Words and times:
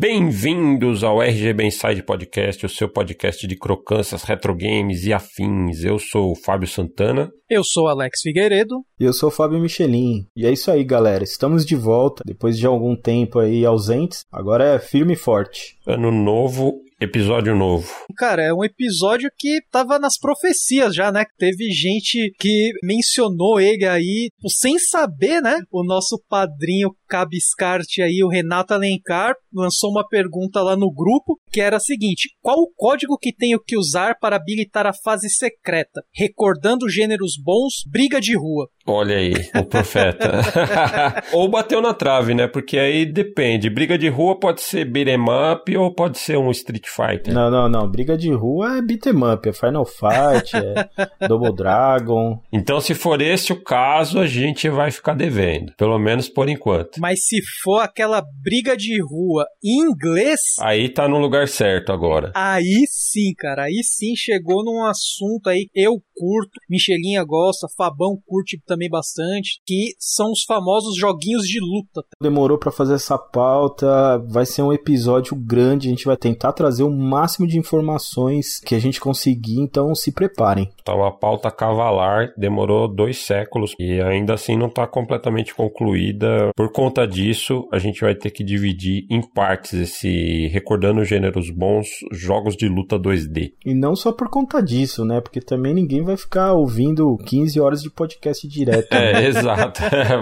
Bem-vindos 0.00 1.02
ao 1.02 1.20
RGB 1.20 1.64
Inside 1.64 2.04
Podcast, 2.04 2.64
o 2.64 2.68
seu 2.68 2.88
podcast 2.88 3.44
de 3.48 3.56
crocâncias, 3.56 4.22
retrogames 4.22 5.04
e 5.04 5.12
afins. 5.12 5.82
Eu 5.82 5.98
sou 5.98 6.30
o 6.30 6.36
Fábio 6.36 6.68
Santana. 6.68 7.32
Eu 7.50 7.64
sou 7.64 7.88
Alex 7.88 8.20
Figueiredo. 8.22 8.76
E 9.00 9.02
eu 9.02 9.12
sou 9.12 9.28
o 9.28 9.32
Fábio 9.32 9.58
Michelin. 9.58 10.24
E 10.36 10.46
é 10.46 10.52
isso 10.52 10.70
aí, 10.70 10.84
galera. 10.84 11.24
Estamos 11.24 11.66
de 11.66 11.74
volta, 11.74 12.22
depois 12.24 12.56
de 12.56 12.64
algum 12.64 12.94
tempo 12.94 13.40
aí 13.40 13.66
ausentes. 13.66 14.20
Agora 14.30 14.76
é 14.76 14.78
firme 14.78 15.14
e 15.14 15.16
forte. 15.16 15.76
Ano 15.84 16.12
novo 16.12 16.80
episódio 17.00 17.54
novo. 17.54 17.88
Cara, 18.16 18.42
é 18.42 18.52
um 18.52 18.64
episódio 18.64 19.30
que 19.36 19.60
tava 19.70 19.98
nas 19.98 20.18
profecias 20.18 20.94
já, 20.94 21.12
né? 21.12 21.24
Teve 21.38 21.70
gente 21.70 22.32
que 22.38 22.72
mencionou 22.82 23.60
ele 23.60 23.86
aí, 23.86 24.30
tipo, 24.34 24.50
sem 24.50 24.78
saber, 24.78 25.40
né? 25.40 25.60
O 25.70 25.84
nosso 25.84 26.20
padrinho 26.28 26.90
Cabiscarte 27.08 28.02
aí, 28.02 28.22
o 28.22 28.28
Renato 28.28 28.74
Alencar, 28.74 29.34
lançou 29.52 29.90
uma 29.90 30.06
pergunta 30.06 30.62
lá 30.62 30.76
no 30.76 30.92
grupo, 30.92 31.38
que 31.50 31.60
era 31.60 31.78
a 31.78 31.80
seguinte: 31.80 32.30
qual 32.40 32.58
o 32.58 32.70
código 32.76 33.18
que 33.18 33.34
tenho 33.34 33.58
que 33.58 33.76
usar 33.76 34.18
para 34.20 34.36
habilitar 34.36 34.86
a 34.86 34.92
fase 34.92 35.28
secreta? 35.30 36.02
Recordando 36.14 36.88
gêneros 36.88 37.32
bons, 37.42 37.82
briga 37.90 38.20
de 38.20 38.36
rua. 38.36 38.68
Olha 38.86 39.16
aí, 39.16 39.34
o 39.54 39.64
profeta. 39.64 40.40
ou 41.32 41.48
bateu 41.48 41.80
na 41.80 41.92
trave, 41.92 42.34
né? 42.34 42.46
Porque 42.46 42.78
aí 42.78 43.04
depende. 43.04 43.68
Briga 43.68 43.98
de 43.98 44.08
rua 44.08 44.38
pode 44.38 44.60
ser 44.60 44.84
beat'em 44.84 45.18
up 45.52 45.76
ou 45.76 45.92
pode 45.94 46.18
ser 46.18 46.38
um 46.38 46.50
Street 46.50 46.86
Fighter. 46.86 47.32
Não, 47.32 47.50
não, 47.50 47.68
não. 47.68 47.88
Briga 47.88 48.16
de 48.16 48.32
rua 48.32 48.78
é 48.78 48.82
beat'em 48.82 49.32
up, 49.32 49.48
é 49.48 49.52
Final 49.52 49.84
Fight, 49.84 50.56
é 50.56 50.88
Double 51.28 51.54
Dragon. 51.54 52.40
Então, 52.52 52.80
se 52.80 52.94
for 52.94 53.20
esse 53.20 53.52
o 53.52 53.62
caso, 53.62 54.18
a 54.18 54.26
gente 54.26 54.68
vai 54.68 54.90
ficar 54.90 55.14
devendo. 55.14 55.72
Pelo 55.76 55.98
menos 55.98 56.28
por 56.28 56.48
enquanto. 56.48 56.97
Mas 56.98 57.26
se 57.26 57.40
for 57.62 57.80
aquela 57.80 58.22
briga 58.42 58.76
de 58.76 59.00
rua 59.02 59.46
em 59.62 59.80
inglês. 59.80 60.40
Aí 60.60 60.88
tá 60.88 61.08
no 61.08 61.18
lugar 61.18 61.48
certo 61.48 61.92
agora. 61.92 62.32
Aí 62.34 62.84
sim, 62.88 63.32
cara. 63.36 63.64
Aí 63.64 63.82
sim 63.82 64.14
chegou 64.16 64.64
num 64.64 64.84
assunto 64.84 65.48
aí. 65.48 65.68
Eu 65.74 66.02
curto, 66.18 66.50
Michelinha 66.68 67.22
gosta, 67.24 67.68
Fabão 67.76 68.18
curte 68.26 68.60
também 68.66 68.88
bastante, 68.88 69.60
que 69.66 69.94
são 69.98 70.32
os 70.32 70.42
famosos 70.44 70.96
joguinhos 70.96 71.44
de 71.44 71.60
luta. 71.60 72.02
Demorou 72.20 72.58
para 72.58 72.72
fazer 72.72 72.94
essa 72.94 73.16
pauta, 73.16 74.18
vai 74.28 74.44
ser 74.44 74.62
um 74.62 74.72
episódio 74.72 75.36
grande, 75.36 75.88
a 75.88 75.90
gente 75.90 76.04
vai 76.04 76.16
tentar 76.16 76.52
trazer 76.52 76.82
o 76.82 76.90
máximo 76.90 77.46
de 77.46 77.58
informações 77.58 78.60
que 78.60 78.74
a 78.74 78.78
gente 78.78 79.00
conseguir, 79.00 79.60
então 79.60 79.94
se 79.94 80.12
preparem. 80.12 80.70
Tá 80.84 80.94
uma 80.94 81.12
pauta 81.12 81.50
cavalar, 81.50 82.32
demorou 82.36 82.88
dois 82.88 83.18
séculos 83.18 83.74
e 83.78 84.00
ainda 84.00 84.34
assim 84.34 84.56
não 84.56 84.68
tá 84.68 84.86
completamente 84.86 85.54
concluída. 85.54 86.50
Por 86.56 86.72
conta 86.72 87.06
disso, 87.06 87.68
a 87.72 87.78
gente 87.78 88.00
vai 88.00 88.14
ter 88.14 88.30
que 88.30 88.42
dividir 88.42 89.06
em 89.10 89.20
partes 89.20 89.74
esse 89.74 90.48
recordando 90.48 91.04
gêneros 91.04 91.50
bons, 91.50 91.88
jogos 92.12 92.56
de 92.56 92.68
luta 92.68 92.98
2D. 92.98 93.52
E 93.64 93.74
não 93.74 93.94
só 93.94 94.12
por 94.12 94.28
conta 94.28 94.62
disso, 94.62 95.04
né? 95.04 95.20
Porque 95.20 95.40
também 95.40 95.74
ninguém 95.74 96.02
vai 96.08 96.16
ficar 96.16 96.54
ouvindo 96.54 97.16
15 97.18 97.60
horas 97.60 97.82
de 97.82 97.90
podcast 97.90 98.46
direto. 98.48 98.92
Né? 98.92 99.24
É, 99.24 99.26
exato. 99.28 99.80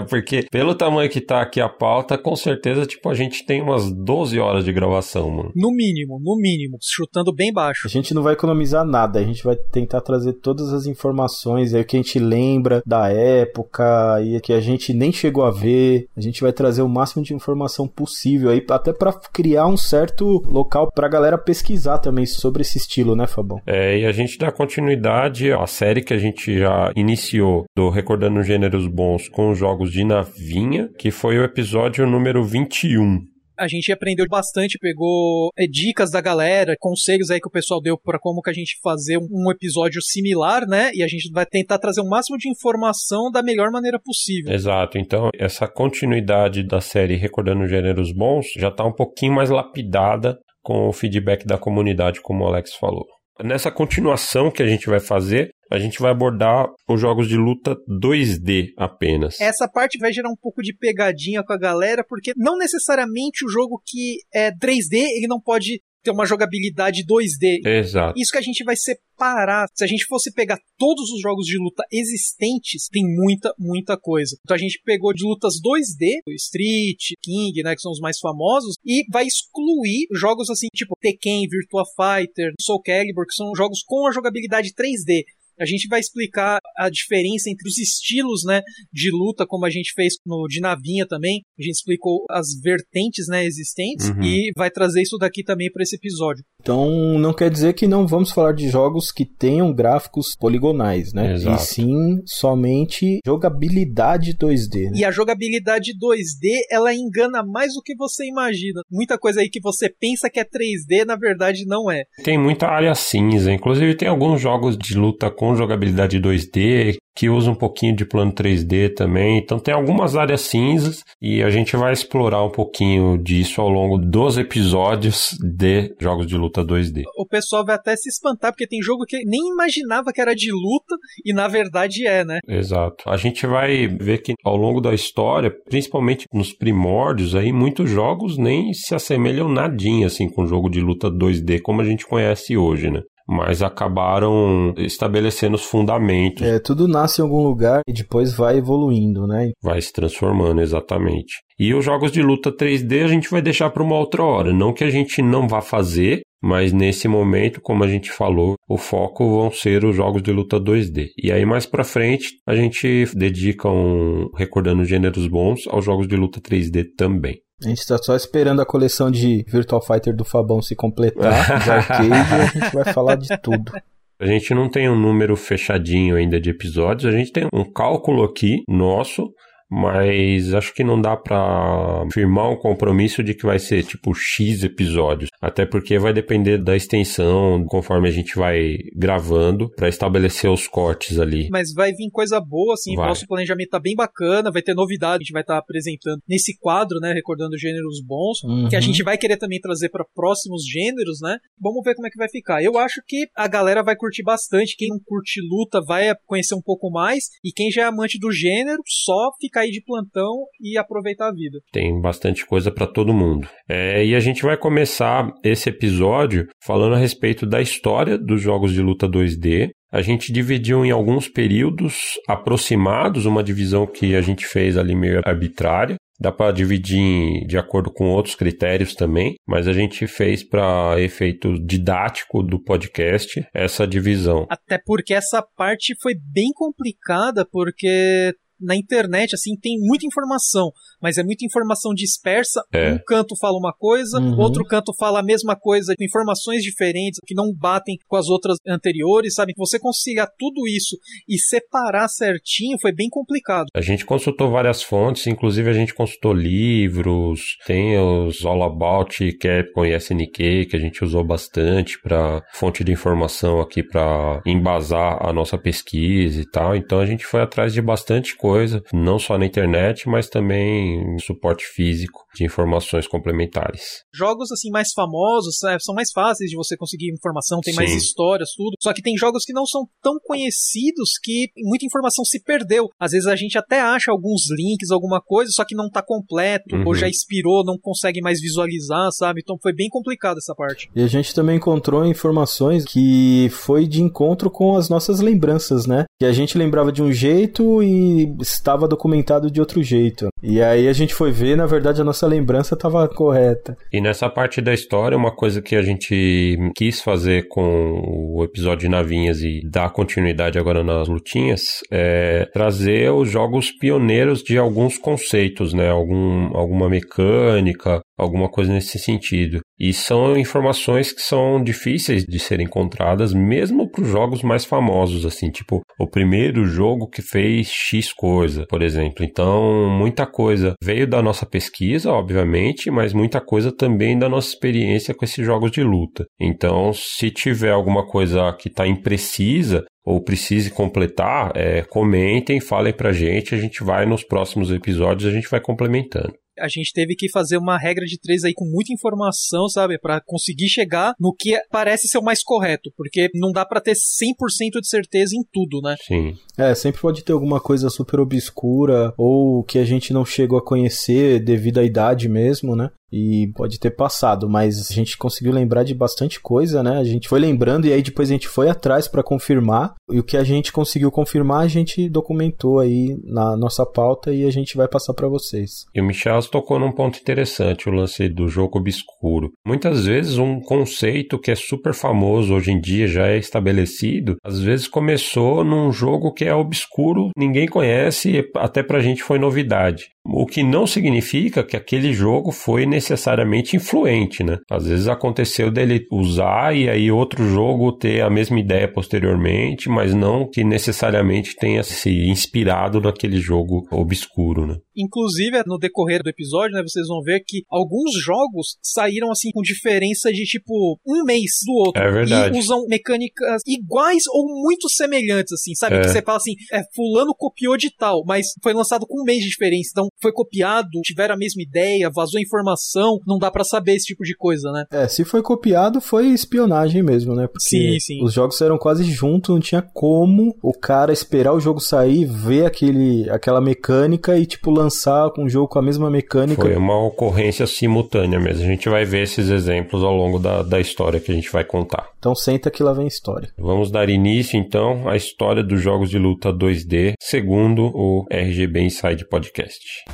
Porque 0.09 0.45
pelo 0.51 0.75
tamanho 0.75 1.09
que 1.09 1.21
tá 1.21 1.41
aqui 1.41 1.61
a 1.61 1.69
pauta, 1.69 2.17
com 2.17 2.35
certeza, 2.35 2.85
tipo, 2.85 3.09
a 3.09 3.13
gente 3.13 3.45
tem 3.45 3.61
umas 3.61 3.91
12 3.91 4.39
horas 4.39 4.65
de 4.65 4.73
gravação, 4.73 5.29
mano. 5.29 5.51
No 5.55 5.71
mínimo, 5.71 6.19
no 6.19 6.35
mínimo, 6.35 6.77
chutando 6.81 7.33
bem 7.33 7.53
baixo. 7.53 7.87
A 7.87 7.89
gente 7.89 8.13
não 8.13 8.21
vai 8.21 8.33
economizar 8.33 8.85
nada, 8.85 9.19
a 9.19 9.23
gente 9.23 9.43
vai 9.43 9.55
tentar 9.55 10.01
trazer 10.01 10.33
todas 10.33 10.73
as 10.73 10.85
informações 10.85 11.73
aí 11.73 11.83
que 11.83 11.95
a 11.95 11.99
gente 11.99 12.19
lembra 12.19 12.81
da 12.85 13.09
época 13.09 14.21
e 14.21 14.39
que 14.41 14.53
a 14.53 14.59
gente 14.59 14.93
nem 14.93 15.11
chegou 15.11 15.45
a 15.45 15.51
ver. 15.51 16.07
A 16.15 16.21
gente 16.21 16.41
vai 16.41 16.51
trazer 16.51 16.81
o 16.81 16.89
máximo 16.89 17.23
de 17.23 17.33
informação 17.33 17.87
possível 17.87 18.49
aí, 18.49 18.63
até 18.69 18.91
para 18.91 19.13
criar 19.13 19.67
um 19.67 19.77
certo 19.77 20.43
local 20.47 20.91
pra 20.93 21.07
galera 21.07 21.37
pesquisar 21.37 21.99
também 21.99 22.25
sobre 22.25 22.61
esse 22.61 22.77
estilo, 22.77 23.15
né, 23.15 23.25
Fabão? 23.25 23.61
É, 23.65 23.99
e 23.99 24.05
a 24.05 24.11
gente 24.11 24.37
dá 24.37 24.51
continuidade 24.51 25.51
à 25.51 25.65
série 25.77 26.01
que 26.01 26.13
a 26.13 26.17
gente 26.17 26.57
já 26.57 26.91
iniciou 26.95 27.65
do 27.75 27.91
Recordando 27.91 28.41
Gêneros 28.41 28.87
Bons 28.87 29.29
com 29.29 29.51
os 29.51 29.59
jogos 29.59 29.91
de 29.91 30.03
navinha, 30.03 30.89
que 30.97 31.11
foi 31.11 31.37
o 31.37 31.43
episódio 31.43 32.07
número 32.07 32.43
21 32.43 33.19
a 33.59 33.67
gente 33.67 33.91
aprendeu 33.91 34.27
bastante, 34.29 34.77
pegou 34.77 35.49
é, 35.57 35.65
dicas 35.65 36.11
da 36.11 36.21
galera, 36.21 36.75
conselhos 36.79 37.31
aí 37.31 37.41
que 37.41 37.47
o 37.47 37.51
pessoal 37.51 37.81
deu 37.81 37.97
para 37.97 38.19
como 38.19 38.39
que 38.39 38.51
a 38.51 38.53
gente 38.53 38.77
fazer 38.83 39.17
um, 39.17 39.51
episódio 39.51 39.99
similar, 39.99 40.67
né? 40.67 40.91
E 40.93 41.01
a 41.01 41.07
gente 41.07 41.31
vai 41.31 41.43
tentar 41.43 41.79
trazer 41.79 42.01
o 42.01 42.07
máximo 42.07 42.37
de 42.37 42.47
informação 42.47 43.31
da 43.31 43.41
melhor 43.41 43.71
maneira 43.71 43.99
possível. 43.99 44.53
Exato. 44.53 44.99
Então, 44.99 45.31
essa 45.33 45.67
continuidade 45.67 46.61
da 46.61 46.79
série 46.79 47.15
Recordando 47.15 47.67
Gêneros 47.67 48.13
Bons 48.13 48.45
já 48.55 48.69
tá 48.69 48.85
um 48.85 48.93
pouquinho 48.93 49.33
mais 49.33 49.49
lapidada 49.49 50.37
com 50.61 50.87
o 50.87 50.93
feedback 50.93 51.43
da 51.43 51.57
comunidade, 51.57 52.21
como 52.21 52.43
o 52.43 52.47
Alex 52.47 52.75
falou. 52.75 53.07
Nessa 53.43 53.71
continuação 53.71 54.51
que 54.51 54.63
a 54.63 54.67
gente 54.67 54.87
vai 54.87 54.99
fazer, 54.99 55.49
a 55.71 55.79
gente 55.79 55.99
vai 55.99 56.11
abordar 56.11 56.67
os 56.87 56.99
jogos 56.99 57.27
de 57.27 57.37
luta 57.37 57.75
2D 57.89 58.73
apenas. 58.77 59.39
Essa 59.39 59.67
parte 59.67 59.97
vai 59.97 60.11
gerar 60.11 60.29
um 60.29 60.35
pouco 60.35 60.61
de 60.61 60.73
pegadinha 60.73 61.43
com 61.43 61.53
a 61.53 61.57
galera, 61.57 62.03
porque 62.07 62.33
não 62.35 62.57
necessariamente 62.57 63.45
o 63.45 63.49
jogo 63.49 63.81
que 63.85 64.19
é 64.33 64.51
3D, 64.51 64.93
ele 64.93 65.27
não 65.27 65.39
pode 65.39 65.81
ter 66.07 66.11
uma 66.11 66.25
jogabilidade 66.25 67.03
2D. 67.03 67.65
Exato. 67.65 68.17
Isso 68.17 68.31
que 68.31 68.37
a 68.37 68.41
gente 68.41 68.63
vai 68.63 68.75
separar. 68.77 69.67
Se 69.75 69.83
a 69.83 69.87
gente 69.87 70.05
fosse 70.05 70.31
pegar 70.31 70.57
todos 70.77 71.11
os 71.11 71.21
jogos 71.21 71.45
de 71.45 71.57
luta 71.57 71.83
existentes, 71.91 72.87
tem 72.89 73.03
muita, 73.03 73.53
muita 73.59 73.97
coisa. 73.97 74.37
Então 74.41 74.55
a 74.55 74.59
gente 74.59 74.81
pegou 74.85 75.13
de 75.13 75.25
lutas 75.25 75.55
2D, 75.55 76.19
Street, 76.35 77.13
King, 77.21 77.61
né, 77.61 77.75
que 77.75 77.81
são 77.81 77.91
os 77.91 77.99
mais 77.99 78.19
famosos, 78.19 78.75
e 78.85 79.03
vai 79.11 79.25
excluir 79.25 80.07
jogos 80.13 80.49
assim, 80.49 80.67
tipo 80.73 80.95
Tekken, 80.99 81.47
Virtua 81.49 81.83
Fighter, 81.85 82.53
Soul 82.61 82.81
Calibur, 82.81 83.25
que 83.25 83.35
são 83.35 83.53
jogos 83.55 83.83
com 83.85 84.07
a 84.07 84.11
jogabilidade 84.11 84.73
3D. 84.73 85.23
A 85.59 85.65
gente 85.65 85.87
vai 85.87 85.99
explicar 85.99 86.59
a 86.77 86.89
diferença 86.89 87.49
entre 87.49 87.67
os 87.67 87.77
estilos, 87.77 88.43
né, 88.45 88.61
de 88.91 89.09
luta, 89.11 89.45
como 89.45 89.65
a 89.65 89.69
gente 89.69 89.93
fez 89.93 90.15
no 90.25 90.47
de 90.47 90.59
Navinha 90.59 91.05
também. 91.07 91.41
A 91.59 91.63
gente 91.63 91.75
explicou 91.75 92.25
as 92.29 92.47
vertentes, 92.61 93.27
né, 93.27 93.45
existentes 93.45 94.09
uhum. 94.09 94.21
e 94.21 94.51
vai 94.55 94.69
trazer 94.69 95.01
isso 95.01 95.17
daqui 95.17 95.43
também 95.43 95.71
para 95.71 95.83
esse 95.83 95.95
episódio. 95.95 96.43
Então, 96.61 97.17
não 97.17 97.33
quer 97.33 97.49
dizer 97.49 97.73
que 97.73 97.87
não 97.87 98.05
vamos 98.05 98.31
falar 98.31 98.53
de 98.53 98.69
jogos 98.69 99.11
que 99.11 99.25
tenham 99.25 99.73
gráficos 99.73 100.35
poligonais, 100.35 101.13
né? 101.13 101.33
Exato. 101.33 101.61
E 101.61 101.65
sim 101.65 102.21
somente 102.25 103.19
jogabilidade 103.25 104.35
2D. 104.35 104.91
Né? 104.91 104.99
E 104.99 105.05
a 105.05 105.11
jogabilidade 105.11 105.93
2D, 105.93 106.59
ela 106.69 106.93
engana 106.93 107.43
mais 107.43 107.73
do 107.73 107.81
que 107.81 107.95
você 107.95 108.25
imagina. 108.25 108.81
Muita 108.91 109.17
coisa 109.17 109.41
aí 109.41 109.49
que 109.49 109.61
você 109.61 109.89
pensa 109.89 110.29
que 110.29 110.39
é 110.39 110.43
3D, 110.43 111.05
na 111.05 111.15
verdade 111.15 111.65
não 111.65 111.89
é. 111.89 112.03
Tem 112.23 112.37
muita 112.37 112.67
área 112.67 112.93
cinza, 112.95 113.51
inclusive 113.51 113.95
tem 113.95 114.07
alguns 114.07 114.41
jogos 114.41 114.77
de 114.77 114.95
luta 114.95 115.31
com 115.31 115.46
com 115.47 115.55
jogabilidade 115.55 116.19
2D, 116.19 116.97
que 117.15 117.29
usa 117.29 117.49
um 117.49 117.55
pouquinho 117.55 117.95
de 117.95 118.05
plano 118.05 118.33
3D 118.33 118.93
também. 118.93 119.37
Então 119.37 119.59
tem 119.59 119.73
algumas 119.73 120.17
áreas 120.17 120.41
cinzas 120.41 121.03
e 121.21 121.41
a 121.41 121.49
gente 121.49 121.77
vai 121.77 121.93
explorar 121.93 122.43
um 122.43 122.51
pouquinho 122.51 123.17
disso 123.17 123.61
ao 123.61 123.69
longo 123.69 123.97
dos 123.97 124.37
episódios 124.37 125.29
de 125.41 125.95
jogos 126.01 126.27
de 126.27 126.35
luta 126.35 126.65
2D. 126.65 127.03
O 127.17 127.25
pessoal 127.25 127.65
vai 127.65 127.75
até 127.75 127.95
se 127.95 128.09
espantar 128.09 128.51
porque 128.51 128.67
tem 128.67 128.81
jogo 128.81 129.05
que 129.05 129.23
nem 129.25 129.49
imaginava 129.49 130.11
que 130.11 130.19
era 130.19 130.35
de 130.35 130.51
luta 130.51 130.95
e 131.23 131.31
na 131.31 131.47
verdade 131.47 132.05
é, 132.05 132.25
né? 132.25 132.39
Exato. 132.45 133.09
A 133.09 133.15
gente 133.15 133.47
vai 133.47 133.87
ver 133.87 134.17
que 134.17 134.33
ao 134.43 134.57
longo 134.57 134.81
da 134.81 134.93
história, 134.93 135.49
principalmente 135.69 136.25
nos 136.33 136.51
primórdios 136.51 137.35
aí, 137.35 137.53
muitos 137.53 137.89
jogos 137.89 138.37
nem 138.37 138.73
se 138.73 138.93
assemelham 138.93 139.47
nadinha 139.47 140.07
assim 140.07 140.27
com 140.29 140.45
jogo 140.45 140.69
de 140.69 140.81
luta 140.81 141.09
2D 141.09 141.61
como 141.61 141.79
a 141.79 141.85
gente 141.85 142.05
conhece 142.05 142.57
hoje, 142.57 142.91
né? 142.91 143.01
Mas 143.27 143.61
acabaram 143.61 144.73
estabelecendo 144.77 145.55
os 145.55 145.63
fundamentos. 145.63 146.41
É, 146.41 146.59
tudo 146.59 146.87
nasce 146.87 147.21
em 147.21 147.23
algum 147.23 147.43
lugar 147.43 147.81
e 147.87 147.93
depois 147.93 148.33
vai 148.33 148.57
evoluindo, 148.57 149.27
né? 149.27 149.51
Vai 149.61 149.81
se 149.81 149.91
transformando, 149.91 150.61
exatamente. 150.61 151.41
E 151.59 151.73
os 151.73 151.83
jogos 151.83 152.11
de 152.11 152.21
luta 152.21 152.51
3D 152.51 153.03
a 153.03 153.07
gente 153.07 153.29
vai 153.29 153.41
deixar 153.41 153.69
para 153.71 153.83
uma 153.83 153.97
outra 153.97 154.23
hora. 154.23 154.53
Não 154.53 154.73
que 154.73 154.83
a 154.83 154.89
gente 154.89 155.21
não 155.21 155.47
vá 155.47 155.61
fazer, 155.61 156.21
mas 156.41 156.71
nesse 156.71 157.07
momento, 157.07 157.59
como 157.59 157.83
a 157.83 157.87
gente 157.87 158.11
falou, 158.11 158.55
o 158.69 158.77
foco 158.77 159.27
vão 159.37 159.51
ser 159.51 159.83
os 159.83 159.95
jogos 159.95 160.21
de 160.21 160.31
luta 160.31 160.59
2D. 160.59 161.07
E 161.21 161.31
aí 161.31 161.45
mais 161.45 161.65
para 161.65 161.83
frente 161.83 162.37
a 162.45 162.55
gente 162.55 163.05
dedica 163.15 163.67
um 163.69 164.29
recordando 164.35 164.85
gêneros 164.85 165.27
bons 165.27 165.67
aos 165.67 165.83
jogos 165.83 166.07
de 166.07 166.15
luta 166.15 166.39
3D 166.39 166.85
também. 166.95 167.41
A 167.63 167.67
gente 167.67 167.87
tá 167.87 167.97
só 167.97 168.15
esperando 168.15 168.61
a 168.61 168.65
coleção 168.65 169.09
de 169.09 169.43
Virtual 169.47 169.81
Fighter 169.81 170.15
do 170.15 170.23
Fabão 170.23 170.61
se 170.61 170.75
completar, 170.75 171.33
de 171.63 171.71
arcade, 171.71 172.07
e 172.07 172.13
a 172.13 172.45
gente 172.45 172.75
vai 172.75 172.93
falar 172.93 173.15
de 173.15 173.29
tudo. 173.41 173.71
A 174.19 174.25
gente 174.27 174.53
não 174.53 174.69
tem 174.69 174.87
um 174.87 174.99
número 174.99 175.35
fechadinho 175.35 176.15
ainda 176.15 176.39
de 176.39 176.51
episódios, 176.51 177.11
a 177.11 177.17
gente 177.17 177.31
tem 177.31 177.47
um 177.51 177.63
cálculo 177.63 178.23
aqui 178.23 178.63
nosso 178.67 179.33
mas 179.69 180.53
acho 180.53 180.73
que 180.73 180.83
não 180.83 180.99
dá 180.99 181.15
para 181.15 182.05
firmar 182.11 182.49
um 182.49 182.55
compromisso 182.55 183.23
de 183.23 183.33
que 183.33 183.45
vai 183.45 183.59
ser 183.59 183.83
tipo 183.83 184.13
X 184.13 184.63
episódios, 184.63 185.29
até 185.41 185.65
porque 185.65 185.99
vai 185.99 186.13
depender 186.13 186.57
da 186.57 186.75
extensão 186.75 187.65
conforme 187.65 188.07
a 188.07 188.11
gente 188.11 188.35
vai 188.35 188.77
gravando 188.95 189.69
para 189.75 189.89
estabelecer 189.89 190.49
os 190.49 190.67
cortes 190.67 191.19
ali. 191.19 191.49
Mas 191.51 191.73
vai 191.73 191.91
vir 191.91 192.09
coisa 192.09 192.39
boa, 192.39 192.73
assim, 192.73 192.95
vai. 192.95 193.07
nosso 193.07 193.27
planejamento 193.27 193.69
tá 193.69 193.79
bem 193.79 193.95
bacana, 193.95 194.51
vai 194.51 194.61
ter 194.61 194.73
novidade, 194.73 195.15
a 195.15 195.23
gente 195.23 195.33
vai 195.33 195.41
estar 195.41 195.55
tá 195.55 195.59
apresentando 195.59 196.21
nesse 196.27 196.57
quadro, 196.57 196.99
né, 196.99 197.11
recordando 197.13 197.57
gêneros 197.57 198.01
bons, 198.01 198.43
uhum. 198.43 198.69
que 198.69 198.75
a 198.75 198.81
gente 198.81 199.03
vai 199.03 199.17
querer 199.17 199.37
também 199.37 199.59
trazer 199.59 199.89
para 199.89 200.05
próximos 200.15 200.63
gêneros, 200.65 201.19
né? 201.21 201.37
Vamos 201.59 201.83
ver 201.83 201.95
como 201.95 202.07
é 202.07 202.09
que 202.09 202.17
vai 202.17 202.29
ficar. 202.29 202.63
Eu 202.63 202.77
acho 202.77 203.01
que 203.05 203.27
a 203.35 203.47
galera 203.47 203.83
vai 203.83 203.95
curtir 203.95 204.23
bastante, 204.23 204.75
quem 204.77 204.89
não 204.89 204.99
curte 204.99 205.41
luta 205.41 205.81
vai 205.81 206.13
conhecer 206.25 206.55
um 206.55 206.61
pouco 206.61 206.89
mais, 206.89 207.25
e 207.43 207.51
quem 207.51 207.69
já 207.71 207.83
é 207.83 207.85
amante 207.85 208.19
do 208.19 208.31
gênero, 208.31 208.81
só 208.85 209.31
ficar 209.39 209.56
aí 209.61 209.71
de 209.71 209.83
plantão 209.83 210.45
e 210.61 210.77
aproveitar 210.77 211.29
a 211.29 211.33
vida. 211.33 211.59
Tem 211.71 211.99
bastante 211.99 212.45
coisa 212.45 212.71
para 212.71 212.87
todo 212.87 213.13
mundo. 213.13 213.47
É, 213.69 214.05
e 214.05 214.15
a 214.15 214.19
gente 214.19 214.43
vai 214.43 214.57
começar 214.57 215.31
esse 215.43 215.69
episódio 215.69 216.47
falando 216.63 216.95
a 216.95 216.99
respeito 216.99 217.45
da 217.45 217.61
história 217.61 218.17
dos 218.17 218.41
jogos 218.41 218.73
de 218.73 218.81
luta 218.81 219.07
2D, 219.07 219.69
a 219.91 220.01
gente 220.01 220.33
dividiu 220.33 220.85
em 220.85 220.91
alguns 220.91 221.29
períodos 221.29 222.19
aproximados, 222.27 223.25
uma 223.25 223.43
divisão 223.43 223.87
que 223.87 224.15
a 224.15 224.21
gente 224.21 224.45
fez 224.45 224.77
ali 224.77 224.93
meio 224.93 225.21
arbitrária. 225.23 225.95
Dá 226.19 226.31
para 226.31 226.51
dividir 226.51 227.45
de 227.45 227.57
acordo 227.57 227.91
com 227.91 228.09
outros 228.09 228.33
critérios 228.33 228.95
também, 228.95 229.35
mas 229.47 229.67
a 229.67 229.73
gente 229.73 230.07
fez 230.07 230.43
para 230.43 230.99
efeito 230.99 231.63
didático 231.63 232.41
do 232.41 232.59
podcast 232.59 233.47
essa 233.53 233.85
divisão. 233.85 234.47
Até 234.49 234.79
porque 234.83 235.13
essa 235.13 235.43
parte 235.55 235.95
foi 236.01 236.15
bem 236.15 236.51
complicada, 236.53 237.45
porque 237.45 238.33
na 238.59 238.75
internet, 238.75 239.35
assim, 239.35 239.55
tem 239.55 239.77
muita 239.79 240.05
informação, 240.05 240.71
mas 241.01 241.17
é 241.17 241.23
muita 241.23 241.45
informação 241.45 241.93
dispersa. 241.93 242.61
É. 242.73 242.93
Um 242.93 242.99
canto 243.05 243.35
fala 243.39 243.57
uma 243.57 243.73
coisa, 243.73 244.19
uhum. 244.19 244.37
outro 244.37 244.63
canto 244.63 244.93
fala 244.97 245.19
a 245.19 245.23
mesma 245.23 245.55
coisa, 245.55 245.93
com 245.97 246.03
informações 246.03 246.61
diferentes, 246.63 247.19
que 247.25 247.35
não 247.35 247.53
batem 247.53 247.97
com 248.07 248.15
as 248.15 248.27
outras 248.27 248.57
anteriores, 248.67 249.35
sabe? 249.35 249.53
Que 249.53 249.59
você 249.59 249.79
consiga 249.79 250.27
tudo 250.37 250.67
isso 250.67 250.97
e 251.27 251.37
separar 251.37 252.07
certinho 252.07 252.77
foi 252.81 252.91
bem 252.91 253.09
complicado. 253.09 253.67
A 253.73 253.81
gente 253.81 254.05
consultou 254.05 254.49
várias 254.51 254.83
fontes, 254.83 255.27
inclusive 255.27 255.69
a 255.69 255.73
gente 255.73 255.93
consultou 255.93 256.33
livros, 256.33 257.57
tem 257.65 257.97
os 257.97 258.45
All 258.45 258.63
About 258.63 259.31
Capcom 259.37 259.85
e 259.85 259.95
SNK, 259.95 260.65
que 260.65 260.75
a 260.75 260.79
gente 260.79 261.03
usou 261.03 261.23
bastante 261.23 261.99
para 262.01 262.43
fonte 262.53 262.83
de 262.83 262.91
informação 262.91 263.59
aqui 263.61 263.83
para 263.83 264.41
embasar 264.45 265.17
a 265.21 265.31
nossa 265.33 265.57
pesquisa 265.57 266.41
e 266.41 266.45
tal. 266.45 266.75
Então 266.75 266.99
a 266.99 267.05
gente 267.05 267.25
foi 267.25 267.41
atrás 267.41 267.73
de 267.73 267.81
bastante 267.81 268.35
coisa 268.35 268.57
coisa, 268.57 268.81
não 268.93 269.19
só 269.19 269.37
na 269.37 269.45
internet, 269.45 270.07
mas 270.09 270.27
também 270.27 270.86
suporte 271.19 271.65
físico 271.65 272.25
de 272.35 272.45
informações 272.45 273.07
complementares. 273.07 274.03
Jogos 274.13 274.51
assim 274.51 274.69
mais 274.69 274.89
famosos 274.93 275.61
é, 275.63 275.77
são 275.79 275.95
mais 275.95 276.11
fáceis 276.11 276.49
de 276.49 276.55
você 276.55 276.75
conseguir 276.77 277.11
informação, 277.11 277.59
tem 277.61 277.73
Sim. 277.73 277.79
mais 277.79 277.91
histórias, 277.93 278.49
tudo. 278.55 278.75
Só 278.81 278.93
que 278.93 279.01
tem 279.01 279.17
jogos 279.17 279.43
que 279.43 279.53
não 279.53 279.65
são 279.65 279.87
tão 280.01 280.15
conhecidos 280.23 281.11
que 281.21 281.47
muita 281.57 281.85
informação 281.85 282.23
se 282.23 282.41
perdeu. 282.41 282.87
Às 282.99 283.11
vezes 283.11 283.27
a 283.27 283.35
gente 283.35 283.57
até 283.57 283.79
acha 283.79 284.11
alguns 284.11 284.43
links, 284.51 284.91
alguma 284.91 285.21
coisa, 285.21 285.51
só 285.51 285.65
que 285.65 285.75
não 285.75 285.89
tá 285.89 286.01
completo, 286.01 286.75
uhum. 286.75 286.87
ou 286.87 286.95
já 286.95 287.07
expirou, 287.07 287.65
não 287.65 287.77
consegue 287.79 288.21
mais 288.21 288.39
visualizar, 288.39 289.11
sabe? 289.11 289.41
Então 289.43 289.57
foi 289.61 289.73
bem 289.73 289.89
complicado 289.89 290.37
essa 290.37 290.53
parte. 290.55 290.89
E 290.95 291.01
a 291.01 291.07
gente 291.07 291.33
também 291.33 291.57
encontrou 291.57 292.05
informações 292.05 292.85
que 292.85 293.49
foi 293.51 293.87
de 293.87 294.01
encontro 294.01 294.49
com 294.49 294.75
as 294.75 294.89
nossas 294.89 295.19
lembranças, 295.19 295.85
né? 295.85 296.05
Que 296.19 296.25
a 296.25 296.31
gente 296.31 296.57
lembrava 296.57 296.91
de 296.91 297.01
um 297.01 297.11
jeito 297.11 297.81
e 297.83 298.35
estava 298.41 298.87
documentado 298.87 299.49
de 299.49 299.59
outro 299.59 299.81
jeito. 299.83 300.27
E 300.41 300.61
aí 300.61 300.76
a 300.85 300.91
gente 300.91 301.13
foi 301.13 301.31
ver, 301.31 301.55
na 301.55 301.65
verdade, 301.65 302.01
a 302.01 302.03
nossa 302.03 302.27
lembrança 302.27 302.75
estava 302.75 303.07
correta. 303.07 303.77
E 303.93 304.01
nessa 304.01 304.29
parte 304.29 304.59
da 304.59 304.73
história, 304.73 305.17
uma 305.17 305.33
coisa 305.33 305.61
que 305.61 305.77
a 305.77 305.81
gente 305.81 306.57
quis 306.75 307.01
fazer 307.01 307.47
com 307.47 308.01
o 308.35 308.43
episódio 308.43 308.79
de 308.79 308.89
Navinhas 308.89 309.41
e 309.41 309.61
dar 309.63 309.91
continuidade 309.91 310.59
agora 310.59 310.83
nas 310.83 311.07
lutinhas 311.07 311.79
é 311.89 312.45
trazer 312.51 313.11
os 313.11 313.29
jogos 313.29 313.71
pioneiros 313.71 314.43
de 314.43 314.57
alguns 314.57 314.97
conceitos, 314.97 315.73
né? 315.73 315.89
Algum, 315.89 316.55
alguma 316.57 316.89
mecânica, 316.89 318.01
alguma 318.17 318.49
coisa 318.49 318.73
nesse 318.73 318.97
sentido. 318.97 319.59
E 319.79 319.93
são 319.93 320.37
informações 320.37 321.11
que 321.11 321.21
são 321.21 321.63
difíceis 321.63 322.23
de 322.23 322.39
serem 322.39 322.65
encontradas, 322.65 323.33
mesmo 323.33 323.89
para 323.89 324.01
os 324.01 324.09
jogos 324.09 324.41
mais 324.41 324.65
famosos, 324.65 325.25
assim, 325.25 325.51
tipo 325.51 325.81
o 325.99 326.09
primeiro 326.09 326.65
jogo 326.65 327.07
que 327.07 327.21
fez 327.21 327.67
X 327.69 328.11
coisa, 328.11 328.65
por 328.67 328.81
exemplo. 328.81 329.23
Então, 329.23 329.87
muita 329.89 330.25
coisa 330.25 330.73
veio 330.83 331.07
da 331.07 331.21
nossa 331.21 331.45
pesquisa, 331.45 332.11
obviamente, 332.11 332.89
mas 332.89 333.13
muita 333.13 333.39
coisa 333.39 333.71
também 333.71 334.17
da 334.17 334.27
nossa 334.27 334.49
experiência 334.49 335.13
com 335.13 335.23
esses 335.23 335.45
jogos 335.45 335.71
de 335.71 335.83
luta. 335.83 336.25
Então, 336.39 336.91
se 336.93 337.29
tiver 337.29 337.71
alguma 337.71 338.05
coisa 338.07 338.51
que 338.53 338.67
está 338.67 338.87
imprecisa, 338.87 339.83
ou 340.05 340.23
precise 340.23 340.71
completar, 340.71 341.51
é, 341.53 341.83
comentem, 341.83 342.61
falem 342.61 342.93
pra 342.93 343.11
gente, 343.11 343.53
a 343.53 343.57
gente 343.57 343.83
vai 343.83 344.05
nos 344.05 344.23
próximos 344.23 344.71
episódios, 344.71 345.29
a 345.29 345.35
gente 345.35 345.49
vai 345.49 345.59
complementando 345.59 346.33
a 346.59 346.67
gente 346.67 346.93
teve 346.93 347.15
que 347.15 347.29
fazer 347.29 347.57
uma 347.57 347.77
regra 347.77 348.05
de 348.05 348.19
três 348.19 348.43
aí 348.43 348.53
com 348.53 348.65
muita 348.65 348.93
informação, 348.93 349.67
sabe? 349.67 349.97
para 349.97 350.21
conseguir 350.21 350.67
chegar 350.69 351.13
no 351.19 351.33
que 351.33 351.59
parece 351.69 352.07
ser 352.07 352.17
o 352.17 352.23
mais 352.23 352.43
correto, 352.43 352.91
porque 352.95 353.29
não 353.35 353.51
dá 353.51 353.65
para 353.65 353.81
ter 353.81 353.93
100% 353.93 354.79
de 354.79 354.87
certeza 354.87 355.35
em 355.35 355.43
tudo, 355.51 355.81
né? 355.81 355.95
Sim. 356.05 356.37
É, 356.57 356.73
sempre 356.73 357.01
pode 357.01 357.23
ter 357.23 357.33
alguma 357.33 357.59
coisa 357.59 357.89
super 357.89 358.19
obscura 358.19 359.13
ou 359.17 359.63
que 359.63 359.79
a 359.79 359.85
gente 359.85 360.13
não 360.13 360.25
chegou 360.25 360.57
a 360.57 360.63
conhecer 360.63 361.39
devido 361.39 361.79
à 361.79 361.83
idade 361.83 362.29
mesmo, 362.29 362.75
né? 362.75 362.89
E 363.11 363.51
pode 363.55 363.79
ter 363.79 363.91
passado, 363.91 364.49
mas 364.49 364.91
a 364.91 364.93
gente 364.93 365.17
conseguiu 365.17 365.53
lembrar 365.53 365.83
de 365.83 365.93
bastante 365.93 366.39
coisa, 366.39 366.83
né? 366.83 366.97
A 366.97 367.03
gente 367.03 367.27
foi 367.27 367.39
lembrando 367.39 367.87
e 367.87 367.93
aí 367.93 368.01
depois 368.01 368.29
a 368.29 368.33
gente 368.33 368.47
foi 368.47 368.69
atrás 368.69 369.07
para 369.07 369.23
confirmar 369.23 369.93
e 370.11 370.19
o 370.19 370.23
que 370.23 370.37
a 370.37 370.43
gente 370.43 370.71
conseguiu 370.71 371.11
confirmar 371.11 371.61
a 371.61 371.67
gente 371.67 372.09
documentou 372.09 372.79
aí 372.79 373.17
na 373.23 373.55
nossa 373.55 373.85
pauta 373.85 374.33
e 374.33 374.45
a 374.45 374.51
gente 374.51 374.75
vai 374.75 374.87
passar 374.87 375.13
para 375.13 375.27
vocês. 375.27 375.85
E 375.93 376.01
o 376.01 376.03
Michel 376.03 376.37
tocou 376.43 376.79
num 376.79 376.91
ponto 376.91 377.19
interessante, 377.19 377.89
o 377.89 377.91
lance 377.91 378.29
do 378.29 378.47
jogo 378.47 378.79
obscuro. 378.79 379.51
Muitas 379.65 380.05
vezes 380.05 380.37
um 380.37 380.59
conceito 380.59 381.39
que 381.39 381.51
é 381.51 381.55
super 381.55 381.93
famoso 381.93 382.53
hoje 382.53 382.71
em 382.71 382.79
dia 382.79 383.07
já 383.07 383.27
é 383.27 383.37
estabelecido, 383.37 384.37
às 384.43 384.59
vezes 384.59 384.87
começou 384.87 385.63
num 385.63 385.91
jogo 385.91 386.33
que 386.33 386.45
é 386.45 386.53
obscuro, 386.53 387.29
ninguém 387.37 387.67
conhece, 387.67 388.43
até 388.55 388.83
pra 388.83 388.99
gente 388.99 389.23
foi 389.23 389.39
novidade. 389.39 390.09
O 390.29 390.45
que 390.45 390.61
não 390.61 390.85
significa 390.85 391.63
que 391.63 391.77
aquele 391.77 392.13
jogo 392.13 392.51
foi 392.51 392.85
necessariamente 392.85 393.75
influente, 393.75 394.43
né? 394.43 394.57
Às 394.69 394.85
vezes 394.85 395.07
aconteceu 395.07 395.71
dele 395.71 396.05
usar 396.11 396.75
e 396.75 396.89
aí 396.89 397.11
outro 397.11 397.47
jogo 397.47 397.97
ter 397.97 398.21
a 398.21 398.29
mesma 398.29 398.59
ideia 398.59 398.91
posteriormente, 398.91 399.89
mas 399.89 400.13
não 400.13 400.49
que 400.49 400.63
necessariamente 400.63 401.55
tenha 401.55 401.83
se 401.83 402.09
inspirado 402.29 402.99
naquele 402.99 403.37
jogo 403.37 403.87
obscuro, 403.91 404.67
né? 404.67 404.75
Inclusive, 404.95 405.61
no 405.65 405.77
decorrer 405.77 406.23
do 406.23 406.29
episódio, 406.29 406.75
né, 406.75 406.81
vocês 406.81 407.07
vão 407.07 407.21
ver 407.21 407.41
que 407.45 407.61
alguns 407.69 408.11
jogos 408.19 408.77
saíram 408.81 409.31
assim 409.31 409.51
com 409.51 409.61
diferença 409.61 410.31
de 410.31 410.43
tipo 410.43 410.99
um 411.07 411.23
mês 411.23 411.51
do 411.65 411.73
outro. 411.73 412.01
É 412.01 412.11
verdade. 412.11 412.57
E 412.57 412.59
usam 412.59 412.85
mecânicas 412.87 413.61
iguais 413.65 414.23
ou 414.31 414.45
muito 414.63 414.89
semelhantes, 414.89 415.53
assim, 415.53 415.75
sabe? 415.75 415.97
É. 415.97 416.01
Que 416.01 416.09
você 416.09 416.21
fala 416.21 416.37
assim, 416.37 416.55
é, 416.73 416.81
fulano 416.95 417.33
copiou 417.37 417.77
de 417.77 417.91
tal, 417.95 418.23
mas 418.25 418.47
foi 418.61 418.73
lançado 418.73 419.05
com 419.07 419.21
um 419.21 419.23
mês 419.23 419.39
de 419.39 419.49
diferença. 419.49 419.89
Então, 419.91 420.09
foi 420.21 420.31
copiado, 420.31 421.01
tiveram 421.03 421.35
a 421.35 421.37
mesma 421.37 421.61
ideia, 421.61 422.09
vazou 422.13 422.39
informação, 422.39 423.19
não 423.25 423.37
dá 423.37 423.51
para 423.51 423.63
saber 423.63 423.95
esse 423.95 424.07
tipo 424.07 424.23
de 424.23 424.35
coisa, 424.35 424.71
né? 424.71 424.85
É, 424.91 425.07
se 425.07 425.23
foi 425.23 425.41
copiado, 425.41 426.01
foi 426.01 426.27
espionagem 426.27 427.03
mesmo, 427.03 427.35
né? 427.35 427.47
Porque 427.47 427.69
sim, 427.69 427.99
sim. 427.99 428.23
os 428.23 428.33
jogos 428.33 428.59
eram 428.61 428.77
quase 428.77 429.03
juntos, 429.03 429.53
não 429.53 429.61
tinha 429.61 429.81
como 429.81 430.55
o 430.61 430.73
cara 430.73 431.13
esperar 431.13 431.53
o 431.53 431.59
jogo 431.59 431.79
sair, 431.79 432.25
ver 432.25 432.65
aquele, 432.65 433.29
aquela 433.29 433.61
mecânica 433.61 434.37
e, 434.37 434.45
tipo, 434.45 434.71
lançar 434.71 435.29
um 435.37 435.47
jogo 435.47 435.67
com 435.67 435.79
a 435.79 435.81
mesma 435.81 436.09
mecânica. 436.09 436.61
Foi 436.61 436.75
uma 436.75 437.05
ocorrência 437.05 437.67
simultânea 437.67 438.39
mesmo. 438.39 438.63
A 438.63 438.67
gente 438.67 438.89
vai 438.89 439.05
ver 439.05 439.23
esses 439.23 439.49
exemplos 439.49 440.03
ao 440.03 440.15
longo 440.15 440.39
da, 440.39 440.63
da 440.63 440.79
história 440.79 441.19
que 441.19 441.31
a 441.31 441.35
gente 441.35 441.51
vai 441.51 441.63
contar. 441.63 442.09
Então 442.19 442.35
senta 442.35 442.71
que 442.71 442.83
lá 442.83 442.93
vem 442.93 443.07
história. 443.07 443.49
Vamos 443.57 443.91
dar 443.91 444.09
início, 444.09 444.57
então, 444.57 445.07
à 445.07 445.15
história 445.15 445.63
dos 445.63 445.81
jogos 445.81 446.09
de 446.09 446.17
luta 446.17 446.51
2D, 446.51 447.13
segundo 447.19 447.91
o 447.93 448.25
RGB 448.31 448.81
Inside 448.81 449.27
Podcast. 449.27 450.06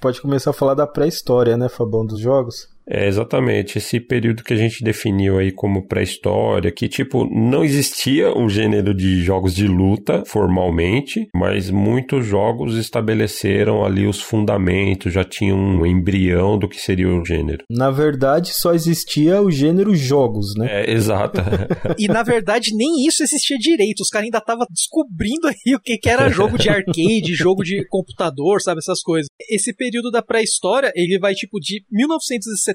Pode 0.00 0.20
começar 0.20 0.50
a 0.50 0.52
falar 0.52 0.74
da 0.74 0.86
pré-história, 0.86 1.56
né, 1.56 1.68
Fabão, 1.68 2.06
dos 2.06 2.20
jogos? 2.20 2.75
É 2.88 3.06
exatamente 3.06 3.78
esse 3.78 3.98
período 3.98 4.44
que 4.44 4.54
a 4.54 4.56
gente 4.56 4.84
definiu 4.84 5.38
aí 5.38 5.50
como 5.50 5.86
pré-história, 5.86 6.70
que 6.70 6.88
tipo 6.88 7.26
não 7.28 7.64
existia 7.64 8.32
um 8.36 8.48
gênero 8.48 8.94
de 8.94 9.22
jogos 9.22 9.54
de 9.54 9.66
luta 9.66 10.22
formalmente, 10.24 11.28
mas 11.34 11.68
muitos 11.70 12.24
jogos 12.24 12.76
estabeleceram 12.76 13.84
ali 13.84 14.06
os 14.06 14.20
fundamentos, 14.20 15.12
já 15.12 15.24
tinham 15.24 15.58
um 15.58 15.84
embrião 15.84 16.58
do 16.58 16.68
que 16.68 16.80
seria 16.80 17.08
o 17.08 17.24
gênero. 17.24 17.64
Na 17.68 17.90
verdade, 17.90 18.54
só 18.54 18.72
existia 18.72 19.42
o 19.42 19.50
gênero 19.50 19.94
jogos, 19.94 20.54
né? 20.56 20.84
É, 20.84 20.92
exato. 20.92 21.40
e 21.98 22.06
na 22.06 22.22
verdade 22.22 22.70
nem 22.74 23.04
isso 23.06 23.22
existia 23.22 23.58
direito, 23.58 24.00
os 24.00 24.08
caras 24.08 24.26
ainda 24.26 24.38
estavam 24.38 24.66
descobrindo 24.70 25.48
aí 25.48 25.74
o 25.74 25.80
que, 25.80 25.98
que 25.98 26.08
era 26.08 26.28
jogo 26.28 26.56
de 26.56 26.68
arcade, 26.68 27.34
jogo 27.34 27.64
de 27.64 27.84
computador, 27.88 28.60
sabe 28.62 28.78
essas 28.78 29.00
coisas. 29.02 29.28
Esse 29.50 29.74
período 29.74 30.10
da 30.10 30.22
pré-história, 30.22 30.92
ele 30.94 31.18
vai 31.18 31.34
tipo 31.34 31.58
de 31.58 31.84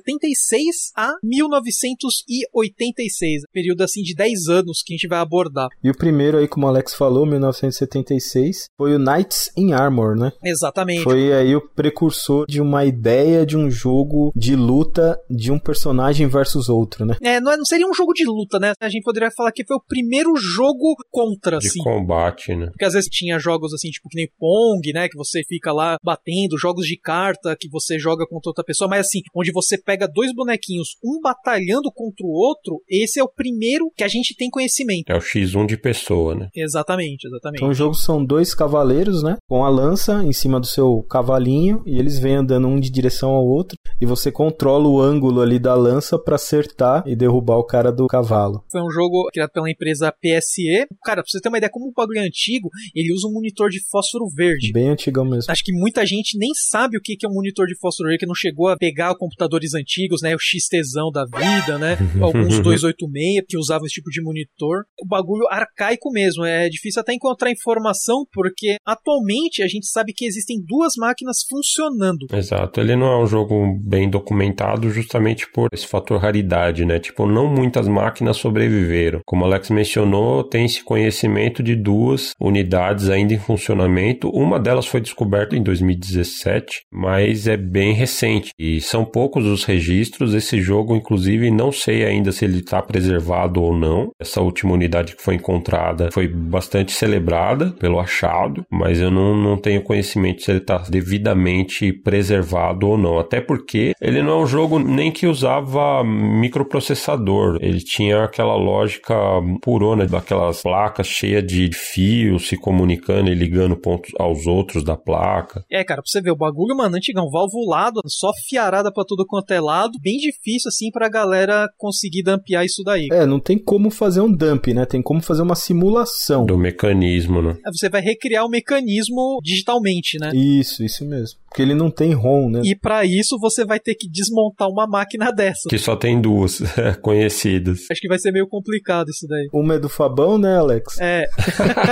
1976 0.05 0.91
a 0.95 1.13
1986, 1.23 3.43
período 3.51 3.83
assim 3.83 4.01
de 4.01 4.15
10 4.15 4.47
anos 4.47 4.81
que 4.85 4.93
a 4.93 4.95
gente 4.95 5.07
vai 5.07 5.19
abordar. 5.19 5.69
E 5.83 5.89
o 5.89 5.97
primeiro 5.97 6.37
aí, 6.37 6.47
como 6.47 6.65
o 6.65 6.69
Alex 6.69 6.93
falou, 6.93 7.25
1976, 7.25 8.65
foi 8.77 8.95
o 8.95 8.99
Knights 8.99 9.51
in 9.57 9.73
Armor, 9.73 10.15
né? 10.15 10.31
Exatamente. 10.43 11.03
Foi 11.03 11.33
aí 11.33 11.55
o 11.55 11.61
precursor 11.61 12.45
de 12.47 12.61
uma 12.61 12.85
ideia 12.85 13.45
de 13.45 13.57
um 13.57 13.69
jogo 13.69 14.31
de 14.35 14.55
luta 14.55 15.19
de 15.29 15.51
um 15.51 15.59
personagem 15.59 16.27
versus 16.27 16.69
outro, 16.69 17.05
né? 17.05 17.17
É, 17.21 17.39
não, 17.39 17.51
é, 17.51 17.57
não 17.57 17.65
seria 17.65 17.87
um 17.87 17.93
jogo 17.93 18.13
de 18.13 18.25
luta, 18.25 18.59
né? 18.59 18.73
A 18.79 18.89
gente 18.89 19.03
poderia 19.03 19.31
falar 19.31 19.51
que 19.51 19.65
foi 19.65 19.77
o 19.77 19.83
primeiro 19.85 20.35
jogo 20.35 20.95
contra, 21.09 21.59
de 21.59 21.67
assim. 21.67 21.83
combate, 21.83 22.55
né? 22.55 22.67
Porque 22.67 22.85
às 22.85 22.93
vezes 22.93 23.09
tinha 23.09 23.39
jogos 23.39 23.73
assim, 23.73 23.89
tipo 23.89 24.09
que 24.09 24.17
nem 24.17 24.29
Pong, 24.39 24.93
né? 24.93 25.07
Que 25.07 25.17
você 25.17 25.41
fica 25.47 25.71
lá 25.71 25.97
batendo, 26.03 26.57
jogos 26.57 26.85
de 26.85 26.97
carta 26.97 27.55
que 27.59 27.69
você 27.69 27.97
joga 27.97 28.25
contra 28.25 28.49
outra 28.49 28.63
pessoa, 28.63 28.89
mas 28.89 29.07
assim, 29.07 29.21
onde 29.35 29.51
você 29.51 29.77
pega 29.91 30.07
dois 30.07 30.33
bonequinhos, 30.33 30.95
um 31.03 31.19
batalhando 31.19 31.91
contra 31.93 32.25
o 32.25 32.29
outro, 32.29 32.81
esse 32.89 33.19
é 33.19 33.23
o 33.23 33.27
primeiro 33.27 33.91
que 33.93 34.05
a 34.05 34.07
gente 34.07 34.33
tem 34.35 34.49
conhecimento. 34.49 35.09
É 35.09 35.15
o 35.15 35.19
X1 35.19 35.65
de 35.65 35.77
pessoa, 35.77 36.33
né? 36.33 36.47
Exatamente, 36.55 37.27
exatamente. 37.27 37.59
Então 37.59 37.69
o 37.69 37.73
jogo 37.73 37.93
são 37.93 38.23
dois 38.23 38.55
cavaleiros, 38.55 39.21
né? 39.21 39.35
Com 39.49 39.65
a 39.65 39.69
lança 39.69 40.23
em 40.23 40.31
cima 40.31 40.61
do 40.61 40.65
seu 40.65 41.03
cavalinho 41.09 41.83
e 41.85 41.99
eles 41.99 42.17
vêm 42.17 42.35
andando 42.35 42.67
um 42.67 42.79
de 42.79 42.89
direção 42.89 43.31
ao 43.31 43.45
outro 43.45 43.77
e 43.99 44.05
você 44.05 44.31
controla 44.31 44.87
o 44.87 45.01
ângulo 45.01 45.41
ali 45.41 45.59
da 45.59 45.75
lança 45.75 46.17
para 46.17 46.35
acertar 46.35 47.03
e 47.05 47.15
derrubar 47.15 47.57
o 47.57 47.65
cara 47.65 47.91
do 47.91 48.07
cavalo. 48.07 48.63
Foi 48.71 48.81
um 48.81 48.89
jogo 48.89 49.29
criado 49.33 49.51
pela 49.51 49.69
empresa 49.69 50.09
PSE. 50.11 50.87
Cara, 51.03 51.21
pra 51.21 51.29
você 51.29 51.41
ter 51.41 51.49
uma 51.49 51.57
ideia 51.57 51.69
como 51.69 51.89
o 51.89 51.93
bagulho 51.93 52.19
é 52.19 52.25
antigo, 52.25 52.69
ele 52.95 53.13
usa 53.13 53.27
um 53.27 53.33
monitor 53.33 53.69
de 53.69 53.81
fósforo 53.89 54.25
verde. 54.33 54.71
Bem 54.71 54.87
antigão 54.87 55.25
mesmo. 55.25 55.51
Acho 55.51 55.63
que 55.63 55.73
muita 55.73 56.05
gente 56.05 56.37
nem 56.37 56.51
sabe 56.53 56.97
o 56.97 57.01
que 57.01 57.17
é 57.25 57.27
um 57.27 57.33
monitor 57.33 57.67
de 57.67 57.77
fósforo 57.77 58.07
verde, 58.07 58.21
que 58.21 58.25
não 58.25 58.35
chegou 58.35 58.69
a 58.69 58.77
pegar 58.77 59.15
computadores 59.15 59.73
antigos, 59.73 59.80
né? 60.21 60.35
O 60.35 60.39
XTzão 60.39 61.11
da 61.11 61.25
vida, 61.25 61.77
né? 61.77 61.97
Alguns 62.21 62.59
286 62.59 63.45
que 63.47 63.57
usavam 63.57 63.85
esse 63.85 63.95
tipo 63.95 64.09
de 64.09 64.21
monitor. 64.21 64.83
O 64.99 65.07
bagulho 65.07 65.47
arcaico 65.49 66.11
mesmo. 66.11 66.45
É 66.45 66.69
difícil 66.69 67.01
até 67.01 67.13
encontrar 67.13 67.51
informação, 67.51 68.25
porque 68.31 68.77
atualmente 68.85 69.61
a 69.63 69.67
gente 69.67 69.87
sabe 69.87 70.13
que 70.13 70.25
existem 70.25 70.57
duas 70.65 70.93
máquinas 70.97 71.37
funcionando. 71.47 72.27
Exato. 72.31 72.79
Ele 72.79 72.95
não 72.95 73.07
é 73.07 73.23
um 73.23 73.27
jogo 73.27 73.79
bem 73.83 74.09
documentado 74.09 74.89
justamente 74.89 75.49
por 75.51 75.69
esse 75.73 75.87
fator 75.87 76.19
raridade, 76.19 76.85
né? 76.85 76.99
Tipo, 76.99 77.25
não 77.25 77.47
muitas 77.47 77.87
máquinas 77.87 78.37
sobreviveram. 78.37 79.21
Como 79.25 79.43
o 79.43 79.45
Alex 79.45 79.69
mencionou, 79.69 80.43
tem 80.43 80.65
esse 80.65 80.83
conhecimento 80.83 81.61
de 81.63 81.75
duas 81.75 82.33
unidades 82.39 83.09
ainda 83.09 83.33
em 83.33 83.39
funcionamento. 83.39 84.29
Uma 84.29 84.59
delas 84.59 84.85
foi 84.85 85.01
descoberta 85.01 85.55
em 85.55 85.63
2017, 85.63 86.83
mas 86.91 87.47
é 87.47 87.57
bem 87.57 87.93
recente 87.93 88.51
e 88.57 88.81
são 88.81 89.05
poucos 89.05 89.45
os 89.45 89.63
registros. 89.71 90.33
Esse 90.33 90.61
jogo, 90.61 90.95
inclusive, 90.95 91.49
não 91.49 91.71
sei 91.71 92.05
ainda 92.05 92.31
se 92.31 92.45
ele 92.45 92.59
está 92.59 92.81
preservado 92.81 93.61
ou 93.61 93.75
não. 93.75 94.11
Essa 94.19 94.41
última 94.41 94.73
unidade 94.73 95.15
que 95.15 95.23
foi 95.23 95.35
encontrada 95.35 96.09
foi 96.11 96.27
bastante 96.27 96.91
celebrada 96.91 97.71
pelo 97.79 97.99
achado, 97.99 98.65
mas 98.69 98.99
eu 98.99 99.09
não, 99.09 99.35
não 99.35 99.57
tenho 99.57 99.83
conhecimento 99.83 100.41
se 100.41 100.51
ele 100.51 100.59
está 100.59 100.77
devidamente 100.89 101.93
preservado 101.93 102.87
ou 102.87 102.97
não. 102.97 103.19
Até 103.19 103.39
porque 103.39 103.93
ele 104.01 104.21
não 104.21 104.39
é 104.39 104.43
um 104.43 104.47
jogo 104.47 104.79
nem 104.79 105.11
que 105.11 105.27
usava 105.27 106.03
microprocessador. 106.03 107.57
Ele 107.61 107.79
tinha 107.79 108.23
aquela 108.23 108.55
lógica 108.55 109.15
purona 109.61 110.05
daquelas 110.05 110.61
placas 110.61 111.07
cheias 111.07 111.45
de 111.45 111.69
fios 111.73 112.47
se 112.47 112.57
comunicando 112.57 113.29
e 113.29 113.35
ligando 113.35 113.77
pontos 113.77 114.11
aos 114.19 114.45
outros 114.45 114.83
da 114.83 114.97
placa. 114.97 115.63
É, 115.71 115.83
cara, 115.83 116.01
pra 116.01 116.09
você 116.09 116.21
ver, 116.21 116.31
o 116.31 116.35
bagulho, 116.35 116.75
mano, 116.75 116.95
antigão, 116.95 117.29
valvulado, 117.29 118.01
só 118.07 118.31
fiarada 118.47 118.91
pra 118.91 119.05
tudo 119.05 119.25
quanto 119.25 119.51
é 119.51 119.60
lado, 119.61 119.99
bem 120.01 120.17
difícil, 120.17 120.69
assim, 120.69 120.91
pra 120.91 121.09
galera 121.09 121.69
conseguir 121.77 122.23
dampear 122.23 122.65
isso 122.65 122.83
daí. 122.83 123.07
É, 123.11 123.25
não 123.25 123.39
tem 123.39 123.57
como 123.57 123.89
fazer 123.89 124.21
um 124.21 124.31
dump, 124.31 124.67
né? 124.73 124.85
Tem 124.85 125.01
como 125.01 125.21
fazer 125.21 125.41
uma 125.41 125.55
simulação. 125.55 126.45
Do 126.45 126.57
mecanismo, 126.57 127.41
né? 127.41 127.57
Você 127.73 127.89
vai 127.89 128.01
recriar 128.01 128.45
o 128.45 128.49
mecanismo 128.49 129.39
digitalmente, 129.43 130.17
né? 130.19 130.31
Isso, 130.33 130.83
isso 130.83 131.05
mesmo. 131.05 131.40
Porque 131.51 131.61
ele 131.61 131.75
não 131.75 131.91
tem 131.91 132.13
ROM, 132.13 132.49
né? 132.49 132.61
E 132.63 132.73
para 132.73 133.03
isso 133.03 133.37
você 133.37 133.65
vai 133.65 133.77
ter 133.77 133.93
que 133.93 134.09
desmontar 134.09 134.69
uma 134.69 134.87
máquina 134.87 135.31
dessa. 135.35 135.67
Que 135.67 135.77
só 135.77 135.97
tem 135.97 136.21
duas 136.21 136.61
conhecidas. 137.03 137.87
Acho 137.91 137.99
que 137.99 138.07
vai 138.07 138.17
ser 138.17 138.31
meio 138.31 138.47
complicado 138.47 139.09
isso 139.09 139.27
daí. 139.27 139.49
Uma 139.53 139.75
é 139.75 139.79
do 139.79 139.89
Fabão, 139.89 140.37
né, 140.37 140.57
Alex? 140.57 140.97
É. 141.01 141.27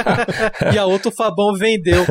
e 0.73 0.77
a 0.77 0.85
outra 0.85 1.09
o 1.09 1.11
Fabão 1.11 1.53
vendeu. 1.55 2.05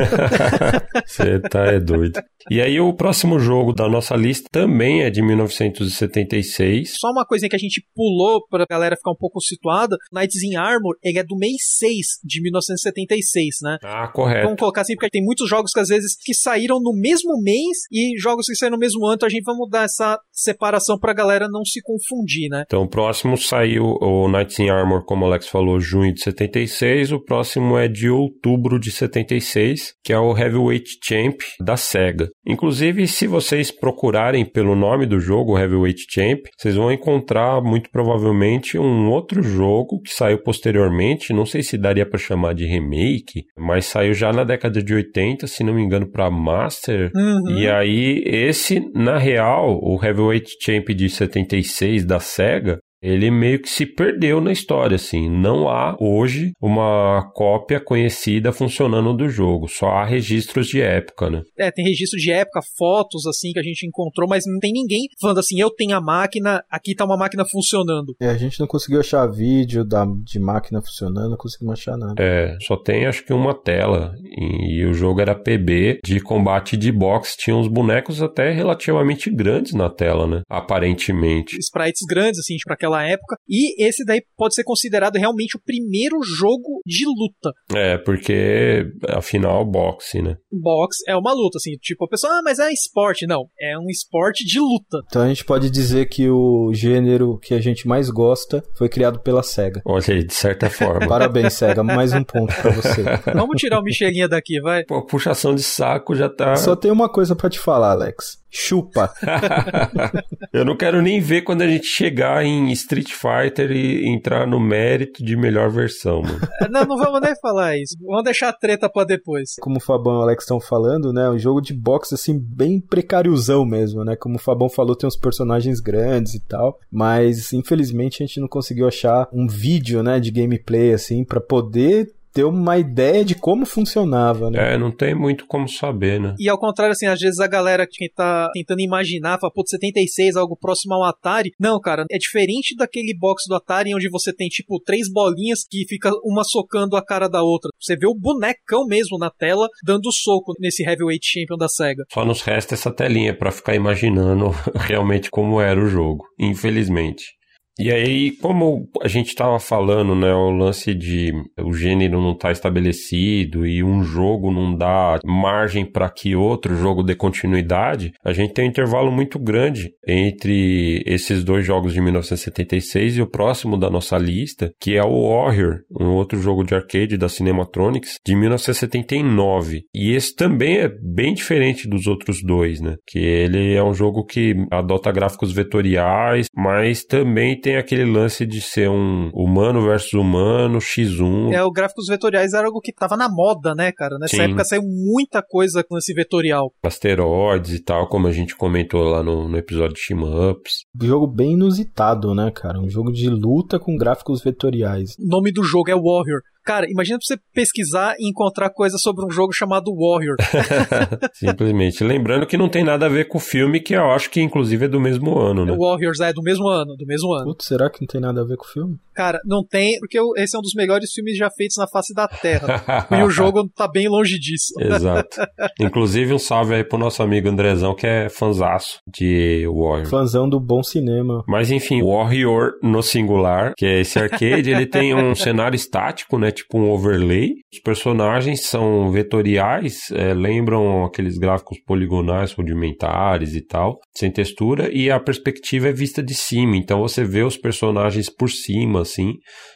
Você 1.03 1.39
tá 1.39 1.65
é 1.65 1.79
doido. 1.79 2.21
E 2.51 2.61
aí 2.61 2.79
o 2.79 2.93
próximo 2.93 3.39
jogo 3.39 3.73
da 3.73 3.89
nossa 3.89 4.15
lista 4.15 4.47
também 4.51 5.01
é 5.01 5.09
de 5.09 5.21
1976. 5.23 6.97
Só 6.99 7.09
uma 7.09 7.25
coisinha 7.25 7.49
que 7.49 7.55
a 7.55 7.59
gente 7.59 7.83
pulou 7.95 8.45
pra 8.47 8.65
galera 8.69 8.95
ficar 8.95 9.11
um 9.11 9.17
pouco 9.17 9.41
situada. 9.41 9.97
Knights 10.13 10.43
in 10.43 10.55
Armor, 10.55 10.95
ele 11.03 11.17
é 11.17 11.23
do 11.23 11.35
mês 11.35 11.57
6 11.77 12.19
de 12.23 12.41
1976, 12.43 13.55
né? 13.63 13.77
Ah, 13.83 14.07
correto. 14.07 14.43
Vamos 14.45 14.59
colocar 14.59 14.81
assim, 14.81 14.93
porque 14.93 15.09
tem 15.09 15.23
muitos 15.23 15.49
jogos 15.49 15.71
que 15.71 15.79
às 15.79 15.87
vezes 15.87 16.15
que 16.23 16.33
saíram 16.33 16.79
no 16.79 16.93
mesmo 16.93 17.38
mês 17.41 17.77
e 17.91 18.19
jogos 18.19 18.45
que 18.47 18.55
saíram 18.55 18.77
no 18.77 18.79
mesmo 18.79 19.05
ano, 19.05 19.15
então 19.15 19.27
a 19.27 19.29
gente 19.29 19.43
vai 19.43 19.55
mudar 19.55 19.83
essa 19.83 20.19
separação 20.31 20.97
pra 20.97 21.13
galera 21.13 21.47
não 21.49 21.63
se 21.65 21.81
confundir, 21.81 22.49
né? 22.49 22.63
Então 22.65 22.83
o 22.83 22.89
próximo 22.89 23.37
saiu 23.37 23.97
o 24.01 24.27
Knights 24.27 24.59
in 24.59 24.69
Armor, 24.69 25.03
como 25.05 25.25
o 25.25 25.27
Alex 25.27 25.47
falou, 25.47 25.79
junho 25.79 26.13
de 26.13 26.21
76. 26.21 27.11
O 27.11 27.23
próximo 27.23 27.77
é 27.77 27.87
de 27.87 28.09
outubro 28.09 28.79
de 28.79 28.91
76, 28.91 29.93
que 30.03 30.13
é 30.13 30.19
o 30.19 30.37
Heavyweight 30.37 30.89
Champ 31.03 31.39
da 31.59 31.75
SEGA. 31.77 32.29
Inclusive, 32.47 33.07
se 33.07 33.27
vocês 33.27 33.71
procurarem 33.71 34.45
pelo 34.45 34.75
nome 34.75 35.05
do 35.05 35.19
jogo, 35.19 35.57
Heavyweight 35.57 36.05
Champ, 36.09 36.39
vocês 36.57 36.75
vão 36.75 36.91
encontrar 36.91 37.61
muito 37.61 37.89
provavelmente 37.91 38.77
um 38.77 39.09
outro 39.09 39.41
jogo 39.41 40.01
que 40.01 40.13
saiu 40.13 40.41
posteriormente. 40.41 41.33
Não 41.33 41.45
sei 41.45 41.63
se 41.63 41.77
daria 41.77 42.07
para 42.07 42.19
chamar 42.19 42.53
de 42.53 42.65
remake, 42.65 43.43
mas 43.57 43.85
saiu 43.85 44.13
já 44.13 44.31
na 44.31 44.43
década 44.43 44.81
de 44.81 44.93
80, 44.93 45.47
se 45.47 45.63
não 45.63 45.73
me 45.73 45.81
engano, 45.81 46.09
para 46.09 46.29
Master. 46.29 47.11
Uhum. 47.29 47.57
E 47.57 47.69
aí, 47.69 48.23
esse, 48.25 48.79
na 48.93 49.17
real, 49.17 49.79
o 49.81 50.03
Heavyweight 50.03 50.49
Champ 50.61 50.87
de 50.89 51.09
76 51.09 52.05
da 52.05 52.19
SEGA, 52.19 52.79
ele 53.01 53.31
meio 53.31 53.61
que 53.61 53.69
se 53.69 53.85
perdeu 53.85 54.41
na 54.41 54.51
história, 54.51 54.95
assim. 54.95 55.29
Não 55.29 55.69
há 55.69 55.95
hoje 55.99 56.51
uma 56.61 57.31
cópia 57.33 57.79
conhecida 57.79 58.51
funcionando 58.51 59.13
do 59.15 59.29
jogo. 59.29 59.67
Só 59.67 59.87
há 59.87 60.05
registros 60.05 60.67
de 60.67 60.81
época, 60.81 61.29
né? 61.29 61.41
É, 61.57 61.71
tem 61.71 61.85
registro 61.85 62.19
de 62.19 62.31
época, 62.31 62.59
fotos, 62.77 63.25
assim, 63.25 63.51
que 63.51 63.59
a 63.59 63.63
gente 63.63 63.87
encontrou, 63.87 64.27
mas 64.27 64.43
não 64.45 64.59
tem 64.59 64.71
ninguém 64.71 65.07
falando 65.19 65.39
assim, 65.39 65.59
eu 65.59 65.69
tenho 65.69 65.95
a 65.95 66.01
máquina, 66.01 66.63
aqui 66.69 66.95
tá 66.95 67.05
uma 67.05 67.17
máquina 67.17 67.45
funcionando. 67.49 68.15
É, 68.19 68.29
a 68.29 68.37
gente 68.37 68.59
não 68.59 68.67
conseguiu 68.67 68.99
achar 68.99 69.25
vídeo 69.27 69.83
da, 69.83 70.05
de 70.23 70.39
máquina 70.39 70.81
funcionando, 70.81 71.31
não 71.31 71.37
conseguimos 71.37 71.79
achar 71.79 71.97
nada. 71.97 72.15
É, 72.19 72.57
só 72.61 72.75
tem 72.75 73.05
acho 73.05 73.25
que 73.25 73.33
uma 73.33 73.53
tela. 73.53 74.13
E, 74.23 74.79
e 74.79 74.85
o 74.85 74.93
jogo 74.93 75.21
era 75.21 75.35
PB 75.35 75.99
de 76.03 76.19
combate 76.19 76.75
de 76.75 76.91
boxe. 76.91 77.37
Tinha 77.37 77.55
uns 77.55 77.67
bonecos 77.67 78.21
até 78.21 78.51
relativamente 78.51 79.29
grandes 79.29 79.73
na 79.73 79.89
tela, 79.89 80.27
né? 80.27 80.41
Aparentemente. 80.49 81.57
Sprites 81.59 82.05
grandes, 82.07 82.39
assim, 82.39 82.55
pra 82.65 82.73
aquela 82.73 82.88
época. 82.97 83.37
E 83.47 83.81
esse 83.83 84.03
daí 84.05 84.21
pode 84.37 84.55
ser 84.55 84.63
considerado 84.63 85.15
realmente 85.15 85.57
o 85.57 85.61
primeiro 85.61 86.21
jogo 86.23 86.81
de 86.85 87.05
luta. 87.05 87.51
É, 87.75 87.97
porque 87.97 88.85
afinal, 89.09 89.65
boxe, 89.65 90.21
né? 90.21 90.37
Boxe 90.51 91.03
é 91.07 91.15
uma 91.15 91.33
luta, 91.33 91.57
assim, 91.57 91.75
tipo, 91.81 92.05
a 92.05 92.07
pessoa, 92.07 92.33
ah, 92.33 92.41
mas 92.43 92.59
é 92.59 92.71
esporte. 92.71 93.27
Não, 93.27 93.45
é 93.59 93.77
um 93.77 93.89
esporte 93.89 94.45
de 94.45 94.59
luta. 94.59 94.99
Então 95.07 95.21
a 95.21 95.27
gente 95.27 95.45
pode 95.45 95.69
dizer 95.69 96.07
que 96.07 96.29
o 96.29 96.71
gênero 96.73 97.37
que 97.39 97.53
a 97.53 97.61
gente 97.61 97.87
mais 97.87 98.09
gosta 98.09 98.63
foi 98.77 98.89
criado 98.89 99.19
pela 99.19 99.43
SEGA. 99.43 99.81
Olha 99.85 100.03
aí, 100.09 100.23
de 100.23 100.33
certa 100.33 100.69
forma. 100.71 101.07
Parabéns, 101.07 101.53
SEGA, 101.53 101.83
mais 101.83 102.13
um 102.13 102.23
ponto 102.23 102.53
pra 102.55 102.71
você. 102.71 103.03
Vamos 103.33 103.59
tirar 103.59 103.79
o 103.79 103.83
Michelinha 103.83 104.27
daqui, 104.27 104.59
vai. 104.61 104.83
Pô, 104.85 105.05
puxação 105.05 105.53
de 105.53 105.63
saco 105.63 106.15
já 106.15 106.29
tá. 106.29 106.55
Só 106.55 106.75
tem 106.75 106.91
uma 106.91 107.09
coisa 107.09 107.35
para 107.35 107.49
te 107.49 107.59
falar, 107.59 107.91
Alex. 107.91 108.39
Chupa. 108.51 109.13
eu 110.51 110.65
não 110.65 110.75
quero 110.75 111.01
nem 111.01 111.19
ver 111.19 111.43
quando 111.43 111.61
a 111.61 111.67
gente 111.67 111.85
chegar 111.85 112.43
em 112.43 112.71
Street 112.71 113.11
Fighter 113.11 113.71
e 113.71 114.07
entrar 114.07 114.47
no 114.47 114.59
mérito 114.59 115.23
de 115.23 115.35
melhor 115.35 115.69
versão, 115.69 116.21
mano. 116.21 116.39
Não, 116.69 116.85
não 116.85 116.97
vamos 116.97 117.21
nem 117.21 117.33
falar 117.39 117.77
isso. 117.77 117.95
Vamos 118.01 118.23
deixar 118.23 118.49
a 118.49 118.53
treta 118.53 118.89
pra 118.89 119.03
depois. 119.03 119.55
Como 119.59 119.77
o 119.77 119.81
Fabão 119.81 120.15
e 120.15 120.17
o 120.17 120.21
Alex 120.21 120.43
estão 120.43 120.59
falando, 120.59 121.13
né? 121.13 121.29
Um 121.29 121.37
jogo 121.37 121.61
de 121.61 121.73
boxe, 121.73 122.15
assim, 122.15 122.39
bem 122.39 122.79
precáriozão 122.79 123.65
mesmo, 123.65 124.03
né? 124.03 124.15
Como 124.15 124.35
o 124.35 124.39
Fabão 124.39 124.69
falou, 124.69 124.95
tem 124.95 125.07
uns 125.07 125.17
personagens 125.17 125.79
grandes 125.79 126.33
e 126.33 126.39
tal. 126.39 126.79
Mas, 126.91 127.53
infelizmente, 127.53 128.23
a 128.23 128.25
gente 128.25 128.39
não 128.39 128.47
conseguiu 128.47 128.87
achar 128.87 129.27
um 129.31 129.47
vídeo, 129.47 130.01
né? 130.01 130.19
De 130.19 130.31
gameplay, 130.31 130.93
assim, 130.93 131.23
para 131.23 131.39
poder 131.39 132.07
ter 132.33 132.43
uma 132.43 132.77
ideia 132.77 133.23
de 133.23 133.35
como 133.35 133.65
funcionava, 133.65 134.49
né? 134.49 134.73
É, 134.73 134.77
não 134.77 134.91
tem 134.91 135.15
muito 135.15 135.45
como 135.45 135.67
saber, 135.67 136.19
né? 136.19 136.35
E 136.39 136.49
ao 136.49 136.59
contrário, 136.59 136.93
assim, 136.93 137.07
às 137.07 137.19
vezes 137.19 137.39
a 137.39 137.47
galera 137.47 137.87
que 137.89 138.09
tá 138.09 138.49
tentando 138.53 138.81
imaginar, 138.81 139.39
fala, 139.39 139.53
pô, 139.53 139.63
76, 139.65 140.35
algo 140.35 140.57
próximo 140.57 140.93
ao 140.93 141.03
Atari. 141.03 141.51
Não, 141.59 141.79
cara, 141.79 142.05
é 142.09 142.17
diferente 142.17 142.75
daquele 142.75 143.15
box 143.17 143.43
do 143.47 143.55
Atari 143.55 143.95
onde 143.95 144.09
você 144.09 144.33
tem, 144.33 144.47
tipo, 144.47 144.79
três 144.79 145.11
bolinhas 145.11 145.65
que 145.69 145.85
fica 145.87 146.11
uma 146.23 146.43
socando 146.43 146.95
a 146.95 147.05
cara 147.05 147.27
da 147.27 147.41
outra. 147.41 147.69
Você 147.79 147.95
vê 147.95 148.07
o 148.07 148.15
bonecão 148.15 148.85
mesmo 148.85 149.17
na 149.17 149.29
tela 149.29 149.67
dando 149.83 150.11
soco 150.11 150.53
nesse 150.59 150.83
Heavyweight 150.83 151.25
Champion 151.25 151.57
da 151.57 151.67
SEGA. 151.67 152.03
Só 152.11 152.25
nos 152.25 152.41
resta 152.41 152.73
essa 152.73 152.91
telinha 152.91 153.35
para 153.35 153.51
ficar 153.51 153.75
imaginando 153.75 154.51
realmente 154.75 155.29
como 155.29 155.59
era 155.61 155.79
o 155.79 155.87
jogo, 155.87 156.25
infelizmente. 156.37 157.38
E 157.79 157.89
aí, 157.93 158.31
como 158.31 158.89
a 159.01 159.07
gente 159.07 159.27
estava 159.27 159.57
falando, 159.57 160.13
né, 160.13 160.33
o 160.33 160.49
lance 160.49 160.93
de 160.93 161.31
o 161.57 161.71
gênero 161.73 162.21
não 162.21 162.33
estar 162.33 162.49
tá 162.49 162.51
estabelecido 162.51 163.65
e 163.65 163.81
um 163.81 164.03
jogo 164.03 164.51
não 164.51 164.75
dá 164.75 165.17
margem 165.23 165.85
para 165.85 166.09
que 166.09 166.35
outro 166.35 166.75
jogo 166.75 167.01
dê 167.01 167.15
continuidade, 167.15 168.11
a 168.21 168.33
gente 168.33 168.53
tem 168.53 168.65
um 168.65 168.67
intervalo 168.67 169.09
muito 169.09 169.39
grande 169.39 169.93
entre 170.05 171.01
esses 171.05 171.41
dois 171.41 171.65
jogos 171.65 171.93
de 171.93 172.01
1976 172.01 173.15
e 173.15 173.21
o 173.21 173.27
próximo 173.27 173.77
da 173.77 173.89
nossa 173.89 174.17
lista, 174.17 174.73
que 174.77 174.97
é 174.97 175.03
o 175.03 175.29
Warrior, 175.29 175.79
um 176.01 176.09
outro 176.15 176.37
jogo 176.41 176.65
de 176.65 176.75
arcade 176.75 177.17
da 177.17 177.29
Cinematronics 177.29 178.15
de 178.25 178.35
1979. 178.35 179.83
E 179.95 180.13
esse 180.13 180.35
também 180.35 180.79
é 180.79 180.89
bem 180.89 181.33
diferente 181.33 181.87
dos 181.87 182.07
outros 182.07 182.43
dois, 182.43 182.81
né? 182.81 182.95
Que 183.07 183.19
ele 183.19 183.73
é 183.73 183.83
um 183.83 183.93
jogo 183.93 184.25
que 184.25 184.53
adota 184.69 185.13
gráficos 185.13 185.53
vetoriais, 185.53 186.47
mas 186.53 187.05
também 187.05 187.57
tem 187.59 187.68
tem 187.69 187.77
aquele 187.77 188.03
lance 188.03 188.47
de 188.47 188.61
ser 188.61 188.89
um 188.89 189.29
humano 189.31 189.83
versus 189.83 190.13
humano, 190.13 190.79
X1. 190.79 191.53
É, 191.53 191.63
o 191.63 191.71
gráficos 191.71 192.07
vetoriais 192.07 192.53
era 192.53 192.65
algo 192.65 192.81
que 192.81 192.91
tava 192.91 193.15
na 193.15 193.29
moda, 193.29 193.75
né, 193.75 193.91
cara? 193.91 194.17
Nessa 194.17 194.37
Sim. 194.37 194.41
época 194.41 194.63
saiu 194.63 194.81
muita 194.81 195.43
coisa 195.47 195.83
com 195.83 195.95
esse 195.95 196.11
vetorial. 196.11 196.73
Asteroides 196.81 197.73
e 197.73 197.83
tal, 197.83 198.07
como 198.07 198.25
a 198.25 198.31
gente 198.31 198.55
comentou 198.55 199.03
lá 199.03 199.21
no, 199.21 199.47
no 199.47 199.55
episódio 199.55 199.93
de 199.93 200.15
Ups. 200.15 200.85
Um 200.99 201.05
jogo 201.05 201.27
bem 201.27 201.51
inusitado, 201.51 202.33
né, 202.33 202.49
cara? 202.49 202.79
Um 202.79 202.89
jogo 202.89 203.11
de 203.11 203.29
luta 203.29 203.77
com 203.77 203.95
gráficos 203.95 204.41
vetoriais. 204.41 205.11
O 205.19 205.27
nome 205.27 205.51
do 205.51 205.63
jogo 205.63 205.91
é 205.91 205.93
Warrior. 205.93 206.41
Cara, 206.63 206.85
imagina 206.89 207.17
pra 207.17 207.25
você 207.25 207.41
pesquisar 207.53 208.15
e 208.19 208.29
encontrar 208.29 208.69
coisa 208.69 208.97
sobre 208.97 209.25
um 209.25 209.31
jogo 209.31 209.53
chamado 209.53 209.91
Warrior. 209.95 210.35
Simplesmente. 211.33 212.03
Lembrando 212.03 212.45
que 212.45 212.57
não 212.57 212.69
tem 212.69 212.83
nada 212.83 213.05
a 213.05 213.09
ver 213.09 213.27
com 213.27 213.37
o 213.37 213.41
filme, 213.41 213.79
que 213.79 213.95
eu 213.95 214.11
acho 214.11 214.29
que 214.29 214.41
inclusive 214.41 214.85
é 214.85 214.87
do 214.87 214.99
mesmo 214.99 215.37
ano, 215.39 215.65
né? 215.65 215.71
O 215.71 215.79
Warriors 215.79 216.19
é 216.19 216.31
do 216.33 216.41
mesmo 216.41 216.67
ano, 216.67 216.95
do 216.95 217.05
mesmo 217.05 217.33
ano. 217.33 217.45
Putz, 217.45 217.65
será 217.65 217.89
que 217.89 218.01
não 218.01 218.07
tem 218.07 218.21
nada 218.21 218.41
a 218.41 218.45
ver 218.45 218.57
com 218.57 218.65
o 218.65 218.67
filme? 218.67 218.97
Cara, 219.13 219.39
não 219.45 219.63
tem, 219.63 219.99
porque 219.99 220.17
esse 220.37 220.55
é 220.55 220.59
um 220.59 220.61
dos 220.61 220.73
melhores 220.73 221.11
filmes 221.11 221.35
já 221.35 221.49
feitos 221.49 221.75
na 221.77 221.87
face 221.87 222.13
da 222.13 222.27
Terra. 222.27 223.07
e 223.11 223.23
o 223.23 223.29
jogo 223.29 223.67
tá 223.75 223.87
bem 223.87 224.07
longe 224.07 224.39
disso. 224.39 224.73
Exato. 224.79 225.41
Inclusive, 225.79 226.33
um 226.33 226.39
salve 226.39 226.75
aí 226.75 226.83
pro 226.83 226.97
nosso 226.97 227.21
amigo 227.21 227.49
Andrezão, 227.49 227.95
que 227.95 228.07
é 228.07 228.29
fanzaço 228.29 228.99
de 229.07 229.65
Warrior. 229.67 230.07
Fanzão 230.07 230.47
do 230.47 230.59
bom 230.59 230.81
cinema. 230.81 231.43
Mas 231.47 231.69
enfim, 231.71 232.01
Warrior 232.01 232.73
no 232.81 233.01
singular, 233.01 233.73
que 233.75 233.85
é 233.85 233.99
esse 233.99 234.17
arcade, 234.17 234.71
ele 234.71 234.85
tem 234.85 235.13
um 235.13 235.35
cenário 235.35 235.75
estático, 235.75 236.37
né? 236.37 236.48
Tipo 236.51 236.77
um 236.77 236.89
overlay. 236.89 237.53
Os 237.71 237.79
personagens 237.79 238.61
são 238.61 239.11
vetoriais, 239.11 240.11
é, 240.11 240.33
lembram 240.33 241.05
aqueles 241.05 241.37
gráficos 241.37 241.79
poligonais 241.85 242.51
rudimentares 242.51 243.55
e 243.55 243.61
tal, 243.61 243.99
sem 244.15 244.31
textura, 244.31 244.89
e 244.91 245.09
a 245.09 245.19
perspectiva 245.19 245.89
é 245.89 245.93
vista 245.93 246.21
de 246.21 246.33
cima, 246.33 246.75
então 246.75 246.99
você 246.99 247.23
vê 247.23 247.43
os 247.43 247.57
personagens 247.57 248.29
por 248.29 248.49
cima, 248.49 249.01
assim, 249.01 249.33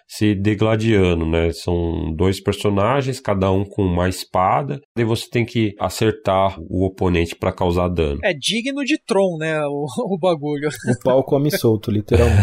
se 0.07 0.36
degladiando, 0.36 1.25
né? 1.25 1.51
São 1.51 2.13
dois 2.15 2.41
personagens, 2.41 3.19
cada 3.19 3.51
um 3.51 3.63
com 3.63 3.83
uma 3.83 4.07
espada, 4.07 4.79
e 4.98 5.03
você 5.03 5.29
tem 5.29 5.45
que 5.45 5.74
acertar 5.79 6.55
o 6.60 6.86
oponente 6.86 7.36
para 7.36 7.51
causar 7.51 7.88
dano. 7.88 8.19
É 8.24 8.33
digno 8.33 8.83
de 8.83 8.98
Tron, 9.05 9.38
né? 9.38 9.60
O, 9.65 9.86
o 10.13 10.17
bagulho. 10.19 10.69
O 10.69 11.03
pau 11.03 11.24
come 11.24 11.51
solto, 11.51 11.91
literalmente. 11.91 12.33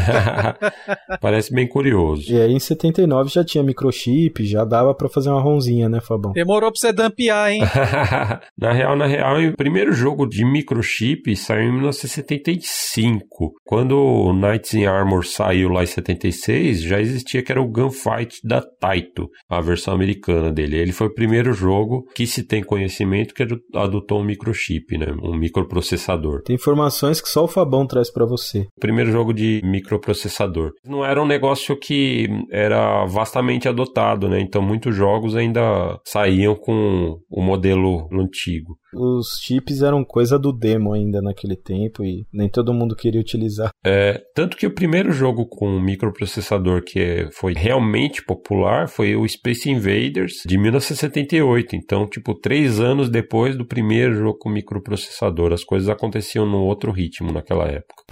Parece 1.20 1.52
bem 1.54 1.68
curioso. 1.68 2.32
E 2.32 2.40
aí 2.40 2.52
em 2.52 2.58
79 2.58 3.30
já 3.30 3.44
tinha 3.44 3.62
microchip, 3.62 4.44
já 4.44 4.64
dava 4.64 4.94
para 4.94 5.08
fazer 5.08 5.30
uma 5.30 5.40
ronzinha, 5.40 5.88
né, 5.88 6.00
Fabão? 6.00 6.32
Demorou 6.32 6.70
pra 6.70 6.80
você 6.80 6.92
dampear, 6.92 7.52
hein? 7.52 7.60
na 8.58 8.72
real, 8.72 8.96
na 8.96 9.06
real, 9.06 9.40
o 9.40 9.56
primeiro 9.56 9.92
jogo 9.92 10.26
de 10.26 10.44
microchip 10.44 11.34
saiu 11.36 11.68
em 11.68 11.72
1975. 11.72 13.52
Quando 13.64 13.96
o 13.96 14.32
Knights 14.32 14.74
in 14.74 14.86
Armor 14.86 15.24
saiu 15.24 15.68
lá 15.68 15.82
em 15.82 15.86
76, 15.86 16.82
já 16.82 17.00
existia 17.00 17.42
que 17.50 17.52
era 17.52 17.60
o 17.60 17.66
Gunfight 17.66 18.40
da 18.44 18.62
Taito, 18.62 19.28
a 19.48 19.60
versão 19.60 19.92
americana 19.92 20.52
dele. 20.52 20.76
Ele 20.76 20.92
foi 20.92 21.08
o 21.08 21.14
primeiro 21.14 21.52
jogo 21.52 22.04
que 22.14 22.24
se 22.24 22.46
tem 22.46 22.62
conhecimento 22.62 23.34
que 23.34 23.42
adotou 23.74 24.20
um 24.20 24.24
microchip, 24.24 24.96
né? 24.96 25.08
Um 25.20 25.36
microprocessador. 25.36 26.42
Tem 26.44 26.54
informações 26.54 27.20
que 27.20 27.28
só 27.28 27.42
o 27.42 27.48
Fabão 27.48 27.88
traz 27.88 28.08
para 28.08 28.24
você. 28.24 28.60
O 28.76 28.80
primeiro 28.80 29.10
jogo 29.10 29.32
de 29.32 29.60
microprocessador. 29.64 30.70
Não 30.84 31.04
era 31.04 31.20
um 31.20 31.26
negócio 31.26 31.76
que 31.76 32.28
era 32.52 33.04
vastamente 33.06 33.68
adotado, 33.68 34.28
né? 34.28 34.40
Então 34.40 34.62
muitos 34.62 34.94
jogos 34.94 35.34
ainda 35.34 35.98
saíam 36.04 36.54
com 36.54 37.18
o 37.28 37.42
modelo 37.42 38.08
antigo. 38.12 38.76
Os 38.94 39.38
chips 39.40 39.82
eram 39.82 40.04
coisa 40.04 40.38
do 40.38 40.52
demo 40.52 40.92
ainda 40.92 41.20
naquele 41.22 41.56
tempo 41.56 42.04
e 42.04 42.26
nem 42.32 42.48
todo 42.48 42.74
mundo 42.74 42.96
queria 42.96 43.20
utilizar. 43.20 43.70
É, 43.84 44.20
tanto 44.34 44.56
que 44.56 44.66
o 44.66 44.74
primeiro 44.74 45.12
jogo 45.12 45.46
com 45.46 45.80
microprocessador 45.80 46.82
que 46.82 47.28
foi 47.32 47.54
realmente 47.54 48.24
popular 48.24 48.88
foi 48.88 49.14
o 49.14 49.26
Space 49.28 49.70
Invaders 49.70 50.42
de 50.44 50.58
1978. 50.58 51.76
Então, 51.76 52.08
tipo, 52.08 52.34
três 52.34 52.80
anos 52.80 53.08
depois 53.08 53.56
do 53.56 53.66
primeiro 53.66 54.14
jogo 54.14 54.38
com 54.38 54.50
microprocessador, 54.50 55.52
as 55.52 55.64
coisas 55.64 55.88
aconteciam 55.88 56.46
num 56.46 56.62
outro 56.62 56.90
ritmo 56.90 57.32
naquela 57.32 57.66
época. 57.66 58.04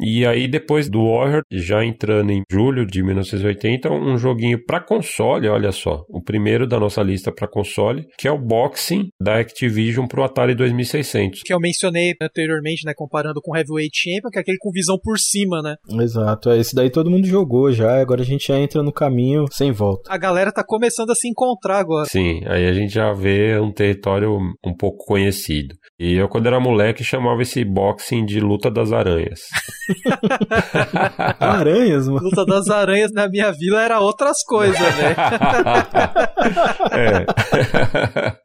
E 0.00 0.26
aí, 0.26 0.46
depois 0.46 0.88
do 0.88 1.04
Warrior, 1.04 1.42
já 1.50 1.84
entrando 1.84 2.30
em 2.30 2.42
julho 2.50 2.86
de 2.86 3.02
1980, 3.02 3.90
um 3.90 4.16
joguinho 4.16 4.64
para 4.64 4.80
console, 4.80 5.48
olha 5.48 5.72
só, 5.72 6.04
o 6.08 6.22
primeiro 6.22 6.66
da 6.66 6.78
nossa 6.78 7.02
lista 7.02 7.32
para 7.32 7.48
console, 7.48 8.06
que 8.16 8.28
é 8.28 8.30
o 8.30 8.38
Boxing 8.38 9.08
da 9.20 9.38
Activision 9.38 10.06
pro 10.06 10.22
Atari 10.22 10.54
2600. 10.54 11.42
Que 11.42 11.52
eu 11.52 11.60
mencionei 11.60 12.14
anteriormente, 12.20 12.84
né, 12.84 12.92
comparando 12.94 13.40
com 13.42 13.56
Heavyweight 13.56 13.90
Champion, 13.92 14.30
que 14.30 14.38
é 14.38 14.42
aquele 14.42 14.58
com 14.58 14.70
visão 14.70 14.98
por 15.02 15.18
cima, 15.18 15.60
né? 15.62 15.76
Exato, 16.00 16.50
esse 16.52 16.74
daí 16.74 16.90
todo 16.90 17.10
mundo 17.10 17.26
jogou 17.26 17.72
já, 17.72 18.00
agora 18.00 18.22
a 18.22 18.24
gente 18.24 18.48
já 18.48 18.58
entra 18.58 18.82
no 18.82 18.92
caminho 18.92 19.46
sem 19.50 19.72
volta. 19.72 20.10
A 20.12 20.16
galera 20.16 20.52
tá 20.52 20.62
começando 20.64 21.10
a 21.10 21.14
se 21.14 21.28
encontrar 21.28 21.78
agora. 21.78 22.06
Sim, 22.06 22.42
aí 22.46 22.66
a 22.66 22.72
gente 22.72 22.92
já 22.92 23.12
vê 23.12 23.58
um 23.58 23.72
território 23.72 24.38
um 24.64 24.74
pouco 24.74 25.04
conhecido. 25.04 25.74
E 25.98 26.14
eu, 26.14 26.28
quando 26.28 26.46
era 26.46 26.60
moleque, 26.60 27.02
chamava 27.02 27.42
esse 27.42 27.64
boxing 27.64 28.24
de 28.24 28.40
luta 28.40 28.70
das 28.70 28.92
aranhas. 28.92 29.40
aranhas, 31.38 32.08
mano. 32.08 32.24
Luta 32.24 32.44
das 32.44 32.68
aranhas 32.68 33.12
na 33.12 33.28
minha 33.28 33.50
vila 33.52 33.82
era 33.82 34.00
outras 34.00 34.42
coisas, 34.44 34.78
velho. 34.78 35.16
é. 36.92 37.26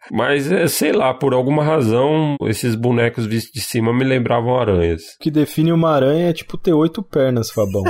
Mas, 0.12 0.52
é, 0.52 0.68
sei 0.68 0.92
lá, 0.92 1.14
por 1.14 1.34
alguma 1.34 1.64
razão, 1.64 2.36
esses 2.44 2.76
bonecos 2.76 3.26
vistos 3.26 3.54
de 3.54 3.62
cima 3.62 3.94
me 3.94 4.04
lembravam 4.04 4.60
aranhas. 4.60 5.02
O 5.20 5.24
que 5.24 5.32
define 5.32 5.72
uma 5.72 5.92
aranha 5.92 6.30
é 6.30 6.34
tipo 6.34 6.58
ter 6.58 6.74
oito 6.74 7.02
pernas, 7.02 7.50
Fabão. 7.52 7.84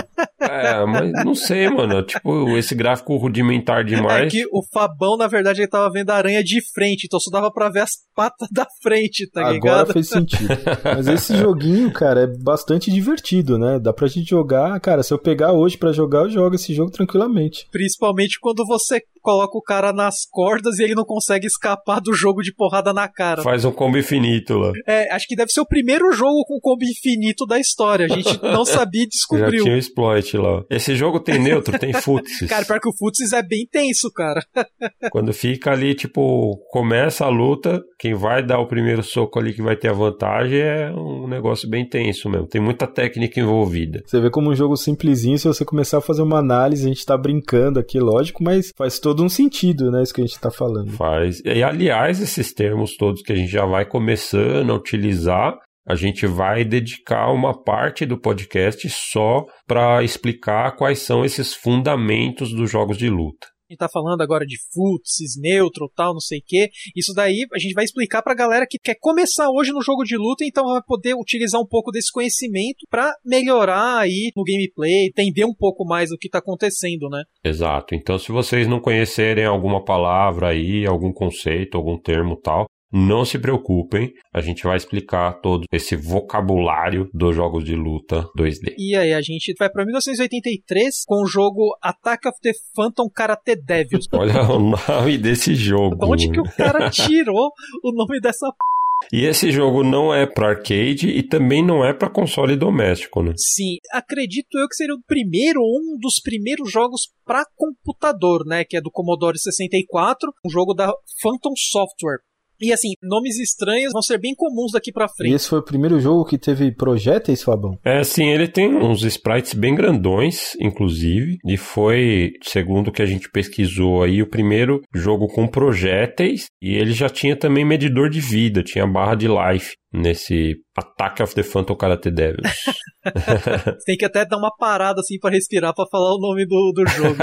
É, 0.43 0.85
mas 0.85 1.11
não 1.25 1.35
sei, 1.35 1.69
mano. 1.69 2.03
Tipo, 2.03 2.57
esse 2.57 2.75
gráfico 2.75 3.15
rudimentar 3.17 3.83
demais. 3.83 4.27
É 4.27 4.27
que 4.27 4.45
o 4.51 4.63
Fabão, 4.71 5.17
na 5.17 5.27
verdade, 5.27 5.61
ele 5.61 5.67
tava 5.67 5.91
vendo 5.91 6.09
a 6.09 6.15
aranha 6.15 6.43
de 6.43 6.61
frente, 6.73 7.05
então 7.05 7.19
só 7.19 7.31
dava 7.31 7.51
pra 7.51 7.69
ver 7.69 7.81
as 7.81 7.91
patas 8.15 8.47
da 8.51 8.67
frente, 8.81 9.29
tá 9.29 9.41
Agora 9.41 9.53
ligado? 9.53 9.73
Agora 9.79 9.93
fez 9.93 10.09
sentido. 10.09 10.49
Mas 10.83 11.07
esse 11.07 11.35
joguinho, 11.37 11.91
cara, 11.91 12.21
é 12.21 12.27
bastante 12.27 12.91
divertido, 12.91 13.57
né? 13.57 13.79
Dá 13.79 13.93
pra 13.93 14.07
gente 14.07 14.29
jogar. 14.29 14.79
Cara, 14.79 15.03
se 15.03 15.13
eu 15.13 15.19
pegar 15.19 15.53
hoje 15.53 15.77
para 15.77 15.91
jogar, 15.91 16.23
eu 16.23 16.29
jogo 16.29 16.55
esse 16.55 16.73
jogo 16.73 16.91
tranquilamente. 16.91 17.67
Principalmente 17.71 18.39
quando 18.39 18.65
você 18.65 19.01
coloca 19.21 19.57
o 19.57 19.61
cara 19.61 19.93
nas 19.93 20.25
cordas 20.29 20.77
e 20.77 20.83
ele 20.83 20.93
não 20.93 21.05
consegue 21.05 21.47
escapar 21.47 22.01
do 22.01 22.13
jogo 22.13 22.41
de 22.41 22.53
porrada 22.53 22.91
na 22.93 23.07
cara. 23.07 23.41
Faz 23.41 23.63
um 23.63 23.71
combo 23.71 23.97
infinito 23.97 24.57
lá. 24.57 24.73
É, 24.85 25.11
acho 25.13 25.25
que 25.27 25.35
deve 25.35 25.51
ser 25.51 25.61
o 25.61 25.65
primeiro 25.65 26.11
jogo 26.11 26.43
com 26.45 26.59
combo 26.59 26.83
infinito 26.83 27.45
da 27.45 27.57
história. 27.57 28.05
A 28.05 28.09
gente 28.09 28.41
não 28.43 28.65
sabia 28.65 29.03
e 29.03 29.07
descobriu. 29.07 29.59
Já 29.59 29.63
tinha 29.63 29.75
um 29.75 29.77
exploit 29.77 30.32
lá. 30.37 30.63
Esse 30.69 30.95
jogo 30.95 31.19
tem 31.19 31.39
neutro, 31.39 31.77
tem 31.77 31.93
futsis. 31.93 32.47
Cara, 32.49 32.65
pior 32.65 32.79
que 32.79 32.89
o 32.89 32.97
futsis 32.97 33.33
é 33.33 33.41
bem 33.41 33.67
tenso, 33.69 34.11
cara. 34.11 34.43
Quando 35.11 35.33
fica 35.33 35.71
ali, 35.71 35.95
tipo, 35.95 36.57
começa 36.69 37.25
a 37.25 37.29
luta, 37.29 37.81
quem 37.99 38.13
vai 38.13 38.45
dar 38.45 38.59
o 38.59 38.67
primeiro 38.67 39.03
soco 39.03 39.39
ali 39.39 39.53
que 39.53 39.61
vai 39.61 39.75
ter 39.75 39.89
a 39.89 39.93
vantagem 39.93 40.59
é 40.59 40.91
um 40.91 41.27
negócio 41.27 41.69
bem 41.69 41.87
tenso 41.87 42.29
mesmo. 42.29 42.47
Tem 42.47 42.61
muita 42.61 42.87
técnica 42.87 43.39
envolvida. 43.39 44.01
Você 44.05 44.19
vê 44.19 44.29
como 44.29 44.51
um 44.51 44.55
jogo 44.55 44.75
simplesinho, 44.75 45.37
se 45.37 45.47
você 45.47 45.65
começar 45.65 45.97
a 45.97 46.01
fazer 46.01 46.21
uma 46.21 46.39
análise, 46.39 46.85
a 46.85 46.89
gente 46.89 47.05
tá 47.05 47.17
brincando 47.17 47.79
aqui, 47.79 47.99
lógico, 47.99 48.43
mas 48.43 48.71
faz 48.77 48.99
todo 48.99 49.23
um 49.23 49.29
sentido, 49.29 49.91
né, 49.91 50.03
isso 50.03 50.13
que 50.13 50.21
a 50.21 50.25
gente 50.25 50.39
tá 50.39 50.51
falando. 50.51 50.91
Faz. 50.91 51.41
E 51.45 51.63
aliás, 51.63 52.21
esses 52.21 52.53
termos 52.53 52.95
todos 52.95 53.21
que 53.21 53.33
a 53.33 53.35
gente 53.35 53.51
já 53.51 53.65
vai 53.65 53.85
começando 53.85 54.71
a 54.71 54.75
utilizar, 54.75 55.57
a 55.85 55.95
gente 55.95 56.25
vai 56.25 56.63
dedicar 56.63 57.31
uma 57.31 57.61
parte 57.63 58.05
do 58.05 58.19
podcast 58.19 58.89
só 58.89 59.45
para 59.67 60.03
explicar 60.03 60.75
quais 60.75 60.99
são 60.99 61.25
esses 61.25 61.53
fundamentos 61.53 62.53
dos 62.53 62.69
jogos 62.69 62.97
de 62.97 63.09
luta 63.09 63.53
gente 63.73 63.79
tá 63.79 63.89
falando 63.89 64.21
agora 64.21 64.45
de 64.45 64.57
futsis, 64.71 65.33
neutro, 65.37 65.91
tal, 65.95 66.13
não 66.13 66.19
sei 66.19 66.39
o 66.39 66.43
que. 66.45 66.69
Isso 66.95 67.13
daí 67.13 67.45
a 67.53 67.59
gente 67.59 67.73
vai 67.73 67.83
explicar 67.83 68.21
pra 68.21 68.35
galera 68.35 68.65
que 68.69 68.77
quer 68.79 68.95
começar 68.99 69.49
hoje 69.49 69.71
no 69.71 69.81
jogo 69.81 70.03
de 70.03 70.15
luta, 70.15 70.45
então 70.45 70.65
vai 70.65 70.81
poder 70.85 71.15
utilizar 71.15 71.59
um 71.59 71.67
pouco 71.67 71.91
desse 71.91 72.11
conhecimento 72.11 72.85
para 72.89 73.13
melhorar 73.25 73.99
aí 73.99 74.31
no 74.35 74.43
gameplay, 74.43 75.07
entender 75.07 75.45
um 75.45 75.53
pouco 75.53 75.85
mais 75.85 76.11
o 76.11 76.17
que 76.17 76.29
tá 76.29 76.39
acontecendo, 76.39 77.09
né? 77.09 77.23
Exato. 77.43 77.95
Então, 77.95 78.17
se 78.17 78.31
vocês 78.31 78.67
não 78.67 78.79
conhecerem 78.79 79.45
alguma 79.45 79.83
palavra 79.83 80.49
aí, 80.49 80.85
algum 80.85 81.11
conceito, 81.11 81.77
algum 81.77 81.97
termo 81.99 82.37
tal, 82.37 82.65
não 82.93 83.25
se 83.25 83.39
preocupem, 83.39 84.13
a 84.31 84.39
gente 84.39 84.63
vai 84.63 84.77
explicar 84.77 85.41
todo 85.41 85.65
esse 85.71 85.95
vocabulário 85.95 87.09
dos 87.11 87.35
jogos 87.35 87.63
de 87.63 87.75
luta 87.75 88.29
2D. 88.37 88.75
E 88.77 88.95
aí, 88.95 89.11
a 89.13 89.21
gente 89.21 89.53
vai 89.57 89.69
para 89.69 89.83
1983 89.83 91.03
com 91.05 91.23
o 91.23 91.25
jogo 91.25 91.75
Attack 91.81 92.27
of 92.27 92.37
the 92.41 92.51
Phantom 92.75 93.09
Karate 93.09 93.55
Devils. 93.55 94.07
Olha 94.13 94.43
o 94.43 94.59
nome 94.59 95.17
desse 95.17 95.55
jogo. 95.55 95.95
De 95.95 96.05
onde 96.05 96.31
que 96.31 96.39
o 96.39 96.55
cara 96.55 96.89
tirou 96.91 97.51
o 97.83 97.91
nome 97.91 98.21
dessa 98.21 98.47
p... 98.51 98.73
E 99.11 99.25
esse 99.25 99.51
jogo 99.51 99.83
não 99.83 100.13
é 100.13 100.25
para 100.25 100.49
arcade 100.49 101.09
e 101.09 101.23
também 101.23 101.65
não 101.65 101.83
é 101.83 101.93
para 101.93 102.09
console 102.09 102.55
doméstico, 102.55 103.21
né? 103.21 103.33
Sim, 103.35 103.77
acredito 103.91 104.57
eu 104.57 104.67
que 104.67 104.75
seria 104.75 104.95
o 104.95 105.03
primeiro 105.05 105.59
ou 105.59 105.79
um 105.79 105.97
dos 105.99 106.21
primeiros 106.23 106.71
jogos 106.71 107.09
para 107.25 107.45
computador, 107.57 108.45
né, 108.45 108.63
que 108.63 108.77
é 108.77 108.81
do 108.81 108.91
Commodore 108.91 109.37
64, 109.37 110.31
um 110.45 110.49
jogo 110.49 110.73
da 110.73 110.87
Phantom 111.21 111.53
Software. 111.55 112.19
E 112.63 112.71
assim, 112.71 112.93
nomes 113.03 113.37
estranhos 113.39 113.91
vão 113.91 114.01
ser 114.01 114.17
bem 114.17 114.33
comuns 114.33 114.71
daqui 114.71 114.89
pra 114.89 115.09
frente. 115.09 115.33
E 115.33 115.35
esse 115.35 115.49
foi 115.49 115.59
o 115.59 115.65
primeiro 115.65 115.99
jogo 115.99 116.23
que 116.23 116.37
teve 116.37 116.71
projéteis, 116.71 117.43
Fabão? 117.43 117.77
É, 117.83 118.01
sim, 118.05 118.29
ele 118.29 118.47
tem 118.47 118.73
uns 118.73 119.03
sprites 119.03 119.53
bem 119.53 119.75
grandões, 119.75 120.55
inclusive, 120.61 121.39
e 121.45 121.57
foi, 121.57 122.31
segundo 122.41 122.87
o 122.87 122.91
que 122.93 123.01
a 123.01 123.05
gente 123.05 123.29
pesquisou 123.29 124.01
aí, 124.01 124.21
o 124.21 124.29
primeiro 124.29 124.81
jogo 124.95 125.27
com 125.27 125.45
projéteis, 125.45 126.45
e 126.61 126.75
ele 126.75 126.93
já 126.93 127.09
tinha 127.09 127.35
também 127.35 127.65
medidor 127.65 128.09
de 128.09 128.21
vida, 128.21 128.63
tinha 128.63 128.87
barra 128.87 129.15
de 129.15 129.27
life 129.27 129.73
nesse 129.93 130.55
Attack 130.75 131.21
of 131.21 131.35
the 131.35 131.43
Phantom 131.43 131.75
Karate 131.75 132.09
Devils. 132.09 132.41
você 133.03 133.85
tem 133.85 133.97
que 133.97 134.05
até 134.05 134.25
dar 134.25 134.37
uma 134.37 134.51
parada 134.57 135.01
assim 135.01 135.19
para 135.19 135.31
respirar 135.31 135.73
para 135.73 135.87
falar 135.89 136.15
o 136.15 136.19
nome 136.19 136.45
do, 136.47 136.71
do 136.73 136.87
jogo. 136.87 137.15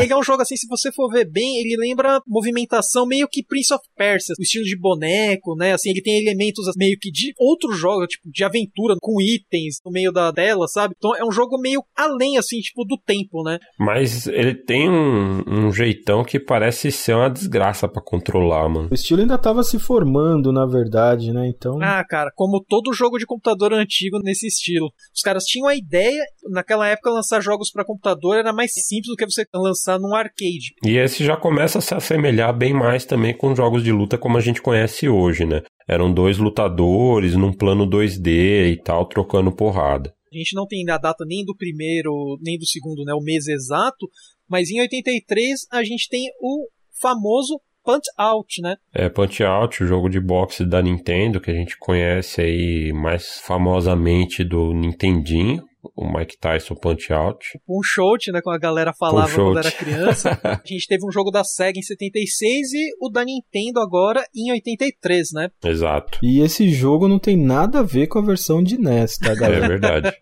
ele 0.00 0.12
é 0.12 0.16
um 0.16 0.22
jogo 0.22 0.42
assim, 0.42 0.56
se 0.56 0.68
você 0.68 0.92
for 0.92 1.10
ver 1.10 1.28
bem, 1.28 1.58
ele 1.58 1.76
lembra 1.76 2.20
movimentação 2.26 3.06
meio 3.06 3.26
que 3.28 3.44
Prince 3.44 3.74
of 3.74 3.82
Persia, 3.96 4.34
o 4.38 4.42
estilo 4.42 4.64
de 4.64 4.78
boneco, 4.78 5.56
né? 5.56 5.72
Assim, 5.72 5.90
ele 5.90 6.02
tem 6.02 6.20
elementos 6.20 6.64
meio 6.76 6.96
que 7.00 7.10
de 7.10 7.32
outro 7.38 7.72
jogo, 7.72 8.06
tipo 8.06 8.30
de 8.30 8.44
aventura 8.44 8.94
com 9.00 9.20
itens 9.20 9.76
no 9.84 9.90
meio 9.90 10.12
da 10.12 10.30
dela, 10.30 10.68
sabe? 10.68 10.94
Então 10.96 11.16
é 11.16 11.24
um 11.24 11.32
jogo 11.32 11.58
meio 11.58 11.82
além 11.96 12.38
assim, 12.38 12.60
tipo 12.60 12.84
do 12.84 12.96
tempo, 12.98 13.42
né? 13.42 13.58
Mas 13.78 14.26
ele 14.28 14.54
tem 14.54 14.88
um, 14.88 15.42
um 15.46 15.72
jeitão 15.72 16.22
que 16.22 16.38
parece 16.38 16.92
ser 16.92 17.14
uma 17.14 17.30
desgraça 17.30 17.88
para 17.88 18.02
controlar, 18.02 18.68
mano. 18.68 18.88
O 18.90 18.94
estilo 18.94 19.22
ainda 19.22 19.38
tava 19.38 19.64
se 19.64 19.78
formando, 19.78 20.52
na 20.52 20.66
verdade, 20.66 21.32
né? 21.32 21.48
Então 21.48 21.78
Ah, 21.82 22.04
cara, 22.12 22.30
como 22.34 22.62
todo 22.62 22.92
jogo 22.92 23.16
de 23.16 23.24
computador 23.24 23.72
antigo 23.72 24.18
nesse 24.22 24.46
estilo. 24.46 24.92
Os 25.14 25.22
caras 25.22 25.44
tinham 25.44 25.66
a 25.66 25.74
ideia, 25.74 26.22
naquela 26.50 26.86
época 26.86 27.10
lançar 27.10 27.40
jogos 27.40 27.70
para 27.70 27.86
computador 27.86 28.36
era 28.36 28.52
mais 28.52 28.74
simples 28.74 29.06
do 29.06 29.16
que 29.16 29.24
você 29.24 29.46
lançar 29.54 29.98
num 29.98 30.14
arcade. 30.14 30.74
E 30.84 30.98
esse 30.98 31.24
já 31.24 31.38
começa 31.38 31.78
a 31.78 31.80
se 31.80 31.94
assemelhar 31.94 32.54
bem 32.54 32.74
mais 32.74 33.06
também 33.06 33.34
com 33.34 33.56
jogos 33.56 33.82
de 33.82 33.90
luta 33.90 34.18
como 34.18 34.36
a 34.36 34.42
gente 34.42 34.60
conhece 34.60 35.08
hoje, 35.08 35.46
né? 35.46 35.62
Eram 35.88 36.12
dois 36.12 36.36
lutadores 36.36 37.34
num 37.34 37.50
plano 37.50 37.88
2D 37.88 38.72
e 38.72 38.76
tal, 38.76 39.06
trocando 39.06 39.50
porrada. 39.50 40.12
A 40.30 40.36
gente 40.36 40.54
não 40.54 40.66
tem 40.66 40.84
a 40.90 40.98
data 40.98 41.24
nem 41.26 41.42
do 41.46 41.56
primeiro, 41.56 42.12
nem 42.42 42.58
do 42.58 42.66
segundo, 42.66 43.04
né, 43.04 43.14
o 43.14 43.22
mês 43.22 43.46
exato, 43.46 44.06
mas 44.46 44.70
em 44.70 44.80
83 44.82 45.60
a 45.70 45.82
gente 45.82 46.10
tem 46.10 46.28
o 46.42 46.68
famoso 47.00 47.58
Punch 47.84 48.08
Out, 48.16 48.62
né? 48.62 48.76
É, 48.94 49.08
Punch 49.08 49.42
Out, 49.42 49.82
o 49.82 49.86
jogo 49.86 50.08
de 50.08 50.20
boxe 50.20 50.64
da 50.64 50.80
Nintendo, 50.80 51.40
que 51.40 51.50
a 51.50 51.54
gente 51.54 51.76
conhece 51.78 52.40
aí 52.40 52.92
mais 52.92 53.38
famosamente 53.40 54.44
do 54.44 54.72
Nintendinho 54.72 55.64
o 55.96 56.06
Mike 56.06 56.38
Tyson 56.38 56.74
Punch 56.74 57.12
Out. 57.12 57.60
Um 57.68 57.82
shot, 57.82 58.30
né, 58.30 58.40
como 58.40 58.54
a 58.54 58.58
galera 58.58 58.92
falava 58.92 59.34
quando 59.34 59.58
era 59.58 59.70
criança. 59.70 60.38
a 60.42 60.60
gente 60.64 60.86
teve 60.86 61.04
um 61.06 61.10
jogo 61.10 61.30
da 61.30 61.42
SEGA 61.42 61.78
em 61.78 61.82
76 61.82 62.72
e 62.72 62.90
o 63.00 63.10
da 63.10 63.24
Nintendo 63.24 63.80
agora 63.80 64.24
em 64.34 64.52
83, 64.52 65.32
né? 65.32 65.50
Exato. 65.64 66.18
E 66.22 66.40
esse 66.40 66.70
jogo 66.70 67.08
não 67.08 67.18
tem 67.18 67.36
nada 67.36 67.80
a 67.80 67.82
ver 67.82 68.06
com 68.06 68.18
a 68.18 68.22
versão 68.22 68.62
de 68.62 68.78
NES, 68.78 69.18
tá, 69.18 69.34
galera? 69.34 69.64
É 69.64 69.68
verdade. 69.68 70.12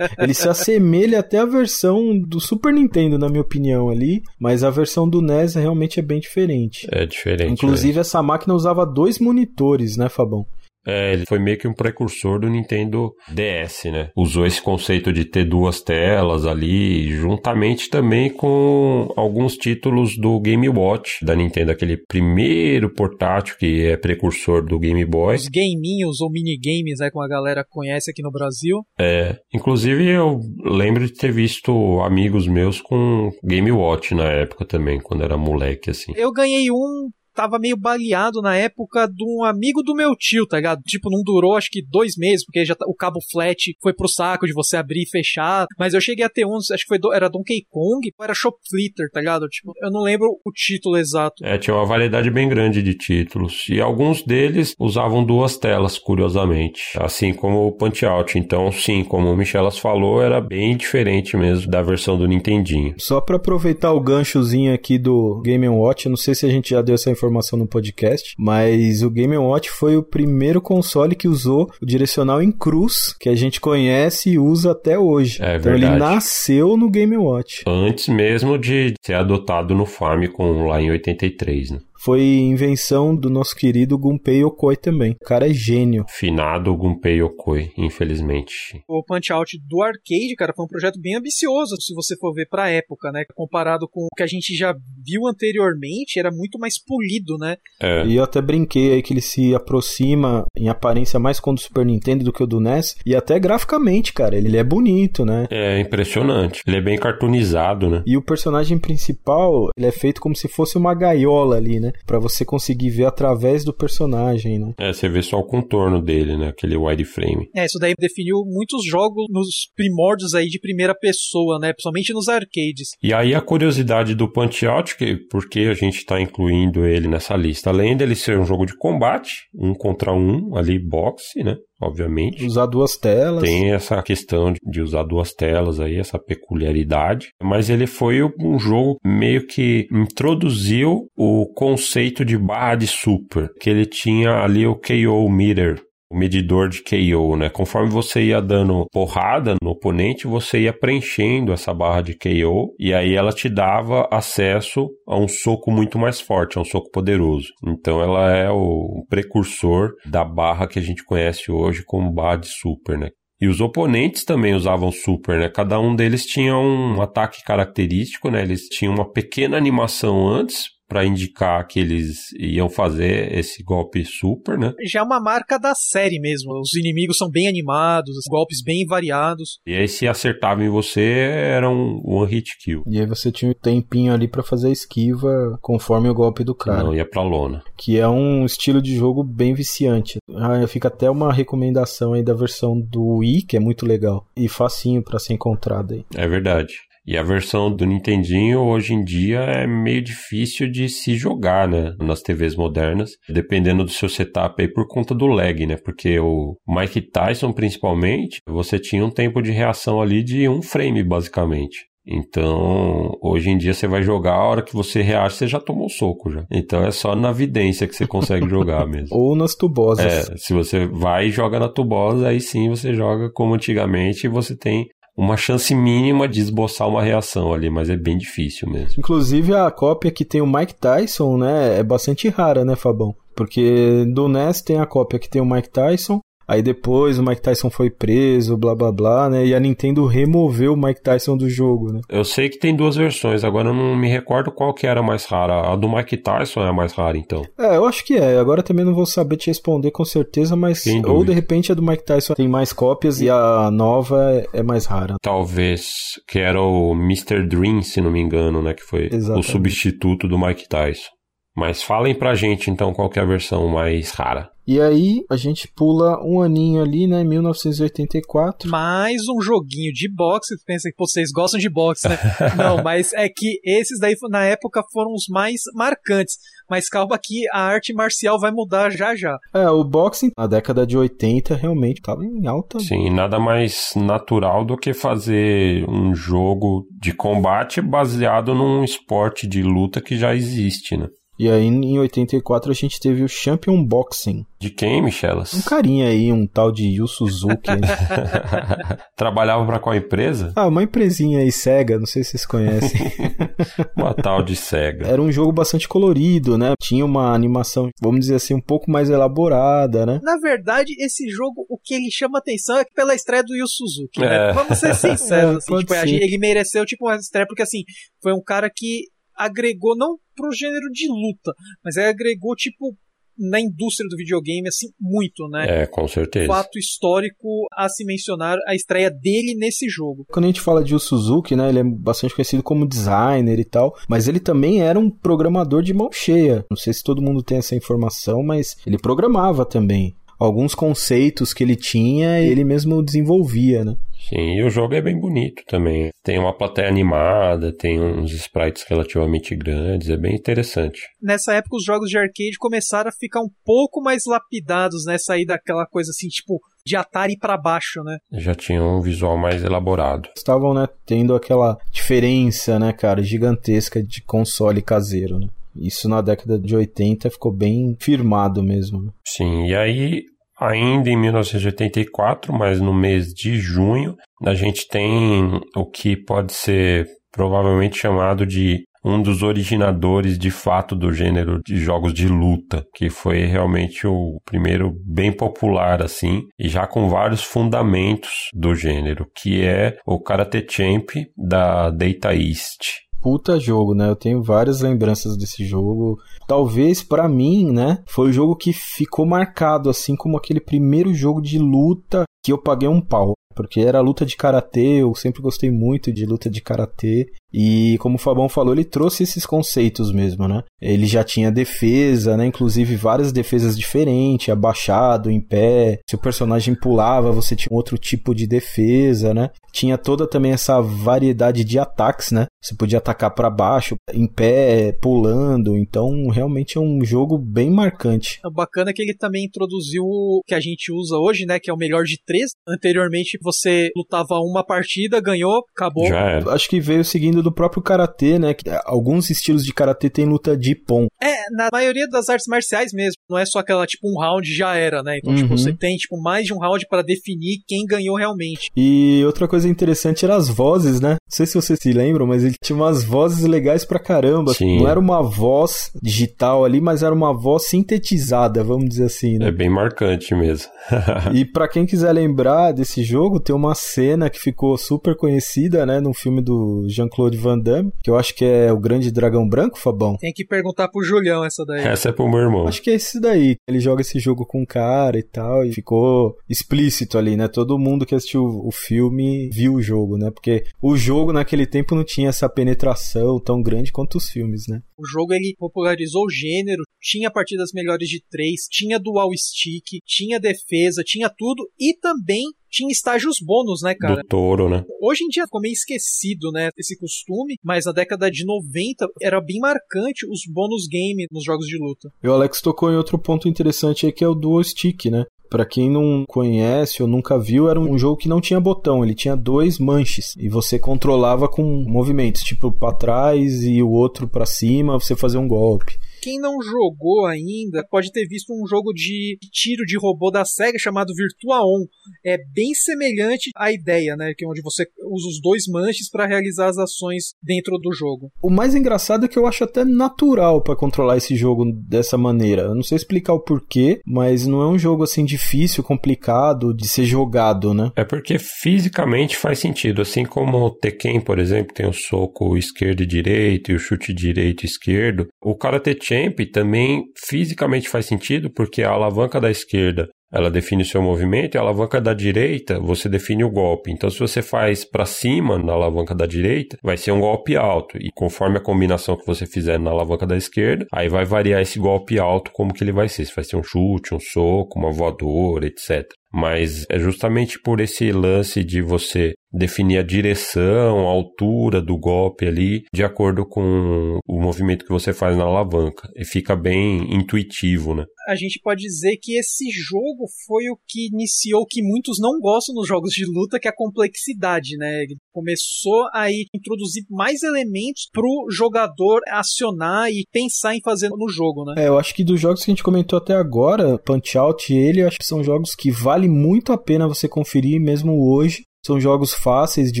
Ele 0.18 0.34
se 0.34 0.48
assemelha 0.48 1.20
até 1.20 1.38
a 1.38 1.46
versão 1.46 2.18
do 2.18 2.40
Super 2.40 2.72
Nintendo, 2.72 3.18
na 3.18 3.28
minha 3.28 3.42
opinião, 3.42 3.90
ali, 3.90 4.22
mas 4.38 4.64
a 4.64 4.70
versão 4.70 5.08
do 5.08 5.20
NES 5.20 5.54
realmente 5.54 6.00
é 6.00 6.02
bem 6.02 6.20
diferente. 6.20 6.86
É 6.90 7.06
diferente. 7.06 7.52
Inclusive, 7.52 7.94
né? 7.94 8.00
essa 8.00 8.22
máquina 8.22 8.54
usava 8.54 8.86
dois 8.86 9.18
monitores, 9.18 9.96
né, 9.96 10.08
Fabão? 10.08 10.46
É, 10.86 11.12
ele 11.12 11.24
foi 11.26 11.38
meio 11.38 11.58
que 11.58 11.68
um 11.68 11.74
precursor 11.74 12.40
do 12.40 12.48
Nintendo 12.48 13.12
DS, 13.28 13.84
né? 13.86 14.10
Usou 14.16 14.46
esse 14.46 14.62
conceito 14.62 15.12
de 15.12 15.24
ter 15.24 15.44
duas 15.44 15.80
telas 15.82 16.46
ali, 16.46 17.08
juntamente 17.12 17.90
também 17.90 18.30
com 18.30 19.12
alguns 19.16 19.56
títulos 19.56 20.16
do 20.16 20.38
Game 20.40 20.68
Watch 20.68 21.24
da 21.24 21.34
Nintendo, 21.34 21.72
aquele 21.72 21.96
primeiro 21.96 22.92
portátil 22.92 23.56
que 23.58 23.86
é 23.86 23.96
precursor 23.96 24.64
do 24.64 24.78
Game 24.78 25.04
Boy. 25.04 25.36
Os 25.36 25.48
gaminhos 25.48 26.20
ou 26.20 26.30
minigames, 26.30 27.00
né, 27.00 27.10
como 27.10 27.24
a 27.24 27.28
galera 27.28 27.64
conhece 27.68 28.10
aqui 28.10 28.22
no 28.22 28.30
Brasil. 28.30 28.82
É, 28.98 29.36
inclusive 29.52 30.06
eu 30.06 30.40
lembro 30.64 31.06
de 31.06 31.12
ter 31.12 31.32
visto 31.32 32.00
amigos 32.00 32.46
meus 32.46 32.80
com 32.80 33.30
Game 33.42 33.70
Watch 33.72 34.14
na 34.14 34.30
época 34.30 34.64
também, 34.64 35.00
quando 35.00 35.24
era 35.24 35.36
moleque, 35.36 35.90
assim. 35.90 36.12
Eu 36.14 36.32
ganhei 36.32 36.70
um 36.70 37.10
tava 37.36 37.58
meio 37.58 37.76
baleado 37.76 38.40
na 38.40 38.56
época 38.56 39.06
de 39.06 39.22
um 39.22 39.44
amigo 39.44 39.82
do 39.82 39.94
meu 39.94 40.16
tio, 40.16 40.46
tá 40.46 40.56
ligado? 40.56 40.80
Tipo, 40.82 41.10
não 41.10 41.22
durou 41.22 41.54
acho 41.54 41.68
que 41.70 41.84
dois 41.86 42.16
meses, 42.16 42.44
porque 42.44 42.64
já 42.64 42.74
tá, 42.74 42.86
o 42.88 42.94
cabo 42.94 43.20
flat 43.30 43.76
foi 43.82 43.92
pro 43.92 44.08
saco 44.08 44.46
de 44.46 44.54
você 44.54 44.76
abrir 44.76 45.02
e 45.02 45.08
fechar. 45.08 45.66
Mas 45.78 45.92
eu 45.92 46.00
cheguei 46.00 46.24
a 46.24 46.30
ter 46.30 46.46
uns, 46.46 46.70
acho 46.70 46.84
que 46.84 46.88
foi 46.88 46.98
do, 46.98 47.12
era 47.12 47.28
Donkey 47.28 47.66
Kong 47.70 48.10
ou 48.18 48.24
era 48.24 48.34
Flitter, 48.68 49.10
tá 49.12 49.20
ligado? 49.20 49.46
Tipo, 49.48 49.72
eu 49.82 49.90
não 49.90 50.02
lembro 50.02 50.28
o 50.44 50.50
título 50.52 50.96
exato. 50.96 51.44
É, 51.44 51.58
tinha 51.58 51.74
uma 51.74 51.84
variedade 51.84 52.30
bem 52.30 52.48
grande 52.48 52.82
de 52.82 52.94
títulos. 52.94 53.66
E 53.68 53.80
alguns 53.80 54.22
deles 54.22 54.74
usavam 54.78 55.24
duas 55.24 55.58
telas, 55.58 55.98
curiosamente. 55.98 56.82
Assim 56.96 57.34
como 57.34 57.66
o 57.66 57.72
Punch 57.72 58.04
Out. 58.06 58.38
Então, 58.38 58.72
sim, 58.72 59.04
como 59.04 59.30
o 59.30 59.36
Michelas 59.36 59.78
falou, 59.78 60.22
era 60.22 60.40
bem 60.40 60.76
diferente 60.76 61.36
mesmo 61.36 61.70
da 61.70 61.82
versão 61.82 62.16
do 62.16 62.26
Nintendinho. 62.26 62.94
Só 62.98 63.20
para 63.20 63.36
aproveitar 63.36 63.92
o 63.92 64.00
ganchozinho 64.00 64.72
aqui 64.72 64.98
do 64.98 65.40
Game 65.44 65.68
Watch, 65.68 66.08
não 66.08 66.16
sei 66.16 66.34
se 66.34 66.46
a 66.46 66.48
gente 66.48 66.70
já 66.70 66.80
deu 66.80 66.94
essa 66.94 67.10
informação 67.10 67.25
informação 67.26 67.58
no 67.58 67.66
podcast, 67.66 68.34
mas 68.38 69.02
o 69.02 69.10
Game 69.10 69.36
Watch 69.36 69.70
foi 69.70 69.96
o 69.96 70.02
primeiro 70.02 70.60
console 70.60 71.14
que 71.14 71.28
usou 71.28 71.70
o 71.80 71.86
direcional 71.86 72.40
em 72.40 72.52
cruz, 72.52 73.14
que 73.18 73.28
a 73.28 73.34
gente 73.34 73.60
conhece 73.60 74.30
e 74.30 74.38
usa 74.38 74.72
até 74.72 74.98
hoje. 74.98 75.42
É 75.42 75.56
então 75.56 75.72
verdade. 75.72 75.92
ele 75.92 75.98
nasceu 75.98 76.76
no 76.76 76.88
Game 76.88 77.16
Watch. 77.16 77.64
Antes 77.66 78.08
mesmo 78.08 78.56
de 78.58 78.94
ser 79.04 79.14
adotado 79.14 79.74
no 79.74 79.84
Famicom 79.84 80.66
lá 80.66 80.80
em 80.80 80.90
83, 80.90 81.70
né? 81.72 81.78
Foi 82.06 82.22
invenção 82.22 83.16
do 83.16 83.28
nosso 83.28 83.56
querido 83.56 83.98
Gunpei 83.98 84.36
Yokoi 84.36 84.76
também. 84.76 85.16
O 85.20 85.24
cara 85.24 85.50
é 85.50 85.52
gênio. 85.52 86.04
Finado 86.08 86.72
Gunpei 86.76 87.16
Yokoi, 87.16 87.72
infelizmente. 87.76 88.80
O 88.86 89.02
Punch 89.02 89.32
Out 89.32 89.58
do 89.68 89.82
arcade, 89.82 90.36
cara, 90.38 90.52
foi 90.54 90.66
um 90.66 90.68
projeto 90.68 91.00
bem 91.00 91.16
ambicioso, 91.16 91.74
se 91.80 91.92
você 91.92 92.16
for 92.16 92.32
ver 92.32 92.46
pra 92.48 92.70
época, 92.70 93.10
né? 93.10 93.24
Comparado 93.34 93.88
com 93.88 94.02
o 94.02 94.16
que 94.16 94.22
a 94.22 94.26
gente 94.28 94.54
já 94.54 94.72
viu 95.04 95.26
anteriormente, 95.26 96.20
era 96.20 96.30
muito 96.30 96.60
mais 96.60 96.80
polido, 96.80 97.36
né? 97.38 97.56
É. 97.82 98.06
E 98.06 98.14
eu 98.14 98.22
até 98.22 98.40
brinquei 98.40 98.92
aí 98.92 99.02
que 99.02 99.12
ele 99.12 99.20
se 99.20 99.52
aproxima 99.52 100.46
em 100.56 100.68
aparência 100.68 101.18
mais 101.18 101.40
com 101.40 101.50
o 101.50 101.54
do 101.54 101.60
Super 101.60 101.84
Nintendo 101.84 102.22
do 102.22 102.32
que 102.32 102.42
o 102.44 102.46
do 102.46 102.60
NES, 102.60 102.94
e 103.04 103.16
até 103.16 103.36
graficamente, 103.40 104.12
cara, 104.12 104.36
ele 104.36 104.56
é 104.56 104.62
bonito, 104.62 105.24
né? 105.24 105.48
É 105.50 105.80
impressionante. 105.80 106.62
Ele 106.64 106.76
é 106.76 106.80
bem 106.80 106.96
cartoonizado, 106.96 107.90
né? 107.90 108.04
E 108.06 108.16
o 108.16 108.22
personagem 108.22 108.78
principal, 108.78 109.70
ele 109.76 109.88
é 109.88 109.92
feito 109.92 110.20
como 110.20 110.36
se 110.36 110.46
fosse 110.46 110.78
uma 110.78 110.94
gaiola 110.94 111.56
ali, 111.56 111.80
né? 111.80 111.92
Para 112.04 112.18
você 112.18 112.44
conseguir 112.44 112.90
ver 112.90 113.06
através 113.06 113.64
do 113.64 113.72
personagem, 113.72 114.58
né? 114.58 114.74
É, 114.78 114.92
você 114.92 115.08
vê 115.08 115.22
só 115.22 115.38
o 115.38 115.46
contorno 115.46 116.02
dele, 116.02 116.36
né? 116.36 116.48
Aquele 116.48 116.76
wireframe. 116.76 117.48
É, 117.54 117.64
isso 117.64 117.78
daí 117.78 117.94
definiu 117.98 118.42
muitos 118.46 118.84
jogos 118.84 119.26
nos 119.30 119.70
primórdios 119.74 120.34
aí 120.34 120.46
de 120.46 120.60
primeira 120.60 120.94
pessoa, 120.94 121.58
né? 121.58 121.72
Principalmente 121.72 122.12
nos 122.12 122.28
arcades. 122.28 122.90
E 123.02 123.12
aí 123.12 123.34
a 123.34 123.40
curiosidade 123.40 124.14
do 124.14 124.30
Punch-Out, 124.30 124.96
que 124.96 125.16
porque 125.30 125.60
a 125.60 125.74
gente 125.74 125.98
está 125.98 126.20
incluindo 126.20 126.86
ele 126.86 127.08
nessa 127.08 127.36
lista, 127.36 127.70
além 127.70 127.96
dele 127.96 128.14
ser 128.14 128.38
um 128.38 128.44
jogo 128.44 128.66
de 128.66 128.76
combate, 128.76 129.48
um 129.54 129.74
contra 129.74 130.12
um, 130.12 130.56
ali 130.56 130.78
boxe, 130.78 131.42
né? 131.42 131.56
Obviamente. 131.80 132.44
Usar 132.44 132.66
duas 132.66 132.96
telas. 132.96 133.42
Tem 133.42 133.72
essa 133.72 134.02
questão 134.02 134.52
de 134.62 134.80
usar 134.80 135.04
duas 135.04 135.32
telas 135.32 135.80
aí, 135.80 135.98
essa 135.98 136.18
peculiaridade. 136.18 137.30
Mas 137.42 137.70
ele 137.70 137.86
foi 137.86 138.22
um 138.22 138.58
jogo 138.58 138.98
meio 139.04 139.46
que 139.46 139.86
introduziu 139.92 141.08
o 141.16 141.46
conceito 141.54 142.24
de 142.24 142.36
barra 142.36 142.76
de 142.76 142.86
super, 142.86 143.50
que 143.60 143.70
ele 143.70 143.86
tinha 143.86 144.42
ali 144.42 144.66
o 144.66 144.74
KO 144.74 145.28
meter, 145.30 145.82
o 146.10 146.16
medidor 146.16 146.68
de 146.68 146.82
KO, 146.82 147.36
né? 147.36 147.48
Conforme 147.48 147.90
você 147.90 148.22
ia 148.22 148.40
dando 148.40 148.86
porrada 148.92 149.56
no 149.62 149.70
oponente, 149.70 150.26
você 150.26 150.60
ia 150.60 150.72
preenchendo 150.72 151.52
essa 151.52 151.74
barra 151.74 152.00
de 152.00 152.14
KO 152.14 152.74
e 152.78 152.94
aí 152.94 153.14
ela 153.14 153.32
te 153.32 153.48
dava 153.48 154.08
acesso 154.10 154.88
a 155.06 155.18
um 155.18 155.28
soco 155.28 155.70
muito 155.70 155.98
mais 155.98 156.20
forte, 156.20 156.58
a 156.58 156.60
um 156.60 156.64
soco 156.64 156.90
poderoso. 156.90 157.48
Então 157.66 158.00
ela 158.00 158.34
é 158.34 158.50
o 158.50 159.04
precursor 159.08 159.92
da 160.04 160.24
barra 160.24 160.66
que 160.66 160.78
a 160.78 160.82
gente 160.82 161.04
conhece 161.04 161.50
hoje 161.50 161.82
como 161.84 162.12
barra 162.12 162.36
de 162.36 162.48
super, 162.48 162.98
né? 162.98 163.10
E 163.38 163.48
os 163.48 163.60
oponentes 163.60 164.24
também 164.24 164.54
usavam 164.54 164.90
super, 164.90 165.38
né? 165.38 165.50
Cada 165.50 165.78
um 165.78 165.94
deles 165.94 166.24
tinha 166.24 166.56
um 166.56 167.02
ataque 167.02 167.42
característico, 167.44 168.30
né? 168.30 168.42
Eles 168.42 168.62
tinham 168.62 168.94
uma 168.94 169.10
pequena 169.10 169.58
animação 169.58 170.26
antes 170.26 170.75
para 170.88 171.04
indicar 171.04 171.66
que 171.66 171.80
eles 171.80 172.32
iam 172.38 172.68
fazer 172.68 173.32
esse 173.36 173.62
golpe 173.62 174.04
super, 174.04 174.58
né? 174.58 174.72
Já 174.84 175.00
é 175.00 175.02
uma 175.02 175.20
marca 175.20 175.58
da 175.58 175.74
série 175.74 176.20
mesmo. 176.20 176.58
Os 176.60 176.74
inimigos 176.74 177.16
são 177.16 177.30
bem 177.30 177.48
animados, 177.48 178.16
os 178.16 178.24
golpes 178.28 178.62
bem 178.62 178.86
variados. 178.86 179.58
E 179.66 179.74
aí 179.74 179.88
se 179.88 180.06
acertava 180.06 180.64
em 180.64 180.68
você 180.68 181.02
era 181.02 181.68
um 181.68 182.00
one 182.04 182.30
hit 182.30 182.56
kill. 182.58 182.82
E 182.86 183.00
aí 183.00 183.06
você 183.06 183.32
tinha 183.32 183.50
um 183.50 183.54
tempinho 183.54 184.12
ali 184.12 184.28
para 184.28 184.42
fazer 184.42 184.68
a 184.68 184.72
esquiva 184.72 185.58
conforme 185.60 186.08
o 186.08 186.14
golpe 186.14 186.44
do 186.44 186.54
cara. 186.54 186.84
Não 186.84 186.94
ia 186.94 187.08
pra 187.08 187.22
lona. 187.22 187.62
Que 187.76 187.98
é 187.98 188.08
um 188.08 188.44
estilo 188.44 188.80
de 188.80 188.94
jogo 188.94 189.22
bem 189.22 189.54
viciante. 189.54 190.18
Ah, 190.34 190.66
fica 190.66 190.88
até 190.88 191.10
uma 191.10 191.32
recomendação 191.32 192.12
aí 192.12 192.22
da 192.22 192.34
versão 192.34 192.78
do 192.80 193.18
Wii, 193.18 193.42
que 193.42 193.56
é 193.56 193.60
muito 193.60 193.86
legal 193.86 194.26
e 194.36 194.48
facinho 194.48 195.02
para 195.02 195.18
ser 195.18 195.34
encontrada 195.34 195.94
aí. 195.94 196.04
É 196.14 196.26
verdade. 196.28 196.74
E 197.06 197.16
a 197.16 197.22
versão 197.22 197.74
do 197.74 197.86
Nintendinho 197.86 198.60
hoje 198.60 198.92
em 198.92 199.04
dia 199.04 199.38
é 199.40 199.66
meio 199.66 200.02
difícil 200.02 200.68
de 200.68 200.88
se 200.88 201.14
jogar, 201.14 201.68
né? 201.68 201.94
Nas 202.00 202.20
TVs 202.20 202.56
modernas, 202.56 203.12
dependendo 203.28 203.84
do 203.84 203.90
seu 203.90 204.08
setup 204.08 204.60
aí 204.60 204.66
por 204.66 204.88
conta 204.88 205.14
do 205.14 205.26
lag, 205.26 205.64
né? 205.66 205.76
Porque 205.76 206.18
o 206.18 206.56
Mike 206.66 207.02
Tyson, 207.02 207.52
principalmente, 207.52 208.40
você 208.46 208.78
tinha 208.78 209.04
um 209.04 209.10
tempo 209.10 209.40
de 209.40 209.52
reação 209.52 210.00
ali 210.00 210.22
de 210.22 210.48
um 210.48 210.60
frame, 210.60 211.04
basicamente. 211.04 211.86
Então, 212.06 213.18
hoje 213.20 213.50
em 213.50 213.58
dia 213.58 213.74
você 213.74 213.88
vai 213.88 214.00
jogar, 214.00 214.34
a 214.34 214.44
hora 214.44 214.62
que 214.62 214.72
você 214.72 215.02
reage, 215.02 215.34
você 215.34 215.48
já 215.48 215.58
tomou 215.58 215.88
soco 215.88 216.30
já. 216.30 216.46
Então 216.52 216.84
é 216.84 216.92
só 216.92 217.16
na 217.16 217.32
vidência 217.32 217.86
que 217.88 217.96
você 217.96 218.06
consegue 218.06 218.48
jogar 218.48 218.86
mesmo. 218.86 219.08
Ou 219.10 219.34
nas 219.34 219.56
tubosas. 219.56 220.30
É, 220.30 220.36
se 220.36 220.52
você 220.52 220.86
vai 220.86 221.26
e 221.26 221.30
joga 221.30 221.58
na 221.58 221.68
tubosa, 221.68 222.28
aí 222.28 222.40
sim 222.40 222.68
você 222.68 222.94
joga 222.94 223.28
como 223.32 223.54
antigamente 223.54 224.26
e 224.26 224.30
você 224.30 224.56
tem 224.56 224.86
uma 225.16 225.36
chance 225.36 225.74
mínima 225.74 226.28
de 226.28 226.40
esboçar 226.40 226.88
uma 226.88 227.02
reação 227.02 227.52
ali, 227.52 227.70
mas 227.70 227.88
é 227.88 227.96
bem 227.96 228.18
difícil 228.18 228.68
mesmo. 228.68 228.94
Inclusive 228.98 229.54
a 229.54 229.70
cópia 229.70 230.10
que 230.10 230.24
tem 230.24 230.40
o 230.40 230.46
Mike 230.46 230.74
Tyson, 230.74 231.38
né, 231.38 231.78
é 231.78 231.82
bastante 231.82 232.28
rara, 232.28 232.64
né, 232.64 232.76
Fabão? 232.76 233.14
Porque 233.34 234.04
do 234.14 234.28
NES 234.28 234.62
tem 234.62 234.78
a 234.78 234.86
cópia 234.86 235.18
que 235.18 235.28
tem 235.28 235.40
o 235.40 235.46
Mike 235.46 235.70
Tyson 235.70 236.20
Aí 236.46 236.62
depois 236.62 237.18
o 237.18 237.22
Mike 237.24 237.42
Tyson 237.42 237.70
foi 237.70 237.90
preso, 237.90 238.56
blá 238.56 238.74
blá 238.74 238.92
blá, 238.92 239.28
né? 239.28 239.44
E 239.46 239.54
a 239.54 239.60
Nintendo 239.60 240.06
removeu 240.06 240.74
o 240.74 240.76
Mike 240.76 241.02
Tyson 241.02 241.36
do 241.36 241.48
jogo, 241.50 241.92
né? 241.92 242.00
Eu 242.08 242.24
sei 242.24 242.48
que 242.48 242.58
tem 242.58 242.74
duas 242.74 242.96
versões, 242.96 243.42
agora 243.42 243.70
eu 243.70 243.74
não 243.74 243.96
me 243.96 244.08
recordo 244.08 244.52
qual 244.52 244.72
que 244.72 244.86
era 244.86 245.00
a 245.00 245.02
mais 245.02 245.24
rara. 245.24 245.72
A 245.72 245.76
do 245.76 245.88
Mike 245.88 246.16
Tyson 246.18 246.60
é 246.60 246.68
a 246.68 246.72
mais 246.72 246.92
rara, 246.92 247.18
então. 247.18 247.42
É, 247.58 247.76
eu 247.76 247.84
acho 247.86 248.04
que 248.04 248.14
é. 248.14 248.38
Agora 248.38 248.62
também 248.62 248.84
não 248.84 248.94
vou 248.94 249.06
saber 249.06 249.36
te 249.36 249.48
responder 249.48 249.90
com 249.90 250.04
certeza, 250.04 250.54
mas. 250.54 250.84
Ou 251.04 251.24
de 251.24 251.32
repente 251.32 251.72
a 251.72 251.74
do 251.74 251.82
Mike 251.82 252.04
Tyson 252.04 252.34
tem 252.34 252.48
mais 252.48 252.72
cópias 252.72 253.20
e 253.20 253.28
a 253.28 253.70
nova 253.72 254.44
é 254.52 254.62
mais 254.62 254.86
rara. 254.86 255.16
Talvez, 255.20 255.86
que 256.28 256.38
era 256.38 256.60
o 256.60 256.92
Mr. 256.92 257.46
Dream, 257.46 257.82
se 257.82 258.00
não 258.00 258.10
me 258.10 258.20
engano, 258.20 258.62
né? 258.62 258.74
Que 258.74 258.82
foi 258.82 259.08
Exatamente. 259.10 259.48
o 259.48 259.50
substituto 259.50 260.28
do 260.28 260.38
Mike 260.38 260.68
Tyson. 260.68 261.15
Mas 261.56 261.82
falem 261.82 262.14
pra 262.14 262.34
gente 262.34 262.70
então 262.70 262.92
qual 262.92 263.08
que 263.08 263.18
é 263.18 263.22
a 263.22 263.26
versão 263.26 263.66
mais 263.66 264.10
rara. 264.10 264.50
E 264.66 264.80
aí 264.80 265.24
a 265.30 265.36
gente 265.36 265.68
pula 265.68 266.20
um 266.24 266.42
aninho 266.42 266.82
ali, 266.82 267.06
né? 267.06 267.22
1984. 267.22 268.68
Mais 268.68 269.22
um 269.28 269.40
joguinho 269.40 269.92
de 269.92 270.12
boxe. 270.12 270.56
Pensa 270.66 270.90
que 270.90 270.96
vocês 270.98 271.30
gostam 271.30 271.60
de 271.60 271.70
boxe, 271.70 272.08
né? 272.08 272.18
Não, 272.58 272.82
mas 272.82 273.12
é 273.12 273.28
que 273.28 273.60
esses 273.64 274.00
daí 274.00 274.14
na 274.28 274.44
época 274.44 274.82
foram 274.92 275.12
os 275.12 275.26
mais 275.28 275.60
marcantes. 275.72 276.36
Mas 276.68 276.88
calma 276.88 277.16
que 277.16 277.48
a 277.52 277.60
arte 277.60 277.94
marcial 277.94 278.40
vai 278.40 278.50
mudar 278.50 278.90
já 278.90 279.14
já. 279.14 279.38
É, 279.54 279.70
o 279.70 279.84
boxing 279.84 280.32
na 280.36 280.48
década 280.48 280.84
de 280.84 280.98
80 280.98 281.54
realmente 281.54 281.98
estava 281.98 282.24
em 282.24 282.44
alta. 282.48 282.80
Sim, 282.80 283.08
nada 283.10 283.38
mais 283.38 283.92
natural 283.94 284.64
do 284.64 284.76
que 284.76 284.92
fazer 284.92 285.88
um 285.88 286.12
jogo 286.12 286.84
de 287.00 287.14
combate 287.14 287.80
baseado 287.80 288.52
num 288.52 288.82
esporte 288.82 289.46
de 289.46 289.62
luta 289.62 290.00
que 290.00 290.18
já 290.18 290.34
existe, 290.34 290.96
né? 290.96 291.06
E 291.38 291.50
aí 291.50 291.66
em 291.66 291.98
84 291.98 292.70
a 292.70 292.74
gente 292.74 292.98
teve 292.98 293.22
o 293.22 293.28
Champion 293.28 293.82
Boxing. 293.84 294.46
De 294.58 294.70
quem, 294.70 295.02
Michelas? 295.02 295.52
Um 295.52 295.60
carinha 295.60 296.08
aí, 296.08 296.32
um 296.32 296.46
tal 296.46 296.72
de 296.72 296.84
Yu 296.84 297.06
Suzuki. 297.06 297.70
Trabalhava 299.14 299.66
para 299.66 299.78
qual 299.78 299.94
empresa? 299.94 300.52
Ah, 300.56 300.66
uma 300.66 300.82
empresinha 300.82 301.40
aí, 301.40 301.52
Sega, 301.52 301.98
não 301.98 302.06
sei 302.06 302.24
se 302.24 302.30
vocês 302.30 302.46
conhecem. 302.46 303.00
uma 303.94 304.14
tal 304.14 304.42
de 304.42 304.56
Sega. 304.56 305.06
Era 305.06 305.20
um 305.20 305.30
jogo 305.30 305.52
bastante 305.52 305.86
colorido, 305.86 306.56
né? 306.56 306.72
Tinha 306.80 307.04
uma 307.04 307.34
animação, 307.34 307.90
vamos 308.00 308.20
dizer 308.20 308.36
assim, 308.36 308.54
um 308.54 308.60
pouco 308.60 308.90
mais 308.90 309.10
elaborada, 309.10 310.06
né? 310.06 310.20
Na 310.22 310.38
verdade, 310.38 310.94
esse 310.98 311.28
jogo, 311.28 311.66
o 311.68 311.78
que 311.78 311.94
ele 311.94 312.10
chama 312.10 312.38
atenção 312.38 312.78
é 312.78 312.84
pela 312.94 313.14
estreia 313.14 313.42
do 313.42 313.54
Yu 313.54 313.66
Suzuki, 313.68 314.20
né? 314.20 314.50
É. 314.50 314.52
Vamos 314.52 314.78
ser 314.78 314.94
sinceros, 314.94 315.56
assim, 315.58 315.78
tipo, 315.78 315.94
ele 315.94 316.38
mereceu 316.38 316.86
tipo 316.86 317.06
uma 317.06 317.16
estreia 317.16 317.46
porque 317.46 317.62
assim, 317.62 317.82
foi 318.22 318.32
um 318.32 318.42
cara 318.42 318.70
que 318.74 319.04
agregou 319.36 319.96
não 319.96 320.16
pro 320.34 320.52
gênero 320.52 320.90
de 320.90 321.08
luta, 321.08 321.52
mas 321.84 321.96
aí 321.96 322.06
agregou 322.06 322.54
tipo 322.54 322.96
na 323.38 323.60
indústria 323.60 324.08
do 324.08 324.16
videogame, 324.16 324.66
assim, 324.66 324.88
muito, 324.98 325.46
né? 325.48 325.82
É, 325.82 325.86
com 325.86 326.08
certeza. 326.08 326.46
Fato 326.46 326.78
histórico 326.78 327.66
a 327.72 327.88
se 327.88 328.04
mencionar 328.04 328.56
a 328.66 328.74
estreia 328.74 329.10
dele 329.10 329.54
nesse 329.54 329.88
jogo. 329.88 330.24
Quando 330.28 330.46
a 330.46 330.48
gente 330.48 330.60
fala 330.60 330.82
de 330.82 330.94
o 330.94 330.98
Suzuki, 330.98 331.54
né, 331.54 331.68
ele 331.68 331.80
é 331.80 331.84
bastante 331.84 332.34
conhecido 332.34 332.62
como 332.62 332.88
designer 332.88 333.58
e 333.58 333.64
tal, 333.64 333.94
mas 334.08 334.26
ele 334.26 334.40
também 334.40 334.80
era 334.80 334.98
um 334.98 335.10
programador 335.10 335.82
de 335.82 335.92
mão 335.92 336.10
cheia. 336.10 336.64
Não 336.70 336.76
sei 336.76 336.92
se 336.92 337.02
todo 337.02 337.22
mundo 337.22 337.42
tem 337.42 337.58
essa 337.58 337.76
informação, 337.76 338.42
mas 338.42 338.76
ele 338.86 338.98
programava 338.98 339.64
também 339.66 340.16
alguns 340.38 340.74
conceitos 340.74 341.54
que 341.54 341.64
ele 341.64 341.76
tinha, 341.76 342.40
ele 342.40 342.64
mesmo 342.64 343.02
desenvolvia, 343.02 343.84
né? 343.84 343.96
Sim, 344.28 344.56
e 344.56 344.62
o 344.62 344.70
jogo 344.70 344.94
é 344.94 345.00
bem 345.00 345.18
bonito 345.18 345.62
também. 345.66 346.10
Tem 346.24 346.38
uma 346.38 346.56
plateia 346.56 346.88
animada, 346.88 347.72
tem 347.72 348.00
uns 348.00 348.32
sprites 348.32 348.84
relativamente 348.88 349.54
grandes, 349.54 350.10
é 350.10 350.16
bem 350.16 350.34
interessante. 350.34 351.02
Nessa 351.22 351.54
época, 351.54 351.76
os 351.76 351.84
jogos 351.84 352.10
de 352.10 352.18
arcade 352.18 352.58
começaram 352.58 353.08
a 353.08 353.12
ficar 353.12 353.40
um 353.40 353.50
pouco 353.64 354.02
mais 354.02 354.24
lapidados, 354.26 355.04
né? 355.04 355.16
Sair 355.18 355.46
daquela 355.46 355.86
coisa 355.86 356.10
assim, 356.10 356.28
tipo, 356.28 356.60
de 356.84 356.96
Atari 356.96 357.36
para 357.38 357.56
baixo, 357.56 358.02
né? 358.02 358.18
Já 358.32 358.54
tinha 358.54 358.82
um 358.82 359.00
visual 359.00 359.36
mais 359.36 359.62
elaborado. 359.62 360.28
Estavam, 360.36 360.74
né, 360.74 360.88
tendo 361.04 361.34
aquela 361.34 361.76
diferença, 361.92 362.78
né, 362.78 362.92
cara, 362.92 363.22
gigantesca 363.22 364.02
de 364.02 364.22
console 364.22 364.82
caseiro, 364.82 365.38
né? 365.38 365.48
Isso 365.74 366.08
na 366.08 366.22
década 366.22 366.58
de 366.58 366.74
80 366.74 367.30
ficou 367.30 367.52
bem 367.52 367.96
firmado 368.00 368.62
mesmo. 368.62 369.02
Né? 369.02 369.10
Sim, 369.24 369.66
e 369.66 369.76
aí 369.76 370.22
ainda 370.58 371.10
em 371.10 371.16
1984, 371.16 372.52
mas 372.52 372.80
no 372.80 372.94
mês 372.94 373.32
de 373.32 373.58
junho, 373.58 374.16
a 374.44 374.54
gente 374.54 374.88
tem 374.88 375.60
o 375.74 375.84
que 375.84 376.16
pode 376.16 376.52
ser 376.52 377.06
provavelmente 377.32 377.98
chamado 377.98 378.46
de 378.46 378.84
um 379.04 379.22
dos 379.22 379.44
originadores 379.44 380.36
de 380.36 380.50
fato 380.50 380.96
do 380.96 381.12
gênero 381.12 381.60
de 381.64 381.76
jogos 381.76 382.12
de 382.12 382.26
luta, 382.26 382.84
que 382.92 383.08
foi 383.08 383.44
realmente 383.44 384.04
o 384.04 384.40
primeiro 384.44 384.92
bem 385.06 385.30
popular 385.30 386.02
assim, 386.02 386.42
e 386.58 386.68
já 386.68 386.88
com 386.88 387.08
vários 387.08 387.44
fundamentos 387.44 388.48
do 388.52 388.74
gênero, 388.74 389.24
que 389.36 389.64
é 389.64 389.96
o 390.04 390.20
Karate 390.20 390.66
Champ 390.68 391.10
da 391.36 391.90
Data 391.90 392.34
East 392.34 393.05
puta 393.26 393.58
jogo, 393.58 393.92
né? 393.92 394.08
Eu 394.08 394.14
tenho 394.14 394.40
várias 394.40 394.80
lembranças 394.80 395.36
desse 395.36 395.64
jogo. 395.64 396.16
Talvez 396.46 397.02
para 397.02 397.28
mim, 397.28 397.72
né, 397.72 398.04
foi 398.06 398.28
o 398.28 398.32
jogo 398.32 398.54
que 398.54 398.72
ficou 398.72 399.26
marcado 399.26 399.90
assim 399.90 400.14
como 400.14 400.36
aquele 400.36 400.60
primeiro 400.60 401.12
jogo 401.12 401.42
de 401.42 401.58
luta 401.58 402.22
que 402.40 402.52
eu 402.52 402.62
paguei 402.62 402.88
um 402.88 403.00
pau. 403.00 403.32
Porque 403.52 403.80
era 403.80 404.00
luta 404.00 404.24
de 404.24 404.36
karatê, 404.36 405.02
eu 405.02 405.12
sempre 405.16 405.42
gostei 405.42 405.72
muito 405.72 406.12
de 406.12 406.24
luta 406.24 406.48
de 406.48 406.60
karatê. 406.60 407.26
E 407.58 407.96
como 408.00 408.16
o 408.16 408.18
Fabão 408.18 408.50
falou, 408.50 408.74
ele 408.74 408.84
trouxe 408.84 409.22
esses 409.22 409.46
conceitos 409.46 410.12
mesmo, 410.12 410.46
né? 410.46 410.62
Ele 410.78 411.06
já 411.06 411.24
tinha 411.24 411.50
defesa, 411.50 412.36
né? 412.36 412.44
Inclusive 412.44 412.96
várias 412.96 413.32
defesas 413.32 413.78
diferentes, 413.78 414.50
abaixado, 414.50 415.30
em 415.30 415.40
pé. 415.40 416.00
Se 416.06 416.16
o 416.16 416.20
personagem 416.20 416.74
pulava, 416.74 417.32
você 417.32 417.56
tinha 417.56 417.74
outro 417.74 417.96
tipo 417.96 418.34
de 418.34 418.46
defesa, 418.46 419.32
né? 419.32 419.48
Tinha 419.72 419.96
toda 419.96 420.28
também 420.28 420.52
essa 420.52 420.82
variedade 420.82 421.64
de 421.64 421.78
ataques, 421.78 422.30
né? 422.30 422.46
Você 422.62 422.74
podia 422.74 422.98
atacar 422.98 423.34
para 423.34 423.48
baixo, 423.48 423.96
em 424.12 424.26
pé, 424.26 424.92
pulando. 425.00 425.78
Então, 425.78 426.28
realmente 426.28 426.76
é 426.76 426.80
um 426.80 427.02
jogo 427.02 427.38
bem 427.38 427.70
marcante. 427.70 428.38
O 428.44 428.50
bacana 428.50 428.90
é 428.90 428.92
que 428.92 429.00
ele 429.00 429.14
também 429.14 429.44
introduziu 429.44 430.02
o 430.04 430.42
que 430.46 430.54
a 430.54 430.60
gente 430.60 430.92
usa 430.92 431.16
hoje, 431.16 431.46
né? 431.46 431.58
Que 431.58 431.70
é 431.70 431.74
o 431.74 431.78
melhor 431.78 432.04
de 432.04 432.18
três. 432.26 432.50
Anteriormente, 432.68 433.38
você 433.42 433.90
lutava 433.96 434.40
uma 434.40 434.64
partida, 434.64 435.20
ganhou, 435.20 435.64
acabou. 435.74 436.06
Já 436.06 436.20
era. 436.20 436.52
Acho 436.52 436.68
que 436.68 436.80
veio 436.80 437.04
seguindo 437.04 437.45
do 437.46 437.52
próprio 437.52 437.82
karatê, 437.82 438.38
né? 438.38 438.54
Que 438.54 438.64
alguns 438.84 439.30
estilos 439.30 439.64
de 439.64 439.72
karatê 439.72 440.10
tem 440.10 440.24
luta 440.24 440.56
de 440.56 440.74
pon. 440.74 441.06
É, 441.22 441.34
na 441.52 441.68
maioria 441.72 442.08
das 442.08 442.28
artes 442.28 442.46
marciais 442.48 442.92
mesmo. 442.92 443.14
Não 443.28 443.38
é 443.38 443.44
só 443.46 443.58
aquela, 443.60 443.86
tipo, 443.86 444.08
um 444.08 444.20
round 444.20 444.52
já 444.54 444.74
era, 444.76 445.02
né? 445.02 445.18
Então, 445.18 445.34
tipo, 445.34 445.50
Uhum. 445.50 445.56
você 445.56 445.72
tem, 445.72 445.96
tipo, 445.96 446.20
mais 446.20 446.44
de 446.46 446.52
um 446.54 446.58
round 446.58 446.86
para 446.88 447.02
definir 447.02 447.58
quem 447.66 447.84
ganhou 447.86 448.16
realmente. 448.16 448.70
E 448.76 449.22
outra 449.24 449.48
coisa 449.48 449.68
interessante 449.68 450.24
era 450.24 450.36
as 450.36 450.48
vozes, 450.48 451.00
né? 451.00 451.10
Não 451.10 451.16
sei 451.28 451.46
se 451.46 451.54
vocês 451.54 451.78
se 451.80 451.92
lembram, 451.92 452.26
mas 452.26 452.44
ele 452.44 452.54
tinha 452.62 452.76
umas 452.76 453.02
vozes 453.04 453.44
legais 453.44 453.84
pra 453.84 453.98
caramba. 453.98 454.54
Sim. 454.54 454.78
Não 454.80 454.88
era 454.88 454.98
uma 455.00 455.22
voz 455.22 455.90
digital 456.02 456.64
ali, 456.64 456.80
mas 456.80 457.02
era 457.02 457.14
uma 457.14 457.32
voz 457.32 457.64
sintetizada, 457.68 458.62
vamos 458.62 458.88
dizer 458.88 459.04
assim, 459.04 459.38
né? 459.38 459.48
É 459.48 459.52
bem 459.52 459.70
marcante 459.70 460.34
mesmo. 460.34 460.70
E 461.34 461.44
pra 461.44 461.68
quem 461.68 461.84
quiser 461.84 462.12
lembrar 462.12 462.72
desse 462.72 463.02
jogo, 463.02 463.40
tem 463.40 463.54
uma 463.54 463.74
cena 463.74 464.30
que 464.30 464.38
ficou 464.38 464.76
super 464.78 465.16
conhecida, 465.16 465.84
né, 465.84 466.00
no 466.00 466.14
filme 466.14 466.40
do 466.40 466.86
Jean-Claude 466.88 467.25
Van 467.34 467.58
Damme, 467.58 467.92
que 468.02 468.10
eu 468.10 468.16
acho 468.16 468.34
que 468.34 468.44
é 468.44 468.72
o 468.72 468.78
Grande 468.78 469.10
Dragão 469.10 469.48
Branco, 469.48 469.78
Fabão. 469.78 470.16
Tem 470.18 470.32
que 470.32 470.44
perguntar 470.44 470.88
pro 470.88 471.02
Julião 471.02 471.44
essa 471.44 471.64
daí. 471.64 471.84
Essa 471.84 472.10
é 472.10 472.12
pro 472.12 472.28
meu 472.28 472.40
irmão. 472.40 472.68
Acho 472.68 472.82
que 472.82 472.90
é 472.90 472.94
esse 472.94 473.20
daí. 473.20 473.56
Ele 473.66 473.80
joga 473.80 474.02
esse 474.02 474.18
jogo 474.18 474.44
com 474.46 474.62
um 474.62 474.66
cara 474.66 475.18
e 475.18 475.22
tal, 475.22 475.64
e 475.64 475.72
ficou 475.72 476.36
explícito 476.48 477.18
ali, 477.18 477.36
né? 477.36 477.48
Todo 477.48 477.78
mundo 477.78 478.06
que 478.06 478.14
assistiu 478.14 478.44
o 478.44 478.70
filme 478.70 479.48
viu 479.52 479.74
o 479.74 479.82
jogo, 479.82 480.16
né? 480.16 480.30
Porque 480.30 480.64
o 480.80 480.96
jogo 480.96 481.32
naquele 481.32 481.66
tempo 481.66 481.94
não 481.94 482.04
tinha 482.04 482.28
essa 482.28 482.48
penetração 482.48 483.40
tão 483.40 483.62
grande 483.62 483.92
quanto 483.92 484.18
os 484.18 484.28
filmes, 484.28 484.66
né? 484.68 484.82
O 484.96 485.06
jogo 485.06 485.32
ele 485.32 485.54
popularizou 485.58 486.24
o 486.24 486.30
gênero, 486.30 486.82
tinha 487.00 487.30
partidas 487.30 487.70
melhores 487.72 488.08
de 488.08 488.22
três, 488.30 488.62
tinha 488.70 488.98
dual 488.98 489.30
stick, 489.34 490.00
tinha 490.04 490.40
defesa, 490.40 491.02
tinha 491.04 491.28
tudo 491.28 491.68
e 491.78 491.94
também 491.98 492.44
tinha 492.70 492.90
estágios 492.90 493.36
bônus, 493.40 493.82
né, 493.82 493.94
cara? 493.94 494.22
Do 494.22 494.28
touro, 494.28 494.68
né? 494.68 494.84
Hoje 495.00 495.24
em 495.24 495.28
dia 495.28 495.44
ficou 495.44 495.60
meio 495.60 495.72
esquecido, 495.72 496.50
né, 496.52 496.70
esse 496.76 496.98
costume, 496.98 497.56
mas 497.62 497.84
na 497.84 497.92
década 497.92 498.30
de 498.30 498.44
90 498.44 499.06
era 499.22 499.40
bem 499.40 499.58
marcante 499.58 500.26
os 500.26 500.40
bônus 500.48 500.86
game 500.88 501.26
nos 501.30 501.44
jogos 501.44 501.66
de 501.66 501.78
luta. 501.78 502.10
E 502.22 502.28
o 502.28 502.32
Alex 502.32 502.60
tocou 502.60 502.90
em 502.90 502.96
outro 502.96 503.18
ponto 503.18 503.48
interessante 503.48 504.06
aí 504.06 504.12
que 504.12 504.24
é 504.24 504.28
o 504.28 504.34
dual 504.34 504.62
stick, 504.62 505.06
né? 505.06 505.24
Pra 505.48 505.64
quem 505.64 505.88
não 505.88 506.24
conhece 506.26 507.02
ou 507.02 507.08
nunca 507.08 507.38
viu, 507.38 507.68
era 507.68 507.78
um 507.78 507.96
jogo 507.96 508.16
que 508.16 508.28
não 508.28 508.40
tinha 508.40 508.58
botão, 508.58 509.04
ele 509.04 509.14
tinha 509.14 509.36
dois 509.36 509.78
manches 509.78 510.34
e 510.36 510.48
você 510.48 510.78
controlava 510.78 511.48
com 511.48 511.62
movimentos, 511.62 512.42
tipo 512.42 512.72
pra 512.72 512.92
trás 512.92 513.62
e 513.62 513.80
o 513.80 513.90
outro 513.90 514.26
pra 514.26 514.44
cima, 514.44 514.98
você 514.98 515.14
fazer 515.14 515.38
um 515.38 515.46
golpe. 515.46 515.96
Quem 516.26 516.40
não 516.40 516.60
jogou 516.60 517.24
ainda 517.24 517.86
pode 517.88 518.10
ter 518.10 518.26
visto 518.26 518.52
um 518.52 518.66
jogo 518.66 518.92
de 518.92 519.38
tiro 519.52 519.84
de 519.86 519.96
robô 519.96 520.28
da 520.28 520.44
SEGA 520.44 520.76
chamado 520.76 521.14
Virtua 521.14 521.64
On. 521.64 521.84
É 522.24 522.36
bem 522.52 522.74
semelhante 522.74 523.50
à 523.54 523.70
ideia, 523.70 524.16
né? 524.16 524.34
Que 524.36 524.44
é 524.44 524.48
onde 524.48 524.60
você 524.60 524.88
usa 525.08 525.28
os 525.28 525.40
dois 525.40 525.68
manches 525.68 526.10
para 526.10 526.26
realizar 526.26 526.66
as 526.66 526.78
ações 526.78 527.34
dentro 527.40 527.78
do 527.78 527.92
jogo. 527.92 528.32
O 528.42 528.50
mais 528.50 528.74
engraçado 528.74 529.24
é 529.24 529.28
que 529.28 529.38
eu 529.38 529.46
acho 529.46 529.62
até 529.62 529.84
natural 529.84 530.60
pra 530.64 530.74
controlar 530.74 531.16
esse 531.16 531.36
jogo 531.36 531.64
dessa 531.88 532.18
maneira. 532.18 532.62
Eu 532.62 532.74
não 532.74 532.82
sei 532.82 532.96
explicar 532.96 533.32
o 533.32 533.44
porquê, 533.44 534.00
mas 534.04 534.48
não 534.48 534.62
é 534.62 534.68
um 534.68 534.76
jogo 534.76 535.04
assim 535.04 535.24
difícil, 535.24 535.84
complicado 535.84 536.74
de 536.74 536.88
ser 536.88 537.04
jogado, 537.04 537.72
né? 537.72 537.92
É 537.94 538.04
porque 538.04 538.36
fisicamente 538.36 539.36
faz 539.36 539.60
sentido. 539.60 540.02
Assim 540.02 540.24
como 540.24 540.58
o 540.58 540.70
Tekken, 540.72 541.20
por 541.20 541.38
exemplo, 541.38 541.72
tem 541.72 541.86
o 541.86 541.92
soco 541.92 542.56
esquerdo 542.56 543.04
e 543.04 543.06
direito 543.06 543.70
e 543.70 543.76
o 543.76 543.78
chute 543.78 544.12
direito 544.12 544.64
e 544.64 544.66
esquerdo. 544.66 545.28
O 545.40 545.54
Karate 545.54 545.96
Champ 546.02 546.15
também 546.52 547.04
fisicamente 547.26 547.88
faz 547.88 548.06
sentido 548.06 548.50
porque 548.50 548.82
a 548.82 548.90
alavanca 548.90 549.40
da 549.40 549.50
esquerda 549.50 550.08
ela 550.32 550.50
define 550.50 550.82
o 550.82 550.86
seu 550.86 551.00
movimento 551.00 551.54
e 551.54 551.58
a 551.58 551.60
alavanca 551.60 552.00
da 552.00 552.12
direita 552.12 552.80
você 552.80 553.08
define 553.08 553.44
o 553.44 553.50
golpe. 553.50 553.92
Então, 553.92 554.10
se 554.10 554.18
você 554.18 554.42
faz 554.42 554.84
para 554.84 555.06
cima 555.06 555.56
na 555.56 555.72
alavanca 555.72 556.14
da 556.14 556.26
direita, 556.26 556.76
vai 556.82 556.96
ser 556.96 557.12
um 557.12 557.20
golpe 557.20 557.56
alto. 557.56 557.96
E 557.96 558.10
conforme 558.14 558.58
a 558.58 558.62
combinação 558.62 559.16
que 559.16 559.26
você 559.26 559.46
fizer 559.46 559.78
na 559.78 559.90
alavanca 559.90 560.26
da 560.26 560.36
esquerda, 560.36 560.84
aí 560.92 561.08
vai 561.08 561.24
variar 561.24 561.62
esse 561.62 561.78
golpe 561.78 562.18
alto 562.18 562.50
como 562.52 562.74
que 562.74 562.82
ele 562.82 562.92
vai 562.92 563.08
ser. 563.08 563.24
Se 563.24 563.34
vai 563.34 563.44
ser 563.44 563.56
um 563.56 563.62
chute, 563.62 564.14
um 564.14 564.20
soco, 564.20 564.78
uma 564.78 564.92
voadora, 564.92 565.66
etc. 565.66 566.04
Mas 566.32 566.84
é 566.90 566.98
justamente 566.98 567.58
por 567.60 567.80
esse 567.80 568.10
lance 568.12 568.62
de 568.62 568.82
você 568.82 569.32
definir 569.52 569.98
a 569.98 570.02
direção, 570.02 571.08
a 571.08 571.10
altura 571.10 571.80
do 571.80 571.96
golpe 571.96 572.46
ali, 572.46 572.82
de 572.92 573.02
acordo 573.02 573.46
com 573.46 574.18
o 574.28 574.40
movimento 574.40 574.84
que 574.84 574.92
você 574.92 575.12
faz 575.12 575.36
na 575.36 575.44
alavanca. 575.44 576.08
E 576.14 576.24
fica 576.24 576.54
bem 576.54 577.14
intuitivo, 577.14 577.94
né? 577.94 578.04
A 578.28 578.34
gente 578.34 578.60
pode 578.62 578.82
dizer 578.82 579.16
que 579.22 579.38
esse 579.38 579.70
jogo 579.70 580.26
foi 580.46 580.68
o 580.68 580.78
que 580.86 581.06
iniciou 581.06 581.62
o 581.62 581.66
que 581.66 581.82
muitos 581.82 582.18
não 582.20 582.38
gostam 582.40 582.74
nos 582.74 582.86
jogos 582.86 583.12
de 583.12 583.24
luta, 583.24 583.58
que 583.58 583.68
é 583.68 583.70
a 583.70 583.74
complexidade, 583.74 584.76
né? 584.76 585.06
Começou 585.36 586.08
a 586.14 586.30
ir 586.30 586.46
introduzir 586.54 587.04
mais 587.10 587.42
elementos 587.42 588.08
pro 588.10 588.46
jogador 588.50 589.20
acionar 589.28 590.10
e 590.10 590.24
pensar 590.32 590.74
em 590.74 590.80
fazer 590.82 591.10
no 591.10 591.28
jogo, 591.28 591.62
né? 591.66 591.84
É, 591.84 591.88
eu 591.88 591.98
acho 591.98 592.14
que 592.14 592.24
dos 592.24 592.40
jogos 592.40 592.64
que 592.64 592.70
a 592.70 592.72
gente 592.72 592.82
comentou 592.82 593.18
até 593.18 593.34
agora, 593.34 593.98
Punch 593.98 594.38
Out 594.38 594.72
e 594.72 594.76
ele, 594.78 595.02
acho 595.02 595.18
que 595.18 595.26
são 595.26 595.44
jogos 595.44 595.74
que 595.74 595.90
vale 595.90 596.26
muito 596.26 596.72
a 596.72 596.78
pena 596.78 597.06
você 597.06 597.28
conferir 597.28 597.78
mesmo 597.78 598.32
hoje. 598.32 598.62
São 598.86 599.00
jogos 599.00 599.34
fáceis 599.34 599.90
de 599.90 600.00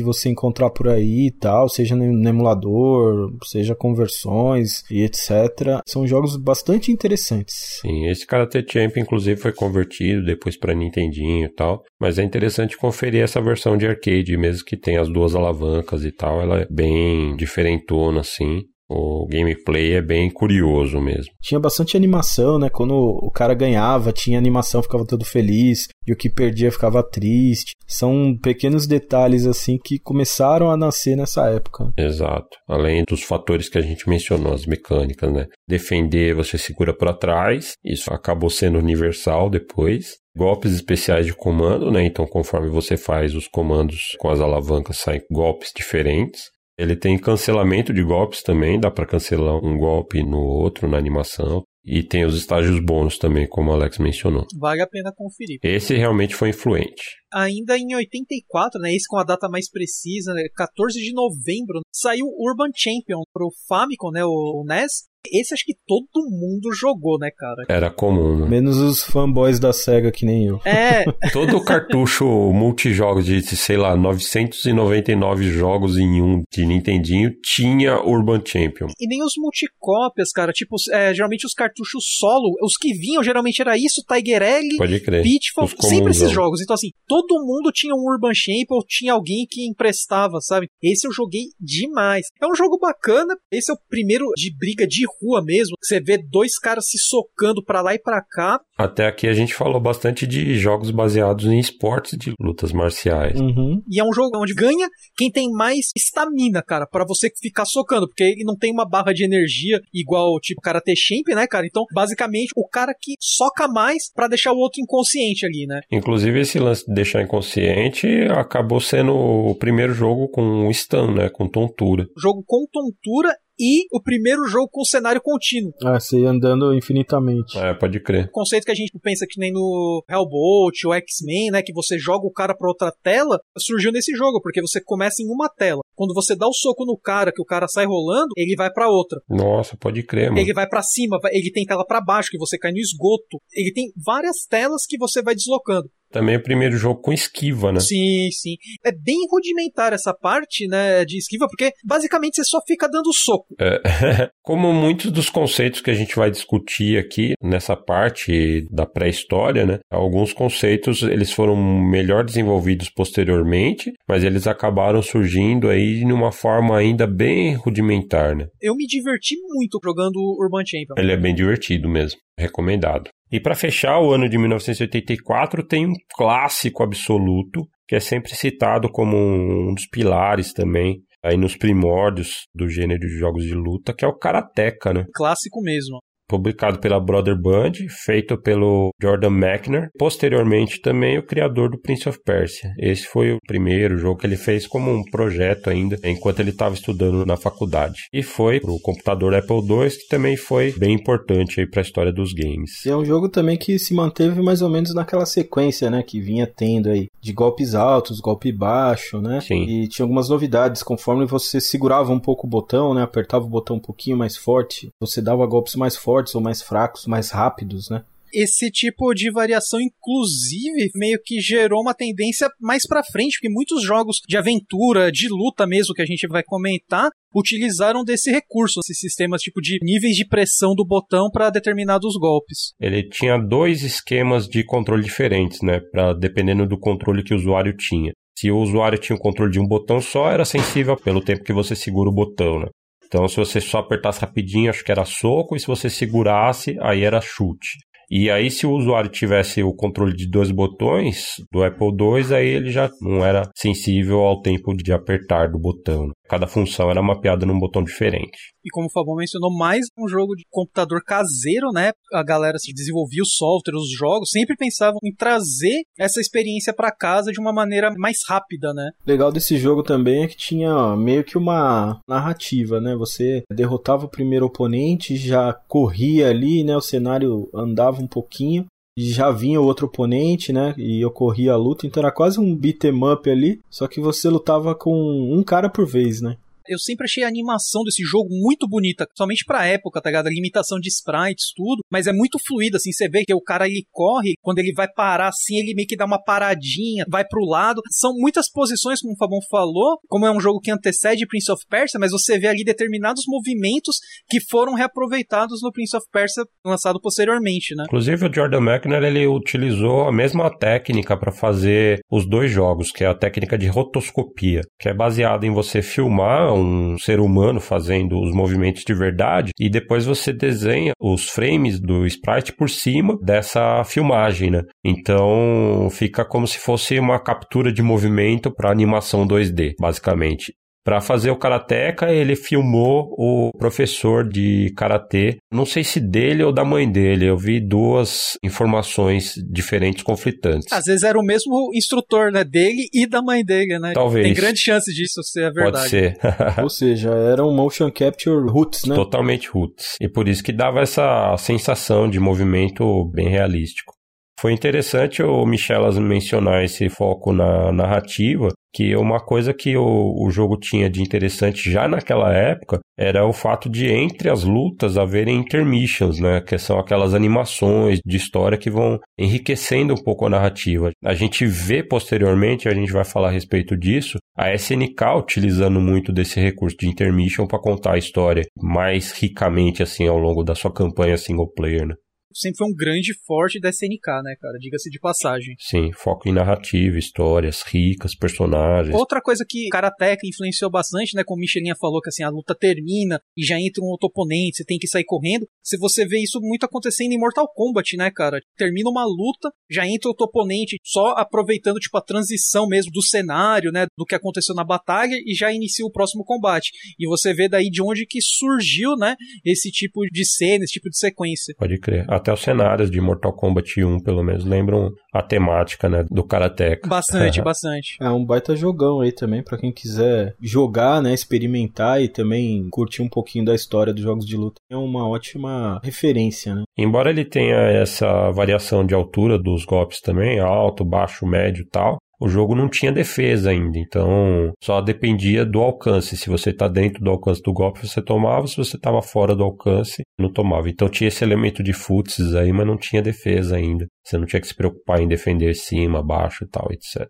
você 0.00 0.28
encontrar 0.28 0.70
por 0.70 0.88
aí 0.88 1.26
e 1.26 1.30
tal, 1.32 1.68
seja 1.68 1.96
no 1.96 2.04
emulador, 2.28 3.36
seja 3.44 3.74
conversões 3.74 4.84
e 4.88 5.02
etc. 5.02 5.80
São 5.84 6.06
jogos 6.06 6.36
bastante 6.36 6.92
interessantes. 6.92 7.80
Sim, 7.82 8.06
esse 8.06 8.24
Karate 8.24 8.64
Champ, 8.64 8.96
inclusive, 8.96 9.40
foi 9.40 9.52
convertido 9.52 10.24
depois 10.24 10.56
para 10.56 10.72
Nintendinho 10.72 11.46
e 11.46 11.52
tal. 11.52 11.82
Mas 12.00 12.16
é 12.16 12.22
interessante 12.22 12.76
conferir 12.76 13.24
essa 13.24 13.42
versão 13.42 13.76
de 13.76 13.88
arcade, 13.88 14.36
mesmo 14.36 14.64
que 14.64 14.76
tenha 14.76 15.00
as 15.00 15.08
duas 15.08 15.34
alavancas 15.34 16.04
e 16.04 16.12
tal. 16.12 16.40
Ela 16.40 16.60
é 16.60 16.66
bem 16.70 17.34
diferentona, 17.34 18.20
assim. 18.20 18.62
O 18.88 19.26
gameplay 19.26 19.94
é 19.94 20.02
bem 20.02 20.30
curioso 20.30 21.00
mesmo. 21.00 21.32
Tinha 21.42 21.58
bastante 21.58 21.96
animação, 21.96 22.58
né? 22.58 22.68
Quando 22.70 22.94
o 22.94 23.30
cara 23.30 23.54
ganhava, 23.54 24.12
tinha 24.12 24.38
animação, 24.38 24.82
ficava 24.82 25.04
todo 25.04 25.24
feliz, 25.24 25.88
e 26.06 26.12
o 26.12 26.16
que 26.16 26.30
perdia 26.30 26.70
ficava 26.70 27.02
triste. 27.02 27.74
São 27.86 28.36
pequenos 28.40 28.86
detalhes 28.86 29.46
assim 29.46 29.76
que 29.82 29.98
começaram 29.98 30.70
a 30.70 30.76
nascer 30.76 31.16
nessa 31.16 31.48
época. 31.48 31.92
Exato. 31.98 32.56
Além 32.68 33.04
dos 33.08 33.22
fatores 33.22 33.68
que 33.68 33.78
a 33.78 33.82
gente 33.82 34.08
mencionou, 34.08 34.52
as 34.52 34.66
mecânicas, 34.66 35.32
né? 35.32 35.46
Defender, 35.68 36.34
você 36.34 36.56
segura 36.56 36.94
para 36.96 37.12
trás, 37.12 37.72
isso 37.84 38.12
acabou 38.12 38.50
sendo 38.50 38.78
universal 38.78 39.50
depois. 39.50 40.14
Golpes 40.36 40.72
especiais 40.72 41.24
de 41.24 41.34
comando, 41.34 41.90
né? 41.90 42.04
Então, 42.04 42.26
conforme 42.26 42.68
você 42.68 42.96
faz 42.96 43.34
os 43.34 43.48
comandos 43.48 44.14
com 44.18 44.28
as 44.28 44.38
alavancas, 44.38 44.98
saem 44.98 45.22
golpes 45.30 45.72
diferentes. 45.74 46.42
Ele 46.78 46.94
tem 46.94 47.18
cancelamento 47.18 47.92
de 47.92 48.02
golpes 48.02 48.42
também, 48.42 48.78
dá 48.78 48.90
para 48.90 49.06
cancelar 49.06 49.56
um 49.56 49.78
golpe 49.78 50.22
no 50.22 50.40
outro 50.40 50.88
na 50.88 50.98
animação. 50.98 51.64
E 51.84 52.02
tem 52.02 52.24
os 52.24 52.36
estágios 52.36 52.80
bônus 52.80 53.16
também, 53.16 53.46
como 53.46 53.70
o 53.70 53.72
Alex 53.72 53.98
mencionou. 53.98 54.44
Vale 54.58 54.82
a 54.82 54.88
pena 54.88 55.12
conferir. 55.14 55.60
Esse 55.62 55.94
realmente 55.94 56.34
foi 56.34 56.48
influente. 56.48 57.02
Ainda 57.32 57.76
em 57.76 57.94
84, 57.94 58.80
né, 58.80 58.94
esse 58.94 59.06
com 59.06 59.18
a 59.18 59.24
data 59.24 59.48
mais 59.48 59.70
precisa, 59.70 60.32
né, 60.32 60.44
14 60.54 60.98
de 60.98 61.12
novembro, 61.12 61.80
saiu 61.92 62.26
Urban 62.38 62.70
Champion 62.74 63.22
pro 63.32 63.50
Famicom, 63.68 64.10
né, 64.10 64.24
o, 64.24 64.62
o 64.62 64.64
NES. 64.66 65.06
Esse 65.32 65.54
acho 65.54 65.64
que 65.64 65.74
todo 65.88 66.30
mundo 66.30 66.72
jogou, 66.72 67.18
né, 67.18 67.30
cara? 67.36 67.64
Era 67.68 67.90
comum, 67.90 68.38
né? 68.38 68.48
Menos 68.48 68.76
os 68.76 69.02
fanboys 69.02 69.58
da 69.58 69.72
SEGA 69.72 70.12
que 70.12 70.24
nem 70.24 70.46
eu. 70.46 70.60
É, 70.64 71.02
Todo 71.32 71.64
cartucho 71.64 72.24
multijogos 72.52 73.26
de, 73.26 73.42
sei 73.42 73.76
lá, 73.76 73.96
999 73.96 75.50
jogos 75.50 75.98
em 75.98 76.22
um 76.22 76.44
de 76.52 76.64
Nintendinho 76.64 77.34
tinha 77.42 78.00
Urban 78.00 78.40
Champion. 78.44 78.86
e 79.00 79.08
nem 79.08 79.20
os 79.24 79.32
multicópias, 79.36 80.30
cara. 80.30 80.52
Tipo, 80.52 80.76
é, 80.92 81.12
geralmente 81.12 81.44
os 81.44 81.54
cartuchos 81.54 82.04
solo, 82.20 82.54
os 82.62 82.76
que 82.76 82.92
vinham 82.92 83.24
geralmente 83.24 83.60
era 83.60 83.76
isso, 83.76 84.04
Tiger 84.06 84.42
Egg, 84.42 84.76
Pode 84.76 85.00
crer. 85.00 85.24
Pitfall, 85.24 85.68
sempre 85.80 86.12
esses 86.12 86.30
jogos. 86.30 86.60
Então, 86.60 86.74
assim, 86.74 86.90
todo 87.08 87.25
todo 87.26 87.44
mundo 87.44 87.70
tinha 87.72 87.94
um 87.94 88.04
Urban 88.04 88.32
Shape 88.34 88.66
ou 88.70 88.84
tinha 88.86 89.12
alguém 89.12 89.46
que 89.48 89.66
emprestava, 89.66 90.40
sabe? 90.40 90.68
Esse 90.82 91.06
eu 91.06 91.12
joguei 91.12 91.46
demais. 91.60 92.26
É 92.40 92.46
um 92.46 92.54
jogo 92.54 92.78
bacana. 92.78 93.36
Esse 93.50 93.70
é 93.70 93.74
o 93.74 93.78
primeiro 93.88 94.26
de 94.36 94.54
briga 94.56 94.86
de 94.86 95.04
rua 95.20 95.42
mesmo. 95.44 95.76
Você 95.82 96.00
vê 96.00 96.18
dois 96.18 96.58
caras 96.58 96.86
se 96.88 96.98
socando 96.98 97.62
para 97.64 97.82
lá 97.82 97.94
e 97.94 97.98
para 97.98 98.22
cá. 98.22 98.60
Até 98.78 99.06
aqui 99.06 99.26
a 99.26 99.32
gente 99.32 99.54
falou 99.54 99.80
bastante 99.80 100.26
de 100.26 100.54
jogos 100.56 100.90
baseados 100.90 101.46
em 101.46 101.58
esportes 101.58 102.18
de 102.18 102.32
lutas 102.40 102.72
marciais. 102.72 103.40
Uhum. 103.40 103.82
E 103.88 103.98
é 103.98 104.04
um 104.04 104.12
jogo 104.12 104.38
onde 104.38 104.54
ganha 104.54 104.88
quem 105.16 105.30
tem 105.30 105.50
mais 105.50 105.86
estamina, 105.96 106.62
cara, 106.62 106.86
para 106.86 107.04
você 107.06 107.30
ficar 107.40 107.64
socando, 107.64 108.06
porque 108.06 108.22
ele 108.22 108.44
não 108.44 108.56
tem 108.56 108.70
uma 108.70 108.86
barra 108.86 109.12
de 109.12 109.24
energia 109.24 109.80
igual 109.92 110.38
tipo 110.40 110.60
Karate 110.60 110.94
Champ, 110.94 111.26
né, 111.34 111.46
cara? 111.46 111.66
Então, 111.66 111.84
basicamente, 111.92 112.50
o 112.54 112.68
cara 112.68 112.94
que 112.98 113.14
soca 113.18 113.66
mais 113.66 114.12
para 114.12 114.28
deixar 114.28 114.52
o 114.52 114.58
outro 114.58 114.82
inconsciente 114.82 115.46
ali, 115.46 115.66
né? 115.66 115.80
Inclusive, 115.90 116.40
esse 116.40 116.58
lance 116.58 116.84
de 116.86 116.92
deixar 117.06 117.22
inconsciente 117.22 118.06
acabou 118.36 118.80
sendo 118.80 119.14
o 119.14 119.54
primeiro 119.54 119.94
jogo 119.94 120.28
com 120.28 120.70
stun, 120.72 121.14
né? 121.14 121.30
Com 121.30 121.48
tontura. 121.48 122.06
Jogo 122.18 122.42
com 122.44 122.66
tontura 122.70 123.32
e 123.58 123.86
o 123.90 124.02
primeiro 124.02 124.44
jogo 124.46 124.68
com 124.70 124.84
cenário 124.84 125.20
contínuo. 125.22 125.72
Ah, 125.82 125.98
você 125.98 126.20
ia 126.20 126.28
andando 126.28 126.74
infinitamente. 126.74 127.56
É, 127.58 127.72
pode 127.72 128.00
crer. 128.00 128.26
O 128.26 128.30
conceito 128.30 128.64
que 128.64 128.70
a 128.70 128.74
gente 128.74 128.92
pensa 129.02 129.24
que 129.28 129.40
nem 129.40 129.50
no 129.50 130.04
Hellbolt 130.10 130.84
ou 130.84 130.92
X-Men, 130.94 131.50
né, 131.50 131.62
que 131.62 131.72
você 131.72 131.98
joga 131.98 132.26
o 132.26 132.32
cara 132.32 132.54
pra 132.54 132.68
outra 132.68 132.92
tela, 133.02 133.38
surgiu 133.56 133.90
nesse 133.90 134.14
jogo, 134.14 134.40
porque 134.42 134.60
você 134.60 134.80
começa 134.84 135.22
em 135.22 135.26
uma 135.26 135.48
tela. 135.48 135.80
Quando 135.94 136.12
você 136.12 136.36
dá 136.36 136.46
o 136.46 136.52
soco 136.52 136.84
no 136.84 136.98
cara, 136.98 137.32
que 137.32 137.40
o 137.40 137.46
cara 137.46 137.66
sai 137.66 137.86
rolando, 137.86 138.28
ele 138.36 138.54
vai 138.56 138.70
para 138.70 138.90
outra. 138.90 139.20
Nossa, 139.28 139.76
pode 139.78 140.02
crer, 140.02 140.28
mano. 140.28 140.38
Ele 140.38 140.52
vai 140.52 140.68
para 140.68 140.82
cima, 140.82 141.18
ele 141.32 141.50
tem 141.50 141.64
tela 141.64 141.86
para 141.86 142.02
baixo, 142.02 142.28
que 142.30 142.38
você 142.38 142.58
cai 142.58 142.72
no 142.72 142.78
esgoto. 142.78 143.40
Ele 143.54 143.72
tem 143.72 143.90
várias 144.04 144.44
telas 144.46 144.82
que 144.86 144.98
você 144.98 145.22
vai 145.22 145.34
deslocando. 145.34 145.88
Também 146.10 146.34
é 146.34 146.38
o 146.38 146.42
primeiro 146.42 146.76
jogo 146.76 147.00
com 147.00 147.12
esquiva, 147.12 147.72
né? 147.72 147.80
Sim, 147.80 148.28
sim. 148.30 148.56
É 148.84 148.92
bem 148.92 149.26
rudimentar 149.30 149.92
essa 149.92 150.14
parte, 150.14 150.66
né, 150.66 151.04
de 151.04 151.18
esquiva, 151.18 151.46
porque 151.48 151.72
basicamente 151.84 152.36
você 152.36 152.44
só 152.44 152.60
fica 152.66 152.88
dando 152.88 153.12
soco. 153.12 153.54
É. 153.60 153.80
Como 154.42 154.72
muitos 154.72 155.10
dos 155.10 155.28
conceitos 155.28 155.80
que 155.80 155.90
a 155.90 155.94
gente 155.94 156.14
vai 156.16 156.30
discutir 156.30 156.98
aqui 156.98 157.34
nessa 157.42 157.76
parte 157.76 158.66
da 158.70 158.86
pré-história, 158.86 159.66
né? 159.66 159.78
Alguns 159.90 160.32
conceitos 160.32 161.02
eles 161.02 161.32
foram 161.32 161.56
melhor 161.56 162.24
desenvolvidos 162.24 162.88
posteriormente, 162.90 163.92
mas 164.08 164.22
eles 164.22 164.46
acabaram 164.46 165.02
surgindo 165.02 165.68
aí 165.68 166.04
de 166.04 166.12
uma 166.12 166.32
forma 166.32 166.76
ainda 166.76 167.06
bem 167.06 167.54
rudimentar, 167.54 168.36
né? 168.36 168.46
Eu 168.60 168.74
me 168.74 168.86
diverti 168.86 169.34
muito 169.48 169.78
jogando 169.82 170.18
Urban 170.40 170.64
Champion. 170.66 170.94
Ele 170.96 171.12
é 171.12 171.16
bem 171.16 171.34
divertido 171.34 171.88
mesmo, 171.88 172.18
recomendado. 172.38 173.10
E 173.30 173.40
para 173.40 173.54
fechar 173.54 173.98
o 173.98 174.12
ano 174.12 174.28
de 174.28 174.38
1984 174.38 175.66
tem 175.66 175.86
um 175.86 175.94
clássico 176.14 176.82
absoluto 176.82 177.66
que 177.88 177.94
é 177.94 178.00
sempre 178.00 178.34
citado 178.34 178.90
como 178.90 179.16
um 179.16 179.74
dos 179.74 179.86
pilares 179.86 180.52
também 180.52 181.02
aí 181.24 181.36
nos 181.36 181.56
primórdios 181.56 182.46
do 182.54 182.68
gênero 182.68 183.00
de 183.00 183.18
jogos 183.18 183.44
de 183.44 183.54
luta, 183.54 183.92
que 183.92 184.04
é 184.04 184.08
o 184.08 184.16
Karateka, 184.16 184.92
né? 184.92 185.04
Clássico 185.12 185.60
mesmo 185.60 185.98
publicado 186.28 186.78
pela 186.78 187.00
Brother 187.00 187.36
Band, 187.40 187.72
feito 188.04 188.36
pelo 188.36 188.90
Jordan 189.00 189.30
Mechner. 189.30 189.90
Posteriormente 189.98 190.80
também 190.80 191.18
o 191.18 191.26
criador 191.26 191.70
do 191.70 191.78
Prince 191.78 192.08
of 192.08 192.18
Persia. 192.24 192.72
Esse 192.78 193.06
foi 193.06 193.32
o 193.32 193.38
primeiro 193.46 193.96
jogo 193.96 194.20
que 194.20 194.26
ele 194.26 194.36
fez 194.36 194.66
como 194.66 194.90
um 194.90 195.02
projeto 195.04 195.70
ainda, 195.70 195.98
enquanto 196.04 196.40
ele 196.40 196.50
estava 196.50 196.74
estudando 196.74 197.24
na 197.24 197.36
faculdade. 197.36 198.02
E 198.12 198.22
foi 198.22 198.60
pro 198.60 198.78
computador 198.80 199.34
Apple 199.34 199.56
II, 199.56 199.90
que 199.90 200.08
também 200.08 200.36
foi 200.36 200.72
bem 200.76 200.94
importante 200.94 201.60
aí 201.60 201.66
para 201.66 201.80
a 201.80 201.82
história 201.84 202.12
dos 202.12 202.32
games. 202.32 202.84
É 202.86 202.96
um 202.96 203.04
jogo 203.04 203.28
também 203.28 203.56
que 203.56 203.78
se 203.78 203.94
manteve 203.94 204.42
mais 204.42 204.62
ou 204.62 204.68
menos 204.68 204.94
naquela 204.94 205.26
sequência, 205.26 205.90
né, 205.90 206.02
que 206.02 206.20
vinha 206.20 206.46
tendo 206.46 206.88
aí 206.88 207.08
de 207.20 207.32
golpes 207.32 207.74
altos, 207.74 208.20
golpe 208.20 208.52
baixo, 208.52 209.20
né? 209.20 209.40
Sim. 209.40 209.64
E 209.64 209.88
tinha 209.88 210.04
algumas 210.04 210.28
novidades 210.28 210.82
conforme 210.82 211.26
você 211.26 211.60
segurava 211.60 212.12
um 212.12 212.20
pouco 212.20 212.46
o 212.46 212.50
botão, 212.50 212.94
né, 212.94 213.02
apertava 213.02 213.44
o 213.44 213.48
botão 213.48 213.76
um 213.76 213.80
pouquinho 213.80 214.16
mais 214.16 214.36
forte, 214.36 214.88
você 215.00 215.20
dava 215.20 215.46
golpes 215.46 215.74
mais 215.74 215.96
fortes 215.96 216.15
fortes 216.16 216.34
ou 216.34 216.40
mais 216.40 216.62
fracos, 216.62 217.06
mais 217.06 217.30
rápidos, 217.30 217.90
né? 217.90 218.02
esse 218.32 218.70
tipo 218.70 219.14
de 219.14 219.30
variação, 219.30 219.80
inclusive, 219.80 220.90
meio 220.94 221.18
que 221.24 221.40
gerou 221.40 221.80
uma 221.80 221.94
tendência 221.94 222.48
mais 222.60 222.86
para 222.86 223.02
frente, 223.02 223.38
porque 223.38 223.48
muitos 223.48 223.82
jogos 223.82 224.18
de 224.28 224.36
aventura, 224.36 225.10
de 225.10 225.28
luta 225.28 225.66
mesmo, 225.66 225.94
que 225.94 226.02
a 226.02 226.06
gente 226.06 226.26
vai 226.28 226.42
comentar, 226.44 227.08
utilizaram 227.34 228.04
desse 228.04 228.30
recurso, 228.30 228.80
esses 228.80 228.98
sistemas 228.98 229.40
tipo 229.40 229.60
de 229.60 229.78
níveis 229.80 230.16
de 230.16 230.26
pressão 230.26 230.74
do 230.74 230.84
botão 230.84 231.30
para 231.32 231.48
determinados 231.48 232.14
golpes. 232.18 232.72
Ele 232.78 233.08
tinha 233.08 233.38
dois 233.38 233.82
esquemas 233.82 234.46
de 234.46 234.62
controle 234.64 235.02
diferentes, 235.02 235.62
né, 235.62 235.80
para 235.90 236.12
dependendo 236.12 236.66
do 236.66 236.78
controle 236.78 237.22
que 237.22 237.32
o 237.32 237.36
usuário 237.38 237.74
tinha. 237.74 238.12
Se 238.38 238.50
o 238.50 238.58
usuário 238.58 238.98
tinha 238.98 239.16
o 239.16 239.20
controle 239.20 239.50
de 239.50 239.60
um 239.60 239.66
botão 239.66 239.98
só, 239.98 240.30
era 240.30 240.44
sensível 240.44 240.94
pelo 240.94 241.22
tempo 241.22 241.42
que 241.42 241.54
você 241.54 241.74
segura 241.74 242.10
o 242.10 242.14
botão, 242.14 242.60
né? 242.60 242.66
Então, 243.06 243.28
se 243.28 243.36
você 243.36 243.60
só 243.60 243.78
apertasse 243.78 244.20
rapidinho, 244.20 244.70
acho 244.70 244.84
que 244.84 244.92
era 244.92 245.04
soco, 245.04 245.56
e 245.56 245.60
se 245.60 245.66
você 245.66 245.88
segurasse, 245.88 246.76
aí 246.80 247.04
era 247.04 247.20
chute. 247.20 247.78
E 248.08 248.30
aí, 248.30 248.50
se 248.50 248.64
o 248.66 248.70
usuário 248.70 249.10
tivesse 249.10 249.64
o 249.64 249.74
controle 249.74 250.14
de 250.14 250.30
dois 250.30 250.52
botões 250.52 251.26
do 251.50 251.64
Apple 251.64 251.88
II, 251.88 252.36
aí 252.36 252.46
ele 252.46 252.70
já 252.70 252.88
não 253.00 253.24
era 253.24 253.42
sensível 253.54 254.20
ao 254.20 254.40
tempo 254.40 254.72
de 254.76 254.92
apertar 254.92 255.48
do 255.48 255.58
botão. 255.58 256.12
Cada 256.28 256.46
função 256.46 256.90
era 256.90 257.02
mapeada 257.02 257.46
num 257.46 257.58
botão 257.58 257.82
diferente. 257.82 258.52
E 258.64 258.70
como 258.70 258.88
o 258.88 258.90
Fabão 258.90 259.14
mencionou, 259.14 259.56
mais 259.56 259.86
um 259.96 260.08
jogo 260.08 260.34
de 260.34 260.42
computador 260.50 261.00
caseiro, 261.04 261.70
né? 261.72 261.92
A 262.12 262.22
galera 262.24 262.58
se 262.58 262.72
desenvolvia 262.72 263.22
o 263.22 263.26
software, 263.26 263.76
os 263.76 263.90
jogos, 263.96 264.30
sempre 264.30 264.56
pensavam 264.56 264.98
em 265.04 265.14
trazer 265.14 265.82
essa 265.98 266.20
experiência 266.20 266.74
para 266.74 266.90
casa 266.90 267.30
de 267.30 267.40
uma 267.40 267.52
maneira 267.52 267.92
mais 267.96 268.18
rápida, 268.28 268.74
né? 268.74 268.90
Legal 269.06 269.30
desse 269.30 269.56
jogo 269.56 269.82
também 269.82 270.24
é 270.24 270.28
que 270.28 270.36
tinha 270.36 270.96
meio 270.96 271.22
que 271.22 271.38
uma 271.38 272.00
narrativa, 272.08 272.80
né? 272.80 272.96
Você 272.96 273.44
derrotava 273.50 274.06
o 274.06 274.10
primeiro 274.10 274.46
oponente, 274.46 275.16
já 275.16 275.52
corria 275.68 276.28
ali, 276.28 276.64
né? 276.64 276.76
O 276.76 276.80
cenário 276.80 277.48
andava 277.54 278.02
um 278.02 278.08
pouquinho 278.08 278.66
já 278.96 279.30
vinha 279.30 279.60
outro 279.60 279.86
oponente, 279.86 280.52
né? 280.52 280.74
E 280.78 281.04
ocorria 281.04 281.52
a 281.52 281.56
luta, 281.56 281.86
então 281.86 282.00
era 282.00 282.10
quase 282.12 282.40
um 282.40 282.54
beat 282.54 282.84
'em 282.84 283.12
up 283.12 283.28
ali, 283.30 283.60
só 283.70 283.86
que 283.86 284.00
você 284.00 284.28
lutava 284.28 284.74
com 284.74 285.32
um 285.32 285.42
cara 285.42 285.68
por 285.68 285.86
vez, 285.86 286.20
né? 286.20 286.36
Eu 286.68 286.78
sempre 286.78 287.04
achei 287.04 287.24
a 287.24 287.28
animação 287.28 287.82
desse 287.82 288.02
jogo 288.02 288.28
muito 288.30 288.68
bonita, 288.68 289.06
somente 289.16 289.44
pra 289.44 289.66
época, 289.66 290.00
tá 290.00 290.10
ligado? 290.10 290.26
A 290.26 290.30
limitação 290.30 290.78
de 290.78 290.88
sprites, 290.88 291.52
tudo, 291.54 291.82
mas 291.90 292.06
é 292.06 292.12
muito 292.12 292.38
fluido, 292.46 292.76
assim, 292.76 292.92
você 292.92 293.08
vê 293.08 293.24
que 293.24 293.34
o 293.34 293.40
cara 293.40 293.66
ele 293.66 293.84
corre, 293.90 294.34
quando 294.40 294.58
ele 294.58 294.72
vai 294.74 294.88
parar 294.90 295.28
assim, 295.28 295.58
ele 295.58 295.74
meio 295.74 295.88
que 295.88 295.96
dá 295.96 296.04
uma 296.04 296.22
paradinha, 296.22 297.04
vai 297.08 297.24
pro 297.24 297.44
lado. 297.44 297.80
São 297.90 298.12
muitas 298.14 298.50
posições, 298.50 299.00
como 299.00 299.14
o 299.14 299.16
Fabão 299.16 299.40
falou, 299.50 299.98
como 300.08 300.26
é 300.26 300.30
um 300.30 300.40
jogo 300.40 300.60
que 300.60 300.70
antecede 300.70 301.26
Prince 301.26 301.50
of 301.50 301.62
Persia, 301.68 302.00
mas 302.00 302.12
você 302.12 302.38
vê 302.38 302.48
ali 302.48 302.64
determinados 302.64 303.24
movimentos 303.26 303.96
que 304.28 304.40
foram 304.40 304.74
reaproveitados 304.74 305.60
no 305.62 305.72
Prince 305.72 305.96
of 305.96 306.06
Persia 306.12 306.44
lançado 306.64 307.00
posteriormente, 307.00 307.74
né? 307.74 307.84
Inclusive 307.86 308.26
o 308.26 308.32
Jordan 308.32 308.60
Mechner, 308.60 309.02
ele 309.02 309.26
utilizou 309.26 310.08
a 310.08 310.12
mesma 310.12 310.50
técnica 310.50 311.16
para 311.16 311.32
fazer 311.32 312.00
os 312.10 312.28
dois 312.28 312.50
jogos, 312.50 312.90
que 312.90 313.04
é 313.04 313.06
a 313.06 313.14
técnica 313.14 313.58
de 313.58 313.66
rotoscopia, 313.66 314.62
que 314.78 314.88
é 314.88 314.94
baseada 314.94 315.46
em 315.46 315.52
você 315.52 315.82
filmar 315.82 316.52
um 316.56 316.98
ser 316.98 317.20
humano 317.20 317.60
fazendo 317.60 318.20
os 318.20 318.34
movimentos 318.34 318.82
de 318.84 318.94
verdade 318.94 319.52
e 319.58 319.70
depois 319.70 320.04
você 320.04 320.32
desenha 320.32 320.92
os 321.00 321.28
frames 321.28 321.80
do 321.80 322.06
sprite 322.06 322.52
por 322.52 322.68
cima 322.68 323.18
dessa 323.22 323.82
filmagem, 323.84 324.50
né? 324.50 324.62
Então 324.84 325.88
fica 325.90 326.24
como 326.24 326.46
se 326.46 326.58
fosse 326.58 326.98
uma 326.98 327.18
captura 327.18 327.72
de 327.72 327.82
movimento 327.82 328.50
para 328.50 328.70
animação 328.70 329.26
2D, 329.26 329.74
basicamente. 329.80 330.54
Para 330.86 331.00
fazer 331.00 331.32
o 331.32 331.36
karateka, 331.36 332.12
ele 332.12 332.36
filmou 332.36 333.12
o 333.18 333.50
professor 333.58 334.22
de 334.22 334.72
karatê, 334.76 335.36
não 335.52 335.66
sei 335.66 335.82
se 335.82 335.98
dele 335.98 336.44
ou 336.44 336.52
da 336.52 336.64
mãe 336.64 336.88
dele. 336.88 337.28
Eu 337.28 337.36
vi 337.36 337.58
duas 337.58 338.38
informações 338.40 339.34
diferentes 339.50 340.04
conflitantes. 340.04 340.72
Às 340.72 340.84
vezes 340.84 341.02
era 341.02 341.18
o 341.18 341.24
mesmo 341.24 341.72
instrutor, 341.74 342.30
né, 342.30 342.44
dele 342.44 342.86
e 342.94 343.04
da 343.04 343.20
mãe 343.20 343.44
dele, 343.44 343.80
né? 343.80 343.94
Talvez. 343.94 344.26
Tem 344.26 344.34
grande 344.34 344.60
chance 344.60 344.94
disso 344.94 345.24
ser 345.24 345.46
a 345.46 345.50
verdade. 345.50 345.72
Pode 345.72 345.88
ser. 345.90 346.16
Ou 346.62 346.70
seja, 346.70 347.10
era 347.10 347.44
um 347.44 347.52
motion 347.52 347.90
capture 347.90 348.48
roots, 348.48 348.84
né? 348.84 348.94
Totalmente 348.94 349.48
roots. 349.48 349.96
E 350.00 350.08
por 350.08 350.28
isso 350.28 350.40
que 350.40 350.52
dava 350.52 350.82
essa 350.82 351.36
sensação 351.36 352.08
de 352.08 352.20
movimento 352.20 353.04
bem 353.12 353.28
realístico. 353.28 353.92
Foi 354.38 354.52
interessante 354.52 355.22
o 355.22 355.46
Michelas 355.46 355.98
mencionar 355.98 356.62
esse 356.62 356.90
foco 356.90 357.32
na 357.32 357.72
narrativa, 357.72 358.48
que 358.76 358.94
uma 358.94 359.18
coisa 359.18 359.54
que 359.54 359.74
o, 359.74 360.22
o 360.22 360.30
jogo 360.30 360.58
tinha 360.58 360.90
de 360.90 361.00
interessante 361.00 361.70
já 361.70 361.88
naquela 361.88 362.30
época 362.30 362.80
era 362.94 363.26
o 363.26 363.32
fato 363.32 363.70
de 363.70 363.86
entre 363.86 364.28
as 364.28 364.44
lutas 364.44 364.98
haverem 364.98 365.38
intermissions, 365.38 366.20
né, 366.20 366.42
que 366.42 366.58
são 366.58 366.78
aquelas 366.78 367.14
animações 367.14 368.00
de 368.04 368.18
história 368.18 368.58
que 368.58 368.68
vão 368.68 368.98
enriquecendo 369.18 369.94
um 369.94 370.02
pouco 370.02 370.26
a 370.26 370.28
narrativa. 370.28 370.90
A 371.02 371.14
gente 371.14 371.46
vê 371.46 371.82
posteriormente, 371.82 372.68
a 372.68 372.74
gente 372.74 372.92
vai 372.92 373.04
falar 373.04 373.28
a 373.28 373.32
respeito 373.32 373.74
disso, 373.74 374.18
a 374.36 374.52
SNK 374.52 375.02
utilizando 375.16 375.80
muito 375.80 376.12
desse 376.12 376.38
recurso 376.38 376.76
de 376.78 376.86
intermission 376.86 377.46
para 377.46 377.58
contar 377.58 377.94
a 377.94 377.98
história 377.98 378.44
mais 378.60 379.10
ricamente 379.12 379.82
assim 379.82 380.06
ao 380.06 380.18
longo 380.18 380.44
da 380.44 380.54
sua 380.54 380.70
campanha 380.70 381.16
single 381.16 381.50
player, 381.50 381.86
né? 381.86 381.94
Sempre 382.36 382.58
foi 382.58 382.68
um 382.68 382.74
grande 382.74 383.14
forte 383.26 383.58
da 383.58 383.70
SNK, 383.70 384.22
né, 384.22 384.36
cara? 384.40 384.58
Diga-se 384.58 384.90
de 384.90 384.98
passagem. 384.98 385.54
Sim, 385.58 385.90
foco 385.92 386.28
em 386.28 386.32
narrativa, 386.32 386.98
histórias 386.98 387.62
ricas, 387.62 388.14
personagens. 388.14 388.94
Outra 388.94 389.20
coisa 389.20 389.44
que 389.48 389.68
Karateka 389.68 390.26
influenciou 390.26 390.70
bastante, 390.70 391.16
né, 391.16 391.24
como 391.24 391.40
Michelinha 391.40 391.74
falou, 391.80 392.00
que 392.00 392.08
assim, 392.08 392.22
a 392.22 392.28
luta 392.28 392.54
termina 392.54 393.20
e 393.36 393.44
já 393.44 393.58
entra 393.58 393.82
um 393.82 393.88
outro 393.88 394.08
oponente, 394.08 394.58
você 394.58 394.64
tem 394.64 394.78
que 394.78 394.88
sair 394.88 395.04
correndo. 395.04 395.46
Se 395.62 395.76
você 395.78 396.06
vê 396.06 396.18
isso 396.18 396.40
muito 396.40 396.64
acontecendo 396.64 397.12
em 397.12 397.18
Mortal 397.18 397.48
Kombat, 397.52 397.96
né, 397.96 398.10
cara? 398.10 398.40
Termina 398.56 398.90
uma 398.90 399.04
luta, 399.04 399.50
já 399.70 399.86
entra 399.86 400.08
outro 400.08 400.26
oponente, 400.26 400.78
só 400.84 401.14
aproveitando, 401.16 401.78
tipo, 401.78 401.96
a 401.96 402.02
transição 402.02 402.68
mesmo 402.68 402.92
do 402.92 403.02
cenário, 403.02 403.72
né, 403.72 403.86
do 403.96 404.04
que 404.04 404.14
aconteceu 404.14 404.54
na 404.54 404.64
batalha 404.64 405.16
e 405.24 405.34
já 405.34 405.52
inicia 405.52 405.84
o 405.84 405.90
próximo 405.90 406.24
combate. 406.24 406.70
E 406.98 407.06
você 407.06 407.32
vê 407.32 407.48
daí 407.48 407.70
de 407.70 407.82
onde 407.82 408.06
que 408.06 408.20
surgiu, 408.20 408.96
né, 408.96 409.16
esse 409.44 409.70
tipo 409.70 410.00
de 410.10 410.24
cena, 410.24 410.64
esse 410.64 410.74
tipo 410.74 410.88
de 410.88 410.98
sequência. 410.98 411.54
Pode 411.58 411.78
crer. 411.78 412.04
Até 412.26 412.32
os 412.32 412.42
cenários 412.42 412.90
de 412.90 413.00
Mortal 413.00 413.32
Kombat 413.32 413.84
1, 413.84 414.00
pelo 414.00 414.20
menos, 414.20 414.44
lembram 414.44 414.90
a 415.14 415.22
temática, 415.22 415.88
né, 415.88 416.04
do 416.10 416.24
Karateka. 416.24 416.88
Bastante, 416.88 417.40
bastante. 417.40 417.96
É 418.00 418.10
um 418.10 418.24
baita 418.24 418.56
jogão 418.56 419.00
aí 419.00 419.12
também 419.12 419.44
para 419.44 419.56
quem 419.56 419.70
quiser 419.70 420.34
jogar, 420.42 421.00
né, 421.00 421.14
experimentar 421.14 422.02
e 422.02 422.08
também 422.08 422.68
curtir 422.70 423.00
um 423.00 423.08
pouquinho 423.08 423.44
da 423.44 423.54
história 423.54 423.94
dos 423.94 424.02
jogos 424.02 424.26
de 424.26 424.36
luta. 424.36 424.60
É 424.68 424.76
uma 424.76 425.08
ótima 425.08 425.80
referência, 425.84 426.52
né? 426.52 426.64
Embora 426.76 427.10
ele 427.10 427.24
tenha 427.24 427.54
essa 427.54 428.32
variação 428.32 428.84
de 428.84 428.92
altura 428.92 429.38
dos 429.38 429.64
golpes 429.64 430.00
também, 430.00 430.40
alto, 430.40 430.84
baixo, 430.84 431.24
médio 431.24 431.62
e 431.62 431.68
tal, 431.68 431.96
o 432.18 432.28
jogo 432.28 432.54
não 432.54 432.68
tinha 432.68 432.90
defesa 432.90 433.50
ainda, 433.50 433.78
então 433.78 434.52
só 434.62 434.80
dependia 434.80 435.44
do 435.44 435.60
alcance. 435.60 436.16
Se 436.16 436.28
você 436.30 436.50
está 436.50 436.66
dentro 436.68 437.02
do 437.02 437.10
alcance 437.10 437.42
do 437.42 437.52
golpe, 437.52 437.86
você 437.86 438.02
tomava, 438.02 438.46
se 438.46 438.56
você 438.56 438.76
estava 438.76 439.02
fora 439.02 439.34
do 439.34 439.44
alcance, 439.44 440.02
não 440.18 440.32
tomava. 440.32 440.68
Então 440.68 440.88
tinha 440.88 441.08
esse 441.08 441.22
elemento 441.22 441.62
de 441.62 441.72
futs 441.72 442.34
aí, 442.34 442.52
mas 442.52 442.66
não 442.66 442.76
tinha 442.76 443.02
defesa 443.02 443.56
ainda. 443.56 443.86
Você 444.04 444.16
não 444.16 444.26
tinha 444.26 444.40
que 444.40 444.48
se 444.48 444.54
preocupar 444.54 445.00
em 445.00 445.08
defender 445.08 445.54
cima, 445.54 446.02
baixo 446.02 446.44
e 446.44 446.48
tal, 446.48 446.68
etc. 446.70 447.06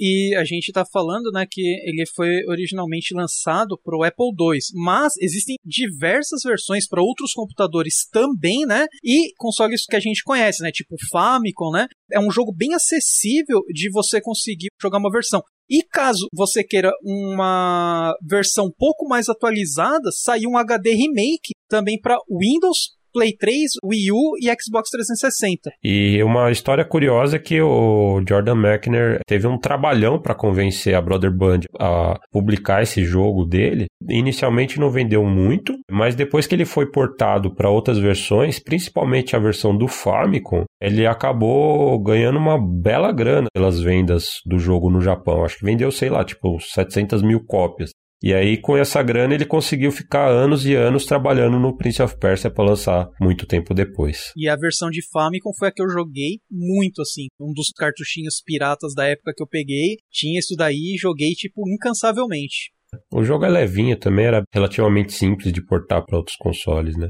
E 0.00 0.34
a 0.34 0.44
gente 0.44 0.68
está 0.68 0.82
falando, 0.90 1.30
né, 1.30 1.44
que 1.48 1.60
ele 1.60 2.04
foi 2.16 2.42
originalmente 2.48 3.12
lançado 3.14 3.78
para 3.84 3.94
o 3.94 4.02
Apple 4.02 4.28
II, 4.28 4.58
mas 4.74 5.12
existem 5.20 5.56
diversas 5.62 6.40
versões 6.42 6.88
para 6.88 7.02
outros 7.02 7.34
computadores 7.34 8.06
também, 8.10 8.64
né? 8.64 8.86
E 9.04 9.34
consoles 9.36 9.84
que 9.84 9.96
a 9.96 10.00
gente 10.00 10.24
conhece, 10.24 10.62
né, 10.62 10.70
tipo 10.72 10.96
Famicom, 11.10 11.70
né? 11.70 11.86
É 12.10 12.18
um 12.18 12.30
jogo 12.30 12.50
bem 12.50 12.72
acessível 12.72 13.60
de 13.68 13.90
você 13.90 14.22
conseguir 14.22 14.68
jogar 14.80 14.98
uma 14.98 15.10
versão. 15.10 15.42
E 15.68 15.82
caso 15.84 16.26
você 16.34 16.64
queira 16.64 16.90
uma 17.04 18.12
versão 18.26 18.66
um 18.66 18.72
pouco 18.76 19.06
mais 19.06 19.28
atualizada, 19.28 20.10
saiu 20.12 20.50
um 20.50 20.56
HD 20.56 20.92
remake 20.94 21.52
também 21.68 22.00
para 22.00 22.18
Windows, 22.28 22.96
Play 23.12 23.36
3, 23.36 23.70
Wii 23.84 24.12
U 24.12 24.36
e 24.40 24.46
Xbox 24.60 24.90
360. 24.90 25.70
E 25.82 26.22
uma 26.22 26.50
história 26.50 26.84
curiosa 26.84 27.36
é 27.36 27.38
que 27.38 27.60
o 27.60 28.22
Jordan 28.26 28.54
Mechner 28.54 29.20
teve 29.26 29.46
um 29.46 29.58
trabalhão 29.58 30.20
para 30.20 30.34
convencer 30.34 30.94
a 30.94 31.00
Brother 31.00 31.30
Band 31.30 31.60
a 31.78 32.18
publicar 32.30 32.82
esse 32.82 33.04
jogo 33.04 33.44
dele. 33.44 33.86
Inicialmente 34.08 34.78
não 34.78 34.90
vendeu 34.90 35.24
muito, 35.24 35.74
mas 35.90 36.14
depois 36.14 36.46
que 36.46 36.54
ele 36.54 36.64
foi 36.64 36.90
portado 36.90 37.54
para 37.54 37.70
outras 37.70 37.98
versões, 37.98 38.58
principalmente 38.58 39.34
a 39.34 39.38
versão 39.38 39.76
do 39.76 39.88
Famicom, 39.88 40.64
ele 40.80 41.06
acabou 41.06 41.98
ganhando 42.02 42.38
uma 42.38 42.58
bela 42.58 43.12
grana 43.12 43.48
pelas 43.52 43.80
vendas 43.80 44.40
do 44.46 44.58
jogo 44.58 44.90
no 44.90 45.00
Japão. 45.00 45.44
Acho 45.44 45.58
que 45.58 45.64
vendeu, 45.64 45.90
sei 45.90 46.10
lá, 46.10 46.24
tipo 46.24 46.58
700 46.60 47.22
mil 47.22 47.44
cópias. 47.44 47.90
E 48.22 48.34
aí, 48.34 48.60
com 48.60 48.76
essa 48.76 49.02
grana, 49.02 49.34
ele 49.34 49.46
conseguiu 49.46 49.90
ficar 49.90 50.28
anos 50.28 50.66
e 50.66 50.74
anos 50.74 51.06
trabalhando 51.06 51.58
no 51.58 51.74
Prince 51.74 52.02
of 52.02 52.18
Persia 52.18 52.50
para 52.50 52.64
lançar 52.64 53.08
muito 53.18 53.46
tempo 53.46 53.72
depois. 53.72 54.30
E 54.36 54.46
a 54.46 54.56
versão 54.56 54.90
de 54.90 55.00
Famicom 55.10 55.50
foi 55.58 55.68
a 55.68 55.72
que 55.72 55.82
eu 55.82 55.88
joguei 55.88 56.38
muito, 56.50 57.00
assim. 57.00 57.28
Um 57.40 57.52
dos 57.54 57.70
cartuchinhos 57.70 58.42
piratas 58.44 58.94
da 58.94 59.06
época 59.06 59.32
que 59.34 59.42
eu 59.42 59.48
peguei, 59.48 59.96
tinha 60.10 60.38
isso 60.38 60.54
daí 60.54 60.94
e 60.94 60.98
joguei, 60.98 61.30
tipo, 61.30 61.62
incansavelmente. 61.66 62.72
O 63.12 63.22
jogo 63.22 63.44
é 63.44 63.48
levinho 63.48 63.98
também, 63.98 64.26
era 64.26 64.42
relativamente 64.52 65.12
simples 65.12 65.52
de 65.52 65.64
portar 65.64 66.04
para 66.04 66.18
outros 66.18 66.36
consoles, 66.36 66.96
né? 66.96 67.08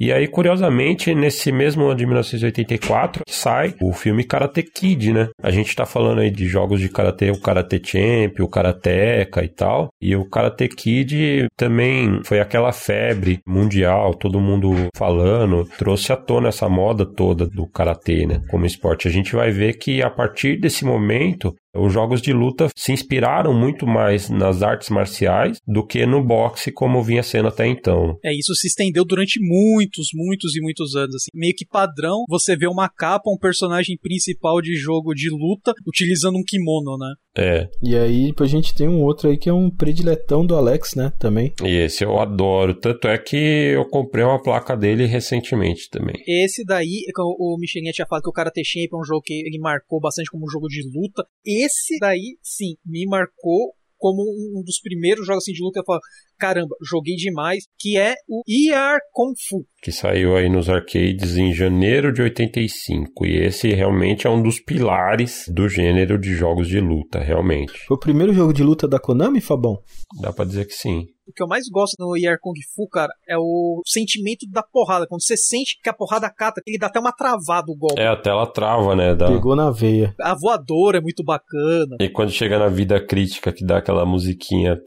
E 0.00 0.10
aí, 0.10 0.26
curiosamente, 0.26 1.14
nesse 1.14 1.52
mesmo 1.52 1.84
ano 1.84 1.94
de 1.94 2.06
1984, 2.06 3.22
sai 3.28 3.74
o 3.82 3.92
filme 3.92 4.24
Karate 4.24 4.62
Kid, 4.62 5.12
né? 5.12 5.28
A 5.42 5.50
gente 5.50 5.76
tá 5.76 5.84
falando 5.84 6.22
aí 6.22 6.30
de 6.30 6.46
jogos 6.46 6.80
de 6.80 6.88
karatê, 6.88 7.30
o 7.30 7.38
Karate 7.38 7.82
Champ, 7.84 8.40
o 8.40 8.48
Karateka 8.48 9.44
e 9.44 9.48
tal. 9.48 9.90
E 10.00 10.16
o 10.16 10.24
Karate 10.24 10.68
Kid 10.68 11.48
também 11.54 12.22
foi 12.24 12.40
aquela 12.40 12.72
febre 12.72 13.40
mundial, 13.46 14.14
todo 14.14 14.40
mundo 14.40 14.88
falando, 14.96 15.68
trouxe 15.76 16.14
à 16.14 16.16
tona 16.16 16.48
essa 16.48 16.66
moda 16.66 17.04
toda 17.04 17.46
do 17.46 17.66
karatê, 17.66 18.26
né? 18.26 18.40
Como 18.50 18.64
esporte. 18.64 19.06
A 19.06 19.10
gente 19.10 19.36
vai 19.36 19.50
ver 19.50 19.74
que 19.74 20.02
a 20.02 20.08
partir 20.08 20.58
desse 20.58 20.82
momento, 20.82 21.54
os 21.74 21.92
jogos 21.92 22.20
de 22.20 22.32
luta 22.32 22.68
se 22.76 22.92
inspiraram 22.92 23.54
muito 23.54 23.86
mais 23.86 24.28
nas 24.28 24.62
artes 24.62 24.88
marciais 24.88 25.58
do 25.66 25.86
que 25.86 26.04
no 26.04 26.24
boxe 26.24 26.72
como 26.72 27.02
vinha 27.02 27.22
sendo 27.22 27.48
até 27.48 27.66
então. 27.66 28.18
É, 28.24 28.34
isso 28.34 28.54
se 28.54 28.66
estendeu 28.66 29.04
durante 29.04 29.38
muitos, 29.40 30.08
muitos 30.14 30.56
e 30.56 30.60
muitos 30.60 30.96
anos. 30.96 31.14
Assim. 31.14 31.30
Meio 31.34 31.54
que 31.56 31.66
padrão, 31.66 32.24
você 32.28 32.56
vê 32.56 32.66
uma 32.66 32.88
capa, 32.88 33.30
um 33.30 33.38
personagem 33.38 33.96
principal 34.00 34.60
de 34.60 34.74
jogo 34.76 35.14
de 35.14 35.30
luta 35.30 35.72
utilizando 35.86 36.36
um 36.36 36.44
kimono, 36.44 36.96
né? 36.98 37.14
É. 37.36 37.68
E 37.82 37.96
aí 37.96 38.32
a 38.38 38.46
gente 38.46 38.74
tem 38.74 38.88
um 38.88 39.02
outro 39.02 39.28
aí 39.28 39.36
que 39.36 39.48
é 39.48 39.52
um 39.52 39.70
prediletão 39.70 40.44
do 40.44 40.56
Alex, 40.56 40.94
né? 40.94 41.12
Também. 41.18 41.54
E 41.62 41.76
esse 41.76 42.04
eu 42.04 42.18
adoro. 42.18 42.74
Tanto 42.74 43.08
é 43.08 43.18
que 43.18 43.36
eu 43.36 43.86
comprei 43.88 44.24
uma 44.24 44.42
placa 44.42 44.76
dele 44.76 45.06
recentemente 45.06 45.88
também. 45.90 46.16
Esse 46.26 46.64
daí, 46.64 47.04
o 47.16 47.56
Michelinha 47.58 47.92
tinha 47.92 48.06
falado 48.06 48.24
que 48.24 48.30
o 48.30 48.32
Karate 48.32 48.64
Champ 48.64 48.92
é 48.92 48.96
um 48.96 49.04
jogo 49.04 49.22
que 49.22 49.34
ele 49.34 49.58
marcou 49.58 50.00
bastante 50.00 50.30
como 50.30 50.44
um 50.44 50.50
jogo 50.50 50.66
de 50.68 50.82
luta. 50.92 51.24
Esse 51.44 51.98
daí, 51.98 52.36
sim, 52.42 52.76
me 52.84 53.06
marcou 53.06 53.74
como 54.00 54.22
um 54.22 54.62
dos 54.64 54.80
primeiros 54.80 55.26
jogos 55.26 55.44
assim, 55.44 55.52
de 55.52 55.62
luta. 55.62 55.80
Eu 55.80 55.84
falo, 55.84 56.00
caramba, 56.38 56.74
joguei 56.82 57.14
demais, 57.14 57.64
que 57.78 57.96
é 57.96 58.14
o 58.28 58.42
ER 58.48 58.98
Kung 59.12 59.34
Fu. 59.48 59.64
Que 59.82 59.92
saiu 59.92 60.34
aí 60.36 60.48
nos 60.48 60.68
arcades 60.68 61.36
em 61.36 61.52
janeiro 61.52 62.12
de 62.12 62.22
85. 62.22 63.26
E 63.26 63.44
esse 63.44 63.68
realmente 63.68 64.26
é 64.26 64.30
um 64.30 64.42
dos 64.42 64.58
pilares 64.58 65.44
do 65.48 65.68
gênero 65.68 66.18
de 66.18 66.34
jogos 66.34 66.66
de 66.66 66.80
luta, 66.80 67.20
realmente. 67.20 67.72
Foi 67.86 67.96
o 67.96 68.00
primeiro 68.00 68.32
jogo 68.32 68.52
de 68.52 68.62
luta 68.62 68.88
da 68.88 68.98
Konami, 68.98 69.40
Fabão? 69.40 69.78
Dá 70.20 70.32
pra 70.32 70.44
dizer 70.44 70.66
que 70.66 70.74
sim 70.74 71.06
o 71.30 71.32
que 71.32 71.42
eu 71.42 71.48
mais 71.48 71.68
gosto 71.68 71.94
no 71.98 72.16
ER 72.16 72.38
Kung 72.40 72.54
Fu, 72.74 72.88
cara, 72.88 73.12
é 73.28 73.38
o 73.38 73.80
sentimento 73.86 74.46
da 74.50 74.62
porrada. 74.62 75.06
Quando 75.06 75.22
você 75.22 75.36
sente 75.36 75.78
que 75.82 75.88
a 75.88 75.94
porrada 75.94 76.28
cata, 76.28 76.60
ele 76.66 76.78
dá 76.78 76.88
até 76.88 77.00
uma 77.00 77.12
travada 77.12 77.70
o 77.70 77.76
golpe. 77.76 78.00
É, 78.00 78.06
a 78.06 78.16
tela 78.16 78.46
trava, 78.46 78.94
né? 78.94 79.14
Dá... 79.14 79.28
Pegou 79.28 79.56
na 79.56 79.70
veia. 79.70 80.14
A 80.20 80.34
voadora 80.34 80.98
é 80.98 81.00
muito 81.00 81.24
bacana. 81.24 81.96
E 82.00 82.08
quando 82.08 82.30
chega 82.30 82.58
na 82.58 82.68
vida 82.68 83.00
crítica, 83.04 83.52
que 83.52 83.64
dá 83.64 83.78
aquela 83.78 84.04
musiquinha. 84.04 84.78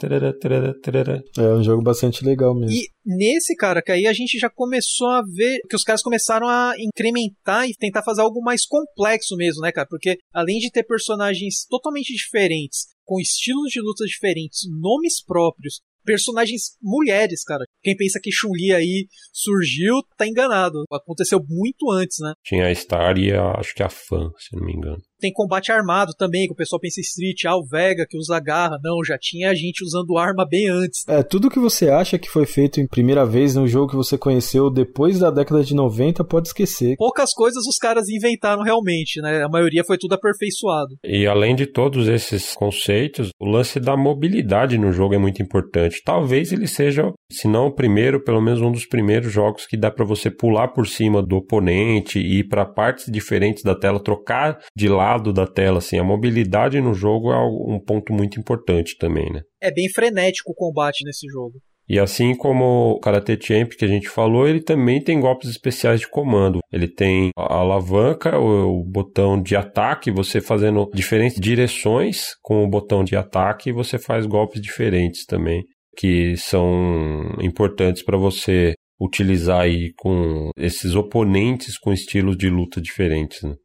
É 1.37 1.53
um 1.53 1.63
jogo 1.63 1.81
bastante 1.81 2.23
legal 2.23 2.53
mesmo. 2.53 2.75
E 2.75 2.87
nesse, 3.05 3.55
cara, 3.55 3.81
que 3.81 3.91
aí 3.91 4.05
a 4.05 4.13
gente 4.13 4.37
já 4.37 4.49
começou 4.49 5.09
a 5.09 5.21
ver 5.21 5.59
que 5.69 5.75
os 5.75 5.83
caras 5.83 6.01
começaram 6.01 6.47
a 6.47 6.73
incrementar 6.77 7.67
e 7.67 7.75
tentar 7.75 8.03
fazer 8.03 8.21
algo 8.21 8.41
mais 8.41 8.65
complexo 8.65 9.35
mesmo, 9.35 9.61
né, 9.61 9.71
cara? 9.71 9.87
Porque 9.89 10.17
além 10.33 10.59
de 10.59 10.71
ter 10.71 10.83
personagens 10.83 11.65
totalmente 11.69 12.13
diferentes, 12.13 12.87
com 13.05 13.19
estilos 13.19 13.71
de 13.71 13.81
luta 13.81 14.05
diferentes, 14.05 14.61
nomes 14.69 15.23
próprios, 15.23 15.81
personagens 16.03 16.77
mulheres, 16.81 17.43
cara. 17.43 17.65
Quem 17.81 17.95
pensa 17.95 18.19
que 18.21 18.31
Chun-Li 18.31 18.73
aí 18.73 19.07
surgiu, 19.31 20.01
tá 20.17 20.27
enganado. 20.27 20.83
Aconteceu 20.91 21.39
muito 21.47 21.91
antes, 21.91 22.17
né? 22.19 22.33
Tinha 22.43 22.67
a 22.67 22.75
Star 22.75 23.17
e 23.17 23.31
a, 23.31 23.59
acho 23.59 23.73
que 23.73 23.83
a 23.83 23.89
Fan, 23.89 24.31
se 24.37 24.55
não 24.55 24.65
me 24.65 24.73
engano. 24.73 25.01
Tem 25.23 25.31
combate 25.31 25.71
armado 25.71 26.11
também, 26.17 26.47
que 26.47 26.51
o 26.51 26.55
pessoal 26.55 26.81
pensa 26.81 26.99
em 26.99 27.01
Street, 27.01 27.45
ah, 27.45 27.55
o 27.55 27.63
Vega 27.63 28.05
que 28.05 28.17
usa 28.17 28.37
garra. 28.41 28.77
Não, 28.83 29.01
já 29.05 29.17
tinha 29.17 29.55
gente 29.55 29.81
usando 29.81 30.17
arma 30.17 30.45
bem 30.45 30.67
antes. 30.67 31.05
É, 31.07 31.23
tudo 31.23 31.49
que 31.49 31.59
você 31.59 31.89
acha 31.89 32.19
que 32.19 32.29
foi 32.29 32.45
feito 32.45 32.81
em 32.81 32.85
primeira 32.85 33.25
vez 33.25 33.55
no 33.55 33.65
jogo 33.65 33.91
que 33.91 33.95
você 33.95 34.17
conheceu 34.17 34.69
depois 34.69 35.19
da 35.19 35.31
década 35.31 35.63
de 35.63 35.73
90, 35.73 36.25
pode 36.25 36.49
esquecer. 36.49 36.97
Poucas 36.97 37.33
coisas 37.33 37.65
os 37.65 37.77
caras 37.77 38.09
inventaram 38.09 38.63
realmente, 38.63 39.21
né? 39.21 39.45
A 39.45 39.47
maioria 39.47 39.85
foi 39.85 39.97
tudo 39.97 40.11
aperfeiçoado. 40.11 40.97
E 41.05 41.25
além 41.25 41.55
de 41.55 41.67
todos 41.67 42.09
esses 42.09 42.53
conceitos, 42.53 43.29
o 43.39 43.45
lance 43.45 43.79
da 43.79 43.95
mobilidade 43.95 44.77
no 44.77 44.91
jogo 44.91 45.15
é 45.15 45.17
muito 45.17 45.41
importante. 45.41 46.01
Talvez 46.03 46.51
ele 46.51 46.67
seja, 46.67 47.13
se 47.31 47.47
não 47.47 47.67
o 47.67 47.73
primeiro, 47.73 48.21
pelo 48.21 48.41
menos 48.41 48.59
um 48.59 48.73
dos 48.73 48.85
primeiros 48.85 49.31
jogos 49.31 49.65
que 49.65 49.77
dá 49.77 49.89
para 49.89 50.03
você 50.03 50.29
pular 50.29 50.67
por 50.73 50.85
cima 50.85 51.23
do 51.23 51.37
oponente 51.37 52.19
e 52.19 52.39
ir 52.39 52.49
para 52.49 52.65
partes 52.65 53.09
diferentes 53.09 53.63
da 53.63 53.73
tela, 53.73 54.03
trocar 54.03 54.59
de 54.75 54.89
lado 54.89 55.12
lado 55.13 55.31
da 55.31 55.45
tela, 55.45 55.77
assim. 55.77 55.97
A 55.97 56.03
mobilidade 56.03 56.81
no 56.81 56.93
jogo 56.93 57.31
é 57.31 57.37
um 57.37 57.79
ponto 57.79 58.11
muito 58.13 58.39
importante 58.39 58.97
também, 58.97 59.31
né? 59.31 59.41
É 59.61 59.71
bem 59.71 59.89
frenético 59.89 60.51
o 60.51 60.55
combate 60.55 61.05
nesse 61.05 61.27
jogo. 61.27 61.53
E 61.87 61.99
assim 61.99 62.33
como 62.33 62.91
o 62.91 62.99
Karate 62.99 63.37
Champ 63.41 63.73
que 63.77 63.83
a 63.83 63.87
gente 63.87 64.07
falou, 64.07 64.47
ele 64.47 64.61
também 64.61 65.01
tem 65.01 65.19
golpes 65.19 65.49
especiais 65.49 65.99
de 65.99 66.07
comando. 66.07 66.59
Ele 66.71 66.87
tem 66.87 67.29
a 67.37 67.55
alavanca, 67.55 68.39
o, 68.39 68.83
botão 68.85 69.41
de 69.41 69.55
ataque, 69.55 70.09
você 70.09 70.39
fazendo 70.39 70.89
diferentes 70.93 71.39
direções 71.39 72.35
com 72.41 72.63
o 72.63 72.69
botão 72.69 73.03
de 73.03 73.17
ataque, 73.17 73.73
você 73.73 73.99
faz 73.99 74.25
golpes 74.25 74.61
diferentes 74.61 75.25
também, 75.25 75.61
que 75.97 76.37
são 76.37 77.35
importantes 77.41 78.01
para 78.01 78.17
você 78.17 78.73
utilizar 78.99 79.61
aí 79.61 79.91
com 79.97 80.51
esses 80.57 80.95
oponentes 80.95 81.77
com 81.77 81.91
estilos 81.91 82.37
de 82.37 82.49
luta 82.49 82.79
diferentes, 82.79 83.43
né? 83.43 83.55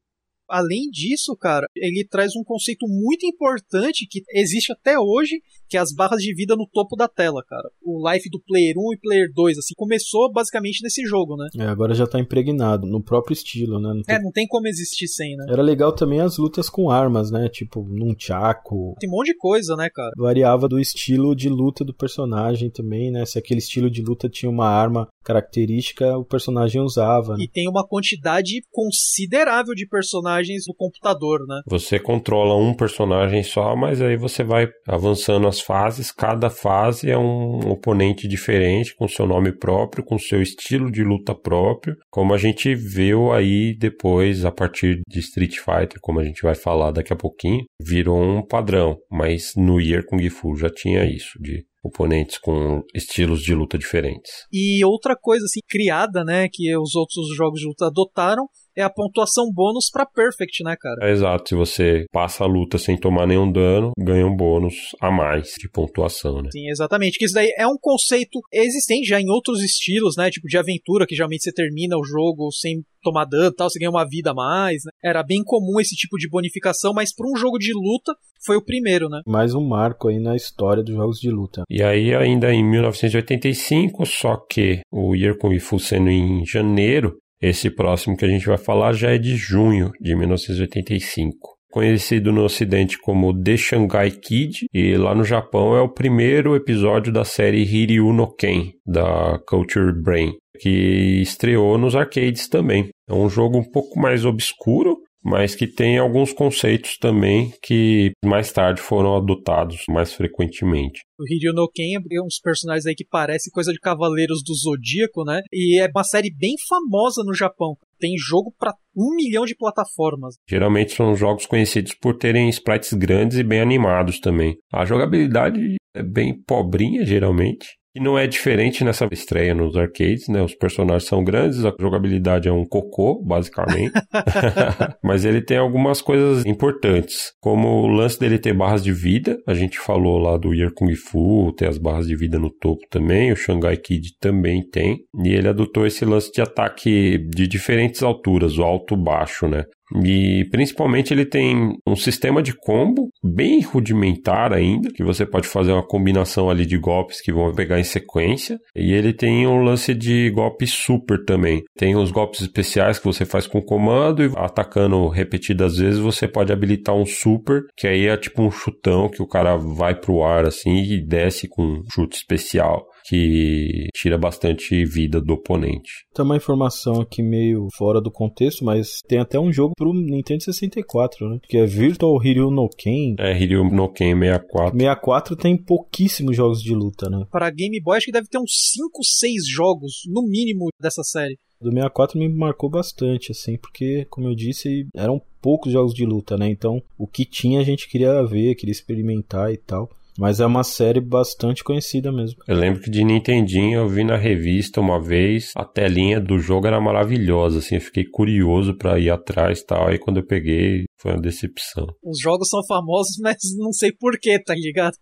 Além 0.49 0.91
disso, 0.91 1.37
cara, 1.37 1.69
ele 1.77 2.07
traz 2.09 2.35
um 2.35 2.43
conceito 2.43 2.87
muito 2.89 3.27
importante 3.27 4.07
que 4.07 4.23
existe 4.33 4.73
até 4.73 4.99
hoje, 4.99 5.43
que 5.69 5.77
é 5.77 5.81
as 5.81 5.93
barras 5.93 6.21
de 6.21 6.35
vida 6.35 6.57
no 6.57 6.67
topo 6.67 6.97
da 6.97 7.09
tela, 7.09 7.43
cara. 7.47 7.69
O 7.83 8.11
life 8.11 8.29
do 8.31 8.41
Player 8.41 8.75
1 8.77 8.95
e 8.95 8.99
Player 8.99 9.33
2, 9.35 9.59
assim, 9.59 9.75
começou 9.77 10.33
basicamente 10.33 10.83
nesse 10.83 11.05
jogo, 11.05 11.37
né? 11.37 11.49
É, 11.59 11.67
agora 11.67 11.95
já 11.95 12.07
tá 12.07 12.19
impregnado 12.19 12.87
no 12.87 13.03
próprio 13.03 13.33
estilo, 13.33 13.79
né? 13.79 13.93
Não 13.95 14.03
tem... 14.03 14.17
É, 14.17 14.21
não 14.21 14.33
tem 14.33 14.47
como 14.47 14.67
existir 14.67 15.09
sem, 15.09 15.37
né? 15.37 15.47
Era 15.49 15.63
legal 15.63 15.93
também 15.93 16.21
as 16.21 16.39
lutas 16.39 16.69
com 16.69 16.91
armas, 16.91 17.31
né? 17.31 17.49
Tipo, 17.49 17.83
num 17.83 18.15
chaco. 18.19 18.95
Tem 18.99 19.09
um 19.09 19.13
monte 19.13 19.29
de 19.29 19.37
coisa, 19.37 19.77
né, 19.77 19.89
cara? 19.93 20.11
Variava 20.17 20.69
do 20.69 20.79
estilo 20.79 21.35
de 21.35 21.49
luta 21.49 21.85
do 21.85 21.95
personagem 21.95 22.71
também, 22.71 23.11
né? 23.11 23.25
Se 23.27 23.39
aquele 23.39 23.59
estilo 23.59 23.91
de 23.91 24.03
luta 24.03 24.29
tinha 24.29 24.51
uma 24.51 24.69
arma 24.69 25.09
característica, 25.23 26.17
o 26.17 26.25
personagem 26.25 26.81
usava. 26.81 27.37
Né? 27.37 27.45
E 27.45 27.49
tem 27.49 27.69
uma 27.69 27.87
quantidade 27.87 28.63
considerável 28.71 29.75
de 29.75 29.87
personagens 29.87 30.65
no 30.67 30.75
computador, 30.75 31.47
né? 31.47 31.61
Você 31.67 31.99
controla 31.99 32.57
um 32.57 32.73
personagem 32.73 33.43
só, 33.43 33.77
mas 33.77 34.01
aí 34.01 34.17
você 34.17 34.43
vai 34.43 34.69
avançando 34.87 35.47
as 35.47 35.58
fases. 35.61 36.11
Cada 36.11 36.51
fase 36.51 37.11
é 37.11 37.19
um 37.19 37.71
oponente 37.71 38.27
diferente, 38.27 38.95
com 38.95 39.09
seu 39.09 39.27
nome 39.27 39.53
próprio, 39.53 40.05
com 40.05 40.19
seu 40.19 40.43
estilo 40.43 40.91
de 40.91 41.03
luta 41.03 41.35
próprio, 41.35 41.97
como 42.11 42.35
a 42.35 42.39
gente 42.39 42.75
viu 42.75 43.33
aí 43.33 43.77
depois, 43.77 44.45
a 44.45 44.53
partir 44.53 45.01
de 45.09 45.21
Street 45.21 45.57
Fighter, 45.57 45.99
como 46.01 46.21
a 46.21 46.25
gente 46.25 46.43
vai 46.43 46.55
falar 46.55 46.91
daqui 46.91 47.13
a 47.13 47.17
pouquinho, 47.17 47.65
virou 47.81 48.21
um 48.21 48.47
padrão. 48.47 48.97
Mas 49.11 49.53
no 49.57 49.81
Year 49.81 50.05
Kung 50.05 50.29
Fu 50.31 50.57
já 50.57 50.71
tinha 50.71 51.05
isso, 51.05 51.39
de 51.41 51.65
oponentes 51.83 52.39
com 52.39 52.83
estilos 52.95 53.43
de 53.43 53.55
luta 53.55 53.79
diferentes. 53.79 54.31
E 54.53 54.85
outra 54.85 55.17
coisa 55.17 55.45
assim 55.45 55.61
criada, 55.69 56.25
né, 56.25 56.49
que 56.51 56.77
os 56.77 56.95
outros 56.95 57.35
jogos 57.37 57.61
de 57.61 57.67
luta 57.67 57.87
adotaram 57.87 58.47
é 58.79 58.83
a 58.85 58.91
pontuação 58.91 59.51
bônus 59.53 59.91
para 59.91 60.07
Perfect, 60.07 60.63
né, 60.63 60.77
cara? 60.81 60.97
É 61.03 61.11
exato. 61.11 61.49
Se 61.49 61.55
você 61.57 62.07
passa 62.13 62.45
a 62.45 62.47
luta 62.47 62.79
sem 62.79 62.97
tomar 62.97 63.27
nenhum 63.27 63.51
dano, 63.51 63.91
ganha 63.99 64.25
um 64.25 64.37
bônus 64.37 64.75
a 65.01 65.11
mais 65.11 65.55
de 65.59 65.69
pontuação, 65.69 66.41
né? 66.41 66.49
Sim, 66.53 66.69
exatamente. 66.71 67.19
Que 67.19 67.25
isso 67.25 67.35
daí 67.35 67.53
é 67.59 67.67
um 67.67 67.77
conceito 67.81 68.41
existente 68.53 69.09
já 69.09 69.21
em 69.21 69.29
outros 69.29 69.63
estilos, 69.63 70.17
né? 70.17 70.31
Tipo 70.31 70.47
de 70.47 70.57
aventura, 70.57 71.07
que 71.07 71.17
geralmente 71.17 71.43
você 71.43 71.53
termina 71.53 71.97
o 71.99 72.05
jogo 72.05 72.53
sem 72.53 72.85
tomar 73.03 73.25
dano 73.25 73.53
tal, 73.53 73.69
você 73.69 73.79
ganha 73.79 73.91
uma 73.91 74.09
vida 74.09 74.31
a 74.31 74.35
mais, 74.35 74.83
né? 74.85 74.93
Era 75.03 75.23
bem 75.23 75.43
comum 75.45 75.81
esse 75.81 75.97
tipo 75.97 76.17
de 76.17 76.29
bonificação, 76.29 76.93
mas 76.95 77.15
para 77.15 77.29
um 77.29 77.37
jogo 77.37 77.59
de 77.59 77.73
luta 77.73 78.15
foi 78.45 78.57
o 78.57 78.65
primeiro, 78.65 79.09
né? 79.09 79.21
Mais 79.27 79.55
um 79.55 79.67
marco 79.67 80.09
aí 80.09 80.21
na 80.21 80.37
história 80.37 80.83
dos 80.83 80.95
jogos 80.95 81.19
de 81.19 81.31
luta. 81.31 81.63
E 81.69 81.83
aí 81.83 82.15
ainda 82.15 82.53
em 82.53 82.65
1985, 82.65 84.07
só 84.07 84.37
que 84.37 84.83
o 84.93 85.15
Year 85.15 85.37
Kung 85.37 85.59
Fu 85.59 85.79
sendo 85.79 86.11
em 86.11 86.45
janeiro, 86.45 87.17
esse 87.41 87.71
próximo 87.71 88.17
que 88.17 88.25
a 88.25 88.29
gente 88.29 88.47
vai 88.47 88.59
falar 88.59 88.93
já 88.93 89.11
é 89.11 89.19
de 89.19 89.37
junho 89.37 89.91
de 90.01 90.15
1985. 90.15 91.59
Conhecido 91.71 92.33
no 92.33 92.45
ocidente 92.45 92.99
como 92.99 93.39
The 93.43 93.57
Shanghai 93.57 94.11
Kid, 94.11 94.67
e 94.73 94.97
lá 94.97 95.15
no 95.15 95.23
Japão 95.23 95.77
é 95.77 95.81
o 95.81 95.93
primeiro 95.93 96.57
episódio 96.57 97.13
da 97.13 97.25
série 97.25 97.63
Hiryu 97.63 98.13
no 98.13 98.35
Ken, 98.35 98.73
da 98.87 99.39
Culture 99.47 99.93
Brain, 99.93 100.33
que 100.59 101.21
estreou 101.21 101.77
nos 101.77 101.95
arcades 101.95 102.49
também. 102.49 102.89
É 103.09 103.13
um 103.13 103.29
jogo 103.29 103.59
um 103.59 103.71
pouco 103.71 104.01
mais 104.01 104.25
obscuro, 104.25 104.97
mas 105.29 105.55
que 105.55 105.67
tem 105.67 105.99
alguns 105.99 106.33
conceitos 106.33 106.97
também 106.97 107.53
que 107.63 108.13
mais 108.25 108.51
tarde 108.51 108.81
foram 108.81 109.17
adotados 109.17 109.83
mais 109.89 110.13
frequentemente. 110.13 111.03
O 111.19 111.25
Hiryu 111.25 111.53
no 111.53 111.69
Ken 111.69 111.95
é 111.95 112.23
uns 112.23 112.39
personagens 112.41 112.87
aí 112.87 112.95
que 112.95 113.05
parecem 113.05 113.53
coisa 113.53 113.73
de 113.73 113.79
Cavaleiros 113.79 114.43
do 114.43 114.55
Zodíaco, 114.55 115.25
né? 115.25 115.43
E 115.53 115.81
é 115.81 115.89
uma 115.93 116.05
série 116.05 116.33
bem 116.33 116.55
famosa 116.69 117.23
no 117.25 117.35
Japão. 117.35 117.77
Tem 117.99 118.15
jogo 118.17 118.55
para 118.57 118.73
um 118.97 119.15
milhão 119.17 119.45
de 119.45 119.57
plataformas. 119.57 120.37
Geralmente 120.49 120.93
são 120.93 121.17
jogos 121.17 121.45
conhecidos 121.45 121.95
por 121.95 122.17
terem 122.17 122.49
sprites 122.49 122.93
grandes 122.93 123.37
e 123.37 123.43
bem 123.43 123.61
animados 123.61 124.21
também. 124.21 124.57
A 124.73 124.85
jogabilidade 124.85 125.77
é 125.95 126.03
bem 126.03 126.41
pobrinha, 126.47 127.05
geralmente. 127.05 127.78
E 127.95 128.01
não 128.01 128.19
é 128.19 128.27
diferente 128.27 128.85
nessa 128.85 129.09
estreia 129.11 129.55
nos 129.55 129.77
arcades, 129.77 130.29
né? 130.29 130.43
Os 130.43 130.55
personagens 130.55 131.09
são 131.09 131.25
grandes, 131.25 131.65
a 131.65 131.75
jogabilidade 131.81 132.49
é 132.49 132.53
um 132.53 132.65
cocô, 132.65 133.23
basicamente. 133.25 133.93
Mas 135.03 135.25
ele 135.25 135.41
tem 135.41 135.57
algumas 135.57 136.03
coisas 136.03 136.45
importantes, 136.45 137.33
como 137.41 137.69
o 137.69 137.87
lance 137.87 138.19
dele 138.21 138.39
ter 138.39 138.53
barras 138.53 138.85
de 138.85 138.93
vida. 138.93 139.39
A 139.47 139.55
gente 139.55 139.79
falou 139.79 140.19
lá 140.19 140.37
do 140.37 140.55
Year 140.55 140.71
Kung 140.75 140.95
Fu, 140.95 141.53
ter 141.57 141.67
as 141.67 141.79
barras 141.79 142.07
de 142.07 142.15
vida 142.15 142.39
no 142.39 142.51
topo 142.51 142.83
também. 142.91 143.33
O 143.33 143.37
Shanghai 143.37 143.77
Kid 143.77 144.19
também 144.21 144.63
tem. 144.69 144.99
E 145.25 145.31
ele 145.31 145.49
adotou 145.49 145.87
esse 145.87 146.05
lance 146.05 146.31
de 146.31 146.43
ataque 146.43 147.19
de 147.19 147.49
diferentes 147.49 148.03
alturas, 148.03 148.59
o 148.59 148.63
alto-baixo, 148.63 149.49
né? 149.49 149.65
E 149.97 150.47
principalmente 150.51 151.13
ele 151.13 151.25
tem 151.25 151.77
um 151.87 151.97
sistema 151.97 152.43
de 152.43 152.53
combo 152.55 153.09
bem 153.23 153.61
rudimentar 153.63 154.53
ainda, 154.53 154.91
que 154.91 155.03
você 155.03 155.25
pode 155.25 155.47
fazer 155.47 155.73
uma 155.73 155.87
combinação 155.87 156.51
ali 156.51 156.67
de 156.67 156.77
golpes 156.77 157.21
que 157.21 157.33
vão 157.33 157.55
pegar 157.55 157.81
em 157.81 157.85
sequência. 157.85 158.59
E 158.77 158.93
ele 158.93 159.13
tem 159.13 159.47
um 159.47 159.63
lance 159.63 159.95
de 159.95 160.31
golpe 160.31 160.67
super 160.67 161.25
também. 161.25 161.63
Tem 161.77 161.97
os 161.97 162.11
golpes 162.11 162.41
especiais 162.41 162.99
que 162.99 163.07
você 163.07 163.25
faz 163.25 163.47
com 163.47 163.63
comando 163.63 164.23
e 164.23 164.31
atacando 164.37 165.09
repetidas 165.09 165.79
vezes 165.79 165.99
você 165.99 166.29
pode 166.29 166.53
habilitar 166.53 166.95
um 166.95 167.07
super, 167.07 167.63
que 167.77 167.87
aí 167.87 168.07
é 168.07 168.17
tipo 168.17 168.43
um 168.43 168.51
chutão 168.51 169.09
que 169.09 169.23
o 169.23 169.27
cara 169.27 169.57
vai 169.57 169.95
pro 169.95 170.23
ar 170.23 170.45
assim 170.45 170.83
e 170.83 171.01
desce 171.01 171.49
com 171.49 171.63
um 171.63 171.83
chute 171.91 172.17
especial 172.17 172.87
que 173.09 173.89
tira 173.95 174.19
bastante 174.19 174.85
vida 174.85 175.21
do 175.21 175.35
oponente. 175.35 176.07
Tem 176.15 176.25
uma 176.25 176.37
informação 176.37 177.01
aqui 177.01 177.23
meio 177.23 177.69
fora 177.77 178.01
do 178.01 178.11
contexto, 178.11 178.65
mas 178.65 179.01
tem 179.07 179.19
até 179.19 179.41
um 179.41 179.53
jogo 179.53 179.73
pro 179.77 179.95
Nintendo 179.95 180.43
64, 180.43 181.29
né? 181.31 181.39
Que 181.49 181.57
é 181.57 181.65
Virtual 181.65 182.23
Hiryu 182.23 182.51
no 182.51 182.69
Ken. 182.69 183.15
É, 183.19 183.33
Hiryu 183.33 183.65
no 183.65 183.89
Ken 183.89 184.19
64. 184.19 184.77
64 184.77 185.37
tem 185.37 185.57
pouquíssimos 185.57 186.37
jogos 186.37 186.63
de 186.63 186.75
luta, 186.75 187.09
né? 187.09 187.25
Para 187.31 187.51
Game 187.51 187.81
Boy 187.81 187.97
acho 187.97 188.07
que 188.07 188.13
deve 188.13 188.29
ter 188.29 188.39
uns 188.39 188.73
5, 188.75 189.03
6 189.03 189.49
jogos, 189.49 190.03
no 190.07 190.23
mínimo, 190.23 190.69
dessa 190.81 191.03
série. 191.03 191.39
Do 191.61 191.71
64 191.71 192.19
me 192.19 192.29
marcou 192.29 192.71
bastante, 192.71 193.33
assim, 193.33 193.57
porque, 193.57 194.07
como 194.11 194.29
eu 194.29 194.35
disse, 194.35 194.87
eram 194.95 195.21
poucos 195.41 195.73
jogos 195.73 195.93
de 195.93 196.05
luta, 196.05 196.37
né? 196.37 196.49
Então, 196.49 196.81
o 196.97 197.07
que 197.07 197.25
tinha 197.25 197.61
a 197.61 197.65
gente 197.65 197.89
queria 197.89 198.23
ver, 198.25 198.55
queria 198.55 198.73
experimentar 198.73 199.53
e 199.53 199.57
tal. 199.57 199.89
Mas 200.19 200.41
é 200.41 200.47
uma 200.47 200.65
série 200.65 201.01
bastante 201.01 201.63
conhecida 201.63 202.11
mesmo. 202.11 202.43
Eu 202.49 202.57
lembro 202.57 202.83
que 202.83 202.91
de 202.91 203.05
Nintendinho 203.05 203.79
eu 203.79 203.89
vi 203.89 204.03
na 204.03 204.17
revista 204.17 204.81
uma 204.81 205.01
vez, 205.01 205.53
a 205.55 205.65
telinha 205.65 206.21
do 206.21 206.41
jogo 206.41 206.67
era 206.67 206.81
maravilhosa, 206.81 207.61
assim, 207.61 207.77
eu 207.77 207.81
fiquei 207.81 208.05
curioso 208.05 208.75
para 208.75 208.99
ir 208.99 209.11
atrás 209.11 209.61
e 209.61 209.67
tal, 209.67 209.87
aí 209.87 209.99
quando 209.99 210.17
eu 210.17 210.27
peguei, 210.27 210.87
foi 211.01 211.13
uma 211.13 211.21
decepção. 211.21 211.87
Os 212.03 212.19
jogos 212.21 212.49
são 212.49 212.61
famosos, 212.67 213.17
mas 213.23 213.37
não 213.57 213.73
sei 213.73 213.93
porquê, 213.93 214.43
tá 214.43 214.55
ligado? 214.55 214.95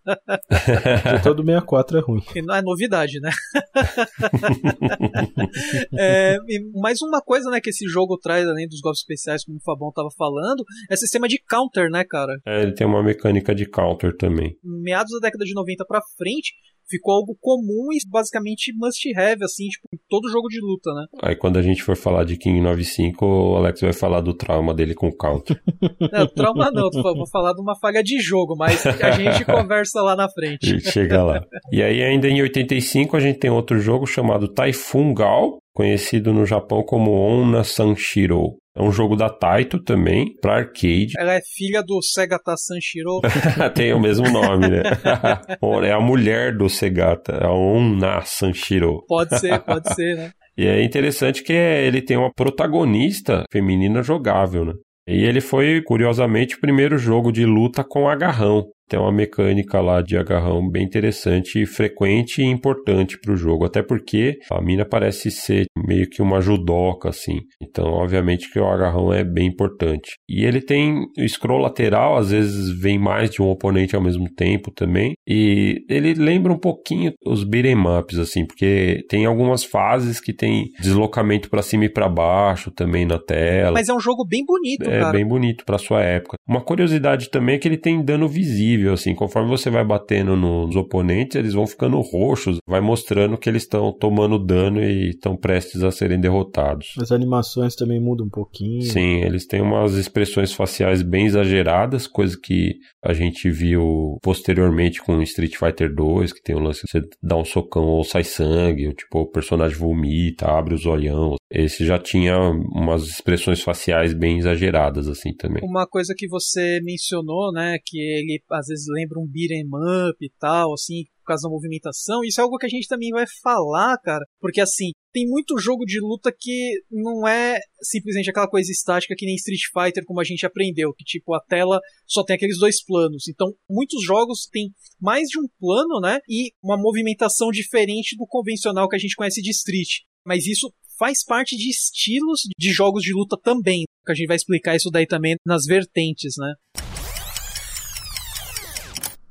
todo 1.23 1.43
64 1.43 1.97
é 1.97 2.01
ruim. 2.01 2.21
E 2.35 2.41
não 2.41 2.55
é 2.55 2.61
novidade, 2.61 3.19
né? 3.19 3.31
é, 5.97 6.37
mais 6.75 7.01
uma 7.01 7.21
coisa, 7.21 7.49
né, 7.49 7.59
que 7.59 7.69
esse 7.69 7.87
jogo 7.87 8.17
traz, 8.17 8.47
além 8.47 8.67
dos 8.67 8.79
golpes 8.79 9.01
especiais, 9.01 9.43
como 9.43 9.57
o 9.57 9.63
Fabão 9.63 9.91
tava 9.91 10.09
falando, 10.17 10.63
é 10.89 10.95
sistema 10.95 11.27
de 11.27 11.41
counter, 11.49 11.89
né, 11.89 12.03
cara? 12.03 12.39
É, 12.45 12.61
ele 12.61 12.73
tem 12.73 12.85
uma 12.85 13.03
mecânica 13.03 13.55
de 13.55 13.65
counter 13.65 14.15
também. 14.15 14.55
Meados 14.63 15.11
da 15.13 15.27
década 15.27 15.45
de 15.45 15.53
90 15.53 15.85
pra 15.85 16.01
frente, 16.17 16.53
ficou 16.89 17.13
algo 17.13 17.37
comum 17.39 17.91
e 17.91 17.97
basicamente 18.09 18.73
must 18.75 19.07
have, 19.17 19.43
assim, 19.43 19.67
tipo, 19.67 19.87
em 19.93 19.97
todo 20.09 20.29
jogo 20.29 20.47
de 20.47 20.59
luta, 20.59 20.93
né? 20.93 21.05
Aí 21.21 21.35
quando 21.35 21.57
a 21.57 21.61
gente 21.61 21.83
for 21.83 21.95
falar 21.95 22.23
de 22.23 22.37
King 22.37 22.61
95, 22.61 23.25
o 23.25 23.55
Alex 23.55 23.81
vai 23.81 23.93
falar 23.93 24.21
do 24.21 24.33
trauma 24.33 24.73
dele 24.73 24.93
com 24.93 25.07
o 25.07 25.15
counter. 25.15 25.61
Não, 26.11 26.27
trauma 26.27 26.71
não, 26.71 26.89
vou 26.89 27.27
falar 27.27 27.53
de 27.53 27.61
uma 27.61 27.77
falha 27.79 28.01
de 28.03 28.19
jogo, 28.19 28.55
mas 28.55 28.85
a 28.85 29.11
gente 29.11 29.43
conversa 29.45 30.01
lá 30.01 30.15
na 30.15 30.29
frente. 30.29 30.79
Chega 30.81 31.23
lá. 31.23 31.41
E 31.71 31.81
aí 31.81 32.01
ainda 32.01 32.27
em 32.27 32.41
85 32.41 33.17
a 33.17 33.19
gente 33.19 33.39
tem 33.39 33.49
outro 33.49 33.79
jogo 33.79 34.05
chamado 34.05 34.47
Typhoon 34.47 35.13
Gal, 35.13 35.57
conhecido 35.73 36.33
no 36.33 36.45
Japão 36.45 36.81
como 36.83 37.11
Onna 37.11 37.63
Sanshiro. 37.63 38.57
É 38.77 38.81
um 38.83 38.91
jogo 38.91 39.15
da 39.15 39.27
Taito 39.27 39.81
também, 39.81 40.35
pra 40.39 40.57
arcade. 40.57 41.13
Ela 41.17 41.33
é 41.33 41.41
filha 41.41 41.81
do 41.81 41.99
Segata 41.99 42.55
Sanshiro. 42.55 43.21
Tem 43.73 43.91
o 43.91 43.99
mesmo 43.99 44.29
nome, 44.29 44.67
né? 44.67 44.83
é 45.83 45.91
a 45.91 45.99
mulher 45.99 46.55
do 46.55 46.69
Segata, 46.69 47.43
a 47.43 47.51
Onna 47.51 48.21
Sanshiro. 48.21 49.03
Pode 49.07 49.39
ser, 49.39 49.59
pode 49.61 49.93
ser, 49.95 50.15
né? 50.15 50.31
E 50.59 50.65
é 50.65 50.83
interessante 50.83 51.43
que 51.43 51.53
ele 51.53 52.01
tem 52.01 52.17
uma 52.17 52.33
protagonista 52.33 53.43
feminina 53.51 54.01
jogável, 54.01 54.65
né? 54.65 54.73
E 55.07 55.23
ele 55.23 55.39
foi, 55.39 55.83
curiosamente, 55.83 56.55
o 56.55 56.59
primeiro 56.59 56.97
jogo 56.97 57.31
de 57.31 57.45
luta 57.45 57.83
com 57.83 58.09
agarrão. 58.09 58.65
Tem 58.87 58.99
uma 58.99 59.11
mecânica 59.11 59.79
lá 59.81 60.01
de 60.01 60.17
agarrão 60.17 60.67
bem 60.67 60.83
interessante, 60.83 61.65
frequente 61.65 62.41
e 62.41 62.45
importante 62.45 63.19
para 63.19 63.33
o 63.33 63.37
jogo, 63.37 63.65
até 63.65 63.81
porque 63.81 64.37
a 64.51 64.61
mina 64.61 64.85
parece 64.85 65.29
ser 65.29 65.65
meio 65.85 66.09
que 66.09 66.21
uma 66.21 66.41
judoca, 66.41 67.09
assim. 67.09 67.39
Então, 67.61 67.85
obviamente 67.85 68.51
que 68.51 68.59
o 68.59 68.65
agarrão 68.65 69.13
é 69.13 69.23
bem 69.23 69.47
importante. 69.47 70.15
E 70.29 70.45
ele 70.45 70.61
tem 70.61 71.05
o 71.17 71.27
scroll 71.27 71.61
lateral, 71.61 72.17
às 72.17 72.31
vezes 72.31 72.69
vem 72.79 72.97
mais 72.97 73.29
de 73.29 73.41
um 73.41 73.49
oponente 73.49 73.95
ao 73.95 74.01
mesmo 74.01 74.29
tempo 74.33 74.71
também, 74.71 75.13
e 75.27 75.83
ele 75.89 76.13
lembra 76.13 76.53
um 76.53 76.59
pouquinho 76.59 77.13
os 77.25 77.43
beat'em 77.43 77.75
ups, 77.99 78.17
assim, 78.17 78.45
porque 78.45 79.03
tem 79.09 79.25
algumas 79.25 79.63
fases 79.63 80.19
que 80.19 80.33
tem 80.33 80.69
deslocamento 80.79 81.49
para 81.49 81.61
cima 81.61 81.85
e 81.85 81.89
para 81.89 82.07
baixo 82.07 82.71
também 82.71 83.05
na 83.05 83.19
tela. 83.19 83.73
Mas 83.73 83.89
é 83.89 83.93
um 83.93 83.99
jogo 83.99 84.25
bem 84.25 84.43
bonito, 84.45 84.83
é, 84.83 84.99
cara. 84.99 85.09
É 85.09 85.11
bem 85.11 85.27
bonito 85.27 85.65
para 85.65 85.77
sua 85.77 86.01
época. 86.01 86.37
Uma 86.47 86.61
curiosidade 86.61 87.29
também 87.29 87.55
é 87.55 87.57
que 87.57 87.67
ele 87.67 87.77
tem 87.77 88.03
dano 88.03 88.27
visível, 88.27 88.76
assim, 88.87 89.15
conforme 89.15 89.49
você 89.49 89.69
vai 89.69 89.85
batendo 89.85 90.35
nos 90.35 90.75
oponentes, 90.75 91.35
eles 91.35 91.53
vão 91.53 91.65
ficando 91.65 91.99
roxos, 92.01 92.57
vai 92.67 92.81
mostrando 92.81 93.37
que 93.37 93.49
eles 93.49 93.63
estão 93.63 93.91
tomando 93.91 94.37
dano 94.37 94.81
e 94.81 95.09
estão 95.09 95.35
prestes 95.35 95.83
a 95.83 95.91
serem 95.91 96.19
derrotados. 96.19 96.93
As 96.99 97.11
animações 97.11 97.75
também 97.75 98.01
mudam 98.01 98.27
um 98.27 98.29
pouquinho. 98.29 98.81
Sim, 98.81 99.21
eles 99.23 99.45
têm 99.45 99.61
umas 99.61 99.93
expressões 99.93 100.53
faciais 100.53 101.01
bem 101.01 101.25
exageradas, 101.25 102.07
coisa 102.07 102.37
que 102.41 102.75
a 103.03 103.13
gente 103.13 103.49
viu 103.49 104.17
posteriormente 104.21 105.01
com 105.01 105.21
Street 105.21 105.55
Fighter 105.55 105.93
2, 105.93 106.33
que 106.33 106.41
tem 106.41 106.55
o 106.55 106.59
lance 106.59 106.81
de 106.81 106.91
você 106.91 107.01
dá 107.21 107.37
um 107.37 107.45
socão 107.45 107.83
ou 107.83 108.03
sai 108.03 108.23
sangue, 108.23 108.87
ou 108.87 108.93
tipo, 108.93 109.19
o 109.19 109.31
personagem 109.31 109.77
vomita, 109.77 110.47
abre 110.47 110.73
os 110.73 110.85
olhão. 110.85 111.35
Esse 111.49 111.85
já 111.85 111.97
tinha 111.97 112.37
umas 112.37 113.03
expressões 113.03 113.61
faciais 113.61 114.13
bem 114.13 114.37
exageradas, 114.37 115.07
assim, 115.07 115.33
também. 115.33 115.63
Uma 115.63 115.87
coisa 115.87 116.13
que 116.15 116.27
você 116.27 116.81
mencionou, 116.83 117.53
né, 117.53 117.77
que 117.85 117.97
ele 117.97 118.41
às 118.51 118.66
vezes 118.67 118.85
lembra 118.87 119.19
um 119.19 119.27
beat'em 119.27 119.65
up 120.09 120.17
e 120.21 120.31
tal, 120.39 120.73
assim, 120.73 121.03
por 121.19 121.27
causa 121.27 121.47
da 121.47 121.53
movimentação. 121.53 122.23
Isso 122.23 122.39
é 122.39 122.43
algo 122.43 122.57
que 122.57 122.65
a 122.65 122.69
gente 122.69 122.87
também 122.87 123.09
vai 123.11 123.25
falar, 123.41 123.97
cara, 123.99 124.25
porque 124.39 124.61
assim, 124.61 124.91
tem 125.11 125.27
muito 125.27 125.57
jogo 125.57 125.83
de 125.83 125.99
luta 125.99 126.31
que 126.31 126.81
não 126.91 127.27
é 127.27 127.59
simplesmente 127.81 128.29
aquela 128.29 128.47
coisa 128.47 128.71
estática 128.71 129.15
que 129.17 129.25
nem 129.25 129.35
Street 129.35 129.61
Fighter, 129.73 130.05
como 130.05 130.21
a 130.21 130.23
gente 130.23 130.45
aprendeu, 130.45 130.93
que 130.93 131.03
tipo 131.03 131.33
a 131.33 131.41
tela 131.41 131.79
só 132.05 132.23
tem 132.23 132.35
aqueles 132.35 132.59
dois 132.59 132.83
planos. 132.83 133.27
Então, 133.27 133.53
muitos 133.69 134.03
jogos 134.03 134.47
têm 134.51 134.69
mais 135.01 135.27
de 135.27 135.39
um 135.39 135.47
plano, 135.59 135.99
né? 135.99 136.19
E 136.29 136.51
uma 136.63 136.77
movimentação 136.77 137.49
diferente 137.49 138.15
do 138.15 138.27
convencional 138.27 138.87
que 138.87 138.95
a 138.95 138.99
gente 138.99 139.15
conhece 139.15 139.41
de 139.41 139.49
Street. 139.49 139.89
Mas 140.25 140.45
isso 140.45 140.71
faz 140.97 141.23
parte 141.23 141.55
de 141.55 141.69
estilos 141.69 142.41
de 142.57 142.71
jogos 142.71 143.03
de 143.03 143.13
luta 143.13 143.37
também. 143.41 143.85
Que 144.05 144.11
a 144.11 144.15
gente 144.15 144.27
vai 144.27 144.35
explicar 144.35 144.75
isso 144.75 144.89
daí 144.89 145.05
também 145.05 145.35
nas 145.45 145.65
vertentes, 145.65 146.35
né? 146.37 146.53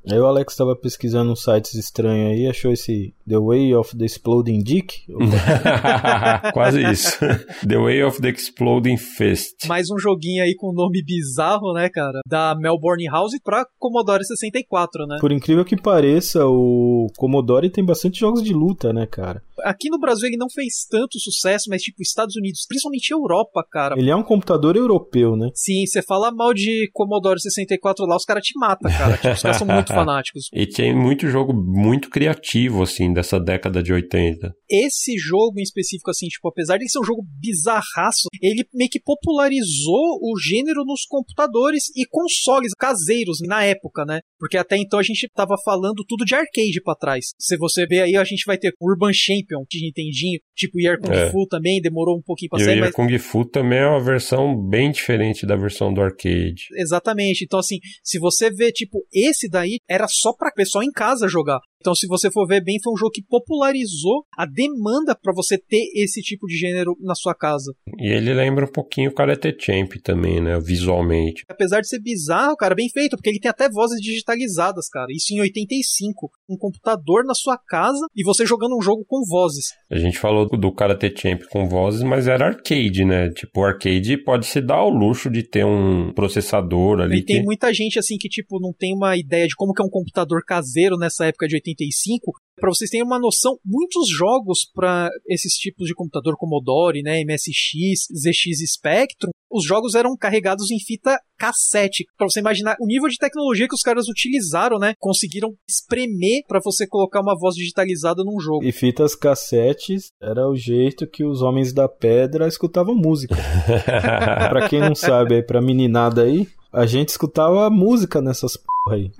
Aí 0.08 0.20
o 0.20 0.26
Alex 0.26 0.52
estava 0.52 0.76
pesquisando 0.76 1.32
uns 1.32 1.42
sites 1.42 1.74
estranhos 1.74 2.30
aí, 2.30 2.46
achou 2.46 2.72
esse 2.72 3.12
The 3.28 3.38
Way 3.38 3.74
of 3.74 3.96
the 3.98 4.04
Exploding 4.04 4.62
Dick? 4.62 5.02
Quase 6.54 6.80
isso. 6.84 7.18
The 7.66 7.76
Way 7.76 8.04
of 8.04 8.20
the 8.20 8.28
Exploding 8.28 8.96
Fist. 8.96 9.66
Mais 9.66 9.90
um 9.90 9.98
joguinho 9.98 10.44
aí 10.44 10.54
com 10.54 10.72
nome 10.72 11.02
bizarro, 11.02 11.72
né, 11.72 11.88
cara? 11.88 12.20
Da 12.24 12.54
Melbourne 12.54 13.06
House 13.06 13.32
pra 13.42 13.66
Commodore 13.80 14.24
64, 14.24 15.06
né? 15.06 15.16
Por 15.20 15.32
incrível 15.32 15.64
que 15.64 15.76
pareça, 15.76 16.46
o 16.46 17.08
Commodore 17.16 17.68
tem 17.68 17.84
bastante 17.84 18.20
jogos 18.20 18.44
de 18.44 18.52
luta, 18.52 18.92
né, 18.92 19.06
cara? 19.06 19.42
Aqui 19.64 19.90
no 19.90 19.98
Brasil 19.98 20.28
ele 20.28 20.36
não 20.36 20.48
fez 20.48 20.86
tanto 20.88 21.18
sucesso, 21.18 21.68
mas 21.68 21.82
tipo, 21.82 22.00
Estados 22.00 22.36
Unidos, 22.36 22.64
principalmente 22.68 23.10
Europa, 23.10 23.66
cara. 23.68 23.98
Ele 23.98 24.10
é 24.10 24.14
um 24.14 24.22
computador 24.22 24.76
europeu, 24.76 25.36
né? 25.36 25.50
Sim, 25.54 25.84
você 25.84 26.00
fala 26.00 26.30
mal 26.30 26.54
de 26.54 26.88
Commodore 26.92 27.40
64 27.40 28.06
lá, 28.06 28.14
os 28.14 28.24
caras 28.24 28.44
te 28.44 28.56
matam, 28.56 28.90
cara. 28.92 29.16
Tipo, 29.16 29.32
os 29.32 29.42
caras 29.42 29.56
são 29.56 29.66
muito 29.66 29.92
fanáticos. 29.96 30.48
E 30.52 30.66
tem 30.66 30.94
muito 30.94 31.28
jogo 31.28 31.52
muito 31.52 32.08
criativo, 32.08 32.82
assim, 32.82 33.12
dessa 33.12 33.38
década 33.40 33.82
de 33.82 33.92
80. 33.92 34.52
Esse 34.68 35.16
jogo 35.18 35.58
em 35.58 35.62
específico, 35.62 36.10
assim, 36.10 36.26
tipo, 36.26 36.48
apesar 36.48 36.78
de 36.78 36.90
ser 36.90 36.98
um 36.98 37.04
jogo 37.04 37.24
bizarraço, 37.40 38.28
ele 38.40 38.64
meio 38.74 38.90
que 38.90 39.00
popularizou 39.00 40.18
o 40.22 40.38
gênero 40.38 40.84
nos 40.84 41.04
computadores 41.06 41.84
e 41.96 42.04
consoles 42.08 42.72
caseiros 42.78 43.38
na 43.46 43.64
época, 43.64 44.04
né? 44.04 44.20
Porque 44.38 44.56
até 44.56 44.76
então 44.76 44.98
a 44.98 45.02
gente 45.02 45.28
tava 45.34 45.56
falando 45.64 46.04
tudo 46.06 46.24
de 46.24 46.34
arcade 46.34 46.80
para 46.82 46.94
trás. 46.94 47.26
Se 47.38 47.56
você 47.56 47.86
ver 47.86 48.02
aí, 48.02 48.16
a 48.16 48.24
gente 48.24 48.44
vai 48.46 48.58
ter 48.58 48.72
Urban 48.80 49.12
Champion 49.12 49.64
de 49.68 49.84
Nintendinho, 49.84 50.40
tipo 50.54 50.80
Year 50.80 50.98
Kung 51.00 51.12
é. 51.12 51.30
Fu 51.30 51.46
também, 51.46 51.80
demorou 51.80 52.16
um 52.16 52.22
pouquinho 52.22 52.50
pra 52.50 52.60
e 52.60 52.64
sair. 52.64 52.74
O 52.74 52.76
Year 52.76 52.86
mas... 52.86 52.94
Kung 52.94 53.18
Fu 53.18 53.44
também 53.44 53.78
é 53.78 53.86
uma 53.86 54.02
versão 54.02 54.56
bem 54.56 54.90
diferente 54.90 55.46
da 55.46 55.56
versão 55.56 55.92
do 55.92 56.00
arcade. 56.00 56.66
Exatamente. 56.76 57.44
Então, 57.44 57.58
assim, 57.58 57.78
se 58.02 58.18
você 58.18 58.50
vê, 58.50 58.72
tipo, 58.72 59.04
esse 59.12 59.48
daí 59.48 59.78
era 59.88 60.06
só 60.08 60.32
pra 60.32 60.50
pessoal 60.50 60.84
em 60.84 60.90
casa 60.90 61.28
jogar. 61.28 61.60
Então, 61.80 61.94
se 61.94 62.08
você 62.08 62.30
for 62.32 62.46
ver 62.48 62.64
bem, 62.64 62.78
foi 62.82 62.92
um 62.92 62.96
jogo 62.96 63.12
que 63.12 63.22
popularizou 63.22 64.24
a 64.36 64.44
demanda 64.44 65.14
para 65.14 65.32
você 65.32 65.56
ter 65.56 65.84
esse 65.94 66.20
tipo 66.20 66.46
de 66.46 66.56
gênero 66.56 66.96
na 67.00 67.14
sua 67.14 67.32
casa. 67.32 67.72
E 67.98 68.08
ele 68.08 68.34
lembra 68.34 68.64
um 68.64 68.72
pouquinho 68.72 69.10
o 69.10 69.14
Karate 69.14 69.56
Champ 69.56 69.92
também, 70.02 70.40
né? 70.40 70.58
Visualmente. 70.58 71.44
Apesar 71.48 71.80
de 71.80 71.88
ser 71.88 72.00
bizarro, 72.00 72.56
cara, 72.56 72.74
bem 72.74 72.88
feito, 72.88 73.16
porque 73.16 73.28
ele 73.28 73.38
tem 73.38 73.50
até 73.50 73.68
vozes 73.68 74.00
digitalizadas, 74.00 74.88
cara. 74.88 75.06
Isso 75.10 75.32
em 75.32 75.40
85. 75.40 76.28
Um 76.48 76.56
computador 76.56 77.24
na 77.24 77.34
sua 77.34 77.56
casa 77.56 78.04
e 78.16 78.24
você 78.24 78.44
jogando 78.44 78.76
um 78.76 78.82
jogo 78.82 79.04
com 79.06 79.22
vozes. 79.24 79.66
A 79.88 79.98
gente 79.98 80.18
falou 80.18 80.48
do 80.48 80.72
Karate 80.72 81.14
Champ 81.16 81.42
com 81.50 81.68
vozes, 81.68 82.02
mas 82.02 82.26
era 82.26 82.46
arcade, 82.46 83.04
né? 83.04 83.30
Tipo, 83.30 83.60
o 83.60 83.64
arcade 83.64 84.16
pode 84.24 84.46
se 84.46 84.60
dar 84.60 84.76
ao 84.76 84.90
luxo 84.90 85.30
de 85.30 85.44
ter 85.44 85.64
um 85.64 86.12
processador 86.12 87.00
ali. 87.00 87.18
E 87.18 87.24
tem 87.24 87.44
muita 87.44 87.72
gente, 87.72 87.98
assim, 87.98 88.16
que, 88.18 88.28
tipo, 88.28 88.58
não 88.60 88.72
tem 88.72 88.92
uma 88.92 89.16
ideia 89.16 89.46
de 89.46 89.54
como 89.54 89.65
que 89.72 89.82
é 89.82 89.84
um 89.84 89.90
computador 89.90 90.42
caseiro 90.44 90.96
nessa 90.96 91.26
época 91.26 91.46
de 91.46 91.56
85, 91.56 92.32
para 92.58 92.70
vocês 92.70 92.90
terem 92.90 93.04
uma 93.04 93.18
noção, 93.18 93.58
muitos 93.64 94.08
jogos 94.08 94.64
para 94.74 95.10
esses 95.28 95.54
tipos 95.54 95.86
de 95.86 95.94
computador 95.94 96.36
Commodore, 96.36 97.02
né, 97.02 97.22
MSX, 97.22 98.08
ZX 98.10 98.72
Spectrum, 98.72 99.30
os 99.50 99.64
jogos 99.64 99.94
eram 99.94 100.16
carregados 100.16 100.70
em 100.70 100.78
fita 100.78 101.18
cassete. 101.38 102.04
Para 102.16 102.28
você 102.28 102.40
imaginar 102.40 102.76
o 102.80 102.86
nível 102.86 103.08
de 103.08 103.16
tecnologia 103.16 103.68
que 103.68 103.74
os 103.74 103.82
caras 103.82 104.08
utilizaram, 104.08 104.78
né? 104.78 104.94
Conseguiram 104.98 105.54
espremer 105.68 106.42
para 106.48 106.60
você 106.62 106.86
colocar 106.86 107.20
uma 107.20 107.38
voz 107.38 107.54
digitalizada 107.54 108.24
num 108.24 108.40
jogo. 108.40 108.64
E 108.64 108.72
fitas 108.72 109.14
cassetes 109.14 110.08
era 110.20 110.48
o 110.48 110.56
jeito 110.56 111.06
que 111.06 111.24
os 111.24 111.42
homens 111.42 111.72
da 111.72 111.88
pedra 111.88 112.48
escutavam 112.48 112.94
música. 112.94 113.36
para 113.84 114.68
quem 114.68 114.80
não 114.80 114.94
sabe, 114.94 115.36
aí 115.36 115.42
pra 115.42 115.62
meninada 115.62 116.22
aí, 116.22 116.48
a 116.72 116.84
gente 116.84 117.10
escutava 117.10 117.70
música 117.70 118.20
nessas 118.20 118.56
porra 118.56 118.75
aí. 118.90 119.10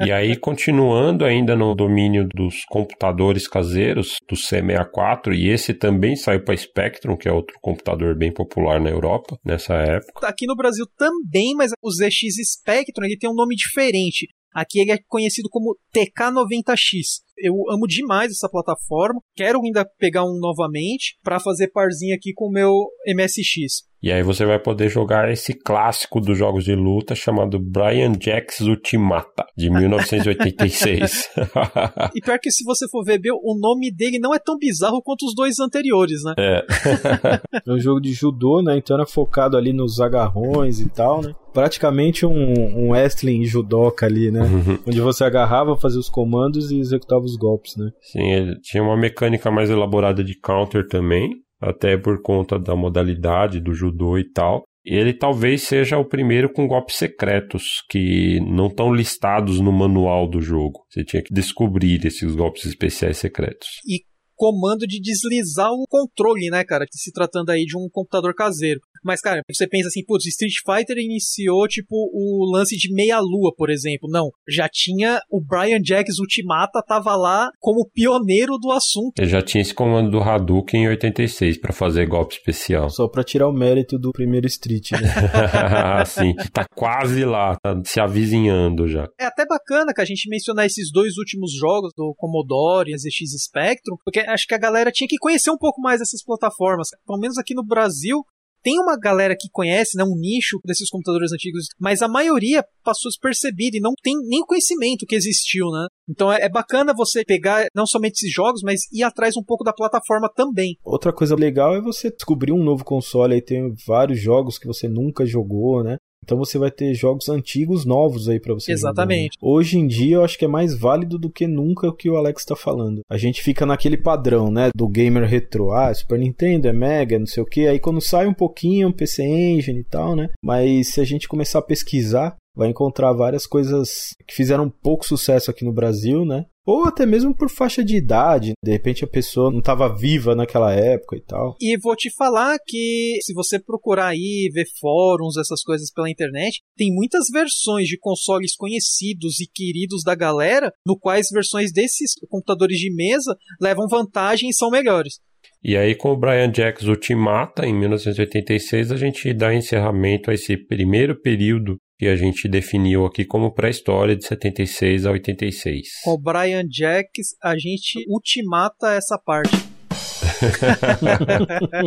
e 0.06 0.12
aí, 0.12 0.36
continuando 0.36 1.24
ainda 1.24 1.56
no 1.56 1.74
domínio 1.74 2.28
dos 2.28 2.64
computadores 2.68 3.48
caseiros, 3.48 4.16
do 4.28 4.36
C64, 4.36 5.34
e 5.34 5.48
esse 5.48 5.74
também 5.74 6.16
saiu 6.16 6.44
para 6.44 6.56
Spectrum, 6.56 7.16
que 7.16 7.28
é 7.28 7.32
outro 7.32 7.56
computador 7.60 8.16
bem 8.16 8.32
popular 8.32 8.80
na 8.80 8.90
Europa 8.90 9.38
nessa 9.44 9.74
época. 9.74 10.26
Aqui 10.26 10.46
no 10.46 10.56
Brasil 10.56 10.86
também, 10.96 11.54
mas 11.54 11.72
o 11.82 11.90
ZX 11.90 12.36
Spectrum 12.52 13.04
ele 13.04 13.18
tem 13.18 13.30
um 13.30 13.34
nome 13.34 13.54
diferente. 13.54 14.28
Aqui 14.54 14.80
ele 14.80 14.92
é 14.92 14.98
conhecido 15.06 15.48
como 15.50 15.76
TK90X. 15.94 17.25
Eu 17.38 17.54
amo 17.70 17.86
demais 17.86 18.32
essa 18.32 18.48
plataforma. 18.48 19.20
Quero 19.34 19.60
ainda 19.62 19.84
pegar 19.98 20.24
um 20.24 20.38
novamente 20.38 21.18
para 21.22 21.40
fazer 21.40 21.68
parzinho 21.68 22.14
aqui 22.14 22.32
com 22.34 22.48
o 22.48 22.52
meu 22.52 22.72
MSX. 23.06 23.86
E 24.06 24.12
aí 24.12 24.22
você 24.22 24.44
vai 24.44 24.58
poder 24.58 24.88
jogar 24.88 25.32
esse 25.32 25.52
clássico 25.52 26.20
dos 26.20 26.38
jogos 26.38 26.64
de 26.64 26.76
luta 26.76 27.12
chamado 27.14 27.58
Brian 27.58 28.12
Jax 28.20 28.60
Ultimata, 28.60 29.44
de 29.56 29.68
1986. 29.68 31.30
e 32.14 32.20
pior 32.20 32.38
que 32.38 32.52
se 32.52 32.62
você 32.62 32.86
for 32.88 33.04
ver, 33.04 33.18
o 33.32 33.58
nome 33.58 33.90
dele 33.90 34.20
não 34.20 34.32
é 34.32 34.38
tão 34.38 34.56
bizarro 34.58 35.02
quanto 35.02 35.26
os 35.26 35.34
dois 35.34 35.58
anteriores, 35.58 36.22
né? 36.22 36.34
É. 36.38 36.64
é 37.66 37.72
um 37.72 37.80
jogo 37.80 38.00
de 38.00 38.12
judô, 38.12 38.62
né? 38.62 38.76
Então 38.76 38.96
era 38.96 39.06
focado 39.06 39.56
ali 39.56 39.72
nos 39.72 39.98
agarrões 39.98 40.78
e 40.78 40.88
tal, 40.88 41.20
né? 41.20 41.34
Praticamente 41.52 42.24
um, 42.24 42.78
um 42.78 42.90
wrestling 42.90 43.44
judoca 43.44 44.06
ali, 44.06 44.30
né? 44.30 44.42
Uhum. 44.42 44.78
Onde 44.86 45.00
você 45.00 45.24
agarrava, 45.24 45.76
fazia 45.76 45.98
os 45.98 46.08
comandos 46.08 46.70
e 46.70 46.78
executava 46.78 47.24
os 47.26 47.36
golpes, 47.36 47.76
né? 47.76 47.90
Sim, 48.00 48.32
ele 48.32 48.60
tinha 48.60 48.82
uma 48.82 48.96
mecânica 48.96 49.50
mais 49.50 49.70
elaborada 49.70 50.22
de 50.24 50.38
counter 50.38 50.86
também, 50.86 51.30
até 51.60 51.96
por 51.96 52.22
conta 52.22 52.58
da 52.58 52.74
modalidade 52.74 53.60
do 53.60 53.74
judô 53.74 54.18
e 54.18 54.24
tal. 54.30 54.64
Ele 54.84 55.12
talvez 55.12 55.62
seja 55.62 55.98
o 55.98 56.04
primeiro 56.04 56.52
com 56.52 56.68
golpes 56.68 56.96
secretos 56.96 57.82
que 57.90 58.38
não 58.40 58.68
estão 58.68 58.94
listados 58.94 59.58
no 59.58 59.72
manual 59.72 60.28
do 60.28 60.40
jogo. 60.40 60.86
Você 60.88 61.04
tinha 61.04 61.22
que 61.22 61.34
descobrir 61.34 62.06
esses 62.06 62.36
golpes 62.36 62.64
especiais 62.64 63.18
secretos. 63.18 63.68
E 63.84 64.04
comando 64.36 64.86
de 64.86 65.00
deslizar 65.00 65.72
o 65.72 65.86
controle, 65.88 66.50
né, 66.50 66.62
cara? 66.62 66.86
Se 66.92 67.10
tratando 67.10 67.50
aí 67.50 67.64
de 67.64 67.76
um 67.76 67.88
computador 67.90 68.32
caseiro. 68.34 68.80
Mas, 69.06 69.20
cara, 69.20 69.40
você 69.48 69.68
pensa 69.68 69.86
assim, 69.86 70.04
putz, 70.04 70.26
Street 70.26 70.54
Fighter 70.66 70.98
iniciou, 70.98 71.68
tipo, 71.68 71.94
o 72.12 72.50
lance 72.52 72.76
de 72.76 72.92
meia-lua, 72.92 73.52
por 73.56 73.70
exemplo. 73.70 74.10
Não, 74.10 74.30
já 74.48 74.68
tinha 74.68 75.20
o 75.30 75.40
Brian 75.40 75.80
Jacks 75.80 76.18
Ultimata, 76.18 76.82
tava 76.84 77.14
lá 77.14 77.48
como 77.60 77.88
pioneiro 77.88 78.58
do 78.58 78.72
assunto. 78.72 79.20
Eu 79.20 79.26
já 79.26 79.40
tinha 79.40 79.62
esse 79.62 79.72
comando 79.72 80.10
do 80.10 80.18
Hadouken 80.18 80.82
em 80.82 80.88
86 80.88 81.58
para 81.58 81.72
fazer 81.72 82.06
golpe 82.06 82.34
especial. 82.34 82.90
Só 82.90 83.06
pra 83.06 83.22
tirar 83.22 83.48
o 83.48 83.52
mérito 83.52 83.96
do 83.96 84.10
primeiro 84.10 84.48
Street, 84.48 84.90
né? 84.90 84.98
Sim, 86.04 86.34
tá 86.52 86.66
quase 86.74 87.24
lá, 87.24 87.56
tá 87.62 87.80
se 87.84 88.00
avizinhando 88.00 88.88
já. 88.88 89.08
É 89.20 89.26
até 89.26 89.46
bacana 89.46 89.94
que 89.94 90.00
a 90.00 90.04
gente 90.04 90.28
mencionar 90.28 90.66
esses 90.66 90.90
dois 90.90 91.16
últimos 91.16 91.52
jogos 91.52 91.92
do 91.96 92.12
Commodore 92.16 92.90
e 92.90 92.94
a 92.94 92.98
ZX 92.98 93.44
Spectrum, 93.44 93.96
porque 94.04 94.18
acho 94.20 94.46
que 94.48 94.54
a 94.54 94.58
galera 94.58 94.90
tinha 94.90 95.06
que 95.06 95.16
conhecer 95.16 95.50
um 95.50 95.58
pouco 95.58 95.80
mais 95.80 96.00
essas 96.00 96.24
plataformas. 96.24 96.88
Pelo 97.06 97.20
menos 97.20 97.38
aqui 97.38 97.54
no 97.54 97.64
Brasil, 97.64 98.24
tem 98.66 98.80
uma 98.80 98.98
galera 98.98 99.36
que 99.38 99.48
conhece, 99.52 99.96
né, 99.96 100.02
um 100.02 100.18
nicho 100.18 100.58
desses 100.64 100.90
computadores 100.90 101.30
antigos, 101.30 101.68
mas 101.78 102.02
a 102.02 102.08
maioria 102.08 102.64
passou 102.82 103.08
despercebido 103.08 103.76
e 103.76 103.80
não 103.80 103.92
tem 104.02 104.16
nem 104.26 104.40
conhecimento 104.40 105.06
que 105.06 105.14
existiu, 105.14 105.70
né? 105.70 105.86
Então 106.08 106.32
é, 106.32 106.42
é 106.42 106.48
bacana 106.48 106.92
você 106.92 107.24
pegar 107.24 107.68
não 107.72 107.86
somente 107.86 108.14
esses 108.14 108.32
jogos, 108.32 108.62
mas 108.64 108.80
ir 108.92 109.04
atrás 109.04 109.36
um 109.36 109.44
pouco 109.44 109.62
da 109.62 109.72
plataforma 109.72 110.28
também. 110.34 110.76
Outra 110.84 111.12
coisa 111.12 111.36
legal 111.36 111.76
é 111.76 111.80
você 111.80 112.10
descobrir 112.10 112.50
um 112.50 112.64
novo 112.64 112.84
console, 112.84 113.34
aí 113.34 113.40
tem 113.42 113.72
vários 113.86 114.20
jogos 114.20 114.58
que 114.58 114.66
você 114.66 114.88
nunca 114.88 115.24
jogou, 115.24 115.84
né? 115.84 115.98
Então 116.26 116.36
você 116.36 116.58
vai 116.58 116.72
ter 116.72 116.92
jogos 116.92 117.28
antigos 117.28 117.84
novos 117.84 118.28
aí 118.28 118.40
para 118.40 118.52
você 118.52 118.72
Exatamente. 118.72 119.38
Jogar. 119.40 119.54
Hoje 119.54 119.78
em 119.78 119.86
dia 119.86 120.16
eu 120.16 120.24
acho 120.24 120.36
que 120.36 120.44
é 120.44 120.48
mais 120.48 120.76
válido 120.76 121.16
do 121.16 121.30
que 121.30 121.46
nunca 121.46 121.86
o 121.86 121.92
que 121.92 122.10
o 122.10 122.16
Alex 122.16 122.42
está 122.42 122.56
falando. 122.56 123.00
A 123.08 123.16
gente 123.16 123.40
fica 123.40 123.64
naquele 123.64 123.96
padrão, 123.96 124.50
né, 124.50 124.70
do 124.74 124.88
gamer 124.88 125.24
retro, 125.24 125.70
ah, 125.70 125.94
Super 125.94 126.18
Nintendo 126.18 126.66
é 126.66 126.72
Mega, 126.72 127.16
não 127.16 127.26
sei 127.26 127.44
o 127.44 127.46
que. 127.46 127.68
Aí 127.68 127.78
quando 127.78 128.00
sai 128.00 128.26
um 128.26 128.34
pouquinho, 128.34 128.88
um 128.88 128.92
PC 128.92 129.22
Engine 129.22 129.78
e 129.78 129.84
tal, 129.84 130.16
né? 130.16 130.30
Mas 130.42 130.88
se 130.88 131.00
a 131.00 131.04
gente 131.04 131.28
começar 131.28 131.60
a 131.60 131.62
pesquisar, 131.62 132.36
vai 132.56 132.68
encontrar 132.68 133.12
várias 133.12 133.46
coisas 133.46 134.14
que 134.26 134.34
fizeram 134.34 134.70
pouco 134.70 135.06
sucesso 135.06 135.50
aqui 135.50 135.64
no 135.64 135.72
Brasil, 135.72 136.24
né? 136.24 136.46
Ou 136.66 136.84
até 136.84 137.06
mesmo 137.06 137.32
por 137.32 137.48
faixa 137.48 137.84
de 137.84 137.96
idade, 137.96 138.54
de 138.60 138.72
repente 138.72 139.04
a 139.04 139.08
pessoa 139.08 139.52
não 139.52 139.60
estava 139.60 139.94
viva 139.94 140.34
naquela 140.34 140.72
época 140.72 141.16
e 141.16 141.20
tal. 141.20 141.56
E 141.60 141.78
vou 141.78 141.94
te 141.94 142.10
falar 142.10 142.58
que 142.66 143.18
se 143.22 143.32
você 143.32 143.60
procurar 143.60 144.08
aí, 144.08 144.50
ver 144.52 144.66
fóruns, 144.80 145.36
essas 145.36 145.62
coisas 145.62 145.92
pela 145.92 146.10
internet, 146.10 146.62
tem 146.76 146.92
muitas 146.92 147.26
versões 147.32 147.86
de 147.86 147.96
consoles 147.96 148.56
conhecidos 148.56 149.38
e 149.38 149.46
queridos 149.46 150.02
da 150.02 150.16
galera, 150.16 150.72
no 150.84 150.98
quais 150.98 151.28
versões 151.30 151.72
desses 151.72 152.14
computadores 152.28 152.78
de 152.78 152.92
mesa 152.92 153.36
levam 153.60 153.86
vantagem 153.86 154.48
e 154.48 154.54
são 154.54 154.68
melhores. 154.68 155.20
E 155.62 155.76
aí, 155.76 155.94
com 155.94 156.10
o 156.10 156.16
Brian 156.16 156.52
Jacks 156.52 156.86
Ultimata, 156.86 157.66
em 157.66 157.74
1986, 157.74 158.92
a 158.92 158.96
gente 158.96 159.32
dá 159.32 159.54
encerramento 159.54 160.30
a 160.30 160.34
esse 160.34 160.56
primeiro 160.56 161.20
período 161.20 161.76
que 161.98 162.06
a 162.06 162.16
gente 162.16 162.48
definiu 162.48 163.06
aqui 163.06 163.24
como 163.24 163.52
pré-história 163.52 164.14
de 164.14 164.26
76 164.26 165.06
a 165.06 165.10
86. 165.12 165.88
Com 166.04 166.12
o 166.12 166.18
Brian 166.18 166.64
Jacks, 166.70 167.34
a 167.42 167.56
gente 167.56 168.04
ultimata 168.08 168.92
essa 168.92 169.18
parte. 169.18 169.56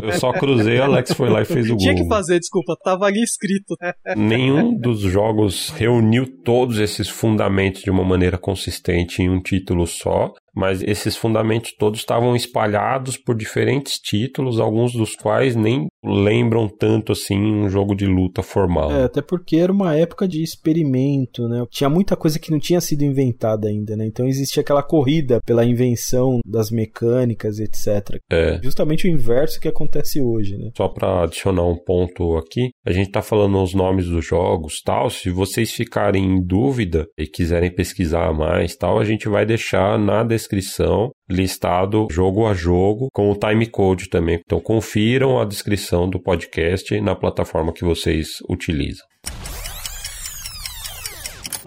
eu 0.03 0.11
só 0.13 0.31
cruzei, 0.33 0.79
Alex 0.79 1.13
foi 1.13 1.29
lá 1.29 1.41
e 1.41 1.45
fez 1.45 1.67
o 1.67 1.69
gol. 1.69 1.77
Tinha 1.77 1.95
que 1.95 2.07
fazer, 2.07 2.39
desculpa, 2.39 2.75
tava 2.83 3.05
ali 3.05 3.21
escrito. 3.21 3.75
Nenhum 4.15 4.75
dos 4.75 5.01
jogos 5.01 5.69
reuniu 5.69 6.25
todos 6.43 6.79
esses 6.79 7.07
fundamentos 7.07 7.81
de 7.81 7.91
uma 7.91 8.03
maneira 8.03 8.37
consistente 8.37 9.21
em 9.21 9.29
um 9.29 9.41
título 9.41 9.85
só, 9.85 10.33
mas 10.55 10.81
esses 10.81 11.15
fundamentos 11.15 11.73
todos 11.77 11.99
estavam 11.99 12.35
espalhados 12.35 13.17
por 13.17 13.35
diferentes 13.35 13.99
títulos, 13.99 14.59
alguns 14.59 14.93
dos 14.93 15.15
quais 15.15 15.55
nem 15.55 15.87
lembram 16.03 16.67
tanto 16.67 17.11
assim 17.11 17.39
um 17.39 17.69
jogo 17.69 17.95
de 17.95 18.05
luta 18.05 18.41
formal. 18.41 18.91
É, 18.91 19.03
até 19.03 19.21
porque 19.21 19.57
era 19.57 19.71
uma 19.71 19.95
época 19.95 20.27
de 20.27 20.41
experimento, 20.41 21.47
né? 21.47 21.65
Tinha 21.69 21.89
muita 21.89 22.15
coisa 22.15 22.39
que 22.39 22.51
não 22.51 22.59
tinha 22.59 22.79
sido 22.79 23.03
inventada 23.03 23.67
ainda, 23.67 23.95
né? 23.95 24.05
Então 24.05 24.27
existia 24.27 24.61
aquela 24.61 24.83
corrida 24.83 25.41
pela 25.45 25.65
invenção 25.65 26.39
das 26.45 26.71
mecânicas, 26.71 27.59
etc. 27.59 28.19
É. 28.31 28.59
Justamente 28.63 29.07
o 29.07 29.11
inverso 29.11 29.59
que 29.59 29.67
acontece 29.67 30.21
hoje, 30.21 30.57
né? 30.57 30.71
Só 30.75 30.87
para 30.87 31.23
adicionar 31.23 31.65
um 31.65 31.77
ponto 31.77 32.37
aqui, 32.37 32.69
a 32.85 32.91
gente 32.91 33.11
tá 33.11 33.21
falando 33.21 33.61
os 33.61 33.73
nomes 33.73 34.05
dos 34.05 34.25
jogos, 34.25 34.81
tal, 34.81 35.09
se 35.09 35.29
vocês 35.29 35.71
ficarem 35.71 36.23
em 36.23 36.41
dúvida 36.41 37.07
e 37.17 37.27
quiserem 37.27 37.73
pesquisar 37.73 38.33
mais, 38.33 38.75
tal, 38.75 38.99
a 38.99 39.03
gente 39.03 39.27
vai 39.27 39.45
deixar 39.45 39.99
na 39.99 40.23
descrição 40.39 41.11
listado 41.29 42.07
jogo 42.09 42.47
a 42.47 42.53
jogo 42.53 43.09
com 43.13 43.29
o 43.29 43.35
timecode 43.35 44.09
também. 44.09 44.39
Então 44.43 44.59
confiram 44.59 45.39
a 45.39 45.45
descrição 45.45 46.09
do 46.09 46.19
podcast 46.19 46.99
na 47.01 47.15
plataforma 47.15 47.73
que 47.73 47.83
vocês 47.83 48.27
utilizam. 48.49 49.05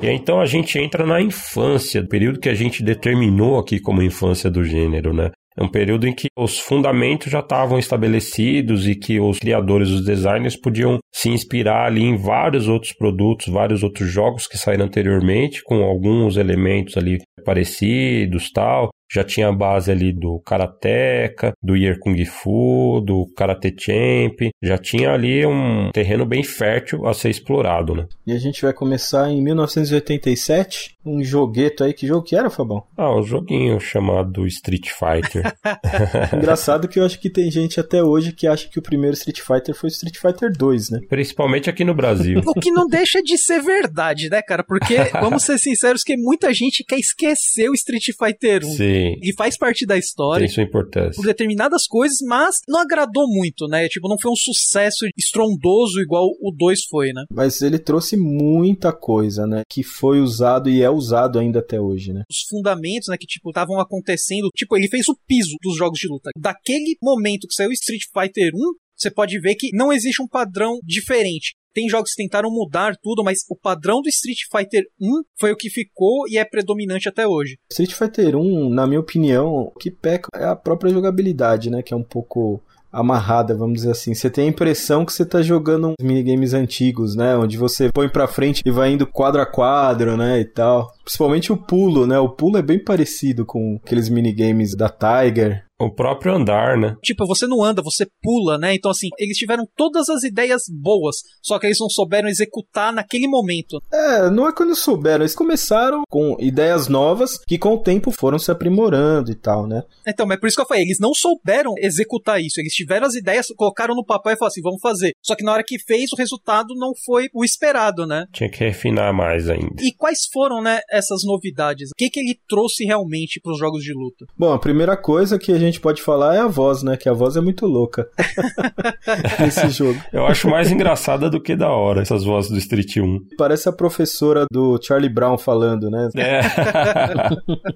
E 0.01 0.09
então 0.09 0.41
a 0.41 0.47
gente 0.47 0.79
entra 0.79 1.07
na 1.07 1.21
infância, 1.21 2.05
período 2.05 2.41
que 2.41 2.49
a 2.49 2.55
gente 2.55 2.83
determinou 2.83 3.59
aqui 3.59 3.79
como 3.79 4.03
infância 4.03 4.51
do 4.51 4.65
gênero, 4.65 5.15
né? 5.15 5.31
É 5.59 5.63
um 5.63 5.69
período 5.69 6.07
em 6.07 6.15
que 6.15 6.29
os 6.37 6.59
fundamentos 6.59 7.31
já 7.31 7.41
estavam 7.41 7.79
estabelecidos 7.79 8.89
e 8.89 8.95
que 8.95 9.21
os 9.21 9.39
criadores, 9.39 9.91
os 9.91 10.05
designers 10.05 10.57
podiam 10.57 10.99
se 11.13 11.29
inspirar 11.29 11.87
ali 11.87 12.03
em 12.03 12.17
vários 12.17 12.69
outros 12.69 12.93
produtos, 12.93 13.49
vários 13.49 13.83
outros 13.83 14.11
jogos 14.11 14.47
que 14.47 14.57
saíram 14.57 14.87
anteriormente, 14.87 15.63
com 15.63 15.83
alguns 15.83 16.37
elementos 16.37 16.97
ali 16.97 17.19
parecidos, 17.45 18.51
tal 18.51 18.91
já 19.13 19.23
tinha 19.23 19.49
a 19.49 19.53
base 19.53 19.93
ali 19.93 20.11
do 20.11 20.41
Karateka, 20.41 21.53
do 21.63 21.77
Yer 21.77 21.99
Kung 21.99 22.25
Fu, 22.25 23.03
do 23.05 23.27
Karate 23.37 23.75
Champ, 23.79 24.51
já 24.63 24.79
tinha 24.79 25.13
ali 25.13 25.45
um 25.45 25.91
terreno 25.93 26.25
bem 26.25 26.43
fértil 26.43 27.07
a 27.07 27.13
ser 27.13 27.29
explorado, 27.29 27.95
né? 27.95 28.07
E 28.27 28.33
a 28.33 28.39
gente 28.39 28.63
vai 28.63 28.73
começar 28.73 29.31
em 29.31 29.43
1987, 29.43 30.95
um 31.05 31.23
jogueto 31.23 31.85
aí, 31.85 31.93
que 31.93 32.07
jogo 32.07 32.23
que 32.23 32.37
era, 32.37 32.51
Fabão? 32.51 32.85
Ah, 32.97 33.15
um 33.15 33.23
joguinho 33.23 33.81
chamado 33.81 34.47
Street 34.47 34.89
Fighter. 34.89 35.53
Engraçado 36.37 36.89
que 36.89 36.99
eu 36.99 37.05
acho 37.05 37.19
que 37.19 37.31
tem 37.31 37.51
gente 37.51 37.81
até 37.81 38.03
hoje 38.03 38.33
que 38.33 38.47
acha 38.47 38.69
que 38.69 38.79
o 38.79 38.83
primeiro 38.83 39.15
Street 39.15 39.41
Fighter 39.41 39.75
foi 39.75 39.89
Street 39.89 40.17
Fighter 40.17 40.53
2, 40.53 40.91
né? 40.91 41.01
Principalmente 41.09 41.69
aqui 41.69 41.85
no 41.85 41.95
Brasil. 41.95 42.41
o 42.45 42.55
que 42.55 42.71
não 42.71 42.87
deixa 42.87 43.23
de 43.23 43.37
ser 43.37 43.61
verdade, 43.63 44.29
né, 44.29 44.41
cara? 44.43 44.63
Porque, 44.63 44.97
vamos 45.21 45.43
ser 45.43 45.59
sinceros, 45.59 46.03
que 46.03 46.17
muita 46.17 46.53
gente 46.55 46.85
quer 46.85 46.99
esquecer 46.99 47.69
o 47.69 47.75
Street 47.75 48.07
Fighter 48.17 48.65
1. 48.65 48.71
Sim. 48.71 49.17
Ele 49.21 49.35
faz 49.37 49.59
parte 49.59 49.85
da 49.85 49.99
história. 49.99 50.47
Tem 50.47 50.55
sua 50.55 50.63
importância. 50.63 51.17
Por 51.17 51.27
determinadas 51.27 51.87
coisas, 51.87 52.19
mas 52.27 52.57
não 52.69 52.81
agradou 52.81 53.27
muito, 53.29 53.67
né? 53.67 53.89
Tipo, 53.89 54.09
não 54.09 54.17
foi 54.21 54.31
um 54.31 54.37
sucesso 54.37 55.07
estrondoso 55.17 56.01
igual 56.01 56.29
o 56.41 56.53
2 56.57 56.85
foi, 56.85 57.13
né? 57.13 57.25
Mas 57.31 57.61
ele 57.63 57.79
trouxe 57.79 58.17
muita 58.17 58.93
coisa, 58.93 59.47
né? 59.47 59.63
Que 59.69 59.83
foi 59.83 60.21
usado 60.21 60.71
e 60.71 60.83
é 60.83 60.92
usado 60.93 61.39
ainda 61.39 61.61
até 61.61 61.81
hoje, 61.81 62.13
né? 62.13 62.23
Os 62.31 62.47
fundamentos, 62.49 63.09
né? 63.09 63.17
Que, 63.19 63.27
tipo, 63.27 63.51
estavam 63.51 63.81
acontecendo. 63.81 64.49
Tipo, 64.55 64.77
ele 64.77 64.89
fez 64.89 65.09
o 65.09 65.17
piso 65.27 65.57
dos 65.63 65.77
jogos 65.77 65.99
de 65.99 66.09
luta. 66.09 66.31
Daquele 66.37 66.97
momento 67.03 67.47
que 67.49 67.55
saiu 67.55 67.73
Street 67.73 68.03
Fighter 68.13 68.53
1, 68.55 68.59
você 68.97 69.11
pode 69.11 69.41
ver 69.41 69.55
que 69.57 69.71
não 69.75 69.93
existe 69.93 70.23
um 70.23 70.29
padrão 70.29 70.79
diferente. 70.85 71.55
Tem 71.75 71.89
jogos 71.89 72.11
que 72.11 72.23
tentaram 72.23 72.51
mudar 72.51 72.95
tudo, 73.03 73.25
mas 73.25 73.39
o 73.49 73.57
padrão 73.57 74.03
do 74.03 74.09
Street 74.09 74.41
Fighter 74.51 74.85
1 75.01 75.23
foi 75.41 75.53
o 75.53 75.57
que 75.57 75.71
ficou 75.71 76.29
e 76.29 76.37
é 76.37 76.45
predominante 76.45 77.09
até 77.09 77.27
hoje. 77.27 77.57
Street 77.71 77.93
Fighter 77.93 78.37
1, 78.37 78.69
na 78.69 78.87
minha 78.87 79.01
opinião, 79.01 79.55
o 79.55 79.71
que 79.73 79.91
peca 79.91 80.29
é 80.35 80.45
a 80.45 80.55
própria 80.55 80.93
jogabilidade, 80.93 81.71
né? 81.71 81.83
Que 81.83 81.95
é 81.95 81.97
um 81.97 82.05
pouco 82.05 82.63
amarrada, 82.93 83.55
vamos 83.55 83.75
dizer 83.75 83.93
assim. 83.93 84.15
Você 84.15 84.29
tem 84.29 84.47
a 84.47 84.51
impressão 84.51 85.05
que 85.05 85.13
você 85.13 85.25
tá 85.25 85.41
jogando 85.43 85.89
uns 85.89 86.05
minigames 86.05 86.53
antigos, 86.53 87.17
né? 87.17 87.37
Onde 87.37 87.57
você 87.57 87.91
põe 87.91 88.09
pra 88.09 88.27
frente 88.27 88.63
e 88.65 88.71
vai 88.71 88.93
indo 88.93 89.07
quadro 89.07 89.41
a 89.41 89.47
quadro, 89.47 90.17
né? 90.17 90.41
E 90.41 90.45
tal. 90.45 90.93
Principalmente 91.05 91.53
o 91.53 91.57
pulo, 91.57 92.07
né? 92.07 92.19
O 92.19 92.29
pulo 92.29 92.59
é 92.59 92.63
bem 92.63 92.79
parecido 92.79 93.47
com 93.47 93.81
aqueles 93.83 94.09
minigames 94.09 94.77
da 94.77 94.89
Tiger. 94.89 95.65
O 95.83 95.95
próprio 95.95 96.35
andar, 96.35 96.77
né? 96.77 96.97
Tipo, 97.03 97.27
você 97.27 97.47
não 97.47 97.63
anda, 97.63 97.83
você 97.83 98.07
pula, 98.23 98.59
né? 98.59 98.75
Então, 98.75 98.91
assim, 98.91 99.09
eles 99.19 99.37
tiveram 99.37 99.65
todas 99.77 100.09
as 100.09 100.23
ideias 100.23 100.63
boas, 100.71 101.17
só 101.43 101.59
que 101.59 101.67
eles 101.67 101.79
não 101.81 101.89
souberam 101.89 102.29
executar 102.29 102.93
naquele 102.93 103.27
momento. 103.27 103.81
É, 103.93 104.31
não 104.31 104.49
é 104.49 104.53
quando 104.53 104.75
souberam, 104.75 105.23
eles 105.23 105.35
começaram 105.35 106.03
com 106.09 106.37
ideias 106.39 106.89
novas 106.89 107.39
que 107.47 107.59
com 107.59 107.75
o 107.75 107.83
tempo 107.83 108.11
foram 108.11 108.39
se 108.39 108.51
aprimorando 108.51 109.31
e 109.31 109.35
tal, 109.35 109.67
né? 109.67 109.83
Então, 110.07 110.27
mas 110.27 110.39
por 110.39 110.47
isso 110.47 110.57
que 110.57 110.63
eu 110.63 110.67
falei, 110.67 110.85
eles 110.85 110.99
não 111.01 111.13
souberam 111.15 111.75
executar 111.79 112.41
isso. 112.41 112.61
Eles 112.61 112.73
tiveram 112.73 113.07
as 113.07 113.15
ideias, 113.15 113.47
colocaram 113.57 113.95
no 113.95 114.05
papel 114.05 114.33
e 114.33 114.37
falaram 114.37 114.53
assim, 114.53 114.63
vamos 114.63 114.81
fazer. 114.81 115.13
Só 115.23 115.35
que 115.35 115.45
na 115.45 115.53
hora 115.53 115.65
que 115.67 115.79
fez, 115.79 116.13
o 116.13 116.17
resultado 116.17 116.75
não 116.77 116.93
foi 117.05 117.29
o 117.35 117.45
esperado, 117.45 118.07
né? 118.07 118.27
Tinha 118.33 118.51
que 118.51 118.65
refinar 118.65 119.13
mais 119.13 119.49
ainda. 119.49 119.75
E 119.81 119.93
quais 119.93 120.27
foram, 120.33 120.63
né, 120.63 120.81
essas 120.91 121.23
novidades? 121.25 121.91
O 121.91 121.95
que, 121.97 122.11
que 122.11 122.21
ele 122.21 122.39
trouxe 122.49 122.85
realmente 122.85 123.41
para 123.41 123.53
os 123.53 123.59
jogos 123.59 123.83
de 123.83 123.93
luta? 123.93 124.27
Bom, 124.37 124.53
a 124.53 124.59
primeira 124.59 124.97
coisa 124.97 125.39
que 125.39 125.53
a 125.53 125.59
gente 125.59 125.72
pode 125.81 126.03
falar 126.03 126.35
é 126.35 126.41
a 126.41 126.49
voz, 126.49 126.83
né? 126.83 126.97
Que 126.97 127.09
a 127.09 127.13
voz 127.13 127.37
é 127.37 127.41
muito 127.41 127.67
louca 127.67 128.09
nesse 129.41 129.69
jogo. 129.71 130.01
Eu 130.13 130.27
acho 130.27 130.49
mais 130.49 130.71
engraçada 130.71 131.29
do 131.29 131.41
que 131.41 131.57
da 131.57 131.71
hora 131.71 132.03
essas 132.03 132.25
vozes 132.25 132.51
do 132.51 132.59
Street 132.59 132.97
1. 132.97 133.37
Parece 133.37 133.69
a 133.69 133.73
professora 133.73 134.47
do 134.51 134.79
Charlie 134.83 135.13
Brown 135.13 135.39
falando, 135.39 135.91
né? 135.91 136.09
É. 136.17 136.41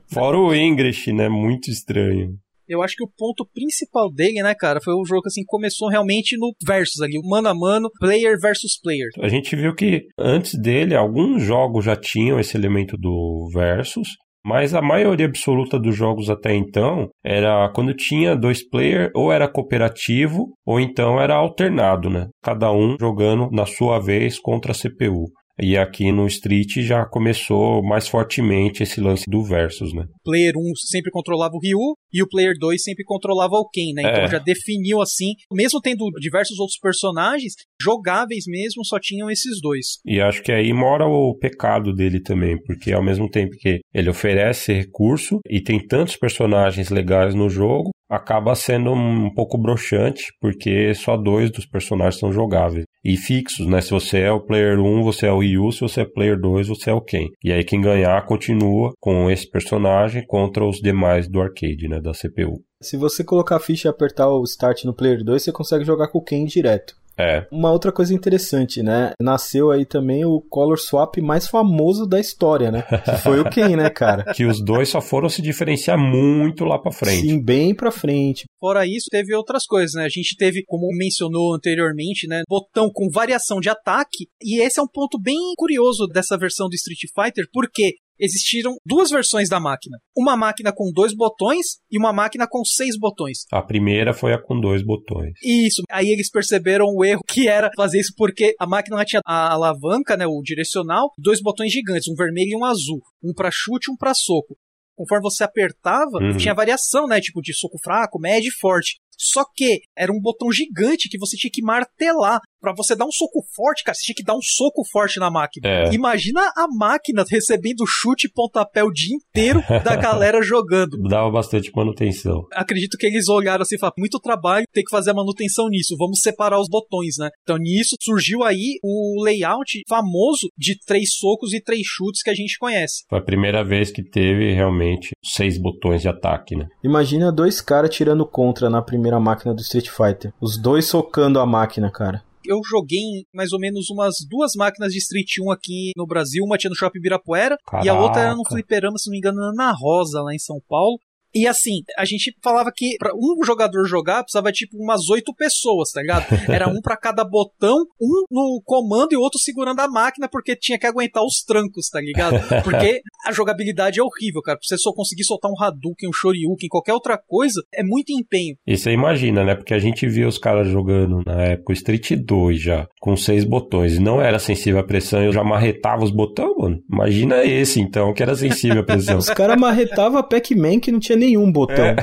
Fora 0.13 0.39
o 0.39 0.55
English, 0.55 1.13
né? 1.13 1.29
Muito 1.29 1.71
estranho. 1.71 2.37
Eu 2.69 2.83
acho 2.83 2.97
que 2.97 3.05
o 3.05 3.11
ponto 3.17 3.47
principal 3.55 4.11
dele, 4.11 4.43
né, 4.43 4.53
cara, 4.53 4.81
foi 4.83 4.93
o 4.93 5.05
jogo 5.05 5.23
que 5.23 5.29
assim 5.29 5.45
começou 5.47 5.89
realmente 5.89 6.37
no 6.37 6.53
versus 6.67 7.01
ali, 7.01 7.17
mano 7.23 7.49
a 7.49 7.55
mano, 7.55 7.89
player 8.01 8.37
versus 8.41 8.77
player. 8.83 9.09
A 9.21 9.29
gente 9.29 9.55
viu 9.55 9.73
que 9.73 10.09
antes 10.19 10.59
dele 10.59 10.97
alguns 10.97 11.45
jogos 11.45 11.85
já 11.85 11.95
tinham 11.95 12.41
esse 12.41 12.57
elemento 12.57 12.97
do 12.97 13.49
versus, 13.55 14.17
mas 14.47 14.75
a 14.75 14.81
maioria 14.81 15.27
absoluta 15.27 15.77
dos 15.77 15.97
jogos 15.97 16.31
até 16.31 16.55
então 16.55 17.09
era 17.25 17.69
quando 17.75 17.93
tinha 17.93 18.37
dois 18.37 18.67
player, 18.67 19.11
ou 19.13 19.33
era 19.33 19.49
cooperativo, 19.49 20.53
ou 20.65 20.79
então 20.79 21.21
era 21.21 21.35
alternado, 21.35 22.09
né? 22.09 22.29
Cada 22.41 22.71
um 22.71 22.97
jogando 23.01 23.51
na 23.51 23.67
sua 23.67 23.99
vez 23.99 24.39
contra 24.39 24.71
a 24.71 24.75
CPU. 24.75 25.27
E 25.61 25.77
aqui 25.77 26.13
no 26.13 26.27
Street 26.27 26.79
já 26.79 27.05
começou 27.07 27.83
mais 27.83 28.07
fortemente 28.07 28.83
esse 28.83 29.01
lance 29.01 29.25
do 29.29 29.43
versus, 29.43 29.93
né? 29.95 30.05
Player 30.25 30.53
1 30.57 30.75
sempre 30.91 31.11
controlava 31.11 31.55
o 31.55 31.59
Ryu 31.59 31.97
e 32.13 32.23
o 32.23 32.29
Player 32.29 32.55
2 32.59 32.83
sempre 32.83 33.05
controlava 33.05 33.55
o 33.57 33.69
Ken, 33.69 33.93
né? 33.95 34.03
Então 34.03 34.23
É. 34.25 34.29
já 34.29 34.39
definiu 34.39 35.01
assim, 35.01 35.33
mesmo 35.53 35.81
tendo 35.81 36.05
diversos 36.21 36.59
outros 36.59 36.79
personagens, 36.79 37.55
jogáveis 37.81 38.45
mesmo, 38.47 38.85
só 38.85 38.99
tinham 39.01 39.31
esses 39.31 39.61
dois. 39.61 39.99
E 40.05 40.21
acho 40.21 40.43
que 40.43 40.53
aí 40.53 40.73
mora 40.73 41.07
o 41.07 41.35
pecado 41.39 41.95
dele 41.95 42.21
também, 42.21 42.61
porque 42.63 42.93
ao 42.93 43.03
mesmo 43.03 43.29
tempo 43.31 43.57
que 43.59 43.81
ele 43.95 44.11
oferece 44.11 44.73
recurso 44.73 45.39
e 45.49 45.61
tem 45.63 45.79
tantos 45.79 46.17
personagens 46.17 46.91
legais 46.91 47.35
no 47.35 47.49
jogo, 47.49 47.91
acaba 48.09 48.55
sendo 48.55 48.93
um 48.93 49.33
pouco 49.35 49.59
broxante, 49.59 50.25
porque 50.41 50.95
só 50.95 51.17
dois 51.17 51.51
dos 51.51 51.67
personagens 51.67 52.21
são 52.21 52.33
jogáveis. 52.33 52.85
E 53.09 53.17
fixos, 53.17 53.69
né? 53.69 53.81
Se 53.81 53.91
você 53.91 54.19
é 54.19 54.33
o 54.33 54.41
player 54.41 54.81
1, 54.81 55.05
você 55.05 55.27
é 55.27 55.33
o 55.33 55.39
Ryu, 55.39 55.71
se 55.71 55.81
você 55.81 56.01
é 56.01 56.05
player 56.05 56.37
2, 56.37 56.67
você 56.67 56.91
é 56.91 56.93
o 56.93 57.01
Ken. 57.01 57.29
E 57.45 57.53
aí 57.53 57.63
quem 57.63 57.81
ganhar 57.81 58.27
continua 58.27 58.95
com 58.99 59.31
esse 59.31 59.49
personagem 59.49 60.27
contra 60.27 60.67
os 60.67 60.79
demais 60.79 61.29
do 61.29 61.41
arcade, 61.41 61.87
né? 61.87 62.01
Da 62.01 62.11
CPU. 62.11 62.65
Se 62.83 62.97
você 62.97 63.23
colocar 63.23 63.57
a 63.57 63.61
ficha 63.61 63.87
e 63.87 63.91
apertar 63.91 64.29
o 64.29 64.43
start 64.43 64.83
no 64.83 64.93
Player 64.93 65.23
2, 65.23 65.41
você 65.41 65.53
consegue 65.53 65.85
jogar 65.85 66.09
com 66.09 66.19
o 66.19 66.25
Ken 66.25 66.45
direto. 66.47 66.97
É, 67.19 67.47
Uma 67.51 67.73
outra 67.73 67.91
coisa 67.91 68.15
interessante, 68.15 68.83
né? 68.83 69.13
Nasceu 69.21 69.71
aí 69.71 69.87
também 69.87 70.25
o 70.25 70.41
Color 70.41 70.79
Swap 70.79 71.17
mais 71.19 71.47
famoso 71.47 72.07
da 72.07 72.21
história, 72.21 72.71
né? 72.71 72.83
Que 72.83 73.17
foi 73.23 73.41
o 73.41 73.45
Ken, 73.51 73.77
né, 73.77 73.89
cara? 73.89 74.33
que 74.35 74.45
os 74.45 74.63
dois 74.63 74.89
só 74.89 75.01
foram 75.01 75.29
se 75.29 75.41
diferenciar 75.41 75.99
muito 75.99 76.65
lá 76.65 76.79
pra 76.79 76.93
frente. 76.93 77.27
Sim, 77.27 77.43
bem 77.43 77.75
pra 77.75 77.91
frente. 77.91 78.45
Fora 78.61 78.87
isso, 78.87 79.07
teve 79.11 79.35
outras 79.35 79.65
coisas, 79.65 79.95
né? 79.95 80.05
A 80.05 80.09
gente 80.09 80.37
teve, 80.37 80.63
como 80.67 80.87
mencionou 80.97 81.55
anteriormente, 81.55 82.27
né, 82.29 82.43
botão 82.49 82.91
com 82.93 83.09
variação 83.11 83.61
de 83.61 83.69
ataque, 83.69 84.27
e 84.43 84.61
esse 84.61 84.79
é 84.79 84.83
um 84.83 84.89
ponto 84.89 85.19
bem 85.21 85.37
curioso 85.57 86.07
dessa 86.07 86.37
versão 86.37 86.69
do 86.69 86.75
Street 86.75 87.01
Fighter, 87.15 87.47
porque 87.53 87.95
existiram 88.19 88.77
duas 88.85 89.11
versões 89.11 89.49
da 89.49 89.59
máquina. 89.61 89.99
Uma 90.17 90.37
máquina 90.37 90.73
com 90.75 90.91
dois 90.93 91.15
botões 91.15 91.67
e 91.91 91.99
uma 91.99 92.13
máquina 92.13 92.47
com 92.49 92.65
seis 92.65 92.99
botões. 92.99 93.45
A 93.53 93.63
primeira 93.63 94.13
foi 94.15 94.33
a 94.33 94.39
com 94.43 94.59
dois 94.61 94.83
botões. 94.85 95.33
Isso. 95.43 95.83
Aí 95.91 96.09
eles 96.09 96.31
perceberam 96.31 96.87
o 96.87 97.05
erro 97.05 97.23
que 97.29 97.49
era 97.49 97.71
fazer 97.77 98.01
isso 98.01 98.13
porque 98.17 98.55
a 98.59 98.67
máquina 98.67 99.05
tinha 99.05 99.21
a 99.25 99.53
alavanca, 99.53 100.17
né, 100.17 100.27
o 100.27 100.41
direcional, 100.43 101.11
dois 101.19 101.41
botões 101.41 101.73
gigantes, 101.73 102.09
um 102.09 102.15
vermelho 102.15 102.51
e 102.53 102.57
um 102.57 102.65
azul, 102.65 103.01
um 103.23 103.33
pra 103.35 103.51
chute 103.53 103.91
e 103.91 103.93
um 103.93 103.97
pra 103.97 104.15
soco. 104.15 104.57
Conforme 104.97 105.23
você 105.25 105.45
apertava, 105.45 106.19
Uhum. 106.23 106.37
tinha 106.39 106.55
variação, 106.55 107.07
né, 107.07 107.21
tipo 107.21 107.43
de 107.43 107.53
soco 107.55 107.77
fraco, 107.85 108.19
médio 108.19 108.49
e 108.49 108.53
forte. 108.59 108.97
Só 109.19 109.45
que 109.55 109.81
era 109.97 110.13
um 110.13 110.21
botão 110.21 110.51
gigante 110.53 111.09
que 111.09 111.19
você 111.19 111.37
tinha 111.37 111.51
que 111.53 111.63
martelar. 111.63 112.39
Pra 112.61 112.73
você 112.75 112.97
dar 112.97 113.05
um 113.05 113.13
soco 113.13 113.43
forte, 113.55 113.85
cara, 113.85 113.95
você 113.95 114.05
tinha 114.05 114.17
que 114.17 114.25
dar 114.25 114.35
um 114.35 114.43
soco 114.43 114.83
forte 114.91 115.19
na 115.19 115.31
máquina. 115.31 115.69
É. 115.69 115.95
Imagina 115.95 116.41
a 116.57 116.67
máquina 116.69 117.25
recebendo 117.29 117.85
chute 117.87 118.27
e 118.27 118.31
pontapé 118.33 118.83
o 118.83 118.91
dia 118.91 119.15
inteiro 119.15 119.63
da 119.85 119.95
galera 119.97 120.43
jogando 120.43 120.97
Dava 121.09 121.31
bastante 121.31 121.71
manutenção. 121.75 122.47
acredito 122.53 122.97
que 122.97 123.07
eles 123.07 123.29
olharam 123.29 123.63
assim 123.63 123.77
e 123.77 123.79
falaram, 123.79 123.97
muito 123.99 124.19
trabalho, 124.19 124.67
tem 124.73 124.85
que 124.85 124.91
fazer 124.91 125.11
a 125.11 125.15
manutenção 125.15 125.69
nisso, 125.69 125.97
vamos 125.99 126.21
separar 126.21 126.61
os 126.61 126.69
botões, 126.69 127.17
né? 127.19 127.31
Então 127.43 127.57
nisso 127.57 127.97
surgiu 128.01 128.43
aí 128.43 128.79
o 128.83 129.23
layout 129.23 129.83
famoso 129.89 130.49
de 130.57 130.79
três 130.87 131.15
socos 131.17 131.53
e 131.53 131.61
três 131.61 131.83
chutes 131.85 132.23
que 132.23 132.31
a 132.31 132.35
gente 132.35 132.59
conhece. 132.59 133.05
Foi 133.09 133.19
a 133.19 133.23
primeira 133.25 133.65
vez 133.65 133.91
que 133.91 134.03
teve 134.03 134.53
realmente 134.53 135.11
seis 135.23 135.59
botões 135.59 136.03
de 136.03 136.09
ataque, 136.09 136.57
né? 136.57 136.67
Imagina 136.83 137.33
dois 137.33 137.61
caras 137.61 137.95
tirando 137.95 138.27
contra 138.27 138.71
na 138.71 138.83
primeira 138.83 139.21
máquina 139.21 139.55
do 139.55 139.61
Street 139.61 139.89
Fighter. 139.89 140.33
Os 140.41 140.61
dois 140.61 140.87
socando 140.87 141.39
a 141.41 141.47
máquina, 141.47 141.91
cara. 141.91 142.23
Eu 142.47 142.61
joguei 142.69 142.99
em 142.99 143.25
mais 143.35 143.53
ou 143.53 143.59
menos 143.59 143.91
umas 143.91 144.15
duas 144.29 144.53
máquinas 144.57 144.93
de 144.93 144.99
Street 144.99 145.39
1 145.41 145.51
aqui 145.51 145.93
no 145.97 146.07
Brasil, 146.07 146.45
uma 146.45 146.57
tinha 146.57 146.71
no 146.71 146.77
Shopping 146.77 146.99
Ibirapuera 146.99 147.57
e 147.83 147.89
a 147.89 147.99
outra 147.99 148.23
era 148.23 148.31
no 148.31 148.43
Caraca. 148.43 148.55
fliperama, 148.55 148.99
se 148.99 149.09
não 149.09 149.13
me 149.13 149.19
engano, 149.19 149.53
na 149.55 149.73
Rosa, 149.73 150.23
lá 150.23 150.35
em 150.35 150.39
São 150.39 150.61
Paulo. 150.69 150.99
E 151.37 151.47
assim, 151.47 151.83
a 151.99 152.07
gente 152.07 152.35
falava 152.43 152.73
que 152.75 152.97
pra 152.99 153.13
um 153.15 153.45
jogador 153.45 153.87
jogar 153.87 154.23
precisava 154.23 154.51
tipo 154.51 154.79
umas 154.79 155.11
oito 155.11 155.35
pessoas, 155.35 155.91
tá 155.91 156.01
ligado? 156.01 156.25
Era 156.49 156.67
um 156.67 156.81
pra 156.81 156.97
cada 156.97 157.23
botão, 157.25 157.77
um 158.01 158.25
no 158.31 158.63
comando 158.65 159.13
e 159.13 159.17
outro 159.17 159.39
segurando 159.39 159.81
a 159.81 159.89
máquina 159.89 160.29
porque 160.31 160.57
tinha 160.57 160.79
que 160.79 160.87
aguentar 160.87 161.23
os 161.23 161.43
trancos, 161.47 161.91
tá 161.91 162.01
ligado? 162.01 162.37
Porque 162.65 163.03
a 163.25 163.33
jogabilidade 163.33 164.01
é 164.01 164.03
horrível, 164.03 164.41
cara. 164.41 164.57
Pra 164.57 164.67
você 164.67 164.79
só 164.79 164.93
conseguir 164.93 165.25
soltar 165.25 165.51
um 165.51 165.63
Hadouken, 165.63 166.09
um 166.09 166.13
Shoryuken, 166.13 166.69
qualquer 166.69 166.95
outra 166.95 167.19
coisa, 167.19 167.63
é 167.73 167.83
muito 167.83 168.13
empenho. 168.13 168.57
E 168.67 168.77
você 168.77 168.93
imagina, 168.93 169.45
né? 169.45 169.55
Porque 169.55 169.75
a 169.75 169.79
gente 169.79 170.09
via 170.09 170.27
os 170.27 170.39
caras 170.39 170.69
jogando 170.69 171.23
na 171.25 171.43
época 171.43 171.73
o 171.73 171.75
Street 171.75 172.13
2 172.13 172.61
já, 172.61 172.89
com 173.01 173.17
seis 173.17 173.45
botões, 173.45 173.97
e 173.97 174.01
não 174.01 174.21
era 174.21 174.39
sensível 174.39 174.81
à 174.81 174.85
pressão, 174.85 175.23
eu 175.23 175.33
já 175.33 175.45
marretava 175.45 176.05
os 176.05 176.11
botões, 176.11 176.57
mano. 176.57 176.83
Imagina 176.91 177.45
esse, 177.45 177.81
então, 177.81 178.15
que 178.15 178.23
era 178.23 178.35
sensível 178.35 178.81
à 178.81 178.85
pressão. 178.85 179.19
Os 179.19 179.29
caras 179.29 179.59
marretavam 179.59 180.19
a 180.19 180.23
Pac-Man 180.23 180.81
que 180.81 180.93
não 180.93 180.99
tinha 180.99 181.19
nenhum 181.27 181.51
botão. 181.51 181.77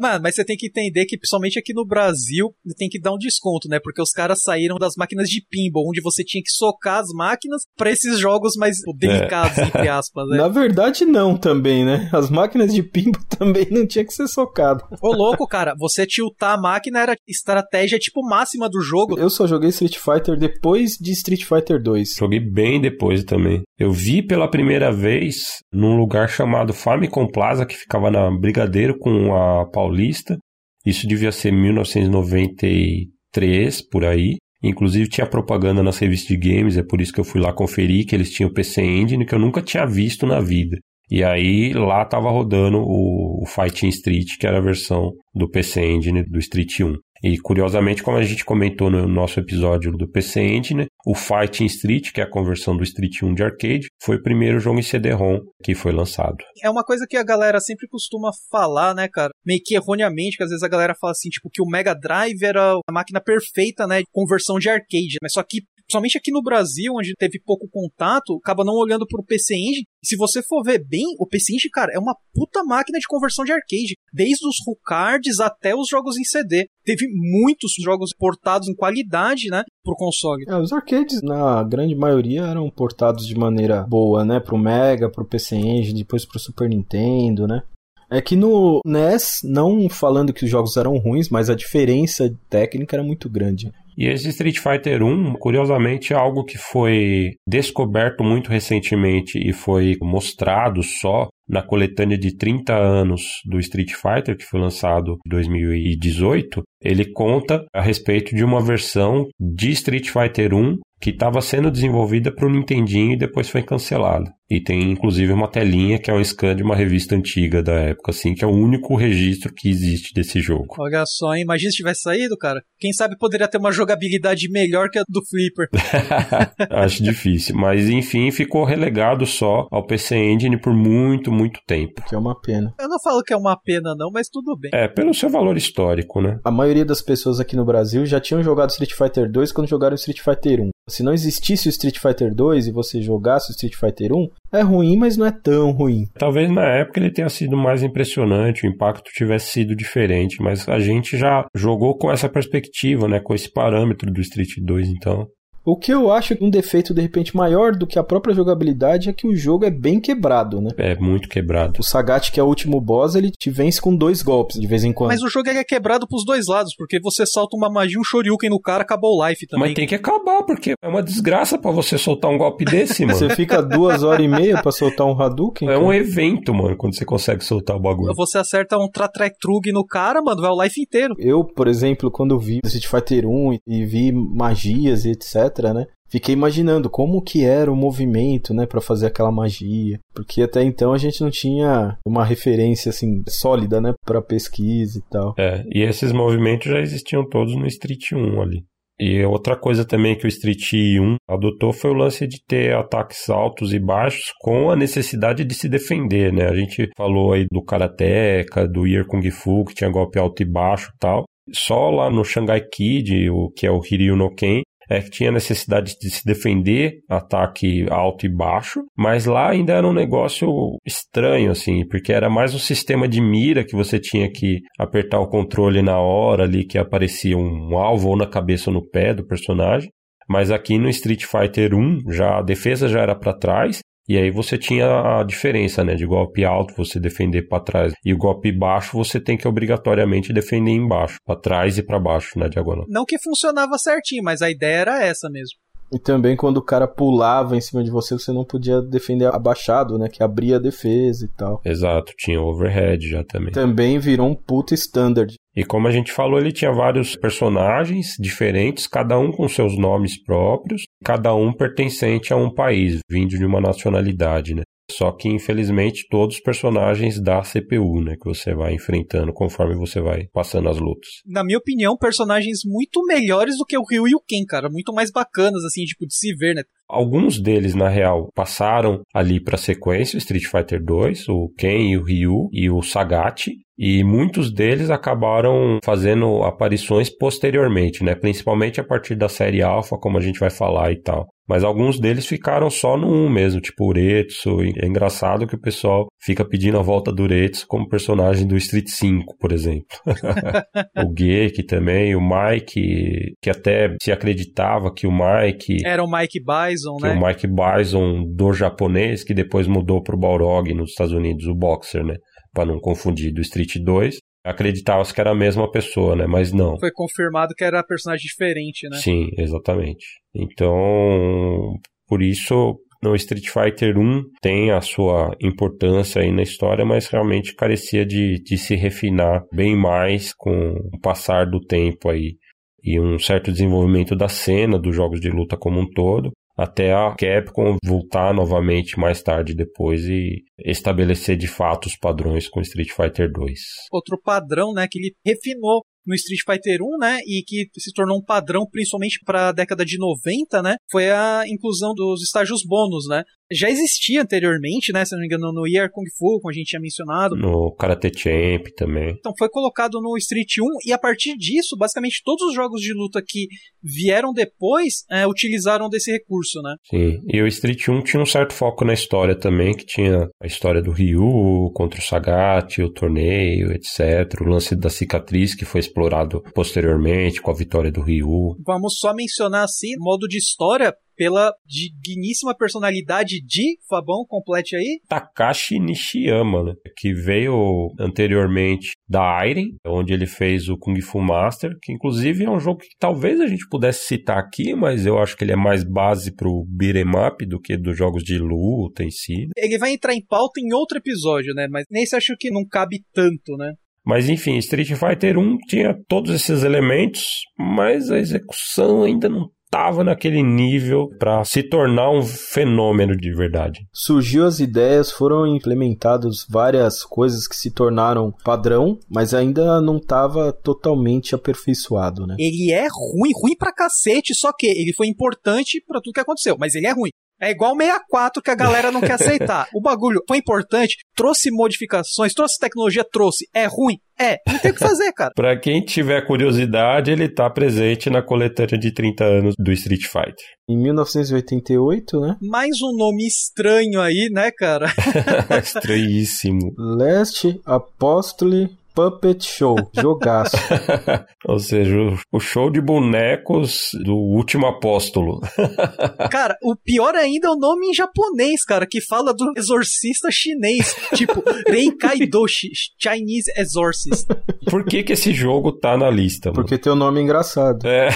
Mano, 0.00 0.20
mas 0.22 0.34
você 0.34 0.44
tem 0.44 0.56
que 0.56 0.66
entender 0.66 1.04
que, 1.04 1.18
principalmente 1.18 1.58
aqui 1.58 1.74
no 1.74 1.86
Brasil, 1.86 2.54
tem 2.76 2.88
que 2.88 3.00
dar 3.00 3.12
um 3.12 3.18
desconto, 3.18 3.68
né? 3.68 3.78
Porque 3.82 4.00
os 4.00 4.10
caras 4.10 4.42
saíram 4.42 4.76
das 4.76 4.94
máquinas 4.96 5.28
de 5.28 5.44
pinball, 5.48 5.88
onde 5.88 6.00
você 6.00 6.24
tinha 6.24 6.42
que 6.42 6.50
socar 6.50 7.00
as 7.00 7.08
máquinas 7.14 7.62
pra 7.76 7.90
esses 7.90 8.18
jogos 8.18 8.54
mais 8.56 8.76
delicados, 8.98 9.58
entre 9.58 9.88
aspas, 9.88 10.26
né? 10.28 10.38
Na 10.38 10.48
verdade, 10.48 11.04
não 11.04 11.36
também, 11.36 11.84
né? 11.84 12.08
As 12.12 12.30
máquinas 12.30 12.72
de 12.72 12.82
pinball 12.82 13.22
também 13.38 13.66
não 13.70 13.86
tinha 13.86 14.04
que 14.04 14.12
ser 14.12 14.28
socado. 14.28 14.84
Ô, 15.02 15.12
louco, 15.12 15.46
cara, 15.46 15.74
você 15.78 16.06
tiltar 16.06 16.54
a 16.54 16.60
máquina 16.60 17.00
era 17.00 17.16
estratégia, 17.28 17.98
tipo, 17.98 18.26
máxima 18.26 18.68
do 18.68 18.80
jogo. 18.80 19.18
Eu 19.18 19.28
só 19.28 19.46
joguei 19.46 19.70
Street 19.70 19.96
Fighter 19.96 20.38
depois 20.38 20.92
de 20.92 21.12
Street 21.12 21.44
Fighter 21.44 21.82
2. 21.82 22.14
Joguei 22.14 22.40
bem 22.40 22.80
depois 22.80 23.24
também. 23.24 23.62
Eu 23.78 23.92
vi 23.92 24.22
pela 24.22 24.50
primeira 24.50 24.90
vez 24.90 25.58
num 25.72 25.96
lugar 25.96 26.28
chamado 26.28 26.72
Famicom 26.86 27.26
Plaza, 27.26 27.66
que 27.66 27.74
ficava 27.74 28.08
na 28.12 28.30
Brigadeiro 28.30 28.96
com 28.96 29.34
a 29.34 29.66
Paulista. 29.66 30.38
Isso 30.86 31.08
devia 31.08 31.32
ser 31.32 31.50
1993, 31.50 33.82
por 33.90 34.04
aí. 34.04 34.36
Inclusive 34.62 35.08
tinha 35.08 35.26
propaganda 35.26 35.82
nas 35.82 35.98
revistas 35.98 36.28
de 36.28 36.36
games, 36.36 36.76
é 36.76 36.84
por 36.84 37.00
isso 37.00 37.12
que 37.12 37.18
eu 37.18 37.24
fui 37.24 37.40
lá 37.40 37.52
conferir 37.52 38.06
que 38.06 38.14
eles 38.14 38.30
tinham 38.30 38.52
PC 38.52 38.82
Engine 38.82 39.26
que 39.26 39.34
eu 39.34 39.40
nunca 39.40 39.60
tinha 39.60 39.84
visto 39.84 40.28
na 40.28 40.40
vida. 40.40 40.78
E 41.10 41.24
aí 41.24 41.72
lá 41.72 42.04
tava 42.04 42.30
rodando 42.30 42.78
o, 42.78 43.42
o 43.42 43.46
Fighting 43.46 43.88
Street, 43.88 44.38
que 44.38 44.46
era 44.46 44.58
a 44.58 44.62
versão 44.62 45.10
do 45.34 45.50
PC 45.50 45.84
Engine 45.84 46.22
do 46.22 46.38
Street 46.38 46.78
1. 46.80 46.94
E 47.22 47.38
curiosamente, 47.38 48.02
como 48.02 48.16
a 48.16 48.22
gente 48.22 48.44
comentou 48.44 48.90
no 48.90 49.06
nosso 49.08 49.40
episódio 49.40 49.92
do 49.92 50.08
PC 50.08 50.40
Engine, 50.40 50.86
o 51.06 51.14
Fighting 51.14 51.66
Street, 51.66 52.12
que 52.12 52.20
é 52.20 52.24
a 52.24 52.30
conversão 52.30 52.76
do 52.76 52.82
Street 52.82 53.22
1 53.22 53.34
de 53.34 53.42
arcade, 53.42 53.88
foi 54.02 54.16
o 54.16 54.22
primeiro 54.22 54.58
jogo 54.58 54.78
em 54.78 54.82
CD-ROM 54.82 55.40
que 55.62 55.74
foi 55.74 55.92
lançado. 55.92 56.36
É 56.62 56.68
uma 56.68 56.84
coisa 56.84 57.06
que 57.08 57.16
a 57.16 57.24
galera 57.24 57.60
sempre 57.60 57.88
costuma 57.88 58.30
falar, 58.50 58.94
né, 58.94 59.08
cara? 59.08 59.30
Meio 59.44 59.60
que 59.64 59.74
erroneamente, 59.74 60.36
que 60.36 60.42
às 60.42 60.50
vezes 60.50 60.62
a 60.62 60.68
galera 60.68 60.94
fala 61.00 61.12
assim, 61.12 61.28
tipo, 61.28 61.48
que 61.52 61.62
o 61.62 61.66
Mega 61.66 61.94
Drive 61.94 62.42
era 62.42 62.74
a 62.86 62.92
máquina 62.92 63.20
perfeita, 63.20 63.86
né, 63.86 64.00
de 64.00 64.06
conversão 64.12 64.58
de 64.58 64.68
arcade. 64.68 65.16
Mas 65.22 65.32
só 65.32 65.42
que, 65.42 65.62
principalmente 65.86 66.18
aqui 66.18 66.32
no 66.32 66.42
Brasil, 66.42 66.92
onde 66.94 67.14
teve 67.16 67.40
pouco 67.44 67.68
contato, 67.68 68.36
acaba 68.36 68.64
não 68.64 68.74
olhando 68.74 69.06
pro 69.06 69.24
PC 69.24 69.54
Engine. 69.54 69.86
Se 70.04 70.16
você 70.16 70.42
for 70.42 70.62
ver 70.62 70.84
bem, 70.84 71.04
o 71.18 71.26
PC 71.26 71.54
Engine, 71.54 71.70
cara, 71.70 71.92
é 71.94 71.98
uma 71.98 72.14
puta 72.34 72.62
máquina 72.64 72.98
de 72.98 73.06
conversão 73.06 73.44
de 73.44 73.52
arcade. 73.52 73.96
Desde 74.12 74.46
os 74.46 74.56
Rucards 74.66 75.40
até 75.40 75.74
os 75.74 75.88
jogos 75.88 76.16
em 76.18 76.24
CD. 76.24 76.68
Teve 76.84 77.06
muitos 77.08 77.72
jogos 77.82 78.10
portados 78.16 78.68
em 78.68 78.74
qualidade, 78.74 79.48
né, 79.48 79.62
pro 79.82 79.96
console. 79.96 80.44
É, 80.48 80.56
os 80.56 80.72
arcades, 80.72 81.22
na 81.22 81.62
grande 81.62 81.94
maioria, 81.94 82.42
eram 82.42 82.70
portados 82.70 83.26
de 83.26 83.34
maneira 83.34 83.82
boa, 83.82 84.24
né? 84.24 84.38
Pro 84.40 84.58
Mega, 84.58 85.10
pro 85.10 85.26
PC 85.26 85.56
Engine, 85.56 86.00
depois 86.00 86.24
pro 86.24 86.38
Super 86.38 86.68
Nintendo, 86.68 87.46
né? 87.46 87.62
É 88.10 88.20
que 88.20 88.36
no 88.36 88.80
NES, 88.84 89.40
não 89.42 89.88
falando 89.88 90.32
que 90.32 90.44
os 90.44 90.50
jogos 90.50 90.76
eram 90.76 90.96
ruins, 90.96 91.28
mas 91.28 91.50
a 91.50 91.54
diferença 91.54 92.32
técnica 92.48 92.96
era 92.96 93.02
muito 93.02 93.28
grande. 93.28 93.70
E 93.96 94.06
esse 94.06 94.28
Street 94.28 94.58
Fighter 94.58 95.02
1, 95.02 95.34
curiosamente, 95.34 96.12
é 96.12 96.16
algo 96.16 96.44
que 96.44 96.58
foi 96.58 97.30
descoberto 97.48 98.22
muito 98.22 98.50
recentemente 98.50 99.38
e 99.38 99.54
foi 99.54 99.96
mostrado 100.02 100.82
só 100.82 101.28
na 101.48 101.62
coletânea 101.62 102.18
de 102.18 102.36
30 102.36 102.74
anos 102.74 103.22
do 103.46 103.58
Street 103.58 103.92
Fighter, 103.92 104.36
que 104.36 104.44
foi 104.44 104.60
lançado 104.60 105.12
em 105.26 105.30
2018. 105.30 106.62
Ele 106.82 107.10
conta 107.12 107.64
a 107.74 107.80
respeito 107.80 108.34
de 108.34 108.44
uma 108.44 108.60
versão 108.60 109.26
de 109.40 109.70
Street 109.70 110.10
Fighter 110.10 110.52
1 110.52 110.76
que 111.00 111.10
estava 111.10 111.40
sendo 111.40 111.70
desenvolvida 111.70 112.32
para 112.32 112.46
o 112.46 112.50
Nintendinho 112.50 113.12
e 113.12 113.18
depois 113.18 113.48
foi 113.48 113.62
cancelada. 113.62 114.32
E 114.48 114.60
tem 114.60 114.90
inclusive 114.90 115.32
uma 115.32 115.48
telinha 115.48 115.98
que 115.98 116.10
é 116.10 116.14
um 116.14 116.22
scan 116.22 116.54
de 116.54 116.62
uma 116.62 116.76
revista 116.76 117.16
antiga 117.16 117.62
da 117.62 117.74
época, 117.74 118.12
assim, 118.12 118.34
que 118.34 118.44
é 118.44 118.46
o 118.46 118.52
único 118.52 118.94
registro 118.94 119.52
que 119.52 119.68
existe 119.68 120.14
desse 120.14 120.40
jogo. 120.40 120.74
Olha 120.78 121.04
só, 121.06 121.34
hein? 121.34 121.42
imagina 121.42 121.70
se 121.70 121.78
tivesse 121.78 122.02
saído, 122.02 122.36
cara. 122.36 122.62
Quem 122.78 122.92
sabe 122.92 123.16
poderia 123.18 123.48
ter 123.48 123.58
uma 123.58 123.72
jogabilidade 123.72 124.48
melhor 124.50 124.88
que 124.90 124.98
a 124.98 125.04
do 125.08 125.20
Flipper. 125.26 125.68
Acho 126.70 127.02
difícil, 127.02 127.56
mas 127.56 127.88
enfim, 127.88 128.30
ficou 128.30 128.64
relegado 128.64 129.26
só 129.26 129.66
ao 129.70 129.86
PC 129.86 130.16
Engine 130.16 130.60
por 130.60 130.72
muito, 130.72 131.32
muito 131.32 131.60
tempo. 131.66 132.02
Que 132.08 132.14
é 132.14 132.18
uma 132.18 132.38
pena. 132.40 132.74
Eu 132.78 132.88
não 132.88 133.00
falo 133.00 133.22
que 133.22 133.32
é 133.32 133.36
uma 133.36 133.56
pena, 133.56 133.94
não, 133.96 134.10
mas 134.12 134.28
tudo 134.28 134.56
bem. 134.56 134.70
É, 134.74 134.86
pelo 134.88 135.14
seu 135.14 135.28
valor 135.28 135.56
histórico, 135.56 136.20
né? 136.20 136.38
A 136.44 136.50
maioria 136.50 136.84
das 136.84 137.02
pessoas 137.02 137.40
aqui 137.40 137.56
no 137.56 137.64
Brasil 137.64 138.06
já 138.06 138.20
tinham 138.20 138.42
jogado 138.42 138.70
Street 138.70 138.92
Fighter 138.92 139.30
2 139.30 139.52
quando 139.52 139.68
jogaram 139.68 139.94
Street 139.94 140.20
Fighter 140.20 140.60
1. 140.60 140.70
Se 140.88 141.02
não 141.02 141.12
existisse 141.12 141.68
o 141.68 141.70
Street 141.70 141.98
Fighter 141.98 142.32
2 142.32 142.68
e 142.68 142.72
você 142.72 143.02
jogasse 143.02 143.50
o 143.50 143.54
Street 143.54 143.74
Fighter 143.74 144.12
1, 144.12 144.28
é 144.52 144.62
ruim, 144.62 144.96
mas 144.96 145.16
não 145.16 145.26
é 145.26 145.32
tão 145.32 145.70
ruim. 145.70 146.06
Talvez 146.18 146.50
na 146.50 146.64
época 146.64 147.00
ele 147.00 147.12
tenha 147.12 147.28
sido 147.28 147.56
mais 147.56 147.82
impressionante, 147.82 148.66
o 148.66 148.70
impacto 148.70 149.10
tivesse 149.12 149.50
sido 149.50 149.74
diferente, 149.74 150.42
mas 150.42 150.68
a 150.68 150.78
gente 150.78 151.16
já 151.16 151.46
jogou 151.54 151.96
com 151.96 152.10
essa 152.10 152.28
perspectiva, 152.28 153.08
né, 153.08 153.20
com 153.20 153.34
esse 153.34 153.50
parâmetro 153.52 154.10
do 154.12 154.20
Street 154.20 154.50
2, 154.62 154.88
então. 154.88 155.26
O 155.66 155.76
que 155.76 155.92
eu 155.92 156.12
acho 156.12 156.36
um 156.40 156.48
defeito 156.48 156.94
de 156.94 157.02
repente 157.02 157.36
maior 157.36 157.74
do 157.74 157.88
que 157.88 157.98
a 157.98 158.04
própria 158.04 158.32
jogabilidade 158.32 159.08
é 159.08 159.12
que 159.12 159.26
o 159.26 159.34
jogo 159.34 159.64
é 159.64 159.70
bem 159.70 160.00
quebrado, 160.00 160.60
né? 160.60 160.70
É 160.78 160.94
muito 160.94 161.28
quebrado. 161.28 161.80
O 161.80 161.82
Sagat, 161.82 162.30
que 162.30 162.38
é 162.38 162.42
o 162.42 162.46
último 162.46 162.80
boss, 162.80 163.16
ele 163.16 163.32
te 163.32 163.50
vence 163.50 163.80
com 163.80 163.96
dois 163.96 164.22
golpes 164.22 164.60
de 164.60 164.66
vez 164.68 164.84
em 164.84 164.92
quando. 164.92 165.10
Mas 165.10 165.22
o 165.22 165.28
jogo 165.28 165.48
é 165.48 165.64
quebrado 165.64 166.06
pros 166.06 166.24
dois 166.24 166.46
lados, 166.46 166.72
porque 166.76 167.00
você 167.00 167.26
solta 167.26 167.56
uma 167.56 167.68
magia, 167.68 167.98
um 167.98 168.04
shoryuken 168.04 168.48
no 168.48 168.60
cara, 168.60 168.84
acabou 168.84 169.18
o 169.18 169.26
life 169.26 169.44
também. 169.48 169.70
Mas 169.70 169.74
tem 169.74 169.88
que 169.88 169.96
acabar, 169.96 170.44
porque 170.44 170.74
é 170.80 170.88
uma 170.88 171.02
desgraça 171.02 171.58
para 171.58 171.72
você 171.72 171.98
soltar 171.98 172.30
um 172.30 172.38
golpe 172.38 172.64
desse, 172.64 173.04
mano. 173.04 173.18
Você 173.18 173.30
fica 173.30 173.60
duas 173.60 174.04
horas 174.04 174.24
e 174.24 174.28
meia 174.28 174.62
pra 174.62 174.70
soltar 174.70 175.04
um 175.04 175.20
Hadouken? 175.20 175.68
É 175.68 175.76
um 175.76 175.92
evento, 175.92 176.54
mano, 176.54 176.76
quando 176.76 176.94
você 176.94 177.04
consegue 177.04 177.42
soltar 177.42 177.74
o 177.74 177.80
bagulho. 177.80 178.14
Você 178.14 178.38
acerta 178.38 178.78
um 178.78 178.88
Tratrek-Trug 178.88 179.72
no 179.72 179.84
cara, 179.84 180.22
mano, 180.22 180.40
vai 180.40 180.50
o 180.52 180.62
life 180.62 180.80
inteiro. 180.80 181.16
Eu, 181.18 181.42
por 181.42 181.66
exemplo, 181.66 182.08
quando 182.08 182.38
vi 182.38 182.60
Street 182.64 182.86
Fighter 182.86 183.26
1 183.26 183.58
e 183.66 183.84
vi 183.84 184.12
magias 184.12 185.04
e 185.04 185.10
etc, 185.10 185.55
né? 185.62 185.86
Fiquei 186.08 186.34
imaginando 186.34 186.88
como 186.88 187.20
que 187.20 187.44
era 187.44 187.70
o 187.70 187.76
movimento, 187.76 188.54
né, 188.54 188.64
para 188.64 188.80
fazer 188.80 189.06
aquela 189.06 189.32
magia, 189.32 189.98
porque 190.14 190.40
até 190.42 190.62
então 190.62 190.92
a 190.92 190.98
gente 190.98 191.20
não 191.20 191.30
tinha 191.30 191.98
uma 192.06 192.24
referência 192.24 192.90
assim 192.90 193.22
sólida, 193.28 193.80
né, 193.80 193.92
para 194.04 194.22
pesquisa 194.22 194.98
e 194.98 195.02
tal. 195.10 195.34
É, 195.36 195.64
e 195.72 195.82
esses 195.82 196.12
movimentos 196.12 196.70
já 196.70 196.80
existiam 196.80 197.28
todos 197.28 197.56
no 197.56 197.66
Street 197.66 198.12
1 198.12 198.40
ali. 198.40 198.64
E 198.98 199.22
outra 199.24 199.56
coisa 199.56 199.84
também 199.84 200.16
que 200.16 200.24
o 200.24 200.28
Street 200.28 200.72
1 200.72 201.16
adotou 201.28 201.70
foi 201.70 201.90
o 201.90 201.94
lance 201.94 202.26
de 202.26 202.42
ter 202.42 202.74
ataques 202.74 203.28
altos 203.28 203.74
e 203.74 203.78
baixos 203.78 204.32
com 204.40 204.70
a 204.70 204.76
necessidade 204.76 205.44
de 205.44 205.54
se 205.54 205.68
defender, 205.68 206.32
né? 206.32 206.48
A 206.48 206.54
gente 206.54 206.88
falou 206.96 207.34
aí 207.34 207.46
do 207.52 207.62
Karateka, 207.62 208.66
do 208.66 208.86
Year 208.86 209.06
Kung 209.06 209.30
Fu, 209.30 209.66
que 209.66 209.74
tinha 209.74 209.90
golpe 209.90 210.18
alto 210.18 210.42
e 210.42 210.46
baixo 210.46 210.90
tal. 210.98 211.24
Só 211.52 211.90
lá 211.90 212.10
no 212.10 212.24
Shanghai 212.24 212.60
Kid, 212.60 213.28
o 213.30 213.50
que 213.50 213.66
é 213.66 213.70
o 213.70 213.80
Hiryu 213.80 214.16
no 214.16 214.34
Ken, 214.34 214.62
é 214.88 215.00
que 215.00 215.10
tinha 215.10 215.30
necessidade 215.30 215.96
de 216.00 216.10
se 216.10 216.24
defender, 216.24 217.00
ataque 217.08 217.86
alto 217.90 218.26
e 218.26 218.28
baixo, 218.28 218.82
mas 218.96 219.26
lá 219.26 219.50
ainda 219.50 219.72
era 219.72 219.86
um 219.86 219.92
negócio 219.92 220.48
estranho, 220.84 221.50
assim, 221.50 221.86
porque 221.88 222.12
era 222.12 222.30
mais 222.30 222.54
um 222.54 222.58
sistema 222.58 223.08
de 223.08 223.20
mira 223.20 223.64
que 223.64 223.76
você 223.76 223.98
tinha 223.98 224.30
que 224.30 224.60
apertar 224.78 225.20
o 225.20 225.28
controle 225.28 225.82
na 225.82 225.98
hora 225.98 226.44
ali 226.44 226.64
que 226.64 226.78
aparecia 226.78 227.36
um 227.36 227.76
alvo 227.76 228.10
ou 228.10 228.16
na 228.16 228.26
cabeça 228.26 228.70
ou 228.70 228.74
no 228.74 228.88
pé 228.88 229.14
do 229.14 229.26
personagem. 229.26 229.90
Mas 230.28 230.50
aqui 230.50 230.76
no 230.76 230.88
Street 230.88 231.24
Fighter 231.24 231.72
1, 231.72 232.12
já 232.12 232.38
a 232.38 232.42
defesa 232.42 232.88
já 232.88 233.00
era 233.00 233.14
para 233.14 233.32
trás 233.32 233.80
e 234.08 234.16
aí 234.16 234.30
você 234.30 234.56
tinha 234.56 235.20
a 235.20 235.24
diferença, 235.24 235.82
né? 235.84 235.94
De 235.94 236.06
golpe 236.06 236.44
alto 236.44 236.74
você 236.76 237.00
defender 237.00 237.48
para 237.48 237.62
trás 237.62 237.92
e 238.04 238.12
o 238.12 238.18
golpe 238.18 238.52
baixo 238.52 238.96
você 238.96 239.20
tem 239.20 239.36
que 239.36 239.48
obrigatoriamente 239.48 240.32
defender 240.32 240.70
embaixo, 240.70 241.18
para 241.24 241.40
trás 241.40 241.78
e 241.78 241.82
para 241.82 241.98
baixo 241.98 242.38
na 242.38 242.48
diagonal. 242.48 242.86
Não 242.88 243.04
que 243.04 243.18
funcionava 243.18 243.78
certinho, 243.78 244.22
mas 244.22 244.42
a 244.42 244.50
ideia 244.50 244.76
era 244.76 245.04
essa 245.04 245.28
mesmo. 245.30 245.58
E 245.92 245.98
também 245.98 246.36
quando 246.36 246.58
o 246.58 246.62
cara 246.62 246.86
pulava 246.86 247.56
em 247.56 247.60
cima 247.60 247.82
de 247.82 247.90
você, 247.90 248.14
você 248.14 248.32
não 248.32 248.44
podia 248.44 248.82
defender 248.82 249.26
abaixado, 249.26 249.98
né? 249.98 250.08
Que 250.08 250.22
abria 250.22 250.56
a 250.56 250.60
defesa 250.60 251.24
e 251.24 251.28
tal. 251.28 251.60
Exato, 251.64 252.12
tinha 252.16 252.40
overhead 252.40 253.08
já 253.08 253.22
também. 253.24 253.52
Também 253.52 253.98
virou 253.98 254.28
um 254.28 254.34
puta 254.34 254.74
standard. 254.74 255.34
E 255.54 255.64
como 255.64 255.88
a 255.88 255.90
gente 255.90 256.12
falou, 256.12 256.38
ele 256.38 256.52
tinha 256.52 256.72
vários 256.72 257.16
personagens 257.16 258.14
diferentes, 258.18 258.86
cada 258.86 259.18
um 259.18 259.32
com 259.32 259.48
seus 259.48 259.78
nomes 259.78 260.22
próprios, 260.22 260.82
cada 261.02 261.34
um 261.34 261.52
pertencente 261.52 262.32
a 262.32 262.36
um 262.36 262.52
país, 262.52 262.98
vindo 263.10 263.38
de 263.38 263.44
uma 263.44 263.60
nacionalidade, 263.60 264.54
né? 264.54 264.62
Só 264.90 265.10
que, 265.12 265.28
infelizmente, 265.28 266.06
todos 266.08 266.36
os 266.36 266.40
personagens 266.40 267.20
da 267.20 267.42
CPU, 267.42 268.00
né? 268.02 268.16
Que 268.16 268.24
você 268.24 268.54
vai 268.54 268.74
enfrentando 268.74 269.32
conforme 269.32 269.74
você 269.74 270.00
vai 270.00 270.28
passando 270.32 270.68
as 270.68 270.78
lutas. 270.78 271.08
Na 271.26 271.44
minha 271.44 271.58
opinião, 271.58 271.96
personagens 271.96 272.60
muito 272.64 273.04
melhores 273.04 273.58
do 273.58 273.64
que 273.64 273.76
o 273.76 273.84
Ryu 273.84 274.08
e 274.08 274.14
o 274.14 274.20
Ken, 274.20 274.44
cara. 274.46 274.70
Muito 274.70 274.92
mais 274.92 275.10
bacanas, 275.10 275.64
assim, 275.64 275.84
tipo, 275.84 276.06
de 276.06 276.14
se 276.14 276.34
ver, 276.34 276.54
né? 276.54 276.62
Alguns 276.88 277.40
deles, 277.40 277.74
na 277.74 277.88
real, 277.88 278.28
passaram 278.34 279.00
ali 279.12 279.40
pra 279.40 279.56
sequência, 279.56 280.16
o 280.16 280.18
Street 280.18 280.44
Fighter 280.44 280.82
2, 280.82 281.28
o 281.28 281.52
Ken 281.58 281.90
e 281.90 281.98
o 281.98 282.04
Ryu 282.04 282.48
e 282.52 282.70
o 282.70 282.80
Sagat. 282.82 283.50
E 283.78 284.02
muitos 284.02 284.50
deles 284.50 284.88
acabaram 284.88 285.78
fazendo 285.84 286.42
aparições 286.44 287.10
posteriormente, 287.10 288.02
né? 288.02 288.14
Principalmente 288.14 288.80
a 288.80 288.84
partir 288.84 289.14
da 289.14 289.28
série 289.28 289.62
Alpha, 289.62 289.98
como 289.98 290.16
a 290.16 290.20
gente 290.20 290.40
vai 290.40 290.48
falar 290.48 290.92
e 290.92 291.02
tal. 291.02 291.26
Mas 291.48 291.62
alguns 291.62 292.00
deles 292.00 292.26
ficaram 292.26 292.68
só 292.68 292.96
no 292.96 293.06
1 293.06 293.28
mesmo, 293.28 293.60
tipo 293.60 293.86
Uretsu. 293.86 294.62
É 294.82 294.86
engraçado 294.86 295.46
que 295.46 295.54
o 295.54 295.60
pessoal 295.60 296.06
fica 296.20 296.44
pedindo 296.44 296.78
a 296.78 296.82
volta 296.82 297.12
do 297.12 297.22
Uretsu 297.22 297.66
como 297.68 297.88
personagem 297.88 298.46
do 298.46 298.56
Street 298.56 298.88
5, 298.88 299.36
por 299.38 299.52
exemplo. 299.52 299.86
o 300.98 301.12
Geek 301.12 301.64
também, 301.64 302.16
o 302.16 302.20
Mike, 302.20 303.34
que 303.40 303.50
até 303.50 303.94
se 304.02 304.10
acreditava 304.10 304.92
que 304.92 305.06
o 305.06 305.12
Mike... 305.12 305.86
Era 305.86 306.02
o 306.02 306.10
Mike 306.10 306.42
Bison, 306.76 306.96
né? 307.00 307.12
O 307.12 307.26
Mike 307.26 307.46
Bison 307.46 308.24
do 308.34 308.52
japonês, 308.52 309.24
que 309.24 309.34
depois 309.34 309.66
mudou 309.66 310.02
pro 310.02 310.18
Balrog 310.18 310.72
nos 310.74 310.90
Estados 310.90 311.12
Unidos, 311.12 311.46
o 311.46 311.54
Boxer, 311.54 312.04
né? 312.04 312.16
Para 312.52 312.66
não 312.66 312.78
confundir, 312.78 313.32
do 313.32 313.40
Street 313.40 313.76
2 313.82 314.18
acreditava-se 314.44 315.12
que 315.12 315.20
era 315.20 315.32
a 315.32 315.34
mesma 315.34 315.68
pessoa, 315.68 316.14
né? 316.14 316.24
Mas 316.24 316.52
não. 316.52 316.78
Foi 316.78 316.92
confirmado 316.92 317.52
que 317.52 317.64
era 317.64 317.82
personagem 317.82 318.22
diferente, 318.22 318.88
né? 318.88 318.96
Sim, 318.98 319.28
exatamente. 319.36 320.06
Então, 320.32 321.74
por 322.06 322.22
isso, 322.22 322.78
no 323.02 323.16
Street 323.16 323.48
Fighter 323.48 323.98
1 323.98 324.22
tem 324.40 324.70
a 324.70 324.80
sua 324.80 325.36
importância 325.42 326.22
aí 326.22 326.30
na 326.30 326.42
história, 326.42 326.84
mas 326.84 327.08
realmente 327.08 327.56
carecia 327.56 328.06
de, 328.06 328.40
de 328.42 328.56
se 328.56 328.76
refinar 328.76 329.42
bem 329.52 329.76
mais 329.76 330.32
com 330.32 330.74
o 330.92 331.00
passar 331.00 331.46
do 331.46 331.60
tempo 331.60 332.08
aí 332.08 332.36
e 332.82 333.00
um 333.00 333.18
certo 333.18 333.50
desenvolvimento 333.50 334.14
da 334.14 334.28
cena 334.28 334.78
dos 334.78 334.94
jogos 334.94 335.20
de 335.20 335.28
luta 335.28 335.56
como 335.56 335.80
um 335.80 335.90
todo 335.90 336.30
até 336.56 336.92
a 336.92 337.14
Capcom 337.14 337.76
voltar 337.84 338.32
novamente 338.32 338.98
mais 338.98 339.22
tarde 339.22 339.54
depois 339.54 340.04
e 340.06 340.42
estabelecer 340.64 341.36
de 341.36 341.46
fato 341.46 341.86
os 341.86 341.96
padrões 341.96 342.48
com 342.48 342.60
Street 342.60 342.90
Fighter 342.90 343.30
2. 343.30 343.60
Outro 343.92 344.18
padrão, 344.20 344.72
né, 344.72 344.86
que 344.90 344.98
ele 344.98 345.14
refinou 345.24 345.82
no 346.06 346.14
Street 346.14 346.40
Fighter 346.46 346.78
1, 346.80 346.98
né, 346.98 347.18
e 347.26 347.42
que 347.44 347.68
se 347.78 347.92
tornou 347.92 348.18
um 348.18 348.24
padrão 348.24 348.64
principalmente 348.70 349.18
para 349.24 349.48
a 349.48 349.52
década 349.52 349.84
de 349.84 349.98
90, 349.98 350.62
né, 350.62 350.76
foi 350.90 351.10
a 351.10 351.42
inclusão 351.48 351.92
dos 351.94 352.22
estágios 352.22 352.62
bônus, 352.64 353.06
né. 353.08 353.24
Já 353.52 353.70
existia 353.70 354.22
anteriormente, 354.22 354.92
né, 354.92 355.04
se 355.04 355.12
não 355.12 355.20
me 355.20 355.26
engano, 355.26 355.52
no 355.52 355.66
Year 355.66 355.90
Kung 355.90 356.06
Fu, 356.18 356.40
como 356.40 356.50
a 356.50 356.52
gente 356.52 356.66
tinha 356.66 356.80
mencionado. 356.80 357.36
No 357.36 357.74
Karate 357.76 358.10
Champ 358.16 358.66
também. 358.76 359.14
Então 359.18 359.32
foi 359.38 359.48
colocado 359.48 360.00
no 360.00 360.16
Street 360.16 360.58
1 360.60 360.88
e 360.88 360.92
a 360.92 360.98
partir 360.98 361.36
disso, 361.36 361.76
basicamente 361.76 362.22
todos 362.24 362.48
os 362.48 362.54
jogos 362.54 362.80
de 362.80 362.92
luta 362.92 363.22
que 363.24 363.46
vieram 363.82 364.32
depois 364.32 365.04
é, 365.10 365.26
utilizaram 365.26 365.88
desse 365.88 366.10
recurso, 366.10 366.60
né. 366.60 366.74
Sim, 366.90 367.20
e 367.26 367.40
o 367.40 367.46
Street 367.46 367.88
1 367.88 368.02
tinha 368.02 368.22
um 368.22 368.26
certo 368.26 368.52
foco 368.52 368.84
na 368.84 368.94
história 368.94 369.36
também, 369.36 369.74
que 369.74 369.86
tinha 369.86 370.28
a 370.42 370.46
história 370.46 370.82
do 370.82 370.90
Ryu 370.90 371.70
contra 371.74 372.00
o 372.00 372.02
Sagat, 372.02 372.82
o 372.82 372.92
torneio, 372.92 373.72
etc. 373.72 374.40
O 374.40 374.48
lance 374.48 374.74
da 374.74 374.90
cicatriz 374.90 375.54
que 375.54 375.64
foi 375.64 375.80
explorado 375.80 376.42
posteriormente 376.54 377.40
com 377.40 377.50
a 377.50 377.54
vitória 377.54 377.92
do 377.92 378.02
Ryu. 378.02 378.56
Vamos 378.64 378.98
só 378.98 379.14
mencionar 379.14 379.64
assim, 379.64 379.94
modo 379.98 380.26
de 380.26 380.38
história 380.38 380.94
pela 381.16 381.52
digníssima 381.64 382.54
personalidade 382.56 383.40
de 383.40 383.78
Fabão, 383.88 384.24
complete 384.28 384.76
aí. 384.76 385.00
Takashi 385.08 385.78
Nishiyama, 385.78 386.62
né? 386.62 386.72
que 386.96 387.12
veio 387.12 387.92
anteriormente 387.98 388.92
da 389.08 389.40
Iron, 389.46 389.76
onde 389.86 390.12
ele 390.12 390.26
fez 390.26 390.68
o 390.68 390.76
Kung 390.76 391.00
Fu 391.00 391.20
Master, 391.20 391.76
que 391.80 391.92
inclusive 391.92 392.44
é 392.44 392.50
um 392.50 392.60
jogo 392.60 392.80
que 392.80 392.88
talvez 392.98 393.40
a 393.40 393.46
gente 393.46 393.66
pudesse 393.68 394.06
citar 394.06 394.38
aqui, 394.38 394.74
mas 394.74 395.06
eu 395.06 395.18
acho 395.18 395.36
que 395.36 395.44
ele 395.44 395.52
é 395.52 395.56
mais 395.56 395.84
base 395.84 396.34
pro 396.34 396.64
beat'em 396.68 397.04
up 397.26 397.44
do 397.46 397.60
que 397.60 397.76
dos 397.76 397.96
jogos 397.96 398.22
de 398.22 398.38
luta 398.38 399.02
em 399.02 399.10
si. 399.10 399.48
Ele 399.56 399.78
vai 399.78 399.92
entrar 399.92 400.14
em 400.14 400.24
pauta 400.24 400.60
em 400.60 400.72
outro 400.74 400.98
episódio, 400.98 401.54
né? 401.54 401.66
Mas 401.70 401.84
nesse 401.90 402.16
acho 402.16 402.36
que 402.38 402.50
não 402.50 402.66
cabe 402.66 403.04
tanto, 403.12 403.56
né? 403.56 403.72
Mas 404.04 404.28
enfim, 404.28 404.56
Street 404.58 404.92
Fighter 404.92 405.36
1 405.36 405.58
tinha 405.66 405.98
todos 406.06 406.32
esses 406.32 406.62
elementos, 406.62 407.24
mas 407.58 408.08
a 408.08 408.18
execução 408.18 409.02
ainda 409.02 409.28
não 409.28 409.50
estava 409.76 410.02
naquele 410.02 410.42
nível 410.42 411.10
para 411.18 411.44
se 411.44 411.62
tornar 411.62 412.10
um 412.10 412.22
fenômeno 412.22 413.14
de 413.14 413.30
verdade. 413.34 413.86
Surgiu 413.92 414.46
as 414.46 414.58
ideias, 414.58 415.12
foram 415.12 415.46
implementadas 415.46 416.46
várias 416.48 417.04
coisas 417.04 417.46
que 417.46 417.54
se 417.54 417.70
tornaram 417.70 418.32
padrão, 418.42 418.98
mas 419.08 419.34
ainda 419.34 419.78
não 419.82 419.98
estava 419.98 420.50
totalmente 420.50 421.34
aperfeiçoado, 421.34 422.26
né? 422.26 422.36
Ele 422.38 422.72
é 422.72 422.86
ruim, 422.88 423.32
ruim 423.38 423.56
pra 423.56 423.72
cacete, 423.72 424.34
só 424.34 424.50
que 424.50 424.66
ele 424.66 424.94
foi 424.94 425.08
importante 425.08 425.82
para 425.86 426.00
tudo 426.00 426.14
que 426.14 426.20
aconteceu, 426.20 426.56
mas 426.58 426.74
ele 426.74 426.86
é 426.86 426.92
ruim. 426.92 427.10
É 427.40 427.50
igual 427.50 427.74
o 427.74 427.76
64 427.76 428.42
que 428.42 428.50
a 428.50 428.54
galera 428.54 428.90
não 428.90 429.00
quer 429.00 429.12
aceitar. 429.20 429.68
O 429.74 429.80
bagulho 429.80 430.22
foi 430.26 430.38
importante, 430.38 430.96
trouxe 431.14 431.50
modificações, 431.50 432.32
trouxe 432.32 432.58
tecnologia, 432.58 433.04
trouxe. 433.04 433.46
É 433.54 433.66
ruim? 433.66 433.98
É, 434.18 434.38
não 434.48 434.58
tem 434.58 434.70
o 434.70 434.74
que 434.74 434.80
fazer, 434.80 435.12
cara. 435.12 435.32
Pra 435.36 435.58
quem 435.58 435.82
tiver 435.82 436.26
curiosidade, 436.26 437.10
ele 437.10 437.28
tá 437.28 437.50
presente 437.50 438.08
na 438.08 438.22
coletânea 438.22 438.78
de 438.78 438.90
30 438.90 439.24
anos 439.24 439.54
do 439.58 439.70
Street 439.72 440.04
Fighter. 440.04 440.46
Em 440.68 440.76
1988, 440.82 442.20
né? 442.20 442.36
Mais 442.40 442.80
um 442.80 442.96
nome 442.96 443.26
estranho 443.26 444.00
aí, 444.00 444.30
né, 444.32 444.50
cara? 444.50 444.86
Estranhíssimo. 445.62 446.74
Last 446.78 447.60
Apostole 447.66 448.70
Puppet 448.96 449.44
Show, 449.44 449.76
jogaço. 449.94 450.56
Ou 451.46 451.58
seja, 451.58 451.94
o 452.32 452.40
show 452.40 452.70
de 452.70 452.80
bonecos 452.80 453.90
do 454.02 454.14
último 454.14 454.66
apóstolo. 454.66 455.38
cara, 456.32 456.56
o 456.62 456.74
pior 456.74 457.14
ainda 457.14 457.48
é 457.48 457.50
o 457.50 457.58
nome 457.58 457.90
em 457.90 457.94
japonês, 457.94 458.64
cara, 458.64 458.86
que 458.86 459.02
fala 459.02 459.34
do 459.34 459.52
exorcista 459.54 460.30
chinês. 460.32 460.96
tipo, 461.14 461.44
Rei 461.68 461.94
Kaidoshi, 461.94 462.70
Chinese 462.98 463.52
Exorcist. 463.54 464.26
Por 464.70 464.82
que 464.82 465.02
que 465.02 465.12
esse 465.12 465.34
jogo 465.34 465.72
tá 465.72 465.94
na 465.98 466.08
lista, 466.08 466.48
mano? 466.48 466.62
Porque 466.62 466.78
tem 466.78 466.90
um 466.90 466.96
nome 466.96 467.20
engraçado. 467.20 467.86
É. 467.86 468.08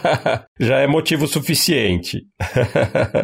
Já 0.58 0.78
é 0.78 0.86
motivo 0.86 1.28
suficiente. 1.28 2.22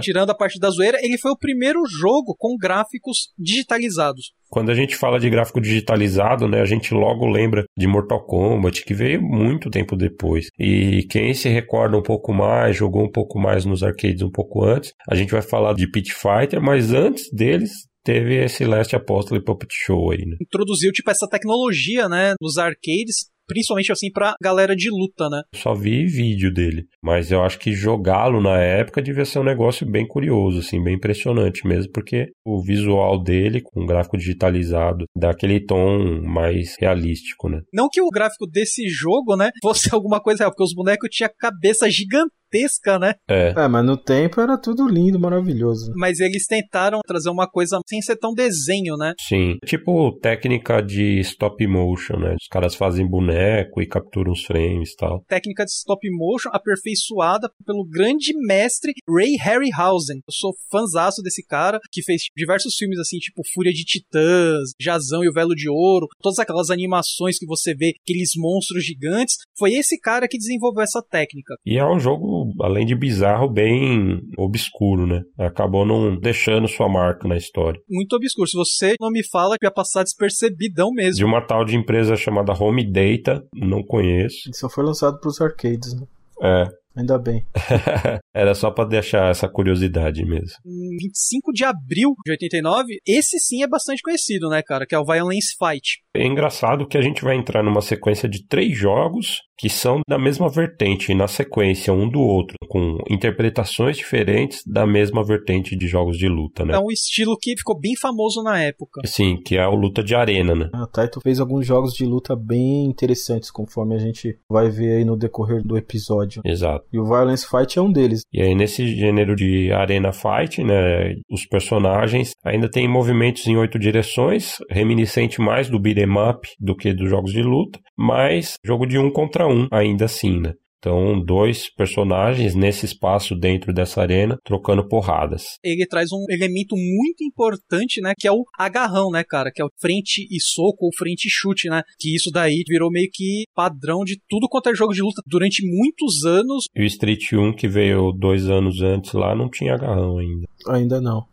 Tirando 0.03 0.29
a 0.29 0.37
parte 0.37 0.61
da 0.61 0.69
zoeira, 0.69 0.99
ele 1.01 1.17
foi 1.17 1.31
o 1.31 1.39
primeiro 1.39 1.81
jogo 1.87 2.37
com 2.39 2.55
gráficos 2.55 3.33
digitalizados. 3.39 4.33
Quando 4.51 4.71
a 4.71 4.75
gente 4.75 4.97
fala 4.97 5.19
de 5.19 5.29
gráfico 5.29 5.61
digitalizado, 5.61 6.49
né, 6.49 6.61
a 6.61 6.65
gente 6.65 6.95
logo 6.95 7.27
lembra 7.27 7.65
de 7.77 7.87
Mortal 7.87 8.25
Kombat, 8.25 8.85
que 8.85 8.95
veio 8.95 9.23
muito 9.23 9.71
tempo 9.71 9.97
depois. 9.97 10.49
E 10.59 11.07
quem 11.11 11.35
se 11.35 11.49
recorda 11.49 11.97
um 11.97 12.03
pouco 12.03 12.33
mais, 12.33 12.77
jogou 12.77 13.05
um 13.05 13.11
pouco 13.11 13.39
mais 13.39 13.65
nos 13.65 13.83
arcades 13.83 14.23
um 14.23 14.31
pouco 14.31 14.65
antes, 14.65 14.93
a 15.09 15.15
gente 15.15 15.31
vai 15.31 15.43
falar 15.43 15.75
de 15.75 15.91
Pit 15.91 16.13
Fighter, 16.13 16.61
mas 16.61 16.93
antes 16.93 17.31
deles 17.33 17.71
teve 18.05 18.43
esse 18.43 18.65
Last 18.65 18.97
Apostle 18.97 19.37
e 19.37 19.45
Puppet 19.45 19.69
Show 19.71 20.13
aí, 20.13 20.25
né? 20.25 20.37
Introduziu, 20.41 20.91
tipo, 20.93 21.11
essa 21.11 21.29
tecnologia, 21.31 22.09
né, 22.09 22.35
nos 22.41 22.57
arcades, 22.57 23.29
principalmente 23.49 23.91
assim 23.91 24.13
pra 24.13 24.35
galera 24.41 24.77
de 24.77 24.91
luta, 24.91 25.29
né? 25.29 25.43
Só 25.55 25.75
vi 25.75 26.07
vídeo 26.07 26.53
dele, 26.53 26.85
mas 27.03 27.33
eu 27.33 27.43
acho 27.43 27.59
que 27.59 27.73
jogá-lo 27.73 28.41
na 28.41 28.59
época 28.59 29.03
devia 29.03 29.25
ser 29.25 29.39
um 29.39 29.45
negócio 29.45 29.91
bem 29.91 30.07
curioso, 30.07 30.59
assim, 30.59 30.83
bem 30.83 30.95
impressionante 30.95 31.67
mesmo, 31.67 31.91
porque 31.93 32.29
o 32.45 32.63
visual 32.63 33.21
dele 33.21 33.61
com 33.63 33.87
gráfico 33.87 34.17
digitalizado 34.19 35.07
dá 35.17 35.31
aquele 35.31 35.65
tom 35.65 36.23
mais 36.23 36.77
realístico, 36.79 37.49
né? 37.49 37.63
Não 37.73 37.89
que 37.91 38.01
o 38.01 38.11
gráfico 38.11 38.47
desse 38.47 38.89
jogo, 38.89 39.37
né, 39.37 39.51
fosse 39.63 39.89
alguma 39.95 40.21
coisa 40.21 40.45
real, 40.45 40.51
porque 40.51 40.65
os 40.65 40.75
bonecos 40.75 41.09
tinham 41.11 41.31
cabeça 41.39 41.91
gigante 41.91 42.31
gigantesca, 42.53 42.99
né? 42.99 43.15
É. 43.29 43.51
É, 43.57 43.69
mas 43.69 43.85
no 43.85 43.97
tempo 43.97 44.41
era 44.41 44.59
tudo 44.59 44.89
lindo, 44.89 45.19
maravilhoso. 45.19 45.93
Mas 45.97 46.21
eles 46.21 46.47
tentaram 46.47 47.01
trazer 47.07 47.31
uma 47.31 47.49
coisa 47.49 47.79
sem 47.87 48.01
ser 48.01 48.17
tão 48.17 48.33
desenho, 48.33 48.97
né? 48.97 49.15
Sim. 49.21 49.57
Tipo 49.65 50.19
técnica 50.21 50.81
de 50.81 51.21
stop 51.21 51.65
motion, 51.67 52.19
né? 52.19 52.35
Os 52.41 52.49
caras 52.49 52.75
fazem 52.75 53.07
boneco 53.07 53.81
e 53.81 53.87
capturam 53.87 54.33
os 54.33 54.45
frames 54.45 54.93
e 54.93 54.97
tal. 54.97 55.23
Técnica 55.29 55.65
de 55.65 55.71
stop 55.71 56.01
motion 56.11 56.51
aperfeiçoada 56.53 57.51
pelo 57.65 57.85
grande 57.85 58.33
mestre 58.47 58.93
Ray 59.09 59.37
Harryhausen. 59.37 60.17
Eu 60.17 60.33
sou 60.33 60.55
fãzaço 60.71 61.23
desse 61.23 61.45
cara, 61.45 61.79
que 61.91 62.03
fez 62.03 62.23
diversos 62.37 62.75
filmes 62.75 62.99
assim, 62.99 63.19
tipo 63.19 63.43
Fúria 63.55 63.73
de 63.73 63.85
Titãs, 63.85 64.71
Jazão 64.81 65.23
e 65.23 65.29
o 65.29 65.33
Velo 65.33 65.55
de 65.55 65.69
Ouro, 65.69 66.07
todas 66.21 66.39
aquelas 66.39 66.71
animações 66.71 67.39
que 67.39 67.47
você 67.47 67.75
vê, 67.75 67.93
aqueles 68.03 68.31
monstros 68.37 68.85
gigantes. 68.85 69.37
Foi 69.59 69.73
esse 69.73 69.99
cara 69.99 70.29
que 70.29 70.39
desenvolveu 70.39 70.83
essa 70.83 71.03
técnica. 71.03 71.55
E 71.67 71.79
é 71.79 71.85
um 71.85 71.99
jogo 71.99 72.38
além 72.61 72.87
de 72.87 72.95
bizarro, 72.95 73.49
bem 73.49 74.21
obscuro, 74.37 75.07
né? 75.07 75.23
Acabou 75.39 75.87
não 75.87 76.19
deixando 76.19 76.69
sua 76.69 76.89
marca 76.89 77.27
na 77.29 77.37
história. 77.37 77.81
Muito 77.89 78.15
obscuro. 78.15 78.49
Se 78.49 78.57
você 78.57 78.95
não 79.01 79.11
me 79.11 79.23
fala, 79.27 79.57
ia 79.63 79.71
passar 79.71 80.03
despercebidão 80.03 80.91
mesmo. 80.93 81.17
De 81.17 81.25
uma 81.25 81.41
tal 81.41 81.65
de 81.65 81.77
empresa 81.77 82.17
chamada 82.17 82.53
Home 82.53 82.85
Data, 82.85 83.45
não 83.55 83.83
conheço. 83.83 84.49
Ele 84.49 84.57
só 84.57 84.69
foi 84.69 84.85
lançado 84.85 85.19
pros 85.21 85.41
arcades, 85.41 85.95
né? 85.95 86.07
É. 86.43 86.79
Ainda 86.99 87.17
bem. 87.17 87.47
Era 88.35 88.55
só 88.57 88.73
pra 88.73 88.85
deixar 88.85 89.31
essa 89.31 89.49
curiosidade 89.49 90.25
mesmo. 90.25 90.57
Em 90.67 90.97
25 91.01 91.53
de 91.53 91.65
abril 91.65 92.13
de 92.25 92.33
89, 92.33 92.99
esse 93.07 93.39
sim 93.39 93.63
é 93.63 93.69
bastante 93.69 94.03
conhecido, 94.03 94.49
né, 94.49 94.63
cara? 94.67 94.85
Que 94.85 94.97
é 94.97 94.99
o 94.99 95.05
Violence 95.05 95.55
Fight. 95.57 96.01
É 96.13 96.27
engraçado 96.27 96.89
que 96.89 96.99
a 96.99 97.01
gente 97.01 97.23
vai 97.23 97.37
entrar 97.37 97.63
numa 97.63 97.81
sequência 97.81 98.29
de 98.29 98.45
três 98.45 98.77
jogos 98.77 99.43
que 99.59 99.69
são 99.69 100.01
da 100.09 100.19
mesma 100.19 100.49
vertente, 100.49 101.13
na 101.13 101.27
sequência 101.27 101.93
um 101.93 102.09
do 102.09 102.21
outro, 102.21 102.57
com 102.69 102.99
interpretações 103.11 103.97
diferentes 103.97 104.63
da 104.65 104.87
mesma 104.87 105.25
vertente 105.25 105.77
de 105.77 105.89
jogos 105.89 106.17
de 106.17 106.29
luta, 106.29 106.65
né? 106.65 106.75
É 106.75 106.79
um 106.79 106.91
estilo 106.91 107.37
que 107.37 107.57
ficou 107.57 107.79
bem 107.79 107.97
famoso 107.97 108.43
na 108.43 108.63
época. 108.63 109.01
Sim, 109.05 109.37
que 109.45 109.57
é 109.57 109.67
o 109.67 109.75
luta 109.75 110.03
de 110.03 110.15
arena, 110.15 110.55
né? 110.55 110.71
A 110.73 110.87
Taito 110.87 111.21
fez 111.21 111.41
alguns 111.41 111.67
jogos 111.67 111.93
de 111.93 112.07
luta 112.07 112.37
bem 112.37 112.85
interessantes, 112.85 113.51
conforme 113.51 113.97
a 113.97 113.99
gente 113.99 114.39
vai 114.49 114.71
ver 114.71 114.99
aí 114.99 115.05
no 115.05 115.17
decorrer 115.17 115.63
do 115.65 115.77
episódio. 115.77 116.41
Exato. 116.45 116.87
E 116.93 116.99
o 116.99 117.05
Violence 117.05 117.47
Fight 117.49 117.79
é 117.79 117.83
um 117.83 117.91
deles. 117.91 118.23
E 118.33 118.41
aí, 118.41 118.55
nesse 118.55 118.87
gênero 118.95 119.35
de 119.35 119.73
arena 119.73 120.13
fight, 120.13 120.63
né, 120.63 121.15
os 121.31 121.45
personagens 121.47 122.33
ainda 122.45 122.71
têm 122.71 122.87
movimentos 122.87 123.47
em 123.47 123.57
oito 123.57 123.79
direções, 123.79 124.59
reminiscente 124.71 125.41
mais 125.41 125.69
do 125.69 125.81
beat'em 125.81 126.07
up 126.31 126.49
do 126.61 126.77
que 126.77 126.93
dos 126.93 127.11
jogos 127.11 127.33
de 127.33 127.43
luta, 127.43 127.81
mas 127.97 128.55
jogo 128.65 128.87
de 128.87 128.99
um 128.99 129.11
contra 129.11 129.48
um 129.49 129.69
ainda 129.71 130.05
assim, 130.05 130.41
né? 130.41 130.55
Então, 130.79 131.21
dois 131.21 131.69
personagens 131.75 132.55
nesse 132.55 132.87
espaço 132.87 133.35
dentro 133.35 133.73
dessa 133.73 134.01
arena 134.01 134.39
trocando 134.45 134.87
porradas. 134.87 135.59
Ele 135.63 135.85
traz 135.85 136.13
um 136.13 136.25
elemento 136.31 136.77
muito 136.77 137.25
importante, 137.25 138.01
né? 138.01 138.13
Que 138.17 138.29
é 138.29 138.33
o 138.33 138.45
agarrão, 138.57 139.11
né, 139.11 139.25
cara? 139.25 139.51
Que 139.53 139.61
é 139.61 139.65
o 139.65 139.71
frente 139.81 140.27
e 140.31 140.41
soco 140.41 140.87
ou 140.87 140.91
frente 140.97 141.27
e 141.27 141.31
chute, 141.31 141.69
né? 141.69 141.83
Que 141.99 142.15
isso 142.15 142.31
daí 142.31 142.63
virou 142.69 142.91
meio 142.93 143.09
que 143.13 143.43
padrão 143.55 144.05
de 144.05 144.21
tudo 144.29 144.49
quanto 144.49 144.71
é 144.71 144.75
jogo 144.75 144.95
de 144.95 145.03
luta 145.03 145.21
durante 145.27 145.67
muitos 145.67 146.25
anos. 146.25 146.67
E 146.75 146.83
o 146.83 146.87
Street 146.87 147.33
1, 147.33 147.55
que 147.55 147.67
veio 147.67 148.13
dois 148.13 148.49
anos 148.49 148.81
antes 148.81 149.13
lá, 149.13 149.35
não 149.35 149.51
tinha 149.51 149.75
agarrão 149.75 150.19
ainda. 150.19 150.47
Ainda 150.69 151.01
não. 151.01 151.27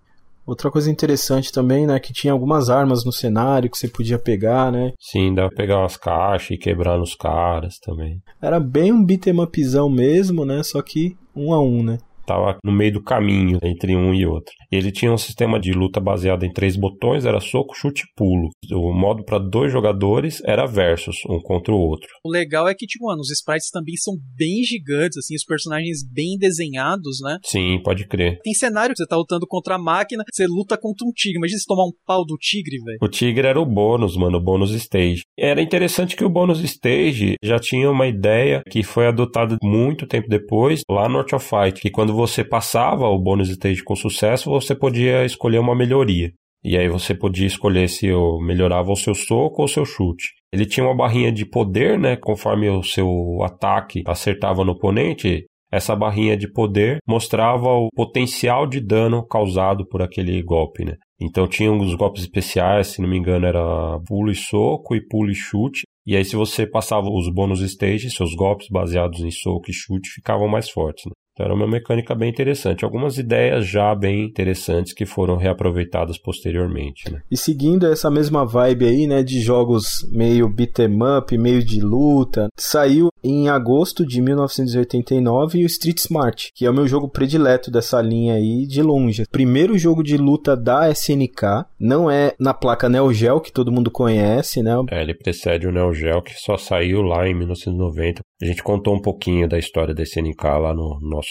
Outra 0.45 0.69
coisa 0.69 0.91
interessante 0.91 1.51
também, 1.51 1.88
né, 1.88 1.99
que 1.99 2.13
tinha 2.13 2.31
algumas 2.31 2.69
armas 2.69 3.03
no 3.03 3.11
cenário 3.11 3.69
que 3.69 3.77
você 3.77 3.88
podia 3.88 4.19
pegar, 4.19 4.72
né? 4.72 4.93
Sim, 4.99 5.34
dá 5.34 5.47
pra 5.47 5.57
pegar 5.57 5.80
umas 5.80 5.97
caixas 5.97 6.51
e 6.51 6.57
quebrar 6.57 6.99
nos 6.99 7.15
caras 7.15 7.80
também. 7.80 8.22
Era 8.41 8.59
bem 8.59 8.91
um 8.91 9.03
beat'em 9.03 9.39
upzão 9.39 9.89
mesmo, 9.89 10.45
né? 10.45 10.61
Só 10.61 10.81
que 10.81 11.17
um 11.35 11.51
a 11.51 11.59
um, 11.59 11.84
né? 11.84 11.97
Tava 12.26 12.57
no 12.64 12.72
meio 12.72 12.93
do 12.93 13.03
caminho 13.03 13.60
entre 13.64 13.95
um 13.95 14.14
e 14.14 14.26
outro. 14.26 14.53
Ele 14.72 14.91
tinha 14.91 15.11
um 15.11 15.18
sistema 15.18 15.60
de 15.60 15.72
luta 15.72 15.99
baseado 15.99 16.43
em 16.43 16.52
três 16.52 16.76
botões, 16.76 17.26
era 17.26 17.39
soco, 17.39 17.76
chute 17.76 18.03
e 18.03 18.15
pulo. 18.15 18.49
O 18.72 18.93
modo 18.93 19.23
para 19.23 19.39
dois 19.39 19.72
jogadores 19.72 20.41
era 20.45 20.65
versus, 20.65 21.18
um 21.30 21.39
contra 21.39 21.73
o 21.73 21.80
outro. 21.80 22.07
O 22.23 22.30
legal 22.30 22.68
é 22.68 22.73
que, 22.73 22.85
tipo, 22.85 23.06
mano, 23.06 23.22
os 23.22 23.30
sprites 23.31 23.69
também 23.69 23.95
são 23.95 24.15
bem 24.35 24.64
gigantes, 24.64 25.18
assim, 25.18 25.35
os 25.35 25.43
personagens 25.43 25.99
bem 26.03 26.38
desenhados, 26.38 27.19
né? 27.22 27.38
Sim, 27.43 27.80
pode 27.84 28.07
crer. 28.07 28.39
Tem 28.43 28.53
cenário 28.53 28.93
que 28.93 29.02
você 29.02 29.07
tá 29.07 29.15
lutando 29.15 29.45
contra 29.47 29.76
a 29.76 29.80
máquina, 29.80 30.23
você 30.31 30.47
luta 30.47 30.77
contra 30.77 31.06
um 31.07 31.11
tigre. 31.11 31.38
Imagina 31.38 31.60
se 31.60 31.65
tomar 31.65 31.85
um 31.85 31.93
pau 32.06 32.26
do 32.26 32.35
tigre, 32.38 32.77
velho. 32.84 32.97
O 33.02 33.07
tigre 33.07 33.47
era 33.47 33.60
o 33.60 33.65
bônus, 33.65 34.18
mano, 34.18 34.38
o 34.38 34.43
bônus 34.43 34.72
stage. 34.72 35.23
Era 35.38 35.61
interessante 35.61 36.15
que 36.15 36.23
o 36.23 36.30
bônus 36.30 36.60
stage 36.61 37.35
já 37.43 37.60
tinha 37.60 37.89
uma 37.89 38.07
ideia 38.07 38.61
que 38.69 38.84
foi 38.84 39.07
adotada 39.07 39.57
muito 39.61 40.07
tempo 40.07 40.27
depois, 40.27 40.81
lá 40.89 41.07
no 41.07 41.19
Art 41.19 41.34
of 41.34 41.47
Fight, 41.47 41.81
que 41.81 41.89
quando 41.89 42.14
você 42.15 42.43
passava 42.43 43.07
o 43.07 43.19
bônus 43.19 43.49
stage 43.49 43.83
com 43.83 43.95
sucesso, 43.95 44.49
você 44.49 44.73
podia 44.73 45.25
escolher 45.25 45.59
uma 45.59 45.75
melhoria. 45.75 46.31
E 46.63 46.75
aí 46.77 46.89
você 46.89 47.13
podia 47.13 47.45
escolher 47.45 47.87
se 47.87 48.07
eu 48.07 48.39
melhorava 48.39 48.91
o 48.91 48.95
seu 48.95 49.13
soco 49.13 49.61
ou 49.61 49.65
o 49.65 49.69
seu 49.69 49.85
chute. 49.85 50.33
Ele 50.51 50.65
tinha 50.65 50.83
uma 50.85 50.95
barrinha 50.95 51.31
de 51.31 51.45
poder, 51.45 51.99
né? 51.99 52.15
Conforme 52.15 52.67
o 52.69 52.81
seu 52.81 53.07
ataque 53.43 54.01
acertava 54.07 54.65
no 54.65 54.71
oponente, 54.71 55.45
essa 55.71 55.95
barrinha 55.95 56.35
de 56.35 56.51
poder 56.51 56.97
mostrava 57.07 57.67
o 57.67 57.89
potencial 57.93 58.65
de 58.65 58.79
dano 58.79 59.23
causado 59.27 59.85
por 59.87 60.01
aquele 60.01 60.41
golpe, 60.41 60.85
né? 60.85 60.95
Então 61.21 61.47
tinha 61.47 61.71
uns 61.71 61.93
golpes 61.93 62.23
especiais, 62.23 62.87
se 62.87 63.01
não 63.01 63.09
me 63.09 63.17
engano, 63.17 63.45
era 63.45 63.99
pulo 64.07 64.31
e 64.31 64.35
soco 64.35 64.95
e 64.95 65.05
pulo 65.05 65.29
e 65.29 65.35
chute. 65.35 65.83
E 66.05 66.15
aí, 66.15 66.23
se 66.23 66.35
você 66.35 66.67
passava 66.67 67.07
os 67.09 67.31
bônus 67.31 67.61
stages, 67.61 68.13
seus 68.13 68.35
golpes 68.35 68.67
baseados 68.69 69.21
em 69.21 69.31
soco 69.31 69.69
e 69.69 69.73
chute 69.73 70.09
ficavam 70.09 70.47
mais 70.47 70.69
fortes. 70.69 71.05
Né? 71.05 71.11
Então 71.36 71.45
era 71.45 71.53
uma 71.53 71.68
mecânica 71.68 72.16
bem 72.16 72.30
interessante. 72.30 72.86
Algumas 72.86 73.18
ideias 73.18 73.68
já 73.68 73.94
bem 73.94 74.24
interessantes 74.24 74.94
que 74.94 75.06
foram 75.06 75.36
reaproveitadas 75.36 76.18
posteriormente. 76.18 77.12
Né? 77.12 77.22
E 77.30 77.36
seguindo 77.36 77.86
essa 77.86 78.10
mesma 78.10 78.45
vibe 78.45 78.86
aí, 78.86 79.06
né, 79.06 79.22
de 79.22 79.41
jogos 79.41 80.07
meio 80.14 80.48
beat'em 80.48 80.98
up, 81.18 81.38
meio 81.38 81.62
de 81.62 81.82
luta, 81.82 82.48
saiu 82.56 83.10
em 83.22 83.49
agosto 83.49 84.06
de 84.06 84.22
1989 84.22 85.64
o 85.64 85.66
Street 85.66 85.98
Smart, 85.98 86.52
que 86.56 86.66
é 86.66 86.70
o 86.70 86.74
meu 86.74 86.88
jogo 86.88 87.10
predileto 87.10 87.70
dessa 87.70 88.02
linha 88.02 88.36
aí 88.36 88.66
de 88.66 88.82
longe. 88.82 89.26
Primeiro 89.30 89.78
jogo 89.78 90.03
de 90.03 90.16
luta 90.16 90.56
da 90.56 90.90
SNK, 90.90 91.66
não 91.78 92.10
é 92.10 92.34
na 92.40 92.53
placa 92.53 92.88
Neo 92.88 93.12
Geo 93.12 93.41
que 93.41 93.52
todo 93.52 93.72
mundo 93.72 93.91
conhece, 93.91 94.64
né? 94.64 94.72
É, 94.90 95.02
ele 95.02 95.14
precede 95.14 95.68
o 95.68 95.72
Neo 95.72 95.94
Geo 95.94 96.22
que 96.22 96.34
só 96.36 96.56
saiu 96.56 97.02
lá 97.02 97.28
em 97.28 97.34
1990. 97.34 98.22
A 98.41 98.45
gente 98.45 98.64
contou 98.64 98.94
um 98.94 99.02
pouquinho 99.02 99.48
da 99.49 99.57
história 99.57 99.94
da 99.94 100.03
SNK 100.03 100.44
lá 100.62 100.74
no 100.74 100.99
nosso 101.02 101.24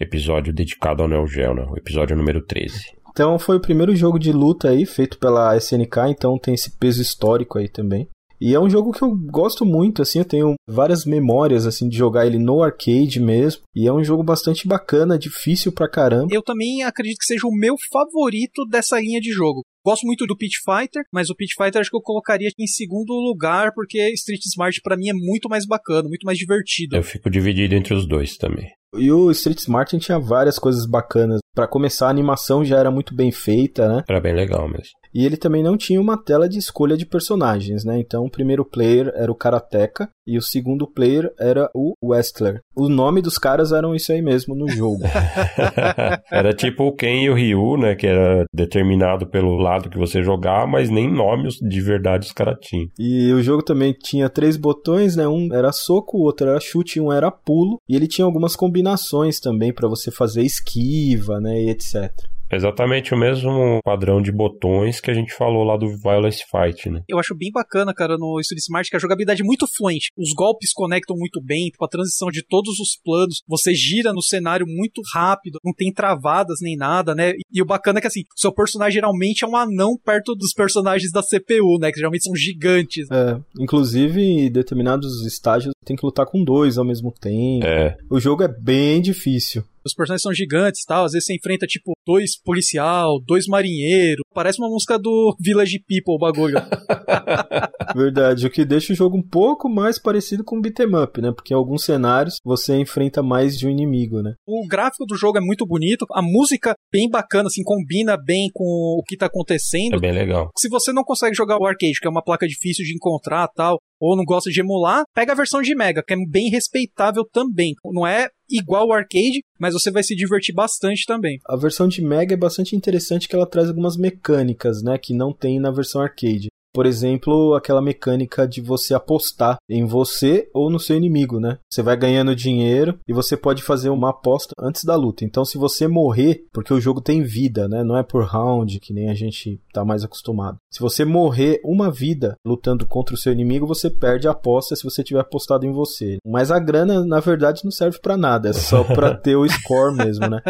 episódio 0.00 0.52
dedicado 0.52 1.02
ao 1.02 1.08
Neo 1.08 1.26
Geo, 1.26 1.54
né? 1.54 1.66
O 1.70 1.76
episódio 1.76 2.16
número 2.16 2.44
13. 2.44 2.74
Então 3.10 3.38
foi 3.38 3.56
o 3.56 3.60
primeiro 3.60 3.94
jogo 3.94 4.18
de 4.18 4.32
luta 4.32 4.70
aí 4.70 4.84
feito 4.84 5.18
pela 5.18 5.56
SNK, 5.56 6.08
então 6.08 6.36
tem 6.36 6.54
esse 6.54 6.76
peso 6.78 7.00
histórico 7.00 7.58
aí 7.58 7.68
também. 7.68 8.08
E 8.40 8.52
é 8.52 8.60
um 8.60 8.68
jogo 8.68 8.92
que 8.92 9.02
eu 9.02 9.16
gosto 9.16 9.64
muito, 9.64 10.02
assim, 10.02 10.18
eu 10.18 10.24
tenho 10.24 10.54
várias 10.68 11.04
memórias, 11.04 11.66
assim, 11.66 11.88
de 11.88 11.96
jogar 11.96 12.26
ele 12.26 12.38
no 12.38 12.62
arcade 12.62 13.20
mesmo. 13.20 13.62
E 13.74 13.86
é 13.86 13.92
um 13.92 14.02
jogo 14.02 14.22
bastante 14.22 14.66
bacana, 14.66 15.18
difícil 15.18 15.72
pra 15.72 15.88
caramba. 15.88 16.26
Eu 16.30 16.42
também 16.42 16.82
acredito 16.82 17.18
que 17.18 17.26
seja 17.26 17.46
o 17.46 17.56
meu 17.56 17.74
favorito 17.92 18.66
dessa 18.68 19.00
linha 19.00 19.20
de 19.20 19.30
jogo. 19.30 19.62
Gosto 19.82 20.04
muito 20.04 20.26
do 20.26 20.36
Pit 20.36 20.56
Fighter, 20.64 21.04
mas 21.12 21.30
o 21.30 21.34
Pit 21.34 21.54
Fighter 21.56 21.80
acho 21.80 21.90
que 21.90 21.96
eu 21.96 22.02
colocaria 22.02 22.50
em 22.58 22.66
segundo 22.66 23.12
lugar, 23.12 23.72
porque 23.74 24.12
Street 24.14 24.40
Smart 24.46 24.80
para 24.82 24.96
mim 24.96 25.08
é 25.08 25.14
muito 25.14 25.48
mais 25.48 25.66
bacana, 25.66 26.08
muito 26.08 26.24
mais 26.24 26.36
divertido. 26.36 26.96
Eu 26.96 27.02
fico 27.02 27.30
dividido 27.30 27.74
entre 27.74 27.94
os 27.94 28.06
dois 28.06 28.36
também. 28.36 28.68
E 28.96 29.10
o 29.10 29.30
Street 29.30 29.58
Smart 29.58 29.98
tinha 29.98 30.18
várias 30.18 30.58
coisas 30.58 30.86
bacanas. 30.86 31.40
Para 31.54 31.68
começar, 31.68 32.06
a 32.06 32.10
animação 32.10 32.64
já 32.64 32.78
era 32.78 32.90
muito 32.90 33.14
bem 33.14 33.30
feita, 33.30 33.88
né? 33.88 34.04
Era 34.08 34.20
bem 34.20 34.34
legal 34.34 34.68
mesmo. 34.68 34.92
E 35.14 35.24
ele 35.24 35.36
também 35.36 35.62
não 35.62 35.76
tinha 35.76 36.00
uma 36.00 36.16
tela 36.16 36.48
de 36.48 36.58
escolha 36.58 36.96
de 36.96 37.06
personagens, 37.06 37.84
né? 37.84 37.98
Então 37.98 38.24
o 38.24 38.30
primeiro 38.30 38.64
player 38.64 39.12
era 39.14 39.30
o 39.30 39.36
Karateka 39.36 40.08
e 40.26 40.36
o 40.36 40.42
segundo 40.42 40.86
player 40.86 41.30
era 41.38 41.70
o 41.74 41.94
Wrestler. 42.02 42.60
O 42.74 42.88
nome 42.88 43.22
dos 43.22 43.38
caras 43.38 43.72
eram 43.72 43.94
isso 43.94 44.10
aí 44.12 44.20
mesmo 44.20 44.54
no 44.54 44.68
jogo. 44.68 45.02
era 46.30 46.52
tipo 46.52 46.84
o 46.84 46.92
Ken 46.92 47.24
e 47.24 47.30
o 47.30 47.34
Ryu, 47.34 47.76
né? 47.76 47.94
Que 47.94 48.06
era 48.06 48.44
determinado 48.52 49.26
pelo 49.26 49.56
lado 49.56 49.88
que 49.88 49.98
você 49.98 50.22
jogar, 50.22 50.66
mas 50.66 50.90
nem 50.90 51.10
nomes 51.10 51.54
de 51.54 51.80
verdade 51.80 52.26
os 52.26 52.32
caras 52.32 52.58
tinham. 52.60 52.88
E 52.98 53.32
o 53.32 53.42
jogo 53.42 53.62
também 53.62 53.92
tinha 53.92 54.28
três 54.28 54.56
botões, 54.56 55.16
né? 55.16 55.26
Um 55.28 55.52
era 55.52 55.72
soco, 55.72 56.18
o 56.18 56.22
outro 56.22 56.48
era 56.48 56.60
chute, 56.60 57.00
um 57.00 57.12
era 57.12 57.30
pulo. 57.30 57.78
E 57.88 57.94
ele 57.94 58.08
tinha 58.08 58.24
algumas 58.24 58.56
combinações 58.56 59.38
também 59.38 59.72
para 59.72 59.88
você 59.88 60.10
fazer 60.10 60.42
esquiva, 60.42 61.40
né? 61.40 61.62
E 61.62 61.70
etc. 61.70 62.12
Exatamente 62.54 63.14
o 63.14 63.18
mesmo 63.18 63.80
padrão 63.84 64.20
de 64.20 64.32
botões 64.32 65.00
que 65.00 65.10
a 65.10 65.14
gente 65.14 65.34
falou 65.34 65.64
lá 65.64 65.76
do 65.76 65.88
Violence 65.98 66.44
Fight, 66.50 66.90
né? 66.90 67.02
Eu 67.08 67.18
acho 67.18 67.34
bem 67.34 67.50
bacana, 67.52 67.94
cara, 67.94 68.16
no 68.16 68.40
Street 68.40 68.60
Smart 68.60 68.88
que 68.88 68.96
a 68.96 69.00
jogabilidade 69.00 69.42
é 69.42 69.44
muito 69.44 69.66
fluente. 69.66 70.10
Os 70.16 70.32
golpes 70.32 70.72
conectam 70.72 71.16
muito 71.16 71.40
bem, 71.42 71.70
com 71.76 71.84
a 71.84 71.88
transição 71.88 72.28
de 72.28 72.42
todos 72.42 72.78
os 72.78 72.98
planos. 73.02 73.42
Você 73.48 73.74
gira 73.74 74.12
no 74.12 74.22
cenário 74.22 74.66
muito 74.66 75.00
rápido, 75.12 75.58
não 75.64 75.72
tem 75.72 75.92
travadas 75.92 76.58
nem 76.60 76.76
nada, 76.76 77.14
né? 77.14 77.32
E 77.52 77.62
o 77.62 77.66
bacana 77.66 77.98
é 77.98 78.00
que, 78.00 78.06
assim, 78.06 78.22
seu 78.36 78.52
personagem 78.52 78.94
geralmente 78.94 79.44
é 79.44 79.48
um 79.48 79.56
anão 79.56 79.96
perto 80.04 80.34
dos 80.34 80.52
personagens 80.52 81.10
da 81.12 81.22
CPU, 81.22 81.78
né? 81.78 81.90
Que 81.90 81.98
geralmente 81.98 82.24
são 82.24 82.34
gigantes. 82.34 83.06
É, 83.10 83.38
inclusive, 83.58 84.20
em 84.20 84.50
determinados 84.50 85.24
estágios 85.26 85.74
tem 85.84 85.96
que 85.96 86.04
lutar 86.04 86.26
com 86.26 86.42
dois 86.42 86.78
ao 86.78 86.84
mesmo 86.84 87.12
tempo. 87.12 87.66
É. 87.66 87.96
O 88.10 88.18
jogo 88.18 88.42
é 88.42 88.48
bem 88.48 89.00
difícil 89.00 89.64
os 89.84 89.94
personagens 89.94 90.22
são 90.22 90.32
gigantes 90.32 90.82
e 90.82 90.86
tal. 90.86 91.04
Às 91.04 91.12
vezes 91.12 91.26
você 91.26 91.34
enfrenta, 91.34 91.66
tipo, 91.66 91.92
dois 92.06 92.40
policial, 92.42 93.20
dois 93.24 93.46
marinheiros. 93.46 94.22
Parece 94.34 94.58
uma 94.60 94.68
música 94.68 94.98
do 94.98 95.34
Village 95.40 95.80
People, 95.86 96.14
o 96.14 96.18
bagulho. 96.18 96.56
Verdade, 97.94 98.46
o 98.46 98.50
que 98.50 98.64
deixa 98.64 98.92
o 98.92 98.96
jogo 98.96 99.16
um 99.16 99.22
pouco 99.22 99.68
mais 99.68 100.00
parecido 100.00 100.42
com 100.44 100.60
beat'em 100.60 100.94
up, 100.96 101.20
né? 101.20 101.32
Porque 101.32 101.54
em 101.54 101.56
alguns 101.56 101.84
cenários 101.84 102.36
você 102.44 102.76
enfrenta 102.76 103.22
mais 103.22 103.56
de 103.56 103.66
um 103.66 103.70
inimigo, 103.70 104.22
né? 104.22 104.34
O 104.46 104.66
gráfico 104.66 105.06
do 105.06 105.16
jogo 105.16 105.38
é 105.38 105.40
muito 105.40 105.66
bonito, 105.66 106.06
a 106.12 106.22
música 106.22 106.74
bem 106.92 107.08
bacana, 107.08 107.46
assim, 107.46 107.62
combina 107.62 108.16
bem 108.16 108.50
com 108.52 108.64
o 108.64 109.02
que 109.06 109.16
tá 109.16 109.26
acontecendo. 109.26 109.96
É 109.96 110.00
bem 110.00 110.12
legal. 110.12 110.50
Se 110.58 110.68
você 110.68 110.92
não 110.92 111.04
consegue 111.04 111.36
jogar 111.36 111.58
o 111.58 111.66
arcade, 111.66 112.00
que 112.00 112.06
é 112.06 112.10
uma 112.10 112.24
placa 112.24 112.46
difícil 112.46 112.84
de 112.84 112.94
encontrar 112.94 113.48
tal, 113.54 113.78
ou 114.00 114.16
não 114.16 114.24
gosta 114.24 114.50
de 114.50 114.60
emular, 114.60 115.04
pega 115.14 115.32
a 115.32 115.36
versão 115.36 115.62
de 115.62 115.74
Mega, 115.74 116.02
que 116.06 116.14
é 116.14 116.16
bem 116.28 116.50
respeitável 116.50 117.24
também. 117.32 117.74
Não 117.84 118.06
é 118.06 118.28
igual 118.50 118.88
o 118.88 118.92
arcade, 118.92 119.42
mas 119.58 119.72
você 119.72 119.90
vai 119.90 120.02
se 120.02 120.14
divertir 120.14 120.54
bastante 120.54 121.04
também. 121.06 121.38
A 121.46 121.56
versão 121.56 121.88
de 121.88 122.02
Mega 122.02 122.34
é 122.34 122.36
bastante 122.36 122.76
interessante 122.76 123.28
que 123.28 123.34
ela 123.34 123.48
traz 123.48 123.68
algumas 123.68 123.96
mecânicas, 123.96 124.82
né, 124.82 124.98
que 124.98 125.14
não 125.14 125.32
tem 125.32 125.58
na 125.58 125.70
versão 125.70 126.00
arcade. 126.00 126.48
Por 126.74 126.86
exemplo, 126.86 127.54
aquela 127.54 127.80
mecânica 127.80 128.48
de 128.48 128.60
você 128.60 128.94
apostar 128.94 129.58
em 129.68 129.84
você 129.86 130.50
ou 130.52 130.68
no 130.68 130.80
seu 130.80 130.96
inimigo, 130.96 131.38
né? 131.38 131.58
Você 131.70 131.82
vai 131.82 131.96
ganhando 131.96 132.34
dinheiro 132.34 132.98
e 133.06 133.12
você 133.12 133.36
pode 133.36 133.62
fazer 133.62 133.90
uma 133.90 134.10
aposta 134.10 134.52
antes 134.58 134.82
da 134.84 134.96
luta. 134.96 135.24
Então, 135.24 135.44
se 135.44 135.56
você 135.56 135.86
morrer, 135.86 136.44
porque 136.52 136.74
o 136.74 136.80
jogo 136.80 137.00
tem 137.00 137.22
vida, 137.22 137.68
né? 137.68 137.84
Não 137.84 137.96
é 137.96 138.02
por 138.02 138.24
round, 138.24 138.80
que 138.80 138.92
nem 138.92 139.08
a 139.08 139.14
gente 139.14 139.60
tá 139.72 139.84
mais 139.84 140.02
acostumado. 140.02 140.56
Se 140.72 140.80
você 140.80 141.04
morrer 141.04 141.60
uma 141.64 141.92
vida 141.92 142.34
lutando 142.44 142.84
contra 142.86 143.14
o 143.14 143.18
seu 143.18 143.32
inimigo, 143.32 143.66
você 143.66 143.88
perde 143.88 144.26
a 144.26 144.32
aposta 144.32 144.74
se 144.74 144.82
você 144.82 145.04
tiver 145.04 145.20
apostado 145.20 145.64
em 145.64 145.72
você. 145.72 146.16
Mas 146.26 146.50
a 146.50 146.58
grana, 146.58 147.04
na 147.04 147.20
verdade, 147.20 147.64
não 147.64 147.70
serve 147.70 148.00
para 148.00 148.16
nada, 148.16 148.48
é 148.48 148.52
só 148.52 148.82
para 148.82 149.14
ter 149.16 149.36
o 149.36 149.48
score 149.48 149.94
mesmo, 149.94 150.28
né? 150.28 150.42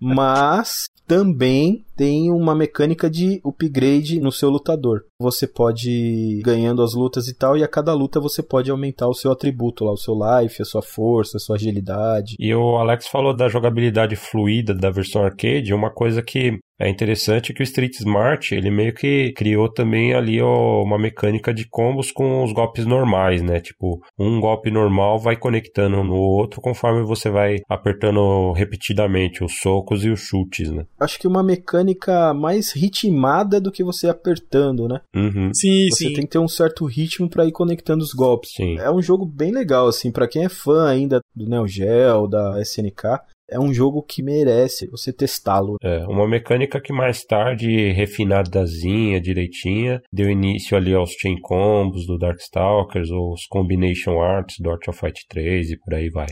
Mas 0.00 0.86
também 1.06 1.84
tem 1.98 2.30
uma 2.30 2.54
mecânica 2.54 3.10
de 3.10 3.40
upgrade 3.44 4.20
no 4.20 4.30
seu 4.30 4.48
lutador. 4.48 5.02
Você 5.20 5.48
pode 5.48 5.90
ir 5.90 6.42
ganhando 6.42 6.80
as 6.80 6.94
lutas 6.94 7.26
e 7.26 7.36
tal, 7.36 7.56
e 7.56 7.64
a 7.64 7.68
cada 7.68 7.92
luta 7.92 8.20
você 8.20 8.40
pode 8.40 8.70
aumentar 8.70 9.08
o 9.08 9.14
seu 9.14 9.32
atributo 9.32 9.84
lá, 9.84 9.90
o 9.90 9.96
seu 9.96 10.14
life, 10.14 10.62
a 10.62 10.64
sua 10.64 10.80
força, 10.80 11.38
a 11.38 11.40
sua 11.40 11.56
agilidade. 11.56 12.36
E 12.38 12.54
o 12.54 12.76
Alex 12.76 13.08
falou 13.08 13.34
da 13.34 13.48
jogabilidade 13.48 14.14
fluida 14.14 14.72
da 14.72 14.90
versão 14.90 15.24
arcade, 15.24 15.74
uma 15.74 15.90
coisa 15.90 16.22
que 16.22 16.60
é 16.78 16.88
interessante 16.88 17.52
que 17.52 17.62
o 17.62 17.64
Street 17.64 17.94
Smart, 17.96 18.54
ele 18.54 18.70
meio 18.70 18.94
que 18.94 19.32
criou 19.32 19.68
também 19.68 20.14
ali 20.14 20.40
ó, 20.40 20.82
uma 20.82 20.98
mecânica 20.98 21.52
de 21.52 21.68
combos 21.68 22.10
com 22.12 22.44
os 22.44 22.52
golpes 22.52 22.86
normais, 22.86 23.42
né? 23.42 23.60
Tipo, 23.60 24.00
um 24.18 24.40
golpe 24.40 24.70
normal 24.70 25.18
vai 25.18 25.36
conectando 25.36 26.02
no 26.04 26.14
outro 26.14 26.60
conforme 26.60 27.02
você 27.02 27.30
vai 27.30 27.56
apertando 27.68 28.52
repetidamente 28.52 29.42
os 29.42 29.58
socos 29.58 30.04
e 30.04 30.10
os 30.10 30.20
chutes, 30.20 30.70
né? 30.70 30.86
Acho 31.00 31.18
que 31.18 31.26
uma 31.26 31.42
mecânica 31.42 32.32
mais 32.32 32.72
ritmada 32.72 33.60
do 33.60 33.72
que 33.72 33.82
você 33.82 34.08
apertando, 34.08 34.86
né? 34.86 35.00
Uhum. 35.14 35.52
Sim, 35.52 35.88
Você 35.90 36.08
sim. 36.08 36.12
tem 36.12 36.24
que 36.24 36.30
ter 36.30 36.38
um 36.38 36.48
certo 36.48 36.84
ritmo 36.84 37.28
para 37.28 37.46
ir 37.46 37.52
conectando 37.52 38.02
os 38.02 38.12
golpes. 38.12 38.52
Sim. 38.54 38.78
É 38.78 38.90
um 38.90 39.02
jogo 39.02 39.26
bem 39.26 39.50
legal, 39.50 39.88
assim, 39.88 40.10
para 40.12 40.28
quem 40.28 40.44
é 40.44 40.48
fã 40.48 40.88
ainda 40.88 41.20
do 41.34 41.48
Neo 41.48 41.66
Geo, 41.66 42.26
da 42.28 42.60
SNK, 42.60 43.20
é 43.50 43.58
um 43.58 43.72
jogo 43.72 44.02
que 44.02 44.22
merece 44.22 44.88
você 44.90 45.12
testá-lo. 45.12 45.76
É, 45.82 46.04
uma 46.06 46.28
mecânica 46.28 46.80
que 46.80 46.92
mais 46.92 47.24
tarde, 47.24 47.92
refinadazinha, 47.92 49.20
direitinha, 49.20 50.00
deu 50.12 50.30
início 50.30 50.76
ali 50.76 50.92
aos 50.94 51.12
chain 51.12 51.40
combos 51.40 52.06
do 52.06 52.18
Darkstalkers, 52.18 53.10
os 53.10 53.46
combination 53.46 54.20
arts 54.20 54.56
do 54.60 54.70
Art 54.70 54.86
of 54.88 54.98
Fight 54.98 55.24
3 55.28 55.70
e 55.70 55.78
por 55.78 55.94
aí 55.94 56.10
vai. 56.10 56.28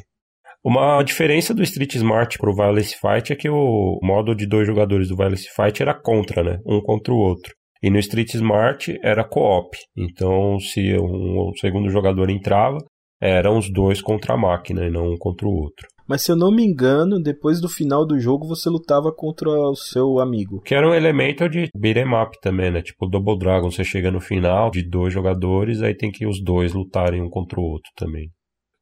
Uma 0.64 1.00
diferença 1.02 1.54
do 1.54 1.62
Street 1.62 1.94
Smart 1.94 2.38
pro 2.38 2.54
Violence 2.54 2.96
Fight 3.00 3.32
é 3.32 3.36
que 3.36 3.48
o 3.48 4.00
modo 4.02 4.34
de 4.34 4.46
dois 4.46 4.66
jogadores 4.66 5.08
do 5.08 5.16
Violence 5.16 5.48
Fight 5.54 5.80
era 5.80 5.94
contra, 5.94 6.42
né? 6.42 6.58
Um 6.66 6.80
contra 6.80 7.14
o 7.14 7.18
outro. 7.18 7.54
E 7.80 7.88
no 7.88 7.98
Street 8.00 8.34
Smart 8.34 8.98
era 9.00 9.22
co-op. 9.22 9.76
Então, 9.96 10.58
se 10.58 10.98
um, 10.98 11.52
segundo 11.60 11.88
jogador 11.88 12.30
entrava, 12.30 12.78
eram 13.20 13.58
os 13.58 13.70
dois 13.70 14.02
contra 14.02 14.34
a 14.34 14.36
máquina 14.36 14.84
e 14.84 14.90
não 14.90 15.12
um 15.12 15.16
contra 15.16 15.46
o 15.46 15.54
outro. 15.54 15.86
Mas 16.08 16.22
se 16.22 16.30
eu 16.30 16.36
não 16.36 16.52
me 16.52 16.64
engano, 16.64 17.20
depois 17.20 17.60
do 17.60 17.68
final 17.68 18.06
do 18.06 18.18
jogo 18.18 18.46
você 18.46 18.68
lutava 18.68 19.12
contra 19.12 19.50
o 19.50 19.74
seu 19.74 20.18
amigo. 20.20 20.60
Que 20.62 20.74
era 20.74 20.88
um 20.88 20.94
elemento 20.94 21.48
de 21.48 21.68
beat'em 21.76 22.14
up 22.14 22.38
também, 22.40 22.70
né? 22.70 22.80
Tipo 22.80 23.08
Double 23.08 23.38
Dragon, 23.38 23.70
você 23.70 23.82
chega 23.82 24.10
no 24.10 24.20
final 24.20 24.70
de 24.70 24.88
dois 24.88 25.12
jogadores, 25.12 25.82
aí 25.82 25.94
tem 25.96 26.10
que 26.10 26.26
os 26.26 26.42
dois 26.42 26.72
lutarem 26.72 27.22
um 27.22 27.28
contra 27.28 27.58
o 27.58 27.64
outro 27.64 27.90
também. 27.96 28.30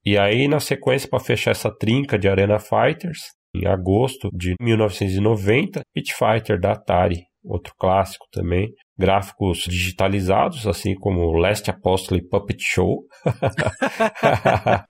E 0.05 0.19
aí, 0.19 0.47
na 0.47 0.61
sequência, 0.61 1.09
para 1.09 1.19
fechar 1.19 1.53
essa 1.53 1.71
trinca 1.71 2.19
de 2.19 2.29
Arena 2.29 2.59
Fighters, 2.59 3.21
em 3.55 3.67
agosto 3.67 4.29
de 4.33 4.55
1990, 4.61 5.81
Pit 5.95 6.13
Fighter 6.13 6.61
da 6.61 6.73
Atari, 6.73 7.23
outro 7.43 7.73
clássico 7.79 8.27
também. 8.31 8.69
Gráficos 8.99 9.65
digitalizados, 9.69 10.67
assim 10.67 10.95
como 10.95 11.33
Last 11.33 11.71
Apostle 11.71 12.19
e 12.19 12.23
Puppet 12.23 12.59
Show. 12.61 13.05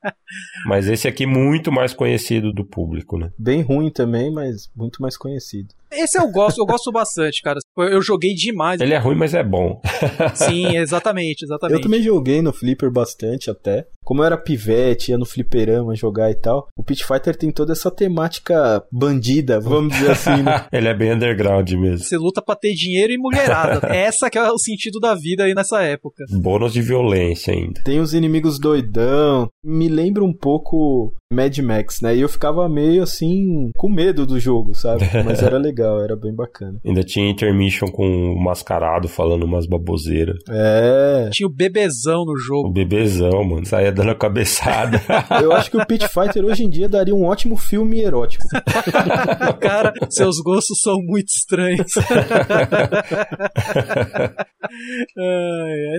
mas 0.67 0.89
esse 0.89 1.09
aqui 1.09 1.27
muito 1.27 1.73
mais 1.73 1.95
conhecido 1.95 2.53
do 2.53 2.65
público, 2.65 3.19
né? 3.19 3.31
Bem 3.39 3.63
ruim 3.63 3.91
também, 3.91 4.33
mas 4.33 4.69
muito 4.77 5.01
mais 5.01 5.17
conhecido. 5.17 5.75
Esse 5.97 6.19
eu 6.19 6.29
gosto, 6.29 6.59
eu 6.59 6.67
gosto 6.67 6.91
bastante, 6.91 7.41
cara. 7.41 7.61
Eu 7.77 8.03
joguei 8.03 8.35
demais. 8.35 8.81
Ele 8.81 8.95
é 8.95 8.99
ruim, 8.99 9.15
mas 9.15 9.33
é 9.33 9.45
bom. 9.45 9.81
Sim, 10.35 10.77
exatamente, 10.77 11.45
exatamente. 11.45 11.79
Eu 11.79 11.83
também 11.83 12.03
joguei 12.03 12.43
no 12.43 12.53
Flipper 12.53 12.91
bastante 12.91 13.49
até. 13.49 13.87
Como 14.05 14.21
eu 14.21 14.27
era 14.27 14.37
pivete, 14.37 15.13
ia 15.13 15.19
no 15.19 15.25
fliperama 15.25 15.95
jogar 15.95 16.31
e 16.31 16.35
tal, 16.35 16.69
o 16.77 16.85
Pit 16.85 17.07
Fighter 17.07 17.35
tem 17.35 17.51
toda 17.51 17.73
essa 17.73 17.91
temática 17.91 18.85
bandida, 18.93 19.59
vamos 19.59 19.95
dizer 19.95 20.11
assim, 20.11 20.43
né? 20.43 20.67
Ele 20.71 20.89
é 20.89 20.95
bem 20.95 21.13
underground 21.13 21.71
mesmo. 21.73 22.01
Você 22.01 22.19
luta 22.19 22.43
pra 22.43 22.55
ter 22.55 22.75
dinheiro 22.75 23.15
e 23.15 23.19
mulherada. 23.19 23.89
Essa 23.95 24.29
que 24.29 24.37
é 24.37 24.51
o 24.51 24.59
sentido 24.59 24.99
da 24.99 25.15
vida 25.15 25.45
aí 25.45 25.55
nessa 25.55 25.81
época. 25.83 26.25
Bônus 26.31 26.73
de 26.73 26.83
violência 26.83 27.55
ainda. 27.55 27.81
Tem 27.85 28.01
os 28.01 28.12
inimigos 28.12 28.59
doidão. 28.59 29.49
Me 29.62 29.89
lembra 29.89 30.25
um 30.25 30.33
pouco 30.33 31.15
Mad 31.35 31.59
Max, 31.59 32.01
né? 32.01 32.16
E 32.16 32.20
eu 32.20 32.28
ficava 32.28 32.69
meio 32.69 33.02
assim, 33.02 33.70
com 33.77 33.89
medo 33.89 34.27
do 34.27 34.39
jogo, 34.39 34.74
sabe? 34.74 35.05
Mas 35.24 35.43
era 35.43 35.59
legal, 35.59 36.02
era 36.02 36.16
bem 36.16 36.35
bacana. 36.35 36.78
Ainda 36.85 37.02
tinha 37.02 37.28
intermission 37.28 37.89
com 37.89 38.06
o 38.06 38.43
mascarado 38.43 39.09
falando 39.09 39.44
umas 39.44 39.66
baboseiras. 39.66 40.36
É. 40.48 41.31
Tinha 41.32 41.47
o 41.47 41.52
bebezão 41.52 42.24
no 42.24 42.32
O 42.32 42.39
jogo. 42.39 42.73
bebezão, 42.73 43.44
mano. 43.44 43.65
Saía 43.66 43.93
dando 43.93 44.11
a 44.11 44.15
cabeçada. 44.15 45.01
Eu 45.43 45.52
acho 45.52 45.70
que 45.70 45.77
o 45.77 45.86
Pit 45.86 46.06
Fighter 46.09 46.44
hoje 46.44 46.65
em 46.65 46.70
dia 46.70 46.89
daria 46.89 47.15
um 47.15 47.24
ótimo 47.24 47.56
filme 47.56 48.01
erótico. 48.01 48.44
Cara, 49.61 49.93
seus 50.11 50.36
gostos 50.43 50.78
são 50.81 50.97
muito 51.02 51.28
estranhos. 51.28 51.93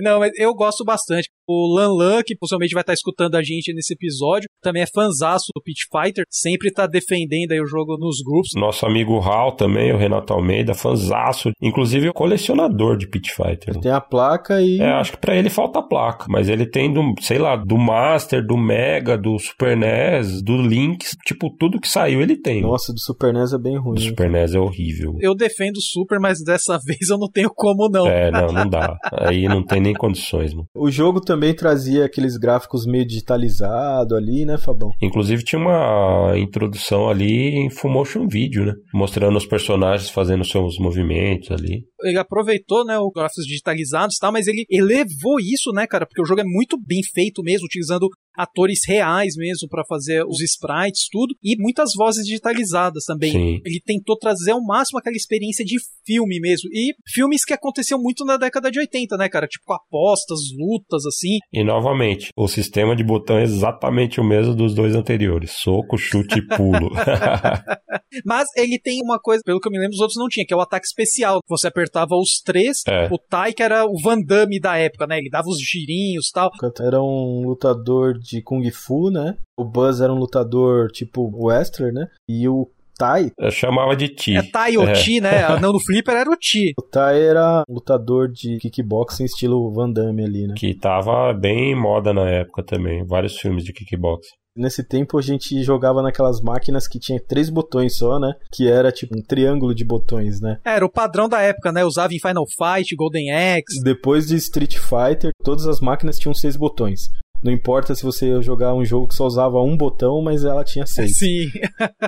Não, 0.02 0.18
mas 0.20 0.32
eu 0.38 0.54
gosto 0.54 0.84
bastante. 0.84 1.28
O 1.48 1.74
Lan 1.74 1.92
Lan, 1.92 2.22
que 2.24 2.36
possivelmente 2.36 2.74
vai 2.74 2.82
estar 2.82 2.92
escutando 2.92 3.34
a 3.36 3.42
gente 3.42 3.72
nesse 3.72 3.94
episódio, 3.94 4.48
também 4.62 4.82
é 4.82 4.86
fanzaço 5.26 5.46
do 5.54 5.62
Pit 5.62 5.86
Fighter, 5.90 6.24
sempre 6.30 6.70
tá 6.70 6.86
defendendo 6.86 7.52
aí 7.52 7.60
o 7.60 7.66
jogo 7.66 7.96
nos 7.98 8.22
grupos. 8.22 8.50
Nosso 8.54 8.86
amigo 8.86 9.18
Hal 9.18 9.52
também, 9.52 9.92
o 9.92 9.96
Renato 9.96 10.32
Almeida, 10.32 10.74
fanzaço. 10.74 11.50
Inclusive, 11.60 12.12
colecionador 12.12 12.96
de 12.96 13.08
Pit 13.08 13.32
Fighter. 13.34 13.78
Tem 13.80 13.90
a 13.90 14.00
placa 14.00 14.60
e. 14.60 14.80
É, 14.80 14.92
acho 14.92 15.12
que 15.12 15.18
pra 15.18 15.34
ele 15.34 15.50
falta 15.50 15.82
placa, 15.82 16.26
mas 16.28 16.48
ele 16.48 16.66
tem 16.66 16.92
do, 16.92 17.14
sei 17.20 17.38
lá, 17.38 17.56
do 17.56 17.76
Master, 17.76 18.44
do 18.44 18.56
Mega, 18.56 19.18
do 19.18 19.38
Super 19.38 19.76
NES, 19.76 20.42
do 20.42 20.56
Lynx, 20.56 21.16
tipo, 21.26 21.50
tudo 21.58 21.80
que 21.80 21.88
saiu 21.88 22.20
ele 22.20 22.36
tem. 22.36 22.62
Nossa, 22.62 22.92
do 22.92 23.00
Super 23.00 23.32
NES 23.32 23.52
é 23.52 23.58
bem 23.58 23.78
ruim. 23.78 23.98
O 23.98 24.00
Super 24.00 24.30
NES 24.30 24.54
é 24.54 24.58
horrível. 24.58 25.16
Eu 25.20 25.34
defendo 25.34 25.76
o 25.76 25.82
Super, 25.82 26.20
mas 26.20 26.42
dessa 26.44 26.78
vez 26.84 27.10
eu 27.10 27.18
não 27.18 27.28
tenho 27.30 27.50
como 27.54 27.88
não. 27.88 28.06
É, 28.06 28.30
não, 28.30 28.48
não 28.48 28.68
dá. 28.68 28.96
Aí 29.12 29.44
não 29.48 29.64
tem 29.64 29.80
nem 29.80 29.94
condições, 29.94 30.52
mano. 30.52 30.68
O 30.74 30.90
jogo 30.90 31.20
também 31.20 31.54
trazia 31.54 32.04
aqueles 32.04 32.36
gráficos 32.36 32.86
meio 32.86 33.06
digitalizado 33.06 34.14
ali, 34.14 34.44
né, 34.44 34.58
Fabão? 34.58 34.90
Inclusive 35.06 35.44
tinha 35.44 35.60
uma 35.60 36.32
introdução 36.36 37.08
ali 37.08 37.54
em 37.56 37.70
full 37.70 37.90
motion 37.90 38.26
video, 38.26 38.66
né? 38.66 38.74
Mostrando 38.92 39.36
os 39.36 39.46
personagens 39.46 40.10
fazendo 40.10 40.44
seus 40.44 40.78
movimentos 40.78 41.50
ali. 41.50 41.84
Ele 42.02 42.18
aproveitou, 42.18 42.84
né, 42.84 42.98
os 42.98 43.12
gráficos 43.12 43.44
digitalizados 43.46 44.16
e 44.16 44.18
tal, 44.18 44.32
mas 44.32 44.46
ele 44.46 44.64
elevou 44.70 45.38
isso, 45.40 45.70
né, 45.72 45.86
cara, 45.86 46.06
porque 46.06 46.22
o 46.22 46.26
jogo 46.26 46.40
é 46.40 46.44
muito 46.44 46.78
bem 46.78 47.00
feito 47.02 47.42
mesmo, 47.42 47.66
utilizando 47.66 48.08
atores 48.36 48.80
reais 48.86 49.34
mesmo 49.36 49.68
pra 49.68 49.84
fazer 49.88 50.24
os 50.26 50.40
sprites, 50.40 51.08
tudo, 51.10 51.34
e 51.42 51.56
muitas 51.58 51.92
vozes 51.96 52.24
digitalizadas 52.24 53.04
também. 53.04 53.32
Sim. 53.32 53.60
Ele 53.64 53.80
tentou 53.84 54.16
trazer 54.16 54.50
ao 54.52 54.62
máximo 54.62 54.98
aquela 54.98 55.16
experiência 55.16 55.64
de 55.64 55.76
filme 56.04 56.38
mesmo. 56.40 56.68
E 56.72 56.94
filmes 57.08 57.44
que 57.44 57.54
aconteciam 57.54 58.00
muito 58.00 58.24
na 58.24 58.36
década 58.36 58.70
de 58.70 58.78
80, 58.78 59.16
né, 59.16 59.28
cara? 59.28 59.46
Tipo 59.46 59.72
apostas, 59.72 60.40
lutas, 60.56 61.06
assim. 61.06 61.38
E 61.52 61.64
novamente, 61.64 62.28
o 62.36 62.46
sistema 62.46 62.94
de 62.94 63.02
botão 63.02 63.38
é 63.38 63.42
exatamente 63.42 64.20
o 64.20 64.24
mesmo 64.24 64.54
dos 64.54 64.74
dois 64.74 64.94
anteriores: 64.94 65.52
soco, 65.52 65.96
chute 65.96 66.38
e 66.38 66.46
pulo. 66.46 66.90
Mas 68.24 68.46
ele 68.56 68.78
tem 68.78 69.00
uma 69.02 69.18
coisa, 69.18 69.42
pelo 69.44 69.60
que 69.60 69.68
eu 69.68 69.72
me 69.72 69.78
lembro, 69.78 69.94
os 69.94 70.00
outros 70.00 70.18
não 70.18 70.28
tinha, 70.28 70.44
que 70.46 70.52
é 70.52 70.56
o 70.56 70.60
ataque 70.60 70.86
especial. 70.86 71.40
Você 71.48 71.70
apertava 71.86 72.14
os 72.16 72.40
três, 72.44 72.78
É. 72.88 73.08
o 73.10 73.18
Tai, 73.18 73.52
que 73.52 73.62
era 73.62 73.84
o 73.84 73.94
Van 74.02 74.20
Damme 74.20 74.58
da 74.60 74.76
época, 74.76 75.06
né? 75.06 75.18
Ele 75.18 75.30
dava 75.30 75.46
os 75.48 75.58
girinhos 75.60 76.28
e 76.28 76.32
tal. 76.32 76.50
Era 76.80 77.00
um 77.00 77.42
lutador 77.46 78.14
de 78.18 78.42
Kung 78.42 78.68
Fu, 78.70 79.10
né? 79.10 79.36
O 79.58 79.64
Buzz 79.64 80.00
era 80.00 80.12
um 80.12 80.18
lutador 80.18 80.88
tipo 80.90 81.30
wrestler, 81.32 81.92
né? 81.92 82.06
E 82.28 82.48
o 82.48 82.68
Tai, 82.98 83.30
Eu 83.38 83.50
chamava 83.50 83.94
de 83.94 84.08
Ti. 84.08 84.36
É 84.36 84.42
Tai 84.42 84.76
ou 84.78 84.90
Ti, 84.92 85.20
né? 85.20 85.30
Não, 85.60 85.72
no 85.72 85.80
Flipper 85.80 86.14
era 86.16 86.30
o 86.30 86.36
Ti. 86.36 86.72
o 86.78 86.82
Tai 86.82 87.20
era 87.20 87.62
um 87.68 87.74
lutador 87.74 88.28
de 88.32 88.56
kickboxing 88.58 89.24
estilo 89.24 89.70
Van 89.72 89.90
Damme 89.90 90.24
ali, 90.24 90.46
né? 90.46 90.54
Que 90.56 90.74
tava 90.74 91.32
bem 91.34 91.72
em 91.72 91.74
moda 91.80 92.12
na 92.14 92.28
época 92.28 92.62
também. 92.64 93.04
Vários 93.06 93.36
filmes 93.38 93.64
de 93.64 93.72
kickboxing. 93.72 94.34
Nesse 94.56 94.82
tempo 94.82 95.18
a 95.18 95.22
gente 95.22 95.62
jogava 95.62 96.02
naquelas 96.02 96.40
máquinas 96.40 96.88
que 96.88 96.98
tinha 96.98 97.20
três 97.20 97.50
botões 97.50 97.96
só, 97.96 98.18
né? 98.18 98.32
Que 98.52 98.68
era 98.68 98.90
tipo 98.90 99.16
um 99.16 99.22
triângulo 99.22 99.74
de 99.74 99.84
botões, 99.84 100.40
né? 100.40 100.58
Era 100.64 100.84
o 100.84 100.90
padrão 100.90 101.28
da 101.28 101.40
época, 101.42 101.70
né? 101.70 101.84
Usava 101.84 102.14
em 102.14 102.20
Final 102.20 102.46
Fight, 102.46 102.94
Golden 102.96 103.32
Axe. 103.32 103.82
Depois 103.82 104.26
de 104.26 104.36
Street 104.36 104.76
Fighter, 104.78 105.32
todas 105.44 105.66
as 105.66 105.80
máquinas 105.80 106.18
tinham 106.18 106.34
seis 106.34 106.56
botões. 106.56 107.10
Não 107.42 107.52
importa 107.52 107.94
se 107.94 108.02
você 108.02 108.28
ia 108.28 108.42
jogar 108.42 108.74
um 108.74 108.84
jogo 108.84 109.08
que 109.08 109.14
só 109.14 109.26
usava 109.26 109.60
um 109.60 109.76
botão, 109.76 110.22
mas 110.22 110.44
ela 110.44 110.64
tinha 110.64 110.86
seis. 110.86 111.18
Sim. 111.18 111.48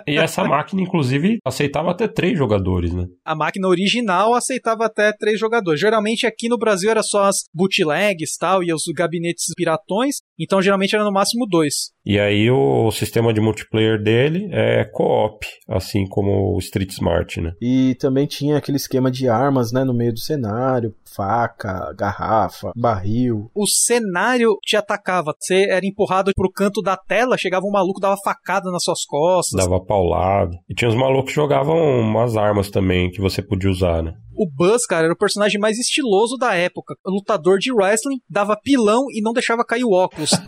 E 0.07 0.17
essa 0.17 0.45
máquina, 0.45 0.83
inclusive, 0.83 1.39
aceitava 1.45 1.91
até 1.91 2.09
três 2.09 2.37
jogadores, 2.37 2.93
né? 2.93 3.07
A 3.25 3.35
máquina 3.35 3.69
original 3.69 4.35
aceitava 4.35 4.87
até 4.87 5.13
três 5.13 5.39
jogadores. 5.39 5.81
Geralmente 5.81 6.27
aqui 6.27 6.49
no 6.49 6.59
Brasil 6.59 6.91
era 6.91 7.03
só 7.03 7.25
as 7.25 7.45
bootlegs 7.55 8.35
e 8.35 8.39
tal, 8.39 8.63
e 8.65 8.73
os 8.73 8.83
gabinetes 8.95 9.47
piratões. 9.57 10.17
Então 10.39 10.63
geralmente 10.63 10.95
era 10.95 11.05
no 11.05 11.13
máximo 11.13 11.47
dois. 11.47 11.93
E 12.05 12.19
aí 12.19 12.51
o 12.51 12.91
sistema 12.91 13.35
de 13.35 13.41
multiplayer 13.41 14.03
dele 14.03 14.49
é 14.53 14.85
co-op, 14.85 15.47
assim 15.69 16.07
como 16.09 16.55
o 16.55 16.59
Street 16.59 16.91
Smart, 16.93 17.41
né? 17.41 17.53
E 17.61 17.95
também 17.97 18.27
tinha 18.27 18.57
aquele 18.57 18.77
esquema 18.77 19.11
de 19.11 19.29
armas, 19.29 19.73
né? 19.73 19.85
No 19.85 19.93
meio 19.93 20.13
do 20.13 20.21
cenário. 20.21 20.95
Faca, 21.15 21.93
garrafa, 21.99 22.73
barril. 22.77 23.51
O 23.55 23.67
cenário 23.67 24.57
te 24.63 24.77
atacava. 24.77 25.35
Você 25.39 25.69
era 25.69 25.85
empurrado 25.85 26.31
pro 26.35 26.51
canto 26.51 26.81
da 26.81 26.97
tela, 26.97 27.37
chegava 27.37 27.67
um 27.67 27.71
maluco, 27.71 28.01
dava 28.01 28.17
facada 28.25 28.71
nas 28.71 28.85
suas 28.85 29.05
costas. 29.05 29.65
Dava 29.65 29.85
paulado. 29.85 30.57
E 30.69 30.75
tinha 30.75 30.89
uns 30.89 30.95
malucos 30.95 31.33
que 31.33 31.37
jogavam 31.37 31.77
umas 32.01 32.37
armas 32.37 32.71
também 32.71 33.11
que 33.11 33.21
você 33.21 33.43
podia 33.43 33.71
usar, 33.71 34.03
né? 34.03 34.15
O 34.39 34.49
Buzz, 34.49 34.87
cara, 34.87 35.07
era 35.07 35.13
o 35.13 35.19
personagem 35.19 35.61
mais 35.61 35.79
estiloso 35.79 36.37
da 36.37 36.55
época. 36.55 36.95
Lutador 37.05 37.59
de 37.59 37.73
wrestling, 37.73 38.21
dava 38.31 38.57
pilão 38.57 39.07
e 39.11 39.21
não 39.21 39.33
deixava 39.33 39.65
cair 39.65 39.85
o 39.85 39.93
óculos. 39.93 40.31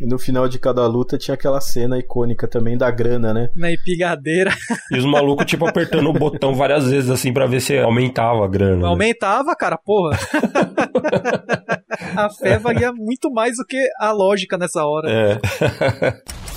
E 0.00 0.06
no 0.06 0.18
final 0.18 0.48
de 0.48 0.58
cada 0.58 0.84
luta 0.88 1.16
tinha 1.16 1.34
aquela 1.34 1.60
cena 1.60 1.96
icônica 1.96 2.48
também 2.48 2.76
da 2.76 2.90
grana, 2.90 3.32
né? 3.32 3.50
na 3.54 3.70
epigadeira. 3.70 4.50
E 4.90 4.98
os 4.98 5.04
malucos, 5.04 5.46
tipo, 5.46 5.64
apertando 5.64 6.08
o 6.08 6.12
botão 6.12 6.54
várias 6.54 6.90
vezes, 6.90 7.08
assim, 7.08 7.32
pra 7.32 7.46
ver 7.46 7.60
se 7.60 7.78
aumentava 7.78 8.44
a 8.44 8.48
grana. 8.48 8.82
né? 8.82 8.88
Aumentava, 8.88 9.54
cara, 9.54 9.78
porra. 9.78 10.18
a 12.16 12.30
fé 12.30 12.58
valia 12.58 12.92
muito 12.92 13.30
mais 13.30 13.56
do 13.58 13.64
que 13.64 13.78
a 14.00 14.10
lógica 14.10 14.58
nessa 14.58 14.84
hora. 14.84 15.08
É. 15.08 15.38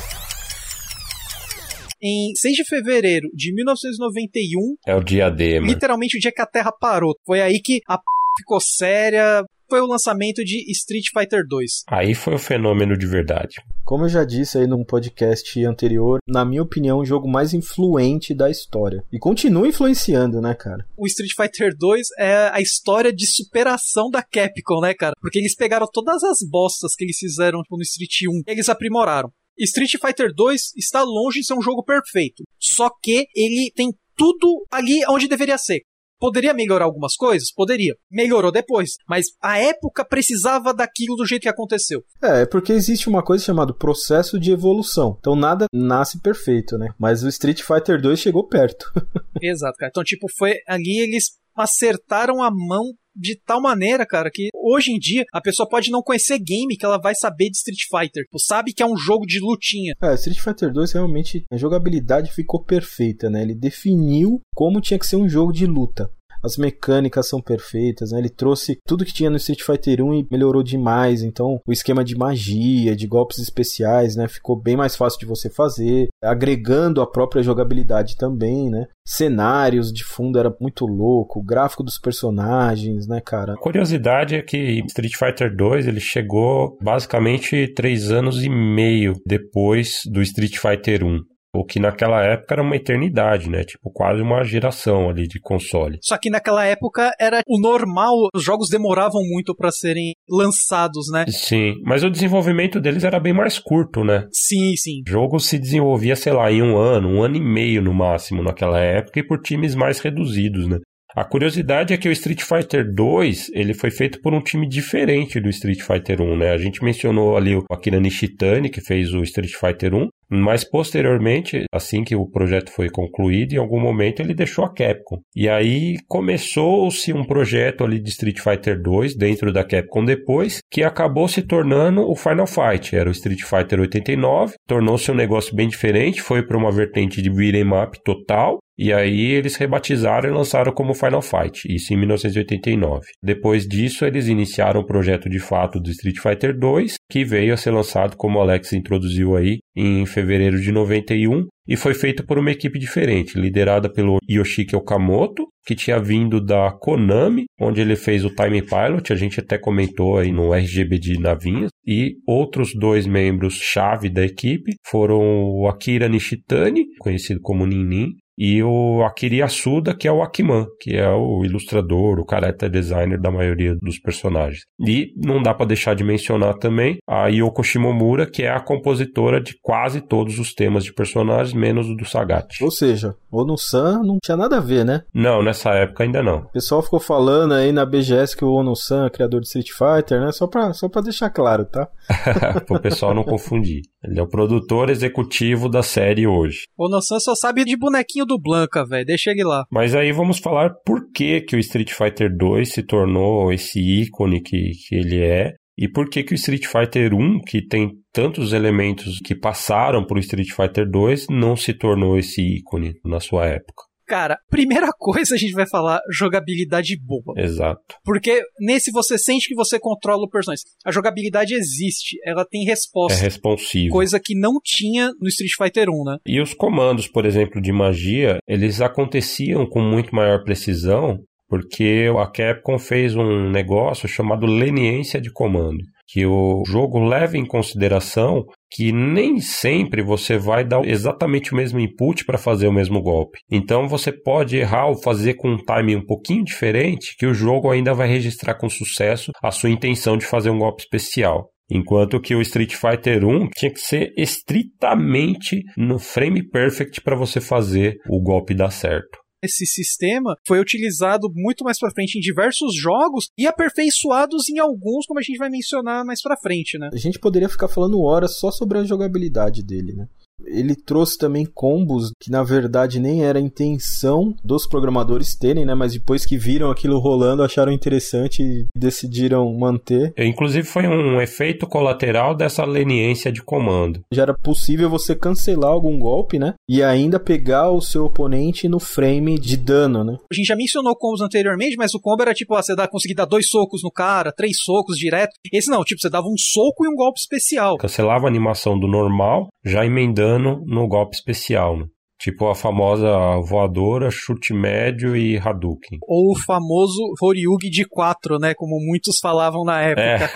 Em 2.07 2.35
6 2.35 2.55
de 2.57 2.63
fevereiro 2.65 3.27
de 3.33 3.51
1991, 3.51 4.75
É 4.85 4.93
o 4.95 5.03
dia 5.03 5.27
D, 5.31 5.59
mano. 5.59 5.73
literalmente 5.73 6.17
o 6.17 6.19
dia 6.19 6.31
que 6.31 6.39
a 6.41 6.45
Terra 6.45 6.71
parou. 6.71 7.15
Foi 7.25 7.41
aí 7.41 7.59
que 7.59 7.79
a 7.87 7.97
p... 7.97 8.03
ficou 8.37 8.59
séria. 8.61 9.43
Foi 9.67 9.81
o 9.81 9.87
lançamento 9.87 10.45
de 10.45 10.63
Street 10.71 11.05
Fighter 11.11 11.43
2. 11.47 11.85
Aí 11.87 12.13
foi 12.13 12.35
o 12.35 12.37
fenômeno 12.37 12.95
de 12.95 13.07
verdade. 13.07 13.55
Como 13.83 14.03
eu 14.05 14.09
já 14.09 14.23
disse 14.23 14.59
aí 14.59 14.67
num 14.67 14.83
podcast 14.85 15.65
anterior, 15.65 16.19
na 16.27 16.45
minha 16.45 16.61
opinião, 16.61 16.99
o 16.99 17.05
jogo 17.05 17.27
mais 17.27 17.55
influente 17.55 18.35
da 18.35 18.51
história. 18.51 19.03
E 19.11 19.17
continua 19.17 19.67
influenciando, 19.67 20.39
né, 20.39 20.53
cara? 20.53 20.85
O 20.95 21.07
Street 21.07 21.31
Fighter 21.35 21.75
2 21.75 22.07
é 22.19 22.51
a 22.53 22.61
história 22.61 23.11
de 23.11 23.25
superação 23.25 24.11
da 24.11 24.21
Capcom, 24.21 24.81
né, 24.81 24.93
cara? 24.93 25.15
Porque 25.19 25.39
eles 25.39 25.55
pegaram 25.55 25.87
todas 25.91 26.23
as 26.23 26.37
bostas 26.47 26.93
que 26.95 27.03
eles 27.03 27.17
fizeram 27.17 27.63
tipo, 27.63 27.77
no 27.77 27.81
Street 27.81 28.29
1 28.29 28.43
e 28.47 28.51
eles 28.51 28.69
aprimoraram. 28.69 29.31
Street 29.57 29.91
Fighter 29.99 30.33
2 30.33 30.73
está 30.75 31.01
longe 31.03 31.39
de 31.39 31.45
ser 31.45 31.53
um 31.53 31.61
jogo 31.61 31.83
perfeito. 31.83 32.43
Só 32.59 32.89
que 33.01 33.27
ele 33.35 33.71
tem 33.75 33.91
tudo 34.15 34.65
ali 34.71 35.01
onde 35.09 35.27
deveria 35.27 35.57
ser. 35.57 35.81
Poderia 36.17 36.53
melhorar 36.53 36.85
algumas 36.85 37.15
coisas? 37.15 37.51
Poderia. 37.53 37.93
Melhorou 38.09 38.51
depois. 38.51 38.91
Mas 39.07 39.27
a 39.41 39.59
época 39.59 40.05
precisava 40.05 40.73
daquilo 40.73 41.15
do 41.15 41.25
jeito 41.25 41.43
que 41.43 41.49
aconteceu. 41.49 42.03
É, 42.21 42.43
é 42.43 42.45
porque 42.45 42.71
existe 42.71 43.09
uma 43.09 43.23
coisa 43.23 43.43
chamada 43.43 43.73
processo 43.73 44.39
de 44.39 44.51
evolução. 44.51 45.17
Então 45.19 45.35
nada 45.35 45.67
nasce 45.73 46.19
perfeito, 46.21 46.77
né? 46.77 46.89
Mas 46.97 47.23
o 47.23 47.27
Street 47.27 47.61
Fighter 47.61 48.01
2 48.01 48.19
chegou 48.19 48.47
perto. 48.47 48.91
Exato, 49.41 49.77
cara. 49.77 49.89
Então, 49.89 50.03
tipo, 50.03 50.27
foi 50.37 50.55
ali 50.67 50.99
eles 50.99 51.37
acertaram 51.55 52.41
a 52.41 52.49
mão 52.49 52.93
de 53.15 53.39
tal 53.45 53.61
maneira, 53.61 54.05
cara, 54.05 54.29
que 54.31 54.49
hoje 54.53 54.91
em 54.91 54.99
dia 54.99 55.23
a 55.33 55.41
pessoa 55.41 55.67
pode 55.67 55.89
não 55.91 56.01
conhecer 56.01 56.39
game 56.39 56.75
que 56.77 56.85
ela 56.85 56.99
vai 56.99 57.15
saber 57.15 57.49
de 57.49 57.57
Street 57.57 57.81
Fighter. 57.89 58.23
Tipo, 58.23 58.39
sabe 58.39 58.73
que 58.73 58.83
é 58.83 58.85
um 58.85 58.97
jogo 58.97 59.25
de 59.25 59.39
lutinha. 59.39 59.95
É, 60.01 60.13
Street 60.15 60.39
Fighter 60.39 60.71
2 60.71 60.91
realmente 60.93 61.45
a 61.51 61.57
jogabilidade 61.57 62.31
ficou 62.31 62.63
perfeita, 62.63 63.29
né? 63.29 63.41
Ele 63.41 63.55
definiu 63.55 64.41
como 64.53 64.81
tinha 64.81 64.99
que 64.99 65.07
ser 65.07 65.15
um 65.15 65.29
jogo 65.29 65.51
de 65.51 65.65
luta. 65.65 66.09
As 66.43 66.57
mecânicas 66.57 67.27
são 67.27 67.41
perfeitas, 67.41 68.11
né? 68.11 68.19
Ele 68.19 68.29
trouxe 68.29 68.77
tudo 68.85 69.05
que 69.05 69.13
tinha 69.13 69.29
no 69.29 69.37
Street 69.37 69.61
Fighter 69.61 70.03
1 70.03 70.13
e 70.13 70.27
melhorou 70.31 70.63
demais. 70.63 71.21
Então, 71.21 71.59
o 71.65 71.71
esquema 71.71 72.03
de 72.03 72.15
magia, 72.15 72.95
de 72.95 73.07
golpes 73.07 73.39
especiais, 73.39 74.15
né? 74.15 74.27
Ficou 74.27 74.59
bem 74.59 74.75
mais 74.75 74.95
fácil 74.95 75.19
de 75.19 75.25
você 75.25 75.49
fazer, 75.49 76.07
agregando 76.23 77.01
a 77.01 77.09
própria 77.09 77.43
jogabilidade 77.43 78.15
também, 78.17 78.69
né? 78.69 78.85
Cenários 79.07 79.91
de 79.91 80.03
fundo 80.03 80.39
era 80.39 80.53
muito 80.59 80.85
louco, 80.85 81.39
o 81.39 81.43
gráfico 81.43 81.83
dos 81.83 81.99
personagens, 81.99 83.07
né, 83.07 83.21
cara? 83.21 83.53
A 83.53 83.57
curiosidade 83.57 84.35
é 84.35 84.41
que 84.41 84.81
Street 84.87 85.13
Fighter 85.15 85.55
2 85.55 85.87
ele 85.87 85.99
chegou 85.99 86.77
basicamente 86.81 87.71
três 87.73 88.11
anos 88.11 88.43
e 88.43 88.49
meio 88.49 89.13
depois 89.25 89.99
do 90.11 90.21
Street 90.21 90.57
Fighter 90.57 91.03
1. 91.03 91.19
O 91.57 91.65
que 91.65 91.79
naquela 91.79 92.21
época 92.23 92.55
era 92.55 92.61
uma 92.61 92.75
eternidade, 92.75 93.49
né? 93.49 93.63
Tipo, 93.63 93.91
quase 93.91 94.21
uma 94.21 94.43
geração 94.43 95.09
ali 95.09 95.27
de 95.27 95.39
console. 95.39 95.97
Só 96.01 96.17
que 96.17 96.29
naquela 96.29 96.65
época 96.65 97.11
era 97.19 97.41
o 97.47 97.59
normal, 97.59 98.13
os 98.33 98.43
jogos 98.43 98.69
demoravam 98.69 99.21
muito 99.29 99.55
para 99.55 99.71
serem 99.71 100.13
lançados, 100.29 101.11
né? 101.11 101.25
Sim, 101.27 101.75
mas 101.83 102.03
o 102.03 102.09
desenvolvimento 102.09 102.79
deles 102.79 103.03
era 103.03 103.19
bem 103.19 103.33
mais 103.33 103.57
curto, 103.57 104.03
né? 104.03 104.27
Sim, 104.31 104.75
sim. 104.75 105.01
O 105.07 105.09
jogo 105.09 105.39
se 105.39 105.57
desenvolvia, 105.57 106.15
sei 106.15 106.33
lá, 106.33 106.51
em 106.51 106.61
um 106.61 106.77
ano, 106.77 107.09
um 107.09 107.23
ano 107.23 107.35
e 107.35 107.41
meio 107.41 107.81
no 107.81 107.93
máximo 107.93 108.43
naquela 108.43 108.79
época 108.79 109.19
e 109.19 109.27
por 109.27 109.41
times 109.41 109.75
mais 109.75 109.99
reduzidos, 109.99 110.67
né? 110.67 110.79
A 111.15 111.23
curiosidade 111.23 111.93
é 111.93 111.97
que 111.97 112.09
o 112.09 112.11
Street 112.11 112.41
Fighter 112.41 112.93
2 112.93 113.51
ele 113.53 113.73
foi 113.73 113.89
feito 113.89 114.19
por 114.19 114.33
um 114.33 114.41
time 114.41 114.67
diferente 114.67 115.39
do 115.39 115.47
Street 115.47 115.79
Fighter 115.81 116.21
1, 116.21 116.37
né? 116.37 116.51
A 116.51 116.57
gente 116.57 116.83
mencionou 116.83 117.37
ali 117.37 117.55
o 117.55 117.63
Akira 117.71 118.01
Nishitani, 118.01 118.69
que 118.69 118.81
fez 118.81 119.13
o 119.13 119.23
Street 119.23 119.53
Fighter 119.53 119.95
1, 119.95 120.09
mas 120.29 120.63
posteriormente, 120.63 121.65
assim 121.73 122.03
que 122.03 122.15
o 122.15 122.29
projeto 122.29 122.71
foi 122.71 122.89
concluído, 122.89 123.53
em 123.53 123.57
algum 123.57 123.79
momento 123.79 124.21
ele 124.21 124.33
deixou 124.33 124.65
a 124.65 124.73
Capcom. 124.73 125.19
E 125.35 125.47
aí 125.47 125.97
começou-se 126.07 127.13
um 127.13 127.23
projeto 127.23 127.83
ali 127.83 127.99
de 127.99 128.09
Street 128.09 128.39
Fighter 128.39 128.81
2 128.81 129.15
dentro 129.15 129.51
da 129.51 129.63
Capcom 129.63 130.03
depois, 130.03 130.59
que 130.71 130.83
acabou 130.83 131.27
se 131.27 131.41
tornando 131.41 132.01
o 132.01 132.15
Final 132.15 132.47
Fight. 132.47 132.95
Era 132.95 133.09
o 133.09 133.13
Street 133.13 133.41
Fighter 133.43 133.79
89, 133.79 134.55
tornou-se 134.67 135.11
um 135.11 135.15
negócio 135.15 135.55
bem 135.55 135.67
diferente, 135.67 136.21
foi 136.21 136.45
para 136.45 136.57
uma 136.57 136.71
vertente 136.71 137.21
de 137.21 137.29
beat'em 137.29 137.71
up 137.73 137.97
total, 138.03 138.59
e 138.77 138.91
aí 138.91 139.31
eles 139.31 139.55
rebatizaram 139.55 140.29
e 140.29 140.33
lançaram 140.33 140.73
como 140.73 140.93
Final 140.93 141.21
Fight, 141.21 141.61
isso 141.73 141.93
em 141.93 141.97
1989. 141.97 143.05
Depois 143.23 143.65
disso, 143.65 144.05
eles 144.05 144.27
iniciaram 144.27 144.81
o 144.81 144.85
projeto 144.85 145.29
de 145.29 145.39
fato 145.39 145.79
do 145.79 145.89
Street 145.89 146.19
Fighter 146.19 146.57
2, 146.57 146.95
que 147.09 147.23
veio 147.23 147.53
a 147.53 147.57
ser 147.57 147.71
lançado, 147.71 148.17
como 148.17 148.37
o 148.37 148.41
Alex 148.41 148.73
introduziu 148.73 149.35
aí, 149.35 149.59
em 149.75 150.05
fevereiro 150.15 150.59
de 150.59 150.71
91, 150.71 151.45
e 151.67 151.75
foi 151.75 151.93
feito 151.93 152.25
por 152.25 152.39
uma 152.39 152.51
equipe 152.51 152.79
diferente, 152.79 153.37
liderada 153.37 153.91
pelo 153.91 154.17
Yoshiki 154.29 154.75
Okamoto, 154.75 155.45
que 155.65 155.75
tinha 155.75 155.99
vindo 155.99 156.39
da 156.39 156.71
Konami, 156.71 157.45
onde 157.59 157.81
ele 157.81 157.95
fez 157.95 158.23
o 158.23 158.29
Time 158.29 158.61
Pilot, 158.61 159.11
a 159.11 159.15
gente 159.15 159.39
até 159.39 159.57
comentou 159.57 160.17
aí 160.17 160.31
no 160.31 160.53
RGB 160.53 160.99
de 160.99 161.19
navinhas, 161.19 161.71
e 161.85 162.13
outros 162.27 162.73
dois 162.73 163.05
membros 163.05 163.55
chave 163.55 164.09
da 164.09 164.23
equipe 164.23 164.73
foram 164.85 165.19
o 165.19 165.67
Akira 165.67 166.07
Nishitani, 166.07 166.85
conhecido 166.99 167.41
como 167.41 167.65
Ninin, 167.65 168.13
e 168.37 168.61
o 168.63 169.03
Akira 169.03 169.35
Yasuda, 169.35 169.93
que 169.93 170.07
é 170.07 170.11
o 170.11 170.21
Akiman, 170.21 170.65
que 170.79 170.95
é 170.95 171.09
o 171.09 171.43
ilustrador, 171.45 172.19
o 172.19 172.25
character 172.29 172.69
designer 172.69 173.19
da 173.19 173.31
maioria 173.31 173.75
dos 173.81 173.99
personagens. 173.99 174.63
E 174.79 175.13
não 175.15 175.41
dá 175.41 175.53
para 175.53 175.67
deixar 175.67 175.95
de 175.95 176.03
mencionar 176.03 176.55
também 176.55 176.97
a 177.07 177.27
Yoko 177.27 177.63
Shimomura, 177.63 178.29
que 178.29 178.43
é 178.43 178.49
a 178.49 178.59
compositora 178.59 179.41
de 179.41 179.57
quase 179.61 180.01
todos 180.01 180.39
os 180.39 180.53
temas 180.53 180.83
de 180.83 180.93
personagens, 180.93 181.53
menos 181.53 181.87
o 181.89 181.95
do 181.95 182.05
Sagat. 182.05 182.61
Ou 182.61 182.71
seja, 182.71 183.15
Onu-san 183.31 184.01
não 184.03 184.17
tinha 184.23 184.37
nada 184.37 184.57
a 184.57 184.61
ver, 184.61 184.85
né? 184.85 185.03
Não, 185.13 185.41
nessa 185.41 185.71
época 185.71 186.03
ainda 186.03 186.21
não. 186.21 186.39
O 186.39 186.51
pessoal 186.51 186.81
ficou 186.81 186.99
falando 186.99 187.53
aí 187.53 187.71
na 187.71 187.85
BGS 187.85 188.35
que 188.35 188.45
o 188.45 188.53
Onu-san 188.53 189.05
é 189.05 189.09
criador 189.09 189.41
de 189.41 189.47
Street 189.47 189.69
Fighter, 189.71 190.19
né? 190.19 190.31
Só 190.31 190.47
pra, 190.47 190.73
só 190.73 190.89
pra 190.89 191.01
deixar 191.01 191.29
claro, 191.29 191.65
tá? 191.65 191.87
Pro 192.65 192.79
pessoal 192.79 193.13
não 193.13 193.23
confundir. 193.23 193.81
Ele 194.07 194.19
é 194.19 194.23
o 194.23 194.27
produtor 194.27 194.89
executivo 194.89 195.67
da 195.67 195.81
série 195.81 196.27
hoje. 196.27 196.65
Onu-san 196.77 197.19
só 197.19 197.33
sabe 197.35 197.63
de 197.65 197.77
bonequinho 197.77 198.25
do 198.25 198.39
Blanca, 198.39 198.85
velho. 198.85 199.05
Deixa 199.05 199.31
ele 199.31 199.43
lá. 199.43 199.65
Mas 199.71 199.95
aí 199.95 200.11
vamos 200.11 200.39
falar 200.39 200.71
por 200.85 201.11
que, 201.11 201.41
que 201.41 201.55
o 201.55 201.59
Street 201.59 201.91
Fighter 201.91 202.29
2 202.35 202.69
se 202.69 202.83
tornou 202.83 203.51
esse 203.51 203.79
ícone 203.79 204.41
que, 204.41 204.71
que 204.87 204.95
ele 204.95 205.23
é. 205.23 205.53
E 205.77 205.89
por 205.89 206.09
que, 206.09 206.23
que 206.23 206.33
o 206.33 206.35
Street 206.35 206.65
Fighter 206.65 207.13
1, 207.13 207.41
que 207.45 207.65
tem 207.65 207.91
tantos 208.13 208.53
elementos 208.53 209.19
que 209.19 209.35
passaram 209.35 210.05
para 210.05 210.15
o 210.17 210.21
Street 210.21 210.49
Fighter 210.49 210.89
2, 210.89 211.27
não 211.29 211.55
se 211.55 211.73
tornou 211.73 212.17
esse 212.17 212.41
ícone 212.41 212.93
na 213.03 213.19
sua 213.19 213.47
época? 213.47 213.83
Cara, 214.07 214.37
primeira 214.49 214.89
coisa 214.97 215.35
a 215.35 215.37
gente 215.37 215.53
vai 215.53 215.67
falar 215.67 215.99
jogabilidade 216.11 216.97
boa. 216.99 217.33
Exato. 217.37 217.95
Porque 218.03 218.43
nesse 218.59 218.91
você 218.91 219.17
sente 219.17 219.47
que 219.47 219.55
você 219.55 219.79
controla 219.79 220.23
o 220.23 220.29
personagem. 220.29 220.63
A 220.85 220.91
jogabilidade 220.91 221.53
existe, 221.53 222.17
ela 222.25 222.45
tem 222.45 222.63
resposta. 222.65 223.19
É 223.19 223.23
responsivo. 223.23 223.91
Coisa 223.91 224.19
que 224.19 224.37
não 224.37 224.59
tinha 224.63 225.11
no 225.19 225.27
Street 225.27 225.53
Fighter 225.57 225.89
1, 225.89 226.03
né? 226.03 226.17
E 226.25 226.39
os 226.39 226.53
comandos, 226.53 227.07
por 227.07 227.25
exemplo, 227.25 227.61
de 227.61 227.71
magia, 227.71 228.37
eles 228.47 228.81
aconteciam 228.81 229.65
com 229.65 229.81
muito 229.81 230.13
maior 230.15 230.43
precisão 230.43 231.19
porque 231.47 232.07
a 232.19 232.25
Capcom 232.25 232.79
fez 232.79 233.15
um 233.15 233.49
negócio 233.51 234.07
chamado 234.07 234.45
leniência 234.45 235.21
de 235.21 235.31
comando 235.31 235.77
que 236.07 236.25
o 236.25 236.63
jogo 236.65 236.99
leva 236.99 237.37
em 237.37 237.45
consideração 237.45 238.45
que 238.71 238.91
nem 238.91 239.39
sempre 239.39 240.01
você 240.03 240.37
vai 240.37 240.65
dar 240.65 240.85
exatamente 240.85 241.53
o 241.53 241.55
mesmo 241.55 241.79
input 241.79 242.25
para 242.25 242.37
fazer 242.37 242.67
o 242.67 242.73
mesmo 242.73 243.01
golpe. 243.01 243.39
Então 243.49 243.87
você 243.87 244.11
pode 244.11 244.57
errar 244.57 244.87
ou 244.87 245.01
fazer 245.01 245.35
com 245.35 245.51
um 245.51 245.57
timing 245.57 245.95
um 245.95 246.05
pouquinho 246.05 246.43
diferente, 246.43 247.15
que 247.17 247.25
o 247.25 247.33
jogo 247.33 247.71
ainda 247.71 247.93
vai 247.93 248.07
registrar 248.07 248.55
com 248.55 248.69
sucesso 248.69 249.31
a 249.41 249.51
sua 249.51 249.69
intenção 249.69 250.17
de 250.17 250.25
fazer 250.25 250.49
um 250.49 250.59
golpe 250.59 250.83
especial. 250.83 251.49
Enquanto 251.71 252.21
que 252.21 252.35
o 252.35 252.41
Street 252.41 252.75
Fighter 252.75 253.25
1 253.25 253.49
tinha 253.55 253.71
que 253.71 253.79
ser 253.79 254.13
estritamente 254.15 255.63
no 255.75 255.97
frame 255.97 256.47
perfect 256.47 257.01
para 257.01 257.15
você 257.15 257.41
fazer 257.41 257.95
o 258.07 258.21
golpe 258.21 258.53
dar 258.53 258.69
certo 258.69 259.24
esse 259.45 259.65
sistema 259.65 260.37
foi 260.45 260.59
utilizado 260.59 261.31
muito 261.33 261.63
mais 261.63 261.79
para 261.79 261.91
frente 261.91 262.17
em 262.17 262.21
diversos 262.21 262.75
jogos 262.75 263.29
e 263.37 263.47
aperfeiçoados 263.47 264.49
em 264.49 264.59
alguns, 264.59 265.05
como 265.05 265.19
a 265.19 265.23
gente 265.23 265.37
vai 265.37 265.49
mencionar 265.49 266.03
mais 266.05 266.21
para 266.21 266.37
frente, 266.37 266.77
né? 266.77 266.89
A 266.91 266.97
gente 266.97 267.19
poderia 267.19 267.49
ficar 267.49 267.67
falando 267.67 268.01
horas 268.01 268.37
só 268.37 268.51
sobre 268.51 268.77
a 268.77 268.83
jogabilidade 268.83 269.63
dele, 269.63 269.93
né? 269.93 270.07
Ele 270.43 270.75
trouxe 270.75 271.17
também 271.17 271.45
combos 271.45 272.11
que 272.19 272.29
na 272.29 272.43
verdade 272.43 272.99
nem 272.99 273.23
era 273.23 273.39
a 273.39 273.41
intenção 273.41 274.35
dos 274.43 274.67
programadores 274.67 275.35
terem, 275.35 275.65
né? 275.65 275.73
Mas 275.73 275.93
depois 275.93 276.25
que 276.25 276.37
viram 276.37 276.69
aquilo 276.69 276.99
rolando, 276.99 277.43
acharam 277.43 277.71
interessante 277.71 278.41
e 278.41 278.65
decidiram 278.77 279.53
manter. 279.53 280.13
Inclusive 280.17 280.67
foi 280.67 280.87
um 280.87 281.21
efeito 281.21 281.67
colateral 281.67 282.35
dessa 282.35 282.65
leniência 282.65 283.31
de 283.31 283.41
comando. 283.41 284.01
Já 284.11 284.23
era 284.23 284.33
possível 284.33 284.89
você 284.89 285.15
cancelar 285.15 285.71
algum 285.71 285.97
golpe, 285.97 286.37
né? 286.37 286.53
E 286.69 286.83
ainda 286.83 287.19
pegar 287.19 287.71
o 287.71 287.81
seu 287.81 288.05
oponente 288.05 288.67
no 288.67 288.79
frame 288.79 289.39
de 289.39 289.57
dano, 289.57 290.03
né? 290.03 290.17
A 290.31 290.35
gente 290.35 290.47
já 290.47 290.55
mencionou 290.55 290.95
combos 290.95 291.21
anteriormente, 291.21 291.75
mas 291.77 291.93
o 291.93 291.99
combo 291.99 292.21
era 292.21 292.33
tipo, 292.33 292.55
ah, 292.55 292.61
você 292.61 292.75
dá, 292.75 292.87
conseguir 292.87 293.15
dar 293.15 293.25
dois 293.25 293.47
socos 293.49 293.81
no 293.83 293.91
cara, 293.91 294.31
três 294.31 294.57
socos 294.61 294.97
direto. 294.97 295.31
Esse 295.51 295.69
não, 295.69 295.83
tipo, 295.83 296.01
você 296.01 296.09
dava 296.09 296.27
um 296.27 296.37
soco 296.37 296.85
e 296.85 296.89
um 296.89 296.95
golpe 296.95 297.19
especial. 297.19 297.77
Cancelava 297.77 298.25
a 298.25 298.29
animação 298.29 298.77
do 298.77 298.87
normal, 298.87 299.47
já 299.63 299.85
emendando 299.85 300.24
dano 300.25 300.63
no 300.65 300.87
golpe 300.87 301.15
especial. 301.15 301.77
Né? 301.77 301.85
Tipo 302.17 302.47
a 302.47 302.55
famosa 302.55 303.07
voadora, 303.47 304.09
chute 304.09 304.53
médio 304.53 305.15
e 305.15 305.37
Hadouken. 305.37 305.99
Ou 306.07 306.31
o 306.31 306.35
famoso 306.35 307.13
Horyugi 307.21 307.69
de 307.69 307.85
4, 307.85 308.39
né? 308.39 308.53
Como 308.55 308.79
muitos 308.79 309.19
falavam 309.21 309.63
na 309.63 309.81
época. 309.81 310.31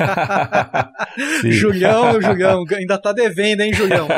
É. 1.44 1.52
Julião, 1.52 2.22
Julião, 2.22 2.64
ainda 2.78 2.98
tá 2.98 3.12
devendo, 3.12 3.62
hein, 3.62 3.74
Julião? 3.74 4.08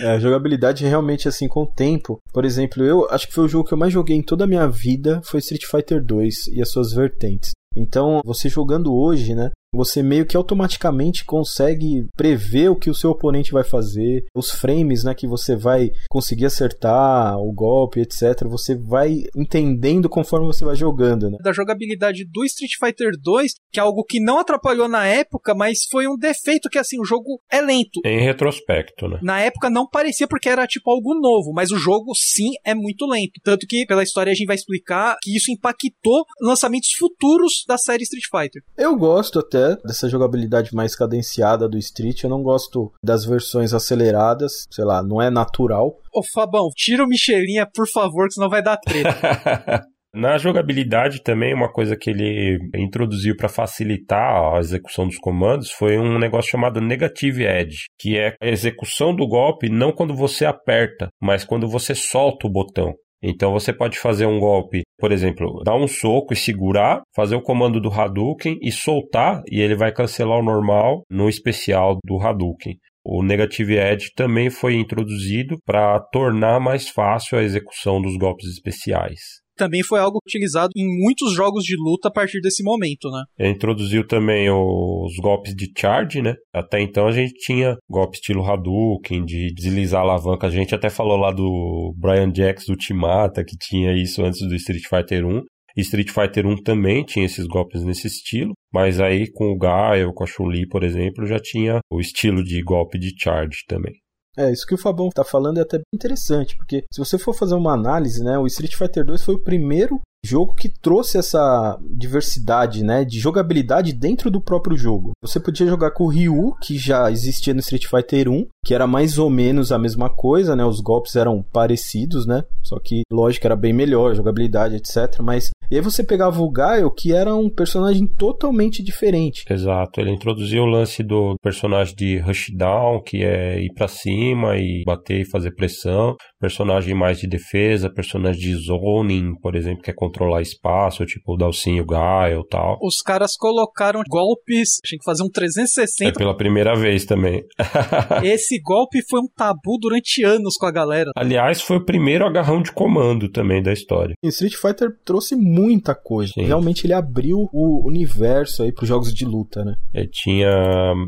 É, 0.00 0.12
a 0.12 0.18
jogabilidade 0.18 0.86
realmente 0.86 1.28
assim 1.28 1.46
com 1.46 1.62
o 1.62 1.66
tempo. 1.66 2.18
Por 2.32 2.44
exemplo, 2.44 2.82
eu 2.82 3.06
acho 3.10 3.26
que 3.26 3.34
foi 3.34 3.44
o 3.44 3.48
jogo 3.48 3.68
que 3.68 3.74
eu 3.74 3.78
mais 3.78 3.92
joguei 3.92 4.16
em 4.16 4.22
toda 4.22 4.44
a 4.44 4.46
minha 4.46 4.66
vida 4.66 5.20
foi 5.24 5.40
Street 5.40 5.64
Fighter 5.66 6.02
2 6.02 6.46
e 6.54 6.62
as 6.62 6.70
suas 6.70 6.92
vertentes. 6.92 7.50
Então, 7.76 8.20
você 8.24 8.48
jogando 8.48 8.94
hoje, 8.94 9.34
né? 9.34 9.50
Você 9.74 10.02
meio 10.02 10.26
que 10.26 10.36
automaticamente 10.36 11.24
consegue 11.24 12.06
prever 12.14 12.68
o 12.68 12.76
que 12.76 12.90
o 12.90 12.94
seu 12.94 13.10
oponente 13.10 13.52
vai 13.52 13.64
fazer, 13.64 14.26
os 14.34 14.50
frames, 14.50 15.02
né, 15.02 15.14
que 15.14 15.26
você 15.26 15.56
vai 15.56 15.90
conseguir 16.10 16.44
acertar, 16.44 17.38
o 17.38 17.50
golpe, 17.54 18.00
etc. 18.00 18.46
Você 18.50 18.76
vai 18.76 19.22
entendendo 19.34 20.10
conforme 20.10 20.46
você 20.46 20.62
vai 20.62 20.76
jogando, 20.76 21.30
né? 21.30 21.38
Da 21.42 21.54
jogabilidade 21.54 22.26
do 22.30 22.44
Street 22.44 22.72
Fighter 22.78 23.12
2, 23.18 23.52
que 23.72 23.80
é 23.80 23.82
algo 23.82 24.04
que 24.04 24.20
não 24.20 24.38
atrapalhou 24.38 24.88
na 24.88 25.06
época, 25.06 25.54
mas 25.54 25.78
foi 25.90 26.06
um 26.06 26.18
defeito 26.18 26.68
que 26.68 26.78
assim, 26.78 27.00
o 27.00 27.04
jogo 27.04 27.40
é 27.50 27.62
lento. 27.62 28.00
Em 28.04 28.20
retrospecto, 28.20 29.08
né? 29.08 29.20
Na 29.22 29.40
época 29.40 29.70
não 29.70 29.88
parecia 29.88 30.28
porque 30.28 30.50
era 30.50 30.66
tipo 30.66 30.90
algo 30.90 31.14
novo, 31.14 31.50
mas 31.54 31.70
o 31.70 31.78
jogo 31.78 32.12
sim 32.14 32.50
é 32.62 32.74
muito 32.74 33.06
lento, 33.06 33.40
tanto 33.42 33.66
que 33.66 33.86
pela 33.86 34.02
história 34.02 34.32
a 34.32 34.34
gente 34.34 34.46
vai 34.46 34.56
explicar 34.56 35.16
que 35.22 35.34
isso 35.34 35.50
impactou 35.50 36.26
lançamentos 36.42 36.90
futuros 36.98 37.64
da 37.66 37.78
série 37.78 38.02
Street 38.02 38.24
Fighter. 38.30 38.62
Eu 38.76 38.94
gosto 38.96 39.38
até 39.38 39.61
até 39.62 39.76
dessa 39.82 40.08
jogabilidade 40.08 40.74
mais 40.74 40.94
cadenciada 40.94 41.68
do 41.68 41.78
Street. 41.78 42.22
Eu 42.22 42.30
não 42.30 42.42
gosto 42.42 42.92
das 43.02 43.24
versões 43.24 43.72
aceleradas, 43.72 44.66
sei 44.70 44.84
lá, 44.84 45.02
não 45.02 45.20
é 45.20 45.30
natural. 45.30 45.96
Ô 46.12 46.22
Fabão, 46.34 46.68
tira 46.74 47.04
o 47.04 47.08
Michelinha, 47.08 47.66
por 47.72 47.88
favor, 47.88 48.26
que 48.28 48.34
senão 48.34 48.48
vai 48.48 48.62
dar 48.62 48.76
treta. 48.76 49.82
Na 50.14 50.36
jogabilidade 50.36 51.22
também, 51.22 51.54
uma 51.54 51.72
coisa 51.72 51.96
que 51.96 52.10
ele 52.10 52.58
introduziu 52.76 53.34
para 53.34 53.48
facilitar 53.48 54.54
a 54.54 54.58
execução 54.58 55.06
dos 55.06 55.16
comandos 55.16 55.70
foi 55.70 55.96
um 55.96 56.18
negócio 56.18 56.50
chamado 56.50 56.82
Negative 56.82 57.44
Edge, 57.46 57.86
que 57.98 58.18
é 58.18 58.34
a 58.38 58.46
execução 58.46 59.16
do 59.16 59.26
golpe 59.26 59.70
não 59.70 59.90
quando 59.90 60.14
você 60.14 60.44
aperta, 60.44 61.08
mas 61.18 61.46
quando 61.46 61.66
você 61.66 61.94
solta 61.94 62.46
o 62.46 62.50
botão. 62.50 62.92
Então 63.22 63.52
você 63.52 63.72
pode 63.72 63.98
fazer 63.98 64.26
um 64.26 64.40
golpe, 64.40 64.82
por 64.98 65.12
exemplo, 65.12 65.62
dar 65.64 65.76
um 65.76 65.86
soco 65.86 66.32
e 66.32 66.36
segurar, 66.36 67.02
fazer 67.14 67.36
o 67.36 67.42
comando 67.42 67.80
do 67.80 67.88
Hadouken 67.88 68.58
e 68.60 68.72
soltar, 68.72 69.42
e 69.50 69.60
ele 69.60 69.76
vai 69.76 69.92
cancelar 69.92 70.38
o 70.38 70.44
normal 70.44 71.04
no 71.10 71.28
especial 71.28 71.98
do 72.04 72.20
Hadouken. 72.20 72.76
O 73.04 73.22
Negative 73.22 73.76
Edge 73.76 74.12
também 74.14 74.48
foi 74.48 74.74
introduzido 74.74 75.56
para 75.64 75.98
tornar 76.12 76.60
mais 76.60 76.88
fácil 76.88 77.38
a 77.38 77.42
execução 77.42 78.00
dos 78.00 78.16
golpes 78.16 78.48
especiais 78.48 79.41
também 79.56 79.82
foi 79.82 80.00
algo 80.00 80.18
utilizado 80.26 80.70
em 80.76 80.86
muitos 81.02 81.34
jogos 81.34 81.64
de 81.64 81.76
luta 81.76 82.08
a 82.08 82.12
partir 82.12 82.40
desse 82.40 82.62
momento, 82.62 83.10
né? 83.10 83.22
Ele 83.38 83.50
introduziu 83.50 84.06
também 84.06 84.50
os 84.50 85.16
golpes 85.20 85.54
de 85.54 85.70
charge, 85.76 86.22
né? 86.22 86.34
Até 86.52 86.80
então 86.80 87.06
a 87.06 87.12
gente 87.12 87.34
tinha 87.34 87.76
golpe 87.88 88.16
estilo 88.16 88.44
Hadouken, 88.44 89.24
de 89.24 89.52
deslizar 89.54 90.00
a 90.00 90.04
alavanca. 90.04 90.46
A 90.46 90.50
gente 90.50 90.74
até 90.74 90.88
falou 90.88 91.16
lá 91.16 91.30
do 91.30 91.94
Brian 91.96 92.32
Jax 92.34 92.66
do 92.66 92.76
Timata, 92.76 93.44
que 93.44 93.56
tinha 93.56 93.92
isso 93.92 94.22
antes 94.22 94.40
do 94.46 94.54
Street 94.54 94.84
Fighter 94.88 95.26
1. 95.26 95.42
Street 95.76 96.10
Fighter 96.10 96.46
1 96.46 96.62
também 96.62 97.02
tinha 97.04 97.24
esses 97.24 97.46
golpes 97.46 97.82
nesse 97.82 98.06
estilo, 98.06 98.52
mas 98.72 99.00
aí 99.00 99.30
com 99.32 99.50
o 99.52 99.56
Gaio, 99.56 100.12
com 100.12 100.22
a 100.22 100.26
Chun-Li, 100.26 100.68
por 100.68 100.82
exemplo, 100.82 101.26
já 101.26 101.38
tinha 101.38 101.80
o 101.90 101.98
estilo 101.98 102.44
de 102.44 102.62
golpe 102.62 102.98
de 102.98 103.10
charge 103.18 103.64
também. 103.66 103.94
É, 104.36 104.50
isso 104.50 104.66
que 104.66 104.74
o 104.74 104.78
Fabão 104.78 105.10
tá 105.10 105.24
falando 105.24 105.58
é 105.58 105.62
até 105.62 105.80
interessante, 105.94 106.56
porque 106.56 106.84
se 106.90 106.98
você 106.98 107.18
for 107.18 107.34
fazer 107.34 107.54
uma 107.54 107.74
análise, 107.74 108.24
né, 108.24 108.38
o 108.38 108.46
Street 108.46 108.74
Fighter 108.74 109.04
2 109.04 109.22
foi 109.22 109.34
o 109.34 109.42
primeiro 109.42 110.00
jogo 110.24 110.54
que 110.54 110.68
trouxe 110.68 111.18
essa 111.18 111.78
diversidade, 111.90 112.84
né, 112.84 113.04
de 113.04 113.18
jogabilidade 113.18 113.92
dentro 113.92 114.30
do 114.30 114.40
próprio 114.40 114.76
jogo. 114.76 115.12
Você 115.20 115.40
podia 115.40 115.66
jogar 115.66 115.90
com 115.90 116.04
o 116.04 116.08
Ryu, 116.08 116.54
que 116.62 116.78
já 116.78 117.10
existia 117.10 117.52
no 117.52 117.60
Street 117.60 117.86
Fighter 117.86 118.28
1, 118.28 118.46
que 118.64 118.74
era 118.74 118.86
mais 118.86 119.18
ou 119.18 119.28
menos 119.28 119.72
a 119.72 119.78
mesma 119.78 120.08
coisa, 120.08 120.54
né? 120.54 120.64
Os 120.64 120.80
golpes 120.80 121.16
eram 121.16 121.42
parecidos, 121.42 122.26
né? 122.26 122.44
Só 122.62 122.78
que, 122.78 123.02
lógico, 123.10 123.46
era 123.46 123.56
bem 123.56 123.72
melhor, 123.72 124.14
jogabilidade, 124.14 124.76
etc. 124.76 125.20
Mas 125.20 125.50
e 125.72 125.76
aí 125.76 125.80
você 125.80 126.04
pegava 126.04 126.42
o 126.42 126.50
Gaio, 126.50 126.90
que 126.90 127.14
era 127.14 127.34
um 127.34 127.48
personagem 127.48 128.06
totalmente 128.06 128.82
diferente. 128.82 129.42
Exato, 129.48 130.02
ele 130.02 130.10
introduziu 130.10 130.64
o 130.64 130.66
lance 130.66 131.02
do 131.02 131.34
personagem 131.42 131.94
de 131.96 132.18
rushdown, 132.18 133.02
que 133.02 133.24
é 133.24 133.58
ir 133.58 133.72
para 133.72 133.88
cima 133.88 134.58
e 134.58 134.82
bater 134.84 135.22
e 135.22 135.30
fazer 135.30 135.54
pressão, 135.54 136.14
personagem 136.38 136.94
mais 136.94 137.18
de 137.18 137.26
defesa, 137.26 137.88
personagem 137.88 138.42
de 138.42 138.54
zoning, 138.54 139.34
por 139.40 139.56
exemplo, 139.56 139.82
que 139.82 139.90
é 139.90 139.94
controlar 140.12 140.42
espaço, 140.42 141.06
tipo 141.06 141.34
o 141.34 141.36
Dalcinho 141.36 141.84
Gaio 141.86 142.40
e 142.40 142.48
tal. 142.48 142.78
Os 142.82 143.00
caras 143.00 143.34
colocaram 143.36 144.02
golpes, 144.08 144.78
tinha 144.84 144.98
que 144.98 145.04
fazer 145.04 145.22
um 145.22 145.30
360. 145.30 146.10
É 146.10 146.12
pela 146.12 146.36
primeira 146.36 146.76
vez 146.76 147.06
também. 147.06 147.42
Esse 148.22 148.60
golpe 148.60 149.00
foi 149.08 149.20
um 149.20 149.28
tabu 149.34 149.78
durante 149.80 150.22
anos 150.22 150.56
com 150.56 150.66
a 150.66 150.70
galera. 150.70 151.10
Aliás, 151.16 151.62
foi 151.62 151.78
o 151.78 151.84
primeiro 151.84 152.26
agarrão 152.26 152.62
de 152.62 152.70
comando 152.70 153.30
também 153.30 153.62
da 153.62 153.72
história. 153.72 154.14
E 154.22 154.28
Street 154.28 154.54
Fighter 154.54 154.90
trouxe 155.04 155.34
muita 155.34 155.94
coisa. 155.94 156.32
Sim. 156.34 156.44
Realmente 156.44 156.86
ele 156.86 156.92
abriu 156.92 157.48
o 157.52 157.86
universo 157.86 158.62
aí 158.62 158.72
para 158.72 158.86
jogos 158.86 159.14
de 159.14 159.24
luta, 159.24 159.64
né? 159.64 159.74
Ele 159.94 160.08
tinha 160.08 160.50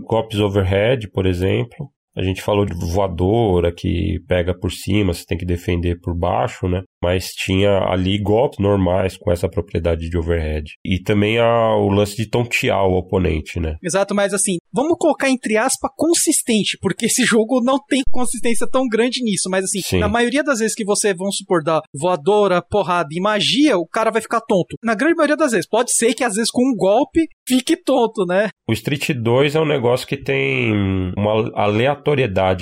golpes 0.07 0.39
overhead, 0.39 1.09
por 1.11 1.27
exemplo. 1.27 1.91
A 2.17 2.23
gente 2.23 2.43
falou 2.43 2.65
de 2.65 2.75
voadora 2.75 3.73
que 3.73 4.21
pega 4.29 4.57
por 4.57 4.71
cima, 4.71 5.13
você 5.13 5.25
tem 5.27 5.37
que 5.37 5.45
defender 5.45 5.99
por 6.01 6.17
baixo, 6.17 6.69
né? 6.69 6.83
Mas 7.03 7.31
tinha 7.31 7.79
ali 7.89 8.19
golpes 8.19 8.59
normais 8.61 9.17
com 9.17 9.33
essa 9.33 9.49
propriedade 9.49 10.09
de 10.09 10.17
overhead. 10.17 10.65
E 10.85 11.03
também 11.03 11.39
a, 11.39 11.77
o 11.77 11.89
lance 11.89 12.17
de 12.17 12.29
tontear 12.29 12.87
o 12.87 12.97
oponente, 12.97 13.59
né? 13.59 13.77
Exato, 13.83 14.15
mas 14.15 14.33
assim, 14.33 14.57
vamos 14.73 14.97
colocar 14.99 15.29
entre 15.29 15.57
aspas 15.57 15.91
consistente, 15.97 16.79
porque 16.81 17.07
esse 17.07 17.25
jogo 17.27 17.61
não 17.63 17.79
tem 17.89 18.03
consistência 18.11 18.67
tão 18.71 18.87
grande 18.89 19.23
nisso. 19.23 19.51
Mas 19.51 19.65
assim, 19.65 19.81
Sim. 19.81 19.99
na 19.99 20.09
maioria 20.09 20.45
das 20.45 20.61
vezes 20.61 20.75
que 20.75 20.85
você, 20.85 21.13
vamos 21.13 21.37
supor, 21.37 21.63
dar 21.65 21.83
voadora, 21.93 22.63
porrada 22.63 23.09
e 23.11 23.21
magia, 23.21 23.77
o 23.77 23.87
cara 23.87 24.11
vai 24.11 24.23
ficar 24.23 24.41
tonto. 24.41 24.77
Na 24.83 24.95
grande 24.95 25.17
maioria 25.17 25.37
das 25.37 25.51
vezes. 25.51 25.69
Pode 25.69 25.93
ser 25.93 26.15
que 26.15 26.23
às 26.23 26.37
vezes 26.37 26.51
com 26.51 26.63
um 26.63 26.77
golpe 26.77 27.27
fique 27.47 27.77
tonto, 27.77 28.25
né? 28.25 28.49
O 28.69 28.73
Street 28.73 29.11
2 29.11 29.57
é 29.57 29.61
um 29.61 29.67
negócio 29.67 30.07
que 30.07 30.17
tem 30.17 30.73
uma 31.17 31.51
aleatoriedade 31.55 32.04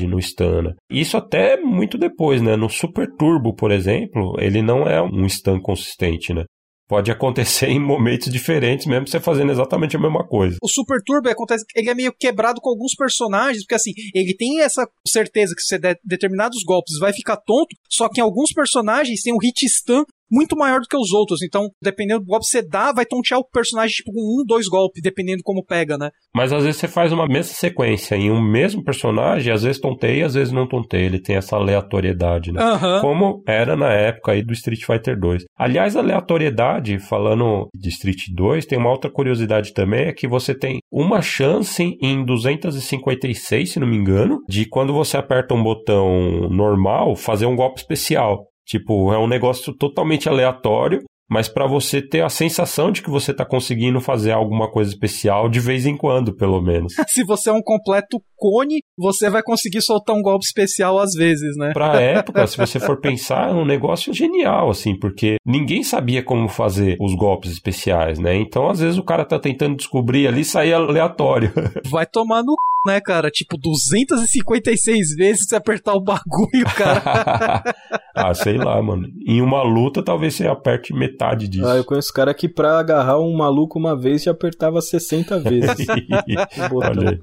no 0.06 0.20
stun. 0.20 0.62
Né? 0.62 0.74
Isso 0.90 1.16
até 1.16 1.56
muito 1.56 1.98
depois, 1.98 2.40
né? 2.40 2.56
No 2.56 2.69
Super 2.69 3.06
Turbo, 3.16 3.55
por 3.55 3.70
exemplo, 3.70 4.35
ele 4.39 4.62
não 4.62 4.86
é 4.86 5.02
um 5.02 5.28
stun 5.28 5.60
consistente, 5.60 6.32
né? 6.32 6.44
Pode 6.89 7.10
acontecer 7.10 7.69
em 7.70 7.81
momentos 7.81 8.31
diferentes, 8.31 8.86
mesmo 8.86 9.09
você 9.09 9.19
fazendo 9.19 9.51
exatamente 9.51 9.97
a 9.97 10.01
mesma 10.01 10.27
coisa. 10.27 10.56
O 10.62 10.69
Super 10.69 11.01
Turbo 11.05 11.28
acontece, 11.28 11.64
ele 11.74 11.89
é 11.89 11.94
meio 11.94 12.12
quebrado 12.12 12.60
com 12.60 12.70
alguns 12.70 12.94
personagens, 12.94 13.64
porque 13.64 13.74
assim, 13.74 13.93
ele 14.14 14.35
tem 14.36 14.60
essa 14.60 14.86
certeza 15.06 15.55
que 15.56 15.62
se 15.62 15.78
der 15.78 15.98
determinados 16.05 16.62
golpes 16.64 16.98
vai 16.98 17.12
ficar 17.12 17.36
tonto, 17.36 17.74
só 17.89 18.09
que 18.09 18.20
em 18.20 18.23
alguns 18.23 18.52
personagens 18.52 19.23
tem 19.23 19.32
um 19.32 19.39
hit 19.39 19.66
stun 19.69 20.05
muito 20.32 20.56
maior 20.56 20.80
do 20.80 20.88
que 20.88 20.96
os 20.96 21.12
outros. 21.12 21.42
Então, 21.42 21.68
dependendo 21.80 22.20
do 22.20 22.26
golpe 22.26 22.46
que 22.46 22.50
você 22.50 22.62
dá, 22.62 22.90
vai 22.90 23.04
tontear 23.04 23.38
o 23.38 23.44
personagem 23.44 23.94
tipo 23.94 24.10
com 24.10 24.20
um, 24.20 24.44
dois 24.46 24.66
golpes, 24.66 25.02
dependendo 25.02 25.42
como 25.44 25.64
pega, 25.64 25.98
né? 25.98 26.10
Mas 26.34 26.52
às 26.52 26.64
vezes 26.64 26.80
você 26.80 26.88
faz 26.88 27.12
uma 27.12 27.26
mesma 27.26 27.52
sequência 27.54 28.16
em 28.16 28.30
um 28.30 28.40
mesmo 28.40 28.82
personagem, 28.82 29.52
às 29.52 29.62
vezes 29.62 29.80
tonteia, 29.80 30.24
às 30.24 30.34
vezes 30.34 30.52
não 30.52 30.66
tonteia. 30.66 31.04
Ele 31.04 31.20
tem 31.20 31.36
essa 31.36 31.56
aleatoriedade, 31.56 32.50
né? 32.50 32.62
Uhum. 32.64 33.00
Como 33.02 33.42
era 33.46 33.76
na 33.76 33.92
época 33.92 34.32
aí 34.32 34.42
do 34.42 34.54
Street 34.54 34.84
Fighter 34.84 35.18
2. 35.18 35.44
Aliás, 35.59 35.96
aleatoriedade, 35.96 36.98
falando 36.98 37.68
de 37.74 37.90
Street 37.90 38.28
2, 38.34 38.64
tem 38.64 38.78
uma 38.78 38.90
outra 38.90 39.10
curiosidade 39.10 39.74
também, 39.74 40.06
é 40.06 40.12
que 40.12 40.26
você 40.26 40.54
tem 40.54 40.78
uma 40.90 41.20
chance 41.20 41.96
em 42.00 42.24
256, 42.24 43.72
se 43.72 43.80
não 43.80 43.86
me 43.86 43.96
engano, 43.96 44.38
de 44.48 44.64
quando 44.66 44.92
você 44.92 45.16
aperta 45.16 45.54
um 45.54 45.62
botão 45.62 46.48
normal, 46.48 47.14
fazer 47.16 47.46
um 47.46 47.56
golpe 47.56 47.80
especial. 47.80 48.46
Tipo, 48.66 49.12
é 49.12 49.18
um 49.18 49.26
negócio 49.26 49.72
totalmente 49.72 50.28
aleatório, 50.28 51.02
mas 51.32 51.48
para 51.48 51.66
você 51.66 52.02
ter 52.02 52.22
a 52.22 52.28
sensação 52.28 52.93
de 52.93 53.01
que 53.01 53.09
você 53.09 53.30
está 53.30 53.43
conseguindo 53.43 54.02
fazer 54.02 54.32
alguma 54.32 54.70
coisa 54.70 54.90
especial 54.90 55.48
de 55.48 55.60
vez 55.60 55.86
em 55.86 55.97
quando, 55.97 56.34
pelo 56.34 56.60
menos. 56.60 56.93
Se 57.09 57.24
você 57.24 57.48
é 57.48 57.52
um 57.55 57.62
completo 57.62 58.20
cone, 58.36 58.82
você 58.98 59.30
vai 59.30 59.43
conseguir 59.43 59.80
soltar 59.80 60.14
um 60.14 60.20
golpe 60.20 60.44
especial 60.44 60.98
às 60.98 61.12
vezes, 61.14 61.56
né? 61.56 61.72
Pra 61.72 61.98
época, 61.98 62.44
se 62.48 62.59
você 62.59 62.78
for 62.78 63.01
pensar, 63.01 63.51
é 63.51 63.55
um 63.55 63.64
negócio 63.64 64.12
genial, 64.12 64.68
assim, 64.68 64.98
porque 64.98 65.36
ninguém 65.47 65.82
sabia 65.82 66.22
como 66.22 66.48
fazer 66.48 66.98
os 67.01 67.14
golpes 67.14 67.51
especiais, 67.51 68.18
né? 68.18 68.36
Então, 68.36 68.68
às 68.68 68.80
vezes, 68.80 68.98
o 68.98 69.05
cara 69.05 69.24
tá 69.24 69.39
tentando 69.39 69.76
descobrir 69.76 70.26
ali 70.26 70.40
e 70.40 70.44
sair 70.44 70.74
aleatório. 70.74 71.52
Vai 71.89 72.05
tomar 72.05 72.43
no 72.43 72.55
né, 72.86 73.00
cara? 73.00 73.30
Tipo, 73.30 73.56
256 73.56 75.14
vezes 75.14 75.46
você 75.48 75.56
apertar 75.56 75.94
o 75.94 76.00
bagulho, 76.00 76.64
cara. 76.76 77.62
ah, 78.14 78.34
sei 78.34 78.59
lá, 78.59 78.80
mano. 78.82 79.09
Em 79.26 79.40
uma 79.40 79.62
luta, 79.62 80.02
talvez 80.02 80.34
você 80.34 80.46
aperte 80.46 80.92
metade 80.92 81.48
disso. 81.48 81.66
Ah, 81.66 81.76
eu 81.76 81.84
conheço 81.84 82.12
cara 82.12 82.34
que 82.34 82.48
pra 82.48 82.78
agarrar 82.78 83.20
um 83.20 83.36
maluco 83.36 83.78
uma 83.78 83.96
vez 83.98 84.24
já 84.24 84.32
apertava 84.32 84.80
60 84.80 85.38
vezes. 85.40 85.86
Olha 85.88 87.10
aí. 87.10 87.20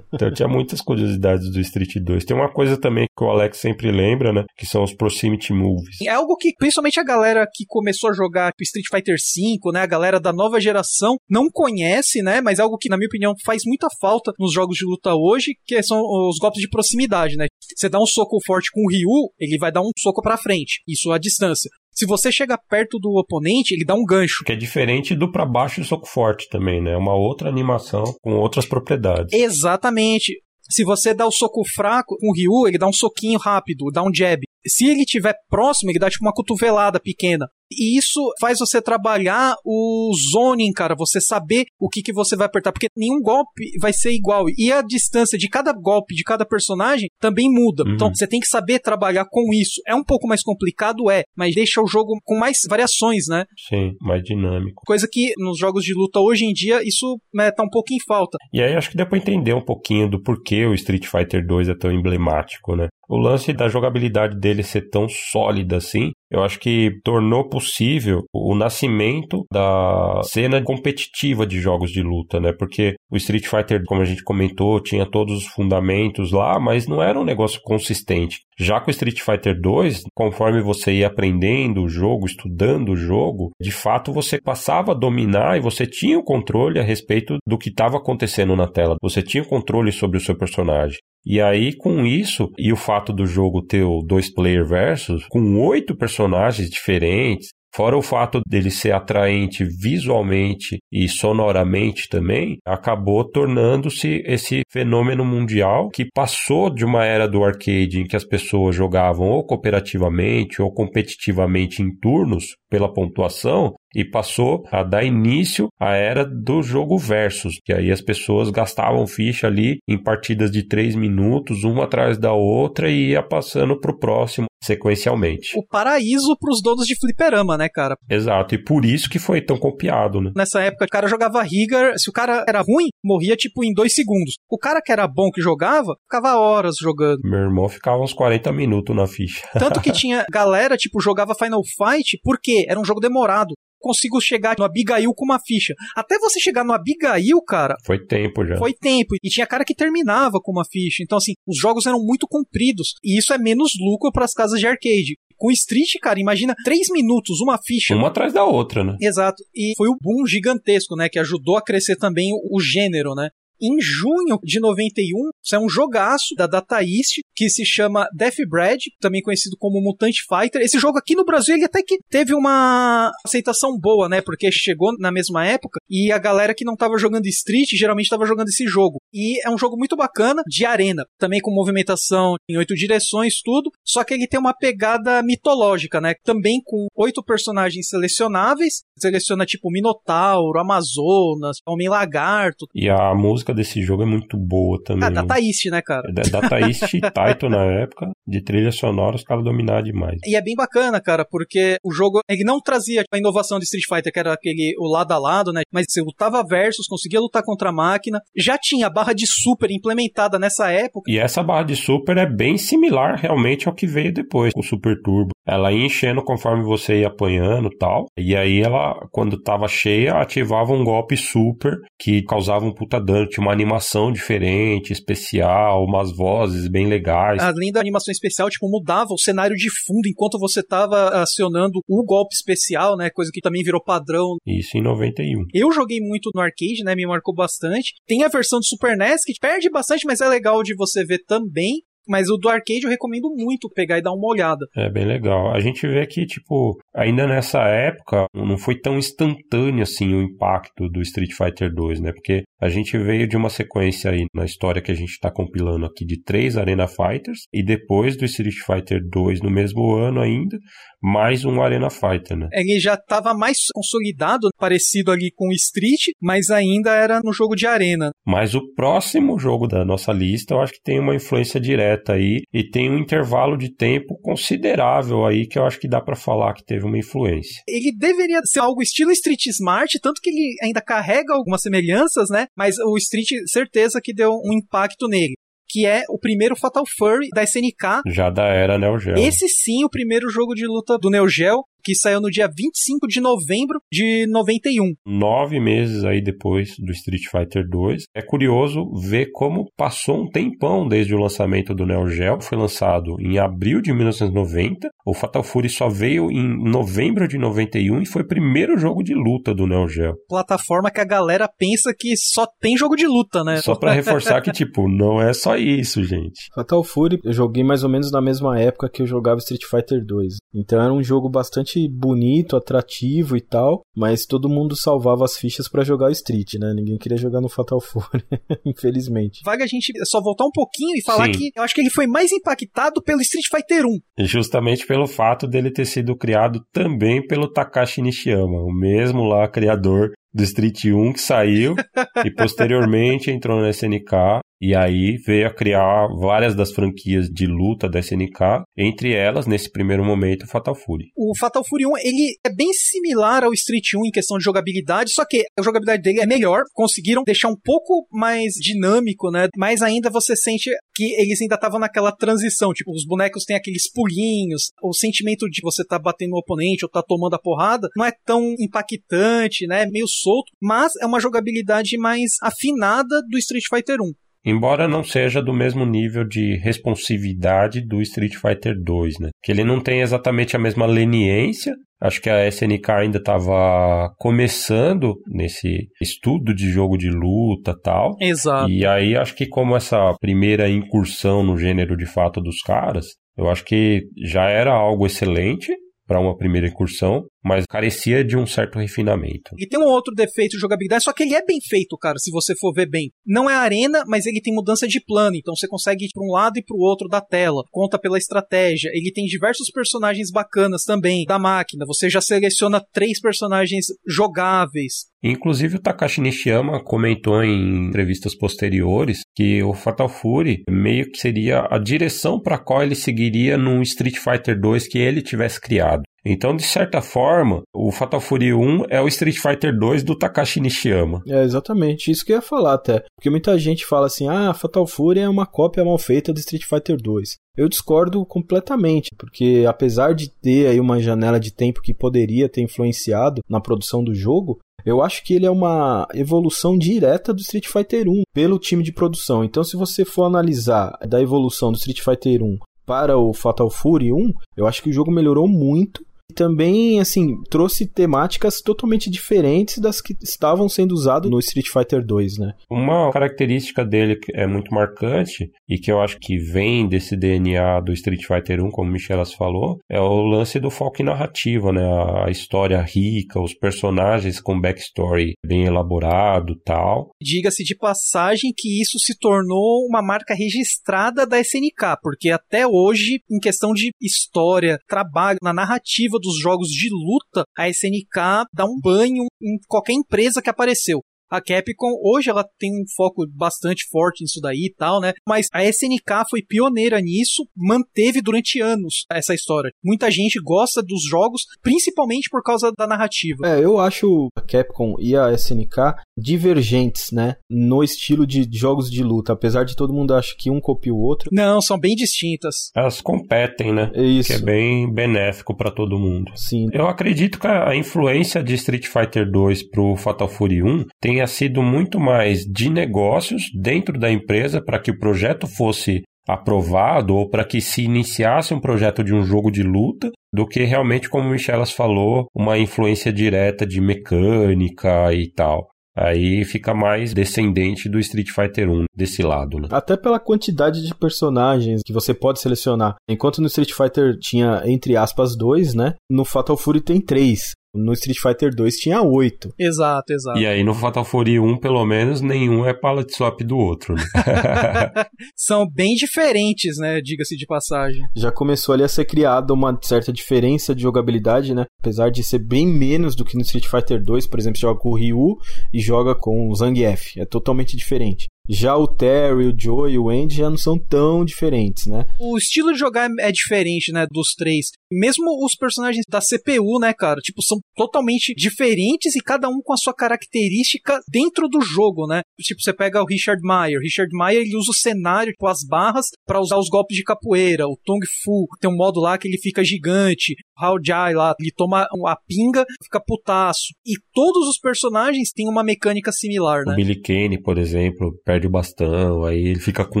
Então 0.12 0.32
tinha 0.32 0.48
muitas 0.48 0.80
curiosidades 0.80 1.50
do 1.50 1.60
Street 1.60 1.96
2. 2.02 2.24
Tem 2.24 2.36
uma 2.36 2.52
coisa 2.52 2.76
também 2.76 3.06
que 3.16 3.24
o 3.24 3.28
Alex 3.28 3.58
sempre 3.58 3.90
lembra, 3.90 4.32
né? 4.32 4.44
Que 4.56 4.66
são 4.66 4.82
os 4.82 4.92
proximity 4.92 5.52
moves. 5.52 5.96
É 6.02 6.10
algo 6.10 6.36
que, 6.36 6.52
principalmente 6.58 6.98
a 6.98 7.04
galera 7.04 7.46
que 7.52 7.64
começou 7.66 8.10
a 8.10 8.12
jogar 8.12 8.52
Street 8.60 8.86
Fighter 8.90 9.16
V, 9.16 9.72
né? 9.72 9.82
A 9.82 9.86
galera 9.86 10.20
da 10.20 10.32
nova 10.32 10.60
geração 10.60 11.16
não 11.28 11.48
conhece, 11.50 12.22
né? 12.22 12.40
Mas 12.40 12.58
é 12.58 12.62
algo 12.62 12.78
que, 12.78 12.88
na 12.88 12.96
minha 12.96 13.08
opinião, 13.08 13.34
faz 13.44 13.62
muita 13.64 13.88
falta 14.00 14.32
nos 14.38 14.52
jogos 14.52 14.76
de 14.76 14.84
luta 14.84 15.14
hoje, 15.14 15.54
que 15.64 15.82
são 15.82 16.00
os 16.00 16.38
golpes 16.38 16.60
de 16.60 16.68
proximidade, 16.68 17.36
né? 17.36 17.46
Você 17.76 17.88
dá 17.88 18.00
um 18.00 18.06
soco 18.06 18.38
forte 18.44 18.70
com 18.72 18.80
o 18.80 18.90
Ryu, 18.90 19.30
ele 19.38 19.58
vai 19.58 19.70
dar 19.70 19.82
um 19.82 19.90
soco 19.98 20.22
para 20.22 20.36
frente, 20.36 20.82
isso 20.86 21.12
à 21.12 21.18
distância. 21.18 21.70
Se 22.00 22.06
você 22.06 22.32
chega 22.32 22.56
perto 22.56 22.98
do 22.98 23.10
oponente, 23.10 23.74
ele 23.74 23.84
dá 23.84 23.94
um 23.94 24.06
gancho. 24.06 24.42
Que 24.46 24.52
é 24.52 24.56
diferente 24.56 25.14
do 25.14 25.30
para 25.30 25.44
baixo 25.44 25.82
do 25.82 25.86
soco 25.86 26.08
forte 26.08 26.48
também, 26.48 26.82
né? 26.82 26.92
É 26.92 26.96
uma 26.96 27.14
outra 27.14 27.46
animação 27.46 28.04
com 28.22 28.36
outras 28.36 28.64
propriedades. 28.64 29.38
Exatamente. 29.38 30.32
Se 30.70 30.82
você 30.82 31.12
dá 31.12 31.26
o 31.26 31.30
soco 31.30 31.62
fraco 31.62 32.16
com 32.18 32.30
o 32.30 32.32
Ryu, 32.32 32.66
ele 32.66 32.78
dá 32.78 32.88
um 32.88 32.92
soquinho 32.92 33.38
rápido, 33.38 33.90
dá 33.92 34.02
um 34.02 34.10
jab. 34.14 34.40
Se 34.66 34.88
ele 34.88 35.02
estiver 35.02 35.34
próximo, 35.50 35.90
ele 35.90 35.98
dá 35.98 36.08
tipo 36.08 36.24
uma 36.24 36.32
cotovelada 36.32 36.98
pequena. 36.98 37.46
E 37.70 37.96
isso 37.96 38.20
faz 38.40 38.58
você 38.58 38.82
trabalhar 38.82 39.54
o 39.64 40.10
zoning, 40.32 40.72
cara, 40.72 40.94
você 40.96 41.20
saber 41.20 41.64
o 41.78 41.88
que, 41.88 42.02
que 42.02 42.12
você 42.12 42.36
vai 42.36 42.46
apertar, 42.46 42.72
porque 42.72 42.88
nenhum 42.96 43.20
golpe 43.20 43.64
vai 43.80 43.92
ser 43.92 44.12
igual. 44.12 44.46
E 44.56 44.72
a 44.72 44.82
distância 44.82 45.38
de 45.38 45.48
cada 45.48 45.72
golpe, 45.72 46.14
de 46.14 46.22
cada 46.22 46.44
personagem, 46.44 47.08
também 47.20 47.48
muda. 47.50 47.84
Uhum. 47.84 47.94
Então 47.94 48.08
você 48.12 48.26
tem 48.26 48.40
que 48.40 48.46
saber 48.46 48.80
trabalhar 48.80 49.24
com 49.30 49.52
isso. 49.52 49.80
É 49.86 49.94
um 49.94 50.04
pouco 50.04 50.26
mais 50.26 50.42
complicado, 50.42 51.10
é, 51.10 51.22
mas 51.36 51.54
deixa 51.54 51.80
o 51.80 51.86
jogo 51.86 52.18
com 52.24 52.38
mais 52.38 52.58
variações, 52.68 53.24
né? 53.28 53.44
Sim, 53.68 53.92
mais 54.00 54.22
dinâmico. 54.22 54.82
Coisa 54.84 55.06
que 55.10 55.32
nos 55.38 55.58
jogos 55.58 55.84
de 55.84 55.94
luta 55.94 56.20
hoje 56.20 56.44
em 56.44 56.52
dia, 56.52 56.80
isso 56.82 57.18
né, 57.34 57.50
tá 57.50 57.62
um 57.62 57.70
pouco 57.70 57.92
em 57.92 57.98
falta. 58.06 58.36
E 58.52 58.60
aí 58.62 58.74
acho 58.74 58.90
que 58.90 58.96
dá 58.96 59.06
pra 59.06 59.18
entender 59.18 59.54
um 59.54 59.64
pouquinho 59.64 60.08
do 60.08 60.22
porquê 60.22 60.66
o 60.66 60.74
Street 60.74 61.06
Fighter 61.06 61.46
2 61.46 61.68
é 61.68 61.74
tão 61.74 61.92
emblemático, 61.92 62.74
né? 62.74 62.88
O 63.08 63.16
lance 63.16 63.52
da 63.52 63.68
jogabilidade 63.68 64.38
dele 64.38 64.62
ser 64.62 64.88
tão 64.88 65.08
sólida 65.08 65.76
assim, 65.76 66.12
eu 66.30 66.42
acho 66.42 66.58
que 66.58 67.00
tornou 67.02 67.48
possível 67.48 68.24
o 68.32 68.54
nascimento 68.54 69.44
da 69.52 70.20
cena 70.24 70.62
competitiva 70.62 71.46
de 71.46 71.60
jogos 71.60 71.90
de 71.90 72.02
luta, 72.02 72.38
né? 72.38 72.52
Porque 72.52 72.94
o 73.10 73.16
Street 73.16 73.46
Fighter, 73.46 73.82
como 73.86 74.00
a 74.00 74.04
gente 74.04 74.22
comentou, 74.22 74.80
tinha 74.80 75.04
todos 75.04 75.38
os 75.38 75.46
fundamentos 75.46 76.32
lá, 76.32 76.60
mas 76.60 76.86
não 76.86 77.02
era 77.02 77.18
um 77.18 77.24
negócio 77.24 77.60
consistente. 77.62 78.40
Já 78.58 78.80
com 78.80 78.88
o 78.88 78.90
Street 78.90 79.20
Fighter 79.20 79.58
2, 79.58 80.02
conforme 80.14 80.60
você 80.60 80.92
ia 80.92 81.06
aprendendo 81.06 81.82
o 81.82 81.88
jogo, 81.88 82.26
estudando 82.26 82.92
o 82.92 82.96
jogo, 82.96 83.50
de 83.60 83.72
fato 83.72 84.12
você 84.12 84.40
passava 84.40 84.92
a 84.92 84.94
dominar 84.94 85.56
e 85.56 85.60
você 85.60 85.86
tinha 85.86 86.18
o 86.18 86.24
controle 86.24 86.78
a 86.78 86.82
respeito 86.82 87.38
do 87.46 87.58
que 87.58 87.70
estava 87.70 87.96
acontecendo 87.96 88.54
na 88.54 88.68
tela. 88.68 88.96
Você 89.02 89.22
tinha 89.22 89.42
o 89.42 89.48
controle 89.48 89.90
sobre 89.90 90.18
o 90.18 90.20
seu 90.20 90.36
personagem. 90.36 90.98
E 91.24 91.40
aí, 91.40 91.74
com 91.76 92.06
isso, 92.06 92.50
e 92.58 92.72
o 92.72 92.76
fato 92.76 93.12
do 93.12 93.26
jogo 93.26 93.62
ter 93.62 93.82
o 93.82 94.02
dois 94.02 94.32
player 94.32 94.66
versus, 94.66 95.26
com 95.28 95.58
oito 95.60 95.96
personagens 95.96 96.70
diferentes, 96.70 97.50
Fora 97.72 97.96
o 97.96 98.02
fato 98.02 98.40
dele 98.46 98.70
ser 98.70 98.92
atraente 98.92 99.64
visualmente 99.64 100.78
e 100.90 101.08
sonoramente 101.08 102.08
também, 102.08 102.58
acabou 102.66 103.24
tornando-se 103.24 104.22
esse 104.26 104.62
fenômeno 104.68 105.24
mundial 105.24 105.88
que 105.88 106.08
passou 106.12 106.68
de 106.68 106.84
uma 106.84 107.04
era 107.04 107.28
do 107.28 107.44
arcade 107.44 108.00
em 108.00 108.06
que 108.06 108.16
as 108.16 108.24
pessoas 108.24 108.74
jogavam 108.74 109.28
ou 109.28 109.46
cooperativamente 109.46 110.60
ou 110.60 110.72
competitivamente 110.72 111.80
em 111.80 111.94
turnos 111.96 112.56
pela 112.70 112.92
pontuação 112.92 113.74
e 113.94 114.04
passou 114.04 114.62
a 114.70 114.82
dar 114.82 115.04
início 115.04 115.68
à 115.78 115.94
era 115.94 116.24
do 116.24 116.62
jogo 116.62 116.96
versus, 116.96 117.58
que 117.64 117.72
aí 117.72 117.90
as 117.90 118.00
pessoas 118.00 118.50
gastavam 118.50 119.06
ficha 119.06 119.48
ali 119.48 119.78
em 119.88 120.00
partidas 120.00 120.50
de 120.50 120.66
três 120.66 120.94
minutos, 120.94 121.64
uma 121.64 121.84
atrás 121.84 122.16
da 122.16 122.32
outra 122.32 122.88
e 122.88 123.10
ia 123.10 123.22
passando 123.22 123.78
para 123.78 123.90
o 123.90 123.98
próximo 123.98 124.46
sequencialmente. 124.62 125.58
O 125.58 125.66
paraíso 125.66 126.36
para 126.38 126.52
os 126.52 126.62
donos 126.62 126.86
de 126.86 126.98
fliperama, 126.98 127.56
né, 127.56 127.68
cara? 127.68 127.96
Exato, 128.08 128.54
e 128.54 128.62
por 128.62 128.84
isso 128.84 129.08
que 129.08 129.18
foi 129.18 129.40
tão 129.40 129.58
copiado, 129.58 130.20
né? 130.20 130.32
Nessa 130.36 130.60
época, 130.60 130.84
o 130.84 130.88
cara 130.88 131.08
jogava 131.08 131.42
Rigger, 131.42 131.98
se 131.98 132.10
o 132.10 132.12
cara 132.12 132.44
era 132.46 132.60
ruim, 132.60 132.88
morria 133.02 133.36
tipo 133.36 133.64
em 133.64 133.72
dois 133.72 133.94
segundos. 133.94 134.34
O 134.50 134.58
cara 134.58 134.80
que 134.84 134.92
era 134.92 135.08
bom 135.08 135.30
que 135.30 135.40
jogava, 135.40 135.96
ficava 136.02 136.38
horas 136.38 136.76
jogando. 136.78 137.20
Meu 137.24 137.40
irmão 137.40 137.68
ficava 137.68 138.02
uns 138.02 138.12
40 138.12 138.52
minutos 138.52 138.94
na 138.94 139.06
ficha. 139.06 139.42
Tanto 139.54 139.80
que 139.80 139.90
tinha 139.92 140.26
galera, 140.30 140.76
tipo, 140.76 141.00
jogava 141.00 141.34
Final 141.34 141.62
Fight, 141.64 142.20
porque 142.22 142.59
era 142.68 142.80
um 142.80 142.84
jogo 142.84 143.00
demorado 143.00 143.54
consigo 143.80 144.20
chegar 144.20 144.54
no 144.58 144.64
Abigail 144.64 145.12
com 145.14 145.24
uma 145.24 145.40
ficha. 145.40 145.74
Até 145.96 146.18
você 146.18 146.38
chegar 146.38 146.64
no 146.64 146.72
Abigail, 146.72 147.40
cara. 147.42 147.74
Foi 147.84 147.98
tempo 147.98 148.46
já. 148.46 148.56
Foi 148.58 148.72
tempo. 148.74 149.16
E 149.22 149.28
tinha 149.28 149.46
cara 149.46 149.64
que 149.64 149.74
terminava 149.74 150.38
com 150.40 150.52
uma 150.52 150.64
ficha. 150.64 151.02
Então, 151.02 151.18
assim, 151.18 151.32
os 151.46 151.58
jogos 151.58 151.86
eram 151.86 151.98
muito 152.04 152.26
compridos. 152.28 152.94
E 153.02 153.18
isso 153.18 153.32
é 153.32 153.38
menos 153.38 153.72
lucro 153.80 154.12
para 154.12 154.24
as 154.24 154.34
casas 154.34 154.60
de 154.60 154.66
arcade. 154.66 155.16
Com 155.36 155.50
Street, 155.50 155.92
cara, 156.02 156.20
imagina 156.20 156.54
três 156.62 156.88
minutos, 156.90 157.40
uma 157.40 157.58
ficha. 157.64 157.96
Uma 157.96 158.08
atrás 158.08 158.30
da 158.30 158.44
outra, 158.44 158.84
né? 158.84 158.96
Exato. 159.00 159.42
E 159.56 159.72
foi 159.74 159.88
um 159.88 159.96
boom 159.98 160.26
gigantesco, 160.26 160.94
né? 160.94 161.08
Que 161.08 161.18
ajudou 161.18 161.56
a 161.56 161.62
crescer 161.62 161.96
também 161.96 162.30
o, 162.34 162.56
o 162.56 162.60
gênero, 162.60 163.14
né? 163.14 163.30
Em 163.60 163.80
junho 163.80 164.38
de 164.42 164.58
91, 164.60 165.30
isso 165.42 165.54
é 165.54 165.58
um 165.58 165.68
jogaço 165.68 166.34
da 166.36 166.46
Data 166.46 166.82
East 166.82 167.20
que 167.34 167.48
se 167.48 167.64
chama 167.64 168.08
Death 168.14 168.36
Bread, 168.48 168.80
também 169.00 169.22
conhecido 169.22 169.56
como 169.58 169.80
Mutant 169.80 170.14
Fighter. 170.28 170.62
Esse 170.62 170.78
jogo 170.78 170.98
aqui 170.98 171.14
no 171.14 171.24
Brasil 171.24 171.54
ele 171.54 171.64
até 171.64 171.82
que 171.82 171.98
teve 172.08 172.34
uma 172.34 173.10
aceitação 173.24 173.78
boa, 173.78 174.08
né? 174.08 174.20
Porque 174.20 174.50
chegou 174.50 174.92
na 174.98 175.10
mesma 175.10 175.46
época 175.46 175.80
e 175.88 176.12
a 176.12 176.18
galera 176.18 176.54
que 176.54 176.64
não 176.64 176.74
estava 176.74 176.98
jogando 176.98 177.26
Street 177.26 177.68
geralmente 177.74 178.06
estava 178.06 178.26
jogando 178.26 178.48
esse 178.48 178.66
jogo. 178.66 178.98
E 179.12 179.44
é 179.46 179.50
um 179.50 179.58
jogo 179.58 179.76
muito 179.76 179.96
bacana 179.96 180.42
de 180.46 180.64
arena, 180.64 181.04
também 181.18 181.40
com 181.40 181.54
movimentação 181.54 182.36
em 182.48 182.56
oito 182.56 182.74
direções, 182.74 183.40
tudo. 183.42 183.70
Só 183.84 184.04
que 184.04 184.14
ele 184.14 184.26
tem 184.26 184.38
uma 184.38 184.54
pegada 184.54 185.22
mitológica, 185.22 186.00
né? 186.00 186.14
Também 186.24 186.60
com 186.64 186.86
oito 186.96 187.22
personagens 187.22 187.88
selecionáveis. 187.88 188.82
Seleciona 188.98 189.46
tipo 189.46 189.70
Minotauro, 189.70 190.60
Amazonas, 190.60 191.58
Homem 191.66 191.88
Lagarto. 191.88 192.66
E 192.74 192.88
a 192.88 193.14
música 193.14 193.49
música 193.50 193.54
desse 193.54 193.82
jogo 193.82 194.02
é 194.02 194.06
muito 194.06 194.36
boa 194.36 194.78
também. 194.84 195.08
Ah, 195.08 195.10
Data 195.10 195.38
East, 195.40 195.66
né, 195.66 195.82
cara? 195.82 196.08
É, 196.08 196.30
Data 196.30 196.60
East 196.60 196.94
e 196.94 197.00
Taito 197.10 197.48
na 197.48 197.64
época, 197.64 198.10
de 198.26 198.42
trilha 198.42 198.72
sonora, 198.72 199.16
os 199.16 199.24
caras 199.24 199.44
dominaram 199.44 199.82
demais. 199.82 200.18
E 200.24 200.36
é 200.36 200.42
bem 200.42 200.54
bacana, 200.54 201.00
cara, 201.00 201.24
porque 201.28 201.76
o 201.84 201.92
jogo, 201.92 202.20
ele 202.28 202.44
não 202.44 202.60
trazia 202.60 203.04
a 203.12 203.18
inovação 203.18 203.58
de 203.58 203.64
Street 203.64 203.84
Fighter, 203.88 204.12
que 204.12 204.18
era 204.18 204.32
aquele 204.32 204.74
o 204.78 204.90
lado 204.90 205.12
a 205.12 205.18
lado, 205.18 205.52
né? 205.52 205.62
Mas 205.72 205.86
você 205.88 206.00
lutava 206.00 206.42
versus, 206.44 206.86
conseguia 206.86 207.20
lutar 207.20 207.42
contra 207.42 207.70
a 207.70 207.72
máquina. 207.72 208.20
Já 208.36 208.56
tinha 208.58 208.86
a 208.86 208.90
barra 208.90 209.12
de 209.12 209.26
super 209.26 209.70
implementada 209.70 210.38
nessa 210.38 210.70
época. 210.70 211.10
E 211.10 211.18
essa 211.18 211.42
barra 211.42 211.64
de 211.64 211.76
super 211.76 212.16
é 212.16 212.26
bem 212.26 212.56
similar 212.56 213.16
realmente 213.16 213.68
ao 213.68 213.74
que 213.74 213.86
veio 213.86 214.12
depois, 214.12 214.52
o 214.56 214.62
Super 214.62 215.00
Turbo. 215.02 215.30
Ela 215.46 215.72
ia 215.72 215.86
enchendo 215.86 216.22
conforme 216.22 216.62
você 216.62 217.00
ia 217.00 217.08
apanhando 217.08 217.68
e 217.68 217.76
tal. 217.76 218.06
E 218.16 218.36
aí 218.36 218.60
ela, 218.60 218.94
quando 219.10 219.40
tava 219.42 219.66
cheia, 219.66 220.14
ativava 220.14 220.72
um 220.72 220.84
golpe 220.84 221.16
super 221.16 221.76
que 221.98 222.22
causava 222.22 222.64
um 222.64 222.72
puta 222.72 223.00
dano 223.00 223.28
uma 223.40 223.52
animação 223.52 224.12
diferente, 224.12 224.92
especial, 224.92 225.84
umas 225.84 226.14
vozes 226.14 226.68
bem 226.68 226.86
legais. 226.86 227.42
Além 227.42 227.72
da 227.72 227.80
animação 227.80 228.12
especial, 228.12 228.48
tipo, 228.48 228.68
mudava 228.68 229.12
o 229.12 229.18
cenário 229.18 229.56
de 229.56 229.68
fundo 229.86 230.06
enquanto 230.06 230.38
você 230.38 230.62
tava 230.62 231.08
acionando 231.20 231.80
o 231.88 232.04
golpe 232.04 232.34
especial, 232.34 232.96
né? 232.96 233.10
Coisa 233.10 233.30
que 233.32 233.40
também 233.40 233.62
virou 233.62 233.82
padrão. 233.82 234.36
Isso 234.46 234.76
em 234.76 234.82
91. 234.82 235.46
Eu 235.52 235.72
joguei 235.72 235.98
muito 236.00 236.30
no 236.34 236.40
arcade, 236.40 236.84
né? 236.84 236.94
Me 236.94 237.06
marcou 237.06 237.34
bastante. 237.34 237.94
Tem 238.06 238.22
a 238.22 238.28
versão 238.28 238.58
do 238.58 238.64
Super 238.64 238.96
NES 238.96 239.24
que 239.24 239.32
perde 239.40 239.70
bastante, 239.70 240.06
mas 240.06 240.20
é 240.20 240.28
legal 240.28 240.62
de 240.62 240.74
você 240.74 241.04
ver 241.04 241.22
também. 241.26 241.82
Mas 242.10 242.28
o 242.28 242.36
do 242.36 242.48
arcade 242.48 242.82
eu 242.82 242.90
recomendo 242.90 243.30
muito 243.36 243.70
pegar 243.70 243.98
e 243.98 244.02
dar 244.02 244.12
uma 244.12 244.26
olhada. 244.26 244.66
É 244.76 244.90
bem 244.90 245.04
legal. 245.04 245.54
A 245.54 245.60
gente 245.60 245.86
vê 245.86 246.04
que, 246.06 246.26
tipo, 246.26 246.76
ainda 246.92 247.24
nessa 247.24 247.60
época 247.60 248.26
não 248.34 248.58
foi 248.58 248.78
tão 248.80 248.98
instantâneo 248.98 249.82
assim 249.82 250.12
o 250.12 250.22
impacto 250.22 250.88
do 250.88 251.00
Street 251.02 251.32
Fighter 251.32 251.72
2, 251.72 252.00
né? 252.00 252.12
Porque 252.12 252.42
a 252.60 252.68
gente 252.68 252.98
veio 252.98 253.28
de 253.28 253.36
uma 253.36 253.48
sequência 253.48 254.10
aí 254.10 254.26
na 254.34 254.44
história 254.44 254.82
que 254.82 254.90
a 254.90 254.94
gente 254.94 255.10
está 255.10 255.30
compilando 255.30 255.86
aqui 255.86 256.04
de 256.04 256.20
três 256.20 256.56
Arena 256.56 256.88
Fighters 256.88 257.42
e 257.52 257.64
depois 257.64 258.16
do 258.16 258.24
Street 258.24 258.56
Fighter 258.66 259.00
2 259.08 259.40
no 259.40 259.50
mesmo 259.50 259.94
ano 259.94 260.20
ainda, 260.20 260.58
mais 261.00 261.44
um 261.44 261.62
Arena 261.62 261.88
Fighter, 261.88 262.36
né? 262.36 262.48
Ele 262.52 262.78
já 262.80 262.94
estava 262.94 263.32
mais 263.32 263.58
consolidado, 263.72 264.48
parecido 264.58 265.10
ali 265.10 265.30
com 265.34 265.48
o 265.48 265.52
Street, 265.52 266.12
mas 266.20 266.50
ainda 266.50 266.92
era 266.92 267.20
no 267.24 267.32
jogo 267.32 267.54
de 267.54 267.66
arena. 267.66 268.10
Mas 268.26 268.54
o 268.54 268.74
próximo 268.74 269.38
jogo 269.38 269.66
da 269.66 269.84
nossa 269.84 270.12
lista, 270.12 270.54
eu 270.54 270.60
acho 270.60 270.74
que 270.74 270.82
tem 270.82 270.98
uma 270.98 271.14
influência 271.14 271.60
direta 271.60 271.99
aí 272.08 272.42
e 272.52 272.64
tem 272.64 272.90
um 272.90 272.98
intervalo 272.98 273.56
de 273.56 273.74
tempo 273.74 274.18
considerável 274.22 275.24
aí 275.26 275.46
que 275.46 275.58
eu 275.58 275.64
acho 275.64 275.78
que 275.78 275.88
dá 275.88 276.00
para 276.00 276.16
falar 276.16 276.54
que 276.54 276.64
teve 276.64 276.84
uma 276.84 276.98
influência. 276.98 277.62
Ele 277.66 277.92
deveria 277.96 278.40
ser 278.44 278.60
algo 278.60 278.82
estilo 278.82 279.10
Street 279.10 279.46
Smart, 279.46 279.98
tanto 280.00 280.20
que 280.20 280.30
ele 280.30 280.56
ainda 280.62 280.80
carrega 280.80 281.34
algumas 281.34 281.62
semelhanças, 281.62 282.30
né? 282.30 282.46
Mas 282.56 282.78
o 282.78 282.96
Street, 282.96 283.28
certeza 283.46 284.00
que 284.02 284.14
deu 284.14 284.32
um 284.44 284.52
impacto 284.52 285.08
nele 285.08 285.34
que 285.70 285.86
é 285.86 286.02
o 286.08 286.18
primeiro 286.18 286.56
Fatal 286.56 286.82
Fury 286.98 287.28
da 287.32 287.44
SNK. 287.44 288.02
Já 288.08 288.28
da 288.28 288.46
era 288.48 288.76
Neo 288.76 288.98
Geo. 288.98 289.16
Esse 289.16 289.48
sim, 289.48 289.84
o 289.84 289.88
primeiro 289.88 290.28
jogo 290.28 290.52
de 290.52 290.66
luta 290.66 290.98
do 290.98 291.08
Neo 291.08 291.28
Geo, 291.28 291.62
que 291.82 291.94
saiu 291.94 292.20
no 292.20 292.30
dia 292.30 292.48
25 292.48 293.06
de 293.06 293.20
novembro 293.20 293.80
de 293.92 294.26
91. 294.28 294.94
Nove 295.06 295.60
meses 295.60 296.04
aí 296.04 296.22
depois 296.22 296.74
do 296.78 296.92
Street 296.92 297.22
Fighter 297.30 297.68
2. 297.68 298.04
É 298.14 298.22
curioso 298.22 298.90
ver 298.94 299.30
como 299.32 299.70
passou 299.76 300.22
um 300.22 300.30
tempão 300.30 300.86
desde 300.86 301.14
o 301.14 301.18
lançamento 301.18 301.74
do 301.74 301.86
Neo 301.86 302.08
Geo. 302.08 302.40
Foi 302.40 302.58
lançado 302.58 303.16
em 303.20 303.38
abril 303.38 303.80
de 303.80 303.92
1990. 303.92 304.88
O 305.06 305.14
Fatal 305.14 305.42
Fury 305.42 305.68
só 305.68 305.88
veio 305.88 306.30
em 306.30 306.70
novembro 306.70 307.26
de 307.26 307.38
91 307.38 308.02
e 308.02 308.06
foi 308.06 308.22
o 308.22 308.28
primeiro 308.28 308.78
jogo 308.78 309.02
de 309.02 309.14
luta 309.14 309.54
do 309.54 309.66
Neo 309.66 309.88
Geo. 309.88 310.14
Plataforma 310.28 310.90
que 310.90 311.00
a 311.00 311.04
galera 311.04 311.48
pensa 311.48 311.94
que 311.96 312.16
só 312.16 312.46
tem 312.60 312.76
jogo 312.76 312.96
de 312.96 313.06
luta, 313.06 313.42
né? 313.42 313.56
Só 313.56 313.74
para 313.74 313.92
reforçar 313.92 314.40
que, 314.40 314.52
tipo, 314.52 314.88
não 314.88 315.20
é 315.20 315.32
só 315.32 315.56
isso, 315.56 316.02
gente. 316.04 316.48
Fatal 316.54 316.82
Fury 316.82 317.18
eu 317.24 317.32
joguei 317.32 317.64
mais 317.64 317.84
ou 317.84 317.90
menos 317.90 318.10
na 318.10 318.20
mesma 318.20 318.58
época 318.58 318.88
que 318.88 319.02
eu 319.02 319.06
jogava 319.06 319.38
Street 319.38 319.64
Fighter 319.64 320.04
2. 320.04 320.34
Então 320.54 320.82
era 320.82 320.92
um 320.92 321.02
jogo 321.02 321.28
bastante 321.28 321.69
bastante 321.70 321.88
bonito, 321.88 322.56
atrativo 322.56 323.36
e 323.36 323.40
tal, 323.40 323.82
mas 323.96 324.26
todo 324.26 324.48
mundo 324.48 324.76
salvava 324.76 325.24
as 325.24 325.36
fichas 325.36 325.68
para 325.68 325.84
jogar 325.84 326.08
o 326.08 326.12
Street, 326.12 326.54
né? 326.54 326.72
Ninguém 326.74 326.98
queria 326.98 327.18
jogar 327.18 327.40
no 327.40 327.48
Fatal 327.48 327.80
Fury, 327.80 328.24
infelizmente. 328.66 329.40
Vale 329.44 329.62
a 329.62 329.66
gente 329.66 329.92
só 330.04 330.20
voltar 330.20 330.44
um 330.44 330.50
pouquinho 330.52 330.96
e 330.96 331.02
falar 331.02 331.26
Sim. 331.26 331.32
que 331.32 331.50
eu 331.54 331.62
acho 331.62 331.74
que 331.74 331.80
ele 331.80 331.90
foi 331.90 332.06
mais 332.06 332.32
impactado 332.32 333.02
pelo 333.02 333.20
Street 333.20 333.46
Fighter 333.50 333.86
1. 333.86 334.24
Justamente 334.24 334.86
pelo 334.86 335.06
fato 335.06 335.46
dele 335.46 335.70
ter 335.70 335.84
sido 335.84 336.16
criado 336.16 336.60
também 336.72 337.24
pelo 337.26 337.50
Takashi 337.50 338.02
Nishiyama, 338.02 338.62
o 338.62 338.72
mesmo 338.72 339.24
lá 339.24 339.48
criador 339.48 340.12
do 340.32 340.42
Street 340.44 340.84
1 340.86 341.12
que 341.12 341.20
saiu 341.20 341.74
e 342.24 342.30
posteriormente 342.32 343.30
entrou 343.30 343.60
na 343.60 343.70
SNK 343.70 344.40
e 344.60 344.74
aí 344.74 345.16
veio 345.26 345.46
a 345.46 345.54
criar 345.54 346.08
várias 346.18 346.54
das 346.54 346.72
franquias 346.72 347.26
de 347.26 347.46
luta 347.46 347.88
da 347.88 348.00
SNK, 348.00 348.64
entre 348.76 349.14
elas, 349.14 349.46
nesse 349.46 349.70
primeiro 349.70 350.04
momento, 350.04 350.44
o 350.44 350.46
Fatal 350.48 350.74
Fury. 350.74 351.06
O 351.16 351.36
Fatal 351.38 351.64
Fury 351.66 351.86
1, 351.86 351.98
ele 351.98 352.36
é 352.44 352.54
bem 352.54 352.72
similar 352.72 353.44
ao 353.44 353.52
Street 353.52 353.94
1 353.94 354.06
em 354.06 354.10
questão 354.10 354.38
de 354.38 354.44
jogabilidade, 354.44 355.12
só 355.12 355.24
que 355.24 355.44
a 355.58 355.62
jogabilidade 355.62 356.02
dele 356.02 356.20
é 356.20 356.26
melhor, 356.26 356.62
conseguiram 356.74 357.22
deixar 357.24 357.48
um 357.48 357.56
pouco 357.56 358.06
mais 358.12 358.54
dinâmico, 358.54 359.30
né? 359.30 359.48
Mas 359.56 359.82
ainda 359.82 360.10
você 360.10 360.36
sente 360.36 360.70
que 360.94 361.04
eles 361.20 361.40
ainda 361.40 361.54
estavam 361.54 361.80
naquela 361.80 362.12
transição, 362.12 362.72
tipo, 362.72 362.92
os 362.92 363.06
bonecos 363.06 363.44
têm 363.44 363.56
aqueles 363.56 363.90
pulinhos, 363.90 364.70
o 364.82 364.92
sentimento 364.92 365.48
de 365.48 365.60
você 365.62 365.84
tá 365.84 365.98
batendo 365.98 366.30
no 366.30 366.38
oponente 366.38 366.84
ou 366.84 366.90
tá 366.90 367.02
tomando 367.02 367.34
a 367.34 367.38
porrada 367.38 367.88
não 367.96 368.04
é 368.04 368.12
tão 368.24 368.54
impactante, 368.58 369.66
né? 369.66 369.86
Meio 369.86 370.06
solto, 370.06 370.52
mas 370.60 370.92
é 371.00 371.06
uma 371.06 371.20
jogabilidade 371.20 371.98
mais 371.98 372.32
afinada 372.42 373.20
do 373.28 373.38
Street 373.38 373.64
Fighter 373.68 374.00
1. 374.00 374.12
Embora 374.44 374.88
não 374.88 375.04
seja 375.04 375.42
do 375.42 375.52
mesmo 375.52 375.84
nível 375.84 376.26
de 376.26 376.56
responsividade 376.56 377.80
do 377.86 378.00
Street 378.00 378.34
Fighter 378.34 378.74
2, 378.82 379.18
né? 379.20 379.30
Que 379.42 379.52
ele 379.52 379.64
não 379.64 379.80
tem 379.80 380.00
exatamente 380.00 380.56
a 380.56 380.58
mesma 380.58 380.86
leniência. 380.86 381.74
Acho 382.00 382.22
que 382.22 382.30
a 382.30 382.48
SNK 382.48 382.90
ainda 382.90 383.18
estava 383.18 384.10
começando 384.16 385.16
nesse 385.28 385.88
estudo 386.00 386.54
de 386.54 386.70
jogo 386.70 386.96
de 386.96 387.10
luta 387.10 387.74
tal. 387.82 388.16
Exato. 388.18 388.70
E 388.70 388.86
aí 388.86 389.14
acho 389.14 389.34
que 389.34 389.46
como 389.46 389.76
essa 389.76 390.14
primeira 390.18 390.68
incursão 390.70 391.42
no 391.42 391.58
gênero 391.58 391.94
de 391.94 392.06
fato 392.06 392.40
dos 392.40 392.62
caras, 392.62 393.06
eu 393.36 393.50
acho 393.50 393.64
que 393.64 394.02
já 394.24 394.48
era 394.48 394.72
algo 394.72 395.04
excelente 395.04 395.70
para 396.06 396.18
uma 396.18 396.36
primeira 396.36 396.66
incursão, 396.66 397.22
mas 397.44 397.64
carecia 397.66 398.24
de 398.24 398.36
um 398.36 398.46
certo 398.46 398.78
refinamento. 398.78 399.54
E 399.58 399.66
tem 399.66 399.78
um 399.78 399.84
outro 399.84 400.14
defeito 400.14 400.52
de 400.52 400.58
jogabilidade, 400.58 401.04
só 401.04 401.12
que 401.12 401.22
ele 401.22 401.34
é 401.34 401.44
bem 401.44 401.58
feito, 401.60 401.96
cara, 401.96 402.18
se 402.18 402.30
você 402.30 402.54
for 402.56 402.72
ver 402.72 402.88
bem. 402.88 403.10
Não 403.26 403.48
é 403.48 403.54
arena, 403.54 404.04
mas 404.06 404.26
ele 404.26 404.40
tem 404.40 404.54
mudança 404.54 404.86
de 404.86 405.00
plano, 405.00 405.36
então 405.36 405.54
você 405.54 405.66
consegue 405.66 406.04
ir 406.04 406.10
para 406.12 406.24
um 406.24 406.32
lado 406.32 406.58
e 406.58 406.64
para 406.64 406.76
o 406.76 406.80
outro 406.80 407.08
da 407.08 407.20
tela. 407.20 407.62
Conta 407.70 407.98
pela 407.98 408.18
estratégia. 408.18 408.90
Ele 408.92 409.12
tem 409.12 409.24
diversos 409.24 409.70
personagens 409.70 410.30
bacanas 410.30 410.84
também 410.84 411.24
da 411.24 411.38
máquina. 411.38 411.86
Você 411.86 412.08
já 412.08 412.20
seleciona 412.20 412.82
três 412.92 413.20
personagens 413.20 413.86
jogáveis. 414.06 415.10
Inclusive 415.22 415.76
o 415.76 415.80
Takashi 415.80 416.20
Nishiyama 416.20 416.82
comentou 416.82 417.44
em 417.44 417.88
entrevistas 417.88 418.34
posteriores 418.34 419.20
que 419.36 419.62
o 419.62 419.74
Fatal 419.74 420.08
Fury 420.08 420.62
meio 420.68 421.10
que 421.10 421.18
seria 421.18 421.66
a 421.70 421.78
direção 421.78 422.40
para 422.40 422.58
qual 422.58 422.82
ele 422.82 422.94
seguiria 422.94 423.58
num 423.58 423.82
Street 423.82 424.16
Fighter 424.16 424.58
2 424.58 424.88
que 424.88 424.98
ele 424.98 425.20
tivesse 425.20 425.60
criado. 425.60 426.02
Então, 426.24 426.54
de 426.54 426.62
certa 426.62 427.00
forma, 427.00 427.62
o 427.74 427.90
Fatal 427.90 428.20
Fury 428.20 428.52
1 428.52 428.84
é 428.90 429.00
o 429.00 429.08
Street 429.08 429.38
Fighter 429.38 429.76
2 429.76 430.02
do 430.02 430.14
Takashi 430.14 430.60
Nishiyama. 430.60 431.22
É 431.26 431.42
exatamente 431.42 432.10
isso 432.10 432.24
que 432.24 432.32
eu 432.32 432.36
ia 432.36 432.42
falar 432.42 432.74
até. 432.74 433.04
Porque 433.16 433.30
muita 433.30 433.58
gente 433.58 433.86
fala 433.86 434.06
assim: 434.06 434.28
ah, 434.28 434.52
Fatal 434.52 434.86
Fury 434.86 435.20
é 435.20 435.28
uma 435.28 435.46
cópia 435.46 435.84
mal 435.84 435.98
feita 435.98 436.32
do 436.32 436.38
Street 436.38 436.64
Fighter 436.64 436.96
2. 436.96 437.36
Eu 437.56 437.68
discordo 437.68 438.24
completamente, 438.24 439.10
porque 439.18 439.64
apesar 439.66 440.14
de 440.14 440.30
ter 440.30 440.66
aí 440.66 440.78
uma 440.78 441.00
janela 441.00 441.40
de 441.40 441.52
tempo 441.52 441.82
que 441.82 441.94
poderia 441.94 442.48
ter 442.48 442.62
influenciado 442.62 443.42
na 443.48 443.60
produção 443.60 444.04
do 444.04 444.14
jogo, 444.14 444.58
eu 444.84 445.02
acho 445.02 445.22
que 445.24 445.34
ele 445.34 445.46
é 445.46 445.50
uma 445.50 446.06
evolução 446.14 446.76
direta 446.76 447.32
do 447.32 447.40
Street 447.40 447.66
Fighter 447.66 448.08
1 448.08 448.22
pelo 448.32 448.58
time 448.58 448.82
de 448.82 448.92
produção. 448.92 449.44
Então, 449.44 449.62
se 449.62 449.76
você 449.76 450.04
for 450.04 450.24
analisar 450.24 450.96
da 451.06 451.20
evolução 451.20 451.70
do 451.70 451.78
Street 451.78 452.00
Fighter 452.00 452.42
1 452.42 452.58
para 452.86 453.18
o 453.18 453.32
Fatal 453.32 453.70
Fury 453.70 454.12
1, 454.12 454.32
eu 454.56 454.66
acho 454.66 454.82
que 454.82 454.90
o 454.90 454.92
jogo 454.92 455.10
melhorou 455.10 455.46
muito 455.46 456.02
também, 456.30 457.00
assim, 457.00 457.42
trouxe 457.50 457.86
temáticas 457.86 458.60
totalmente 458.60 459.10
diferentes 459.10 459.78
das 459.78 460.00
que 460.00 460.16
estavam 460.22 460.68
sendo 460.68 460.92
usadas 460.92 461.30
no 461.30 461.38
Street 461.38 461.68
Fighter 461.68 462.04
2, 462.04 462.38
né? 462.38 462.52
Uma 462.70 463.10
característica 463.10 463.84
dele 463.84 464.16
que 464.16 464.32
é 464.34 464.46
muito 464.46 464.72
marcante 464.72 465.50
e 465.68 465.78
que 465.78 465.90
eu 465.90 466.00
acho 466.00 466.18
que 466.18 466.38
vem 466.38 466.88
desse 466.88 467.16
DNA 467.16 467.80
do 467.80 467.92
Street 467.92 468.24
Fighter 468.24 468.64
1, 468.64 468.70
como 468.70 468.88
o 468.88 468.92
Michelas 468.92 469.32
falou, 469.32 469.78
é 469.88 470.00
o 470.00 470.22
lance 470.22 470.58
do 470.58 470.70
foco 470.70 471.02
em 471.02 471.04
narrativa, 471.04 471.72
né? 471.72 471.82
A 472.26 472.30
história 472.30 472.80
rica, 472.80 473.40
os 473.40 473.54
personagens 473.54 474.40
com 474.40 474.60
backstory 474.60 475.34
bem 475.44 475.64
elaborado 475.64 476.56
tal. 476.64 477.10
Diga-se 477.20 477.62
de 477.64 477.76
passagem 477.76 478.52
que 478.56 478.80
isso 478.80 478.98
se 478.98 479.18
tornou 479.18 479.86
uma 479.86 480.02
marca 480.02 480.34
registrada 480.34 481.26
da 481.26 481.40
SNK, 481.40 481.98
porque 482.02 482.30
até 482.30 482.66
hoje, 482.66 483.20
em 483.30 483.38
questão 483.38 483.72
de 483.72 483.90
história, 484.00 484.78
trabalho 484.88 485.38
na 485.42 485.52
narrativa 485.52 486.18
dos 486.20 486.38
jogos 486.40 486.68
de 486.68 486.88
luta, 486.90 487.44
a 487.56 487.68
SNK 487.68 488.46
dá 488.52 488.64
um 488.64 488.78
banho 488.80 489.26
em 489.42 489.58
qualquer 489.66 489.94
empresa 489.94 490.42
que 490.42 490.50
apareceu. 490.50 491.00
A 491.30 491.40
Capcom, 491.40 491.92
hoje 492.02 492.28
ela 492.28 492.44
tem 492.58 492.72
um 492.72 492.84
foco 492.96 493.24
bastante 493.32 493.84
forte 493.88 494.22
nisso 494.22 494.40
daí 494.40 494.66
e 494.66 494.74
tal, 494.74 495.00
né? 495.00 495.12
Mas 495.26 495.46
a 495.52 495.64
SNK 495.64 496.28
foi 496.28 496.42
pioneira 496.42 497.00
nisso, 497.00 497.46
manteve 497.56 498.20
durante 498.20 498.60
anos 498.60 499.04
essa 499.08 499.32
história. 499.32 499.70
Muita 499.84 500.10
gente 500.10 500.40
gosta 500.42 500.82
dos 500.82 501.04
jogos, 501.08 501.42
principalmente 501.62 502.28
por 502.28 502.42
causa 502.42 502.72
da 502.76 502.84
narrativa. 502.84 503.46
É, 503.46 503.64
eu 503.64 503.78
acho 503.78 504.26
a 504.36 504.40
Capcom 504.40 504.96
e 504.98 505.16
a 505.16 505.32
SNK 505.32 505.94
divergentes, 506.18 507.12
né? 507.12 507.36
No 507.48 507.84
estilo 507.84 508.26
de 508.26 508.48
jogos 508.52 508.90
de 508.90 509.04
luta, 509.04 509.32
apesar 509.32 509.64
de 509.64 509.76
todo 509.76 509.94
mundo 509.94 510.14
achar 510.14 510.34
que 510.36 510.50
um 510.50 510.60
copia 510.60 510.92
o 510.92 511.00
outro. 511.00 511.30
Não, 511.32 511.62
são 511.62 511.78
bem 511.78 511.94
distintas. 511.94 512.54
Elas 512.74 513.00
competem, 513.00 513.72
né? 513.72 513.92
É 513.94 514.02
isso. 514.02 514.30
Que 514.30 514.34
é 514.34 514.44
bem 514.44 514.92
benéfico 514.92 515.56
para 515.56 515.70
todo 515.70 515.98
mundo. 515.98 516.32
Sim. 516.34 516.66
Eu 516.72 516.88
acredito 516.88 517.38
que 517.38 517.46
a 517.46 517.76
influência 517.76 518.42
de 518.42 518.54
Street 518.54 518.86
Fighter 518.86 519.30
2 519.30 519.62
pro 519.70 519.96
Fatal 519.96 520.28
Fury 520.28 520.62
1 520.62 520.86
tem 521.00 521.19
tenha 521.20 521.26
sido 521.26 521.62
muito 521.62 522.00
mais 522.00 522.44
de 522.46 522.70
negócios 522.70 523.50
dentro 523.54 523.98
da 523.98 524.10
empresa 524.10 524.62
para 524.62 524.78
que 524.78 524.90
o 524.90 524.98
projeto 524.98 525.46
fosse 525.46 526.02
aprovado 526.26 527.14
ou 527.14 527.28
para 527.28 527.44
que 527.44 527.60
se 527.60 527.82
iniciasse 527.82 528.54
um 528.54 528.60
projeto 528.60 529.04
de 529.04 529.14
um 529.14 529.22
jogo 529.22 529.50
de 529.50 529.62
luta 529.62 530.10
do 530.32 530.46
que 530.46 530.64
realmente, 530.64 531.10
como 531.10 531.28
o 531.28 531.30
Michelas 531.30 531.72
falou, 531.72 532.26
uma 532.34 532.56
influência 532.56 533.12
direta 533.12 533.66
de 533.66 533.80
mecânica 533.80 535.12
e 535.12 535.30
tal. 535.30 535.68
Aí 535.94 536.44
fica 536.44 536.72
mais 536.72 537.12
descendente 537.12 537.88
do 537.88 537.98
Street 537.98 538.30
Fighter 538.30 538.70
1 538.70 538.84
desse 538.96 539.22
lado, 539.22 539.58
né? 539.58 539.68
Até 539.70 539.96
pela 539.96 540.20
quantidade 540.20 540.86
de 540.86 540.94
personagens 540.94 541.82
que 541.84 541.92
você 541.92 542.14
pode 542.14 542.40
selecionar. 542.40 542.94
Enquanto 543.08 543.42
no 543.42 543.48
Street 543.48 543.72
Fighter 543.72 544.16
tinha, 544.18 544.62
entre 544.64 544.96
aspas, 544.96 545.36
dois, 545.36 545.74
né? 545.74 545.96
No 546.08 546.24
Fatal 546.24 546.56
Fury 546.56 546.80
tem 546.80 547.00
três. 547.00 547.52
No 547.74 547.92
Street 547.92 548.18
Fighter 548.18 548.54
2 548.54 548.76
tinha 548.76 549.00
oito. 549.00 549.52
Exato, 549.58 550.12
exato. 550.12 550.38
E 550.38 550.46
aí 550.46 550.64
no 550.64 550.74
Fatal 550.74 551.04
Fury 551.04 551.38
1, 551.38 551.58
pelo 551.58 551.84
menos, 551.86 552.20
nenhum 552.20 552.64
é 552.66 552.74
palette 552.74 553.16
swap 553.16 553.40
do 553.42 553.56
outro. 553.56 553.94
Né? 553.94 554.02
São 555.36 555.68
bem 555.68 555.94
diferentes, 555.94 556.78
né? 556.78 557.00
Diga-se 557.00 557.36
de 557.36 557.46
passagem. 557.46 558.02
Já 558.16 558.32
começou 558.32 558.72
ali 558.72 558.82
a 558.82 558.88
ser 558.88 559.04
criada 559.04 559.54
uma 559.54 559.78
certa 559.82 560.12
diferença 560.12 560.74
de 560.74 560.82
jogabilidade, 560.82 561.54
né? 561.54 561.64
Apesar 561.80 562.10
de 562.10 562.24
ser 562.24 562.40
bem 562.40 562.66
menos 562.66 563.14
do 563.14 563.24
que 563.24 563.36
no 563.36 563.42
Street 563.42 563.66
Fighter 563.66 564.02
2, 564.02 564.26
por 564.26 564.40
exemplo, 564.40 564.58
você 564.58 564.66
joga 564.66 564.80
com 564.80 564.90
o 564.90 564.96
Ryu 564.96 565.36
e 565.72 565.80
joga 565.80 566.14
com 566.14 566.48
o 566.48 566.54
Zangief. 566.54 567.18
É 567.20 567.24
totalmente 567.24 567.76
diferente. 567.76 568.26
Já 568.52 568.76
o 568.76 568.88
Terry, 568.88 569.46
o 569.46 569.54
Joe 569.56 569.92
e 569.92 569.96
o 569.96 570.10
Andy 570.10 570.34
já 570.34 570.50
não 570.50 570.56
são 570.56 570.76
tão 570.76 571.24
diferentes, 571.24 571.86
né? 571.86 572.04
O 572.18 572.36
estilo 572.36 572.72
de 572.72 572.78
jogar 572.80 573.08
é 573.20 573.30
diferente, 573.30 573.92
né, 573.92 574.08
dos 574.10 574.34
três. 574.34 574.70
Mesmo 574.90 575.44
os 575.44 575.54
personagens 575.54 576.04
da 576.08 576.18
CPU, 576.18 576.80
né, 576.80 576.92
cara, 576.92 577.20
tipo, 577.20 577.40
são 577.44 577.58
totalmente 577.76 578.34
diferentes 578.34 579.14
e 579.14 579.20
cada 579.20 579.48
um 579.48 579.60
com 579.62 579.72
a 579.72 579.76
sua 579.76 579.94
característica 579.94 580.98
dentro 581.08 581.48
do 581.48 581.60
jogo, 581.60 582.08
né? 582.08 582.22
Tipo, 582.40 582.60
você 582.60 582.72
pega 582.72 583.00
o 583.00 583.06
Richard 583.06 583.40
Meyer. 583.40 583.80
Richard 583.80 584.10
Meyer, 584.12 584.42
ele 584.42 584.56
usa 584.56 584.72
o 584.72 584.74
cenário 584.74 585.32
com 585.38 585.46
as 585.46 585.64
barras 585.64 586.06
para 586.26 586.40
usar 586.40 586.58
os 586.58 586.68
golpes 586.68 586.96
de 586.96 587.04
capoeira. 587.04 587.68
O 587.68 587.78
Tong 587.84 588.04
Fu 588.24 588.48
tem 588.60 588.68
um 588.68 588.76
modo 588.76 588.98
lá 588.98 589.16
que 589.16 589.28
ele 589.28 589.38
fica 589.38 589.62
gigante. 589.62 590.34
O 590.60 590.64
Hao 590.64 590.76
Jai 590.84 591.14
lá, 591.14 591.34
ele 591.38 591.52
toma 591.56 591.82
a 591.82 592.16
pinga, 592.26 592.64
fica 592.82 593.00
putaço. 593.00 593.68
E 593.86 593.92
todos 594.12 594.48
os 594.48 594.58
personagens 594.58 595.30
têm 595.30 595.48
uma 595.48 595.62
mecânica 595.62 596.10
similar, 596.10 596.64
né? 596.64 596.72
O 596.72 596.76
Billy 596.76 597.00
Kane, 597.00 597.40
por 597.40 597.56
exemplo, 597.56 598.12
perde 598.24 598.39
o 598.46 598.50
bastão, 598.50 599.24
aí 599.24 599.48
ele 599.48 599.60
fica 599.60 599.84
com 599.84 600.00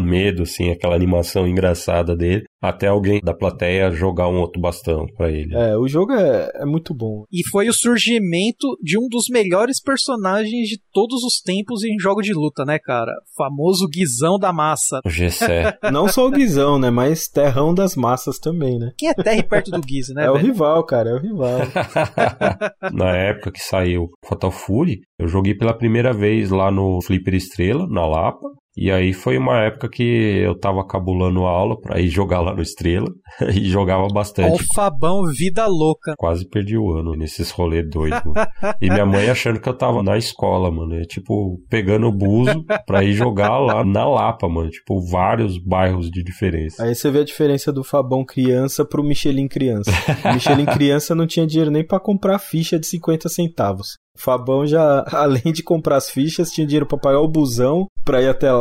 medo, 0.00 0.42
assim, 0.42 0.70
aquela 0.70 0.94
animação 0.94 1.46
engraçada 1.46 2.16
dele. 2.16 2.44
até 2.62 2.88
alguém 2.88 3.20
da 3.22 3.32
plateia 3.32 3.90
jogar 3.90 4.28
um 4.28 4.38
outro 4.38 4.60
bastão 4.60 5.06
para 5.16 5.30
ele. 5.30 5.54
É, 5.54 5.76
o 5.76 5.88
jogo 5.88 6.12
é, 6.12 6.50
é 6.56 6.64
muito 6.66 6.94
bom. 6.94 7.24
E 7.32 7.40
foi 7.50 7.68
o 7.68 7.72
surgimento 7.72 8.66
de 8.82 8.98
um 8.98 9.08
dos 9.08 9.28
melhores 9.30 9.80
personagens 9.80 10.68
de 10.68 10.78
todos 10.92 11.22
os 11.22 11.40
tempos 11.40 11.82
em 11.82 11.98
jogo 11.98 12.20
de 12.20 12.34
luta, 12.34 12.64
né, 12.64 12.78
cara? 12.78 13.12
O 13.12 13.36
famoso 13.36 13.88
Guizão 13.88 14.38
da 14.38 14.52
massa. 14.52 15.00
O 15.04 15.10
Gessé. 15.10 15.78
Não 15.90 16.06
só 16.08 16.26
o 16.26 16.30
Guizão, 16.30 16.78
né, 16.78 16.90
mas 16.90 17.28
Terrão 17.28 17.74
das 17.74 17.96
massas 17.96 18.38
também, 18.38 18.78
né? 18.78 18.92
Quem 18.96 19.08
é 19.08 19.14
Terry 19.14 19.42
perto 19.42 19.70
do 19.70 19.80
Guiz, 19.80 20.08
né? 20.14 20.26
É 20.26 20.30
o 20.30 20.34
velho? 20.34 20.46
rival, 20.46 20.84
cara, 20.84 21.10
é 21.10 21.14
o 21.14 21.18
rival. 21.18 21.60
Na 22.92 23.16
época 23.16 23.52
que 23.52 23.60
saiu 23.60 24.10
Fatal 24.26 24.50
Fury, 24.50 25.00
eu 25.20 25.28
joguei 25.28 25.54
pela 25.54 25.76
primeira 25.76 26.14
vez 26.14 26.50
lá 26.50 26.70
no 26.70 27.00
Flipper 27.02 27.34
Estrela, 27.34 27.86
na 27.86 28.06
Lapa. 28.06 28.48
E 28.76 28.90
aí 28.90 29.12
foi 29.12 29.36
uma 29.36 29.60
época 29.62 29.88
que 29.88 30.02
eu 30.02 30.58
tava 30.58 30.86
cabulando 30.86 31.40
aula 31.40 31.78
pra 31.80 32.00
ir 32.00 32.08
jogar 32.08 32.40
lá 32.40 32.54
no 32.54 32.62
Estrela 32.62 33.08
e 33.54 33.64
jogava 33.64 34.06
bastante. 34.08 34.62
o 34.62 34.74
Fabão, 34.74 35.24
vida 35.26 35.66
louca. 35.66 36.14
Quase 36.16 36.48
perdi 36.48 36.78
o 36.78 36.90
ano 36.92 37.14
nesses 37.14 37.50
rolês 37.50 37.88
doidos. 37.90 38.20
mano. 38.24 38.48
E 38.80 38.88
minha 38.88 39.04
mãe 39.04 39.28
achando 39.28 39.60
que 39.60 39.68
eu 39.68 39.76
tava 39.76 40.02
na 40.02 40.16
escola, 40.16 40.70
mano. 40.70 40.94
É, 40.94 41.02
tipo, 41.02 41.60
pegando 41.68 42.06
o 42.06 42.12
buzo 42.12 42.64
pra 42.86 43.02
ir 43.02 43.12
jogar 43.12 43.58
lá 43.58 43.84
na 43.84 44.08
Lapa, 44.08 44.48
mano. 44.48 44.70
Tipo, 44.70 45.00
vários 45.00 45.58
bairros 45.58 46.10
de 46.10 46.22
diferença. 46.22 46.84
Aí 46.84 46.94
você 46.94 47.10
vê 47.10 47.20
a 47.20 47.24
diferença 47.24 47.72
do 47.72 47.82
Fabão 47.82 48.24
criança 48.24 48.84
pro 48.84 49.02
Michelin 49.02 49.48
criança. 49.48 49.90
O 50.24 50.34
Michelin 50.34 50.66
criança 50.66 51.14
não 51.14 51.26
tinha 51.26 51.46
dinheiro 51.46 51.70
nem 51.70 51.84
pra 51.84 51.98
comprar 51.98 52.38
ficha 52.38 52.78
de 52.78 52.86
50 52.86 53.28
centavos. 53.28 53.98
O 54.16 54.20
Fabão 54.20 54.66
já, 54.66 55.04
além 55.12 55.52
de 55.52 55.62
comprar 55.62 55.96
as 55.96 56.10
fichas, 56.10 56.50
tinha 56.50 56.66
dinheiro 56.66 56.86
pra 56.86 56.98
pagar 56.98 57.20
o 57.20 57.28
busão 57.28 57.86
pra 58.04 58.22
ir 58.22 58.28
até 58.28 58.50
lá. 58.52 58.59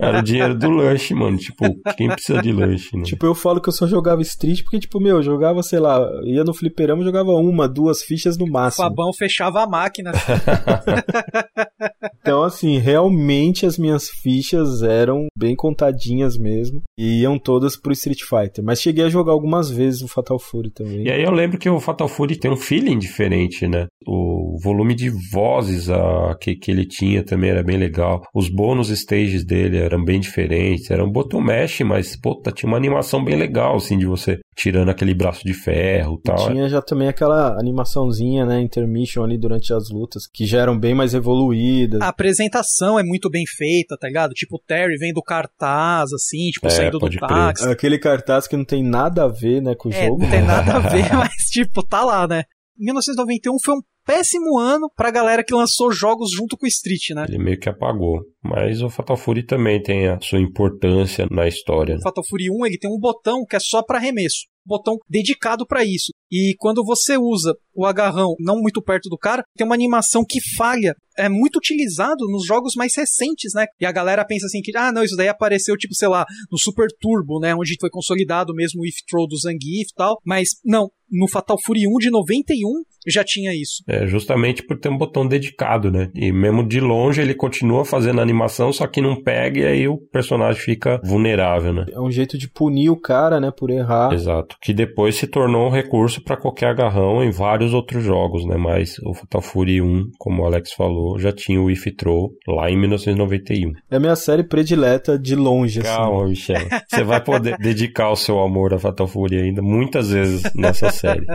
Era 0.00 0.18
o 0.18 0.22
dinheiro 0.22 0.54
do 0.54 0.70
lanche, 0.70 1.14
mano. 1.14 1.36
Tipo, 1.36 1.64
quem 1.96 2.08
precisa 2.08 2.40
de 2.40 2.52
lanche, 2.52 2.96
né? 2.96 3.04
Tipo, 3.04 3.26
eu 3.26 3.34
falo 3.34 3.60
que 3.60 3.68
eu 3.68 3.72
só 3.72 3.86
jogava 3.86 4.22
Street 4.22 4.62
porque, 4.62 4.78
tipo, 4.78 5.00
meu, 5.00 5.16
eu 5.16 5.22
jogava, 5.22 5.62
sei 5.62 5.80
lá, 5.80 5.98
ia 6.24 6.44
no 6.44 6.54
fliperama 6.54 7.02
e 7.02 7.04
jogava 7.04 7.32
uma, 7.32 7.68
duas 7.68 8.02
fichas 8.02 8.36
no 8.36 8.44
O 8.44 8.50
máximo. 8.50 8.88
Fabão 8.88 9.12
fechava 9.12 9.62
a 9.62 9.66
máquina. 9.66 10.12
Então, 12.24 12.42
assim, 12.42 12.78
realmente 12.78 13.66
as 13.66 13.76
minhas 13.76 14.08
fichas 14.08 14.82
eram 14.82 15.26
bem 15.36 15.54
contadinhas 15.54 16.38
mesmo. 16.38 16.80
E 16.98 17.20
iam 17.20 17.38
todas 17.38 17.76
pro 17.76 17.92
Street 17.92 18.22
Fighter. 18.22 18.64
Mas 18.64 18.80
cheguei 18.80 19.04
a 19.04 19.10
jogar 19.10 19.32
algumas 19.32 19.68
vezes 19.68 20.00
o 20.00 20.08
Fatal 20.08 20.38
Fury 20.38 20.70
também. 20.70 21.04
E 21.04 21.10
aí 21.10 21.22
eu 21.22 21.30
lembro 21.30 21.58
que 21.58 21.68
o 21.68 21.78
Fatal 21.78 22.08
Fury 22.08 22.38
tem 22.38 22.50
um 22.50 22.56
feeling 22.56 22.98
diferente, 22.98 23.68
né? 23.68 23.88
O 24.06 24.56
volume 24.62 24.94
de 24.94 25.10
vozes 25.30 25.90
ah, 25.90 26.34
que, 26.40 26.56
que 26.56 26.70
ele 26.70 26.86
tinha 26.86 27.22
também 27.22 27.50
era 27.50 27.62
bem 27.62 27.76
legal. 27.76 28.22
Os 28.34 28.48
bônus 28.48 28.88
stages 28.88 29.44
dele 29.44 29.76
eram 29.76 30.02
bem 30.02 30.18
diferentes. 30.18 30.90
Era 30.90 31.04
um 31.04 31.12
botão 31.12 31.42
mesh, 31.42 31.80
mas, 31.80 32.18
puta, 32.18 32.50
tinha 32.50 32.70
uma 32.70 32.78
animação 32.78 33.22
bem 33.22 33.36
legal, 33.36 33.76
assim, 33.76 33.98
de 33.98 34.06
você 34.06 34.40
tirando 34.56 34.88
aquele 34.88 35.14
braço 35.14 35.44
de 35.44 35.52
ferro 35.54 36.16
e 36.18 36.22
tal. 36.22 36.48
Tinha 36.50 36.68
já 36.68 36.80
também 36.80 37.08
aquela 37.08 37.58
animaçãozinha, 37.58 38.46
né, 38.46 38.60
intermission 38.60 39.24
ali 39.24 39.36
durante 39.38 39.72
as 39.72 39.90
lutas, 39.90 40.26
que 40.26 40.46
já 40.46 40.60
eram 40.60 40.78
bem 40.78 40.94
mais 40.94 41.14
evoluídas. 41.14 42.00
A 42.00 42.08
apresentação 42.08 42.98
é 42.98 43.02
muito 43.02 43.28
bem 43.30 43.44
feita, 43.46 43.96
tá 43.98 44.06
ligado? 44.06 44.32
Tipo, 44.32 44.56
o 44.56 44.60
Terry 44.66 44.96
vem 44.96 45.12
do 45.12 45.22
cartaz, 45.22 46.12
assim, 46.12 46.50
tipo, 46.50 46.66
É, 46.66 46.70
saindo 46.70 46.92
do 46.92 47.00
pode 47.00 47.18
crer. 47.18 47.28
táxi. 47.28 47.68
Aquele 47.68 47.98
cartaz 47.98 48.46
que 48.46 48.56
não 48.56 48.64
tem 48.64 48.82
nada 48.82 49.24
a 49.24 49.28
ver, 49.28 49.60
né, 49.60 49.74
com 49.74 49.88
o 49.88 49.92
É, 49.92 50.06
jogo. 50.06 50.22
não 50.22 50.30
tem 50.30 50.42
nada 50.42 50.74
a 50.76 50.78
ver, 50.88 51.12
mas, 51.12 51.32
tipo, 51.50 51.82
tá 51.86 52.04
lá, 52.04 52.26
né? 52.26 52.44
1991 52.78 53.56
foi 53.64 53.74
um 53.74 53.80
péssimo 54.04 54.58
ano 54.58 54.90
pra 54.94 55.10
galera 55.10 55.44
que 55.44 55.54
lançou 55.54 55.90
jogos 55.90 56.30
junto 56.30 56.56
com 56.56 56.66
o 56.66 56.68
Street, 56.68 57.10
né? 57.14 57.26
Ele 57.28 57.38
meio 57.38 57.58
que 57.58 57.68
apagou. 57.68 58.20
Mas 58.42 58.82
o 58.82 58.90
Fatal 58.90 59.16
Fury 59.16 59.44
também 59.44 59.82
tem 59.82 60.06
a 60.08 60.20
sua 60.20 60.38
importância 60.38 61.26
na 61.30 61.48
história. 61.48 61.94
O 61.94 61.98
né? 61.98 62.02
Fatal 62.02 62.24
Fury 62.28 62.50
1 62.50 62.66
ele 62.66 62.78
tem 62.78 62.90
um 62.90 62.98
botão 62.98 63.44
que 63.44 63.56
é 63.56 63.60
só 63.60 63.82
para 63.82 63.98
arremesso, 63.98 64.44
um 64.66 64.68
botão 64.68 64.96
dedicado 65.08 65.66
para 65.66 65.84
isso. 65.84 66.12
E 66.30 66.54
quando 66.58 66.84
você 66.84 67.16
usa 67.16 67.54
o 67.74 67.86
agarrão 67.86 68.34
não 68.38 68.60
muito 68.60 68.82
perto 68.82 69.08
do 69.08 69.18
cara, 69.18 69.44
tem 69.56 69.66
uma 69.66 69.74
animação 69.74 70.24
que 70.26 70.40
falha. 70.56 70.94
É 71.16 71.28
muito 71.28 71.56
utilizado 71.56 72.26
nos 72.28 72.44
jogos 72.44 72.74
mais 72.74 72.92
recentes, 72.96 73.52
né? 73.54 73.66
E 73.80 73.86
a 73.86 73.92
galera 73.92 74.24
pensa 74.24 74.46
assim 74.46 74.60
que, 74.60 74.76
ah, 74.76 74.90
não, 74.90 75.04
isso 75.04 75.16
daí 75.16 75.28
apareceu 75.28 75.76
tipo, 75.76 75.94
sei 75.94 76.08
lá, 76.08 76.26
no 76.50 76.58
Super 76.58 76.88
Turbo, 77.00 77.38
né, 77.38 77.54
onde 77.54 77.76
foi 77.80 77.88
consolidado 77.88 78.52
mesmo 78.52 78.82
o 78.82 78.86
If 78.86 78.96
Throw 79.08 79.28
do 79.28 79.38
Zangief 79.38 79.90
e 79.90 79.94
tal, 79.96 80.18
mas 80.24 80.48
não, 80.64 80.90
no 81.10 81.28
Fatal 81.28 81.56
Fury 81.64 81.86
1 81.86 81.98
de 81.98 82.10
91 82.10 82.82
já 83.06 83.22
tinha 83.22 83.52
isso. 83.54 83.82
É 83.86 84.06
justamente 84.06 84.62
por 84.62 84.78
ter 84.78 84.88
um 84.88 84.96
botão 84.96 85.26
dedicado, 85.26 85.90
né? 85.90 86.10
E 86.14 86.32
mesmo 86.32 86.66
de 86.66 86.80
longe 86.80 87.20
ele 87.20 87.34
continua 87.34 87.84
fazendo 87.84 88.18
a 88.18 88.22
animação, 88.22 88.72
só 88.72 88.86
que 88.86 89.00
não 89.00 89.22
pega 89.22 89.60
e 89.60 89.64
aí 89.64 89.88
o 89.88 89.98
personagem 89.98 90.60
fica 90.60 91.00
vulnerável, 91.04 91.72
né? 91.72 91.86
É 91.92 92.00
um 92.00 92.10
jeito 92.10 92.36
de 92.38 92.48
punir 92.48 92.90
o 92.90 93.00
cara, 93.00 93.38
né, 93.38 93.52
por 93.56 93.70
errar. 93.70 94.12
Exato. 94.12 94.56
Que 94.60 94.72
depois 94.72 95.16
se 95.16 95.26
tornou 95.26 95.68
um 95.68 95.70
recurso 95.70 96.22
para 96.22 96.36
qualquer 96.36 96.70
agarrão 96.70 97.22
em 97.22 97.30
vários 97.30 97.63
outros 97.72 98.04
jogos, 98.04 98.44
né? 98.44 98.56
Mas 98.56 98.98
o 99.04 99.14
Fatal 99.14 99.40
Fury 99.40 99.80
1, 99.80 100.10
como 100.18 100.42
o 100.42 100.46
Alex 100.46 100.72
falou, 100.72 101.18
já 101.18 101.32
tinha 101.32 101.60
o 101.60 101.70
If 101.70 101.84
Throw 101.96 102.30
lá 102.46 102.70
em 102.70 102.78
1991. 102.78 103.72
É 103.90 103.96
a 103.96 104.00
minha 104.00 104.16
série 104.16 104.44
predileta 104.44 105.18
de 105.18 105.34
longe, 105.34 105.80
assim. 105.80 105.88
Calma, 105.88 106.26
Michel. 106.28 106.66
Você 106.88 107.04
vai 107.04 107.22
poder 107.22 107.56
dedicar 107.58 108.10
o 108.10 108.16
seu 108.16 108.40
amor 108.40 108.74
a 108.74 108.78
Fatal 108.78 109.06
Fury 109.06 109.40
ainda 109.40 109.62
muitas 109.62 110.10
vezes 110.10 110.42
nessa 110.54 110.90
série. 110.90 111.26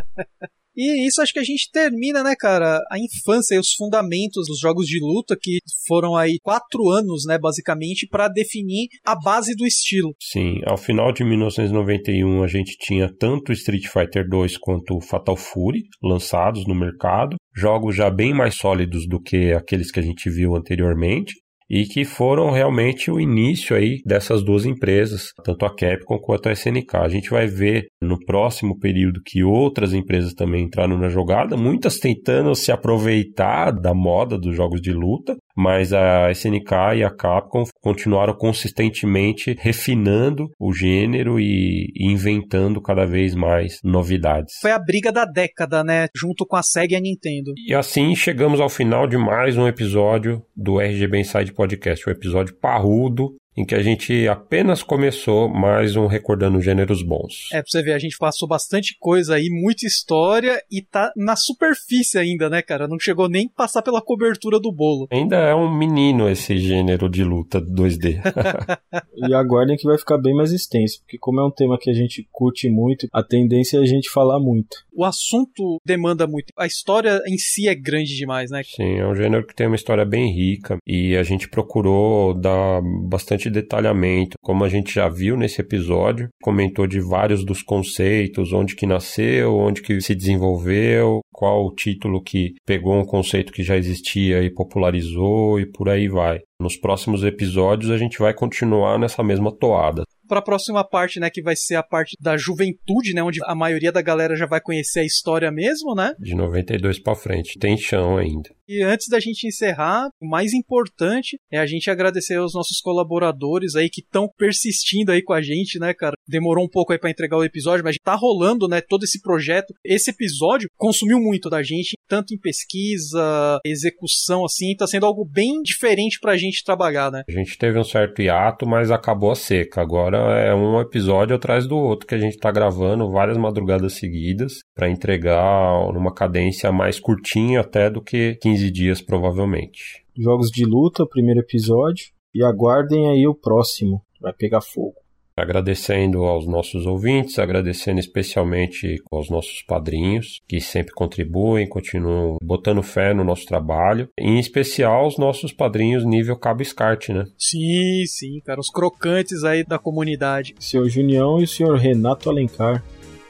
E 0.82 1.06
isso 1.06 1.22
acho 1.22 1.34
que 1.34 1.40
a 1.40 1.44
gente 1.44 1.70
termina, 1.74 2.24
né, 2.24 2.36
cara? 2.40 2.80
A 2.90 2.98
infância 2.98 3.54
e 3.54 3.60
os 3.60 3.74
fundamentos 3.74 4.48
dos 4.48 4.58
jogos 4.62 4.88
de 4.88 4.98
luta, 4.98 5.36
que 5.38 5.60
foram 5.86 6.16
aí 6.16 6.38
quatro 6.42 6.88
anos, 6.88 7.26
né, 7.28 7.38
basicamente, 7.38 8.08
para 8.08 8.30
definir 8.30 8.88
a 9.06 9.14
base 9.14 9.54
do 9.58 9.66
estilo. 9.66 10.16
Sim, 10.22 10.62
ao 10.66 10.78
final 10.78 11.12
de 11.12 11.26
1991 11.26 12.42
a 12.42 12.48
gente 12.48 12.78
tinha 12.80 13.14
tanto 13.14 13.52
Street 13.52 13.88
Fighter 13.88 14.26
2 14.26 14.58
quanto 14.58 15.02
Fatal 15.02 15.36
Fury 15.36 15.82
lançados 16.02 16.66
no 16.66 16.74
mercado, 16.74 17.36
jogos 17.54 17.94
já 17.94 18.10
bem 18.10 18.34
mais 18.34 18.56
sólidos 18.56 19.06
do 19.06 19.22
que 19.22 19.52
aqueles 19.52 19.92
que 19.92 20.00
a 20.00 20.04
gente 20.04 20.30
viu 20.30 20.56
anteriormente. 20.56 21.34
E 21.70 21.84
que 21.86 22.04
foram 22.04 22.50
realmente 22.50 23.12
o 23.12 23.20
início 23.20 23.76
aí 23.76 24.02
dessas 24.06 24.44
duas 24.44 24.66
empresas, 24.66 25.32
tanto 25.44 25.66
a 25.66 25.76
Capcom 25.76 26.18
quanto 26.18 26.50
a 26.50 26.52
SNK. 26.52 26.96
A 26.96 27.10
gente 27.10 27.30
vai 27.30 27.48
ver 27.48 27.88
no 28.02 28.18
próximo 28.26 28.78
período 28.80 29.22
que 29.24 29.44
outras 29.44 29.94
empresas 29.94 30.34
também 30.34 30.66
entraram 30.66 30.98
na 30.98 31.10
jogada, 31.10 31.56
muitas 31.56 31.98
tentando 31.98 32.56
se 32.56 32.72
aproveitar 32.72 33.72
da 33.72 33.94
moda 33.94 34.38
dos 34.38 34.56
jogos 34.56 34.82
de 34.82 34.92
luta, 34.92 35.38
mas 35.56 35.94
a 35.94 36.32
SNK 36.32 36.72
e 36.98 37.04
a 37.04 37.10
Capcom 37.10 37.64
continuaram 37.82 38.34
consistentemente 38.34 39.56
refinando 39.60 40.50
o 40.60 40.74
gênero 40.74 41.40
e 41.40 41.92
inventando 42.00 42.82
cada 42.82 43.06
vez 43.06 43.36
mais 43.36 43.80
novidades. 43.84 44.56
Foi 44.62 44.72
a 44.72 44.80
briga 44.80 45.12
da 45.12 45.26
década, 45.26 45.84
né, 45.84 46.08
junto 46.16 46.46
com 46.46 46.56
a 46.56 46.64
Sega 46.64 46.94
e 46.94 46.98
a 46.98 47.02
Nintendo. 47.02 47.54
E 47.68 47.74
assim 47.74 48.16
chegamos 48.16 48.60
ao 48.60 48.70
final 48.70 49.08
de 49.08 49.18
mais 49.18 49.58
um 49.58 49.68
episódio 49.68 50.44
do 50.56 50.80
RGB 50.80 51.20
Inside 51.20 51.54
Podcast, 51.54 52.08
um 52.08 52.12
episódio 52.12 52.56
parrudo 52.56 53.36
em 53.60 53.66
que 53.66 53.76
a 53.76 53.84
gente 53.84 54.26
apenas 54.28 54.82
começou 54.82 55.50
mais 55.50 55.98
um 55.98 56.08
Recordando 56.08 56.62
Gêneros 56.62 57.04
Bons. 57.04 57.50
É, 57.52 57.62
pra 57.62 57.66
você 57.68 57.84
ver, 57.84 57.92
a 57.92 58.00
gente 58.00 58.18
passou 58.18 58.48
bastante 58.48 58.96
coisa 58.98 59.36
aí, 59.36 59.50
muita 59.50 59.86
história, 59.86 60.64
e 60.72 60.82
tá 60.82 61.12
na 61.16 61.36
superfície 61.36 62.18
ainda, 62.18 62.50
né, 62.50 62.62
cara? 62.62 62.88
Não 62.88 62.98
chegou 62.98 63.28
nem 63.28 63.48
a 63.48 63.58
passar 63.58 63.82
pela 63.82 64.02
cobertura 64.02 64.60
do 64.60 64.72
bolo. 64.72 65.08
Ainda 65.12 65.36
é 65.36 65.54
um 65.54 65.70
menino 65.78 66.30
esse 66.30 66.58
gênero 66.58 67.10
de 67.10 67.24
luta 67.24 67.62
2D. 67.62 68.22
E 69.16 69.34
aguardem 69.34 69.76
que 69.76 69.86
vai 69.86 69.98
ficar 69.98 70.18
bem 70.18 70.34
mais 70.34 70.52
extenso, 70.52 71.02
porque 71.02 71.18
como 71.18 71.42
é 71.42 71.46
um 71.46 71.52
tema 71.52 71.78
que 71.78 71.90
a 71.90 71.94
gente 71.94 72.28
curte 72.32 72.70
muito, 72.70 73.08
a 73.12 73.22
tendência 73.22 73.78
é 73.78 73.82
a 73.82 73.86
gente 73.86 74.10
falar 74.10 74.40
muito. 74.40 74.78
O 74.94 75.04
assunto 75.04 75.78
demanda 75.86 76.26
muito. 76.26 76.54
A 76.58 76.66
história 76.66 77.22
em 77.28 77.38
si 77.38 77.68
é 77.68 77.76
grande 77.76 78.16
demais, 78.16 78.50
né? 78.50 78.62
Sim, 78.64 78.98
é 78.98 79.06
um 79.06 79.16
gênero 79.16 79.46
que 79.46 79.54
tem 79.54 79.68
uma 79.68 79.76
história 79.76 80.06
bem 80.06 80.32
rica 80.34 80.78
e 80.88 81.18
a 81.18 81.24
gente 81.24 81.50
procurou 81.50 82.34
dar 82.34 82.82
bastante 83.08 83.49
detalhamento, 83.50 84.38
como 84.42 84.64
a 84.64 84.70
gente 84.70 84.94
já 84.94 85.08
viu 85.08 85.38
nesse 85.38 85.62
episódio, 85.62 86.30
comentou 86.42 86.88
de 86.88 87.00
vários 87.00 87.44
dos 87.44 87.62
conceitos, 87.62 88.54
onde 88.54 88.76
que 88.76 88.86
nasceu, 88.86 89.56
onde 89.56 89.82
que 89.82 90.00
se 90.02 90.16
desenvolveu, 90.16 91.22
qual 91.32 91.66
o 91.66 91.74
título 91.74 92.22
que 92.22 92.54
pegou 92.66 92.96
um 92.96 93.06
conceito 93.06 93.54
que 93.54 93.64
já 93.64 93.78
existia 93.78 94.44
e 94.44 94.50
popularizou 94.50 95.60
e 95.60 95.66
por 95.66 95.90
aí 95.90 96.08
vai. 96.08 96.40
Nos 96.62 96.76
próximos 96.76 97.24
episódios 97.24 97.92
a 97.92 97.98
gente 97.98 98.20
vai 98.20 98.34
continuar 98.34 99.00
nessa 99.00 99.24
mesma 99.24 99.52
toada. 99.52 100.04
Para 100.30 100.40
a 100.40 100.44
próxima 100.44 100.88
parte, 100.88 101.20
né, 101.20 101.28
que 101.32 101.42
vai 101.42 101.56
ser 101.56 101.76
a 101.76 101.82
parte 101.82 102.16
da 102.22 102.38
juventude, 102.38 103.14
né, 103.16 103.24
onde 103.24 103.40
a 103.46 103.56
maioria 103.56 103.92
da 103.92 104.02
galera 104.02 104.36
já 104.36 104.46
vai 104.46 104.62
conhecer 104.62 105.00
a 105.00 105.04
história 105.04 105.52
mesmo, 105.52 105.96
né? 105.96 106.14
De 106.20 106.36
92 106.36 107.00
para 107.00 107.16
frente, 107.16 107.58
tem 107.58 107.76
chão 107.76 108.16
ainda. 108.16 108.50
E 108.68 108.84
antes 108.84 109.08
da 109.10 109.20
gente 109.20 109.48
encerrar, 109.48 110.10
o 110.22 110.30
mais 110.30 110.54
importante 110.54 111.40
é 111.52 111.58
a 111.58 111.66
gente 111.66 111.90
agradecer 111.90 112.36
aos 112.36 112.54
nossos 112.54 112.80
colaboradores 112.80 113.76
aí 113.76 113.90
que 113.90 114.02
estão 114.02 114.30
persistindo 114.38 115.12
aí 115.12 115.24
com 115.24 115.34
a 115.34 115.42
gente, 115.42 115.80
né, 115.80 115.92
cara? 115.92 116.14
Demorou 116.28 116.66
um 116.66 116.70
pouco 116.70 116.94
aí 116.94 117.00
para 117.00 117.10
entregar 117.10 117.36
o 117.36 117.44
episódio, 117.44 117.84
mas 117.84 117.96
tá 118.04 118.14
rolando, 118.14 118.68
né, 118.68 118.80
todo 118.80 119.06
esse 119.06 119.20
projeto. 119.24 119.74
Esse 119.84 120.12
episódio 120.12 120.70
consumiu 120.78 121.20
muito 121.20 121.50
da 121.50 121.64
gente, 121.64 121.98
tanto 122.08 122.32
em 122.32 122.38
pesquisa, 122.38 123.60
execução, 123.66 124.46
assim, 124.46 124.76
tá 124.76 124.86
sendo 124.86 125.08
algo 125.08 125.26
bem 125.26 125.64
diferente 125.64 126.20
pra 126.20 126.38
gente 126.38 126.64
trabalhar, 126.64 127.12
né? 127.12 127.24
A 127.28 127.32
gente 127.32 127.58
teve 127.58 127.80
um 127.80 127.84
certo 127.84 128.22
hiato, 128.22 128.68
mas 128.68 128.92
acabou 128.92 129.32
a 129.32 129.36
seca. 129.36 129.82
Agora 129.82 130.19
é 130.32 130.54
um 130.54 130.80
episódio 130.80 131.36
atrás 131.36 131.68
do 131.68 131.78
outro 131.78 132.08
que 132.08 132.16
a 132.16 132.18
gente 132.18 132.38
tá 132.38 132.52
gravando 132.52 133.10
várias 133.10 133.38
madrugadas 133.38 133.94
seguidas 133.94 134.60
para 134.76 134.90
entregar 134.90 135.92
numa 135.94 136.14
cadência 136.14 136.72
mais 136.72 137.00
curtinha 137.00 137.62
até 137.62 137.90
do 137.90 138.02
que 138.02 138.36
15 138.42 138.72
dias 138.72 139.02
provavelmente. 139.02 140.04
Jogos 140.18 140.50
de 140.50 140.66
luta, 140.66 141.06
primeiro 141.06 141.40
episódio. 141.40 142.08
E 142.34 142.44
aguardem 142.44 143.10
aí 143.10 143.26
o 143.26 143.34
próximo. 143.34 144.02
Vai 144.22 144.34
pegar 144.34 144.62
fogo. 144.62 144.96
Agradecendo 145.42 146.24
aos 146.24 146.48
nossos 146.48 146.86
ouvintes, 146.86 147.40
agradecendo 147.40 148.00
especialmente 148.00 149.02
aos 149.12 149.30
nossos 149.30 149.62
padrinhos, 149.68 150.40
que 150.48 150.60
sempre 150.60 150.94
contribuem, 150.94 151.68
continuam 151.68 152.38
botando 152.42 152.84
fé 152.84 153.14
no 153.14 153.24
nosso 153.24 153.46
trabalho. 153.46 154.10
Em 154.18 154.40
especial 154.40 155.08
os 155.08 155.18
nossos 155.18 155.52
padrinhos 155.52 156.06
nível 156.06 156.38
Cabo 156.38 156.62
Escarte, 156.62 157.14
né? 157.14 157.26
Sim, 157.38 158.06
sim, 158.06 158.42
cara, 158.46 158.60
os 158.60 158.70
crocantes 158.70 159.44
aí 159.44 159.64
da 159.64 159.78
comunidade. 159.78 160.56
Senhor 160.60 160.88
Junião 160.90 161.40
e 161.40 161.44
o 161.44 161.48
senhor 161.48 161.78
Renato 161.78 162.30
Alencar. 162.30 162.84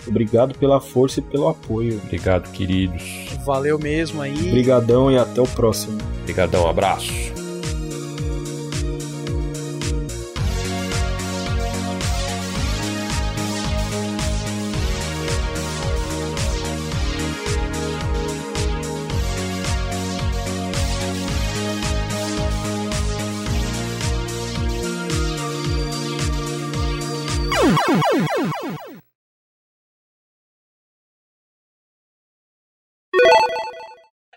Obrigado 0.08 0.58
pela 0.58 0.80
força 0.80 1.20
e 1.20 1.24
pelo 1.24 1.48
apoio. 1.48 2.00
Obrigado, 2.04 2.50
queridos. 2.52 3.04
Valeu 3.46 3.78
mesmo 3.78 4.22
aí. 4.22 4.34
Obrigadão 4.34 5.12
e 5.12 5.18
até 5.18 5.42
o 5.42 5.48
próximo. 5.48 5.98
Obrigadão, 6.22 6.68
abraço. 6.68 7.39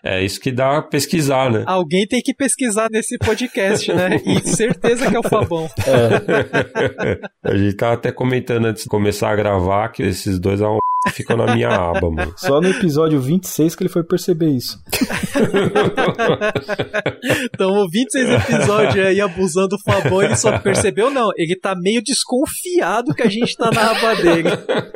É 0.03 0.21
isso 0.21 0.39
que 0.39 0.51
dá 0.51 0.81
pesquisar, 0.81 1.49
né? 1.49 1.63
Alguém 1.65 2.05
tem 2.05 2.21
que 2.21 2.33
pesquisar 2.33 2.89
nesse 2.91 3.17
podcast, 3.17 3.91
né? 3.93 4.19
E 4.25 4.47
certeza 4.47 5.09
que 5.09 5.15
é 5.15 5.19
o 5.19 5.23
Fabão. 5.23 5.69
É. 5.87 7.19
a 7.43 7.55
gente 7.55 7.75
tava 7.75 7.93
até 7.93 8.11
comentando 8.11 8.65
antes 8.65 8.83
de 8.83 8.89
começar 8.89 9.31
a 9.31 9.35
gravar 9.35 9.89
que 9.89 10.03
esses 10.03 10.39
dois 10.39 10.61
ficam 11.11 11.37
na 11.37 11.53
minha 11.53 11.69
aba, 11.69 12.09
mano. 12.09 12.33
Só 12.37 12.61
no 12.61 12.69
episódio 12.69 13.19
26 13.19 13.75
que 13.75 13.83
ele 13.83 13.89
foi 13.89 14.03
perceber 14.03 14.49
isso. 14.49 14.81
então, 17.53 17.87
26 17.89 18.29
episódios 18.29 19.05
aí 19.05 19.21
abusando 19.21 19.69
do 19.69 19.79
Fabão, 19.79 20.21
ele 20.21 20.35
só 20.35 20.59
percebeu, 20.59 21.09
não. 21.09 21.31
Ele 21.35 21.55
tá 21.55 21.75
meio 21.75 22.01
desconfiado 22.03 23.13
que 23.13 23.23
a 23.23 23.29
gente 23.29 23.57
tá 23.57 23.71
na 23.71 23.91
aba 23.91 24.15
dele. 24.15 24.49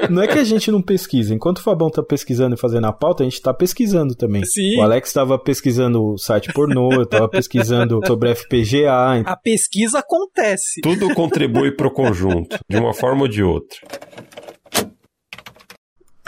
Não 0.10 0.22
é 0.22 0.28
que 0.28 0.40
a 0.40 0.44
gente 0.44 0.72
não 0.72 0.82
pesquisa. 0.82 1.34
Enquanto 1.34 1.58
o 1.58 1.64
Fabão 1.64 1.90
tá 1.90 2.04
pesquisando 2.04 2.56
e 2.56 2.60
fazendo 2.60 2.88
a 2.88 2.94
pauta, 2.94 3.24
a 3.24 3.26
gente 3.26 3.42
tá 3.42 3.54
pesquisando 3.54 4.16
também. 4.16 4.44
Sim. 4.46 4.78
O 4.78 4.82
Alex 4.82 4.97
tava 5.14 5.38
pesquisando 5.40 6.04
o 6.04 6.18
site 6.18 6.52
pornô, 6.54 6.92
eu 6.94 7.06
tava 7.06 7.30
pesquisando 7.30 8.00
sobre 8.06 8.36
FPGA. 8.36 9.22
A 9.26 9.36
pesquisa 9.36 10.00
acontece. 10.00 10.82
Tudo 10.82 11.14
contribui 11.14 11.72
pro 11.72 11.92
conjunto, 11.92 12.58
de 12.70 12.78
uma 12.78 12.94
forma 12.94 13.24
ou 13.24 13.28
de 13.28 13.44
outra. 13.44 13.78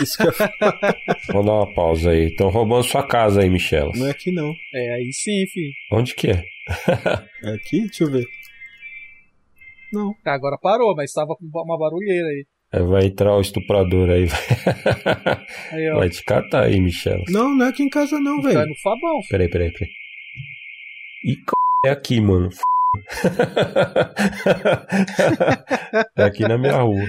Isso 0.01 0.17
que 0.17 0.23
eu... 0.23 0.31
Vamos 1.33 1.45
dar 1.45 1.53
uma 1.53 1.73
pausa 1.73 2.11
aí. 2.11 2.27
Estão 2.27 2.49
roubando 2.49 2.83
sua 2.83 3.05
casa 3.05 3.41
aí, 3.41 3.49
Michel. 3.49 3.91
Não 3.95 4.07
é 4.07 4.11
aqui 4.11 4.31
não. 4.31 4.51
É 4.73 4.93
aí 4.95 5.11
sim, 5.11 5.45
filho. 5.47 5.73
Onde 5.91 6.15
que 6.15 6.27
é? 6.27 6.43
é 7.43 7.55
aqui? 7.55 7.81
Deixa 7.81 8.03
eu 8.05 8.11
ver. 8.11 8.25
Não. 9.91 10.13
Agora 10.25 10.57
parou, 10.61 10.95
mas 10.95 11.09
estava 11.09 11.35
com 11.35 11.45
uma 11.45 11.77
barulheira 11.77 12.27
aí. 12.27 12.45
É, 12.71 12.81
vai 12.83 13.05
entrar 13.07 13.35
o 13.35 13.41
estuprador 13.41 14.09
aí. 14.11 14.27
aí 15.71 15.89
vai 15.91 16.09
te 16.09 16.23
catar 16.23 16.65
aí, 16.65 16.79
Michel. 16.79 17.23
Não, 17.29 17.55
não 17.55 17.65
é 17.65 17.69
aqui 17.69 17.81
em 17.81 17.89
casa 17.89 18.19
não, 18.19 18.41
velho. 18.41 18.59
Tá 18.59 18.65
no 18.65 18.75
Fabão. 18.83 19.19
Peraí, 19.29 19.49
peraí, 19.49 19.71
peraí. 19.71 19.89
E 21.25 21.33
c... 21.33 21.41
é 21.85 21.89
aqui, 21.89 22.21
mano. 22.21 22.49
é 26.15 26.23
aqui 26.23 26.47
na 26.47 26.57
minha 26.57 26.81
rua. 26.81 27.03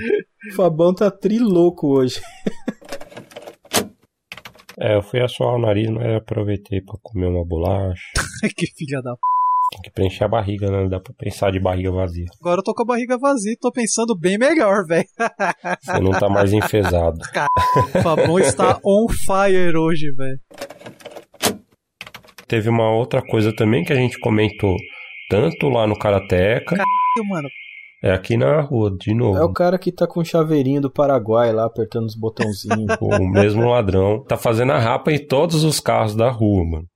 O 0.50 0.54
Fabão 0.54 0.94
tá 0.94 1.10
trilouco 1.10 1.88
hoje. 1.88 2.20
É, 4.78 4.94
eu 4.96 5.02
fui 5.02 5.20
assoar 5.20 5.56
o 5.56 5.58
nariz, 5.58 5.90
mas 5.90 6.14
aproveitei 6.14 6.80
pra 6.80 6.96
comer 7.02 7.26
uma 7.26 7.44
bolacha. 7.44 8.02
que 8.56 8.66
filha 8.66 9.02
da 9.02 9.14
p. 9.14 9.20
Tem 9.70 9.80
que 9.82 9.90
preencher 9.90 10.24
a 10.24 10.28
barriga, 10.28 10.68
né? 10.68 10.82
Não 10.82 10.88
dá 10.88 10.98
pra 10.98 11.14
pensar 11.16 11.52
de 11.52 11.60
barriga 11.60 11.92
vazia. 11.92 12.26
Agora 12.40 12.58
eu 12.58 12.64
tô 12.64 12.74
com 12.74 12.82
a 12.82 12.86
barriga 12.86 13.16
vazia 13.16 13.54
tô 13.60 13.70
pensando 13.70 14.18
bem 14.18 14.36
melhor, 14.36 14.84
velho. 14.88 15.06
Você 15.80 16.00
não 16.00 16.10
tá 16.10 16.28
mais 16.28 16.52
enfesado. 16.52 17.18
o 17.94 18.02
Fabão 18.02 18.38
está 18.38 18.80
on 18.84 19.06
fire 19.08 19.76
hoje, 19.76 20.10
velho. 20.12 20.40
Teve 22.48 22.68
uma 22.68 22.90
outra 22.90 23.22
coisa 23.22 23.54
também 23.54 23.84
que 23.84 23.92
a 23.92 23.96
gente 23.96 24.18
comentou, 24.18 24.74
tanto 25.30 25.68
lá 25.68 25.86
no 25.86 25.96
Karateka. 25.96 26.74
Caralho, 26.76 27.28
mano. 27.28 27.48
É 28.02 28.10
aqui 28.12 28.36
na 28.36 28.62
rua, 28.62 28.90
de 28.98 29.14
novo. 29.14 29.38
É 29.38 29.44
o 29.44 29.52
cara 29.52 29.78
que 29.78 29.92
tá 29.92 30.06
com 30.06 30.20
o 30.20 30.24
chaveirinho 30.24 30.80
do 30.80 30.90
Paraguai 30.90 31.52
lá, 31.52 31.66
apertando 31.66 32.06
os 32.06 32.16
botãozinhos. 32.16 32.96
o 33.00 33.28
mesmo 33.28 33.68
ladrão. 33.68 34.24
Tá 34.24 34.36
fazendo 34.36 34.72
a 34.72 34.78
rapa 34.78 35.12
em 35.12 35.24
todos 35.24 35.62
os 35.62 35.78
carros 35.78 36.16
da 36.16 36.28
rua, 36.28 36.64
mano. 36.64 36.86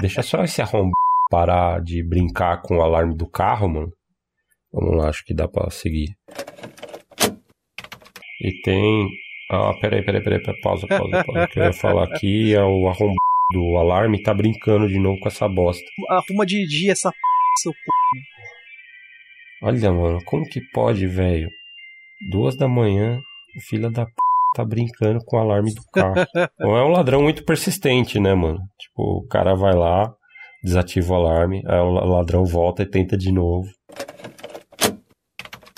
Deixa 0.00 0.22
só 0.22 0.44
esse 0.44 0.60
arrombado 0.60 0.92
parar 1.30 1.80
de 1.80 2.02
brincar 2.02 2.60
com 2.60 2.76
o 2.76 2.82
alarme 2.82 3.16
do 3.16 3.26
carro, 3.26 3.68
mano. 3.68 3.92
Vamos 4.72 4.96
lá, 4.96 5.08
acho 5.08 5.24
que 5.24 5.34
dá 5.34 5.48
pra 5.48 5.70
seguir. 5.70 6.14
E 8.40 8.62
tem. 8.62 9.08
Ah, 9.50 9.72
peraí, 9.80 10.04
peraí, 10.04 10.22
peraí, 10.22 10.42
peraí 10.42 10.60
pausa, 10.60 10.86
pausa, 10.86 11.24
pausa. 11.24 11.44
O 11.44 11.48
que 11.48 11.58
eu 11.58 11.64
ia 11.64 11.72
falar 11.72 12.04
aqui 12.04 12.54
é 12.54 12.62
o 12.62 12.88
arrombado 12.88 13.16
do 13.52 13.76
alarme 13.76 14.22
tá 14.22 14.32
brincando 14.32 14.88
de 14.88 14.98
novo 14.98 15.20
com 15.20 15.28
essa 15.28 15.48
bosta. 15.48 15.84
Arruma 16.08 16.46
de 16.46 16.66
dia 16.66 16.92
essa 16.92 17.10
p, 17.10 17.18
seu 17.60 17.72
c... 17.72 17.78
Olha, 19.62 19.92
mano, 19.92 20.24
como 20.24 20.48
que 20.48 20.60
pode, 20.72 21.06
velho? 21.06 21.50
Duas 22.30 22.56
da 22.56 22.66
manhã, 22.66 23.20
o 23.56 23.60
filho 23.60 23.90
da 23.90 24.06
p 24.06 24.12
tá 24.54 24.64
brincando 24.64 25.24
com 25.24 25.36
o 25.36 25.40
alarme 25.40 25.74
do 25.74 25.82
carro. 25.92 26.14
Ou 26.60 26.76
é 26.76 26.84
um 26.84 26.90
ladrão 26.90 27.22
muito 27.22 27.44
persistente, 27.44 28.20
né, 28.20 28.34
mano? 28.34 28.60
Tipo, 28.78 29.18
o 29.18 29.28
cara 29.28 29.54
vai 29.54 29.74
lá, 29.74 30.14
desativa 30.62 31.12
o 31.12 31.16
alarme, 31.16 31.62
aí 31.66 31.78
o 31.78 31.90
ladrão 31.90 32.44
volta 32.44 32.82
e 32.82 32.86
tenta 32.86 33.16
de 33.16 33.32
novo. 33.32 33.68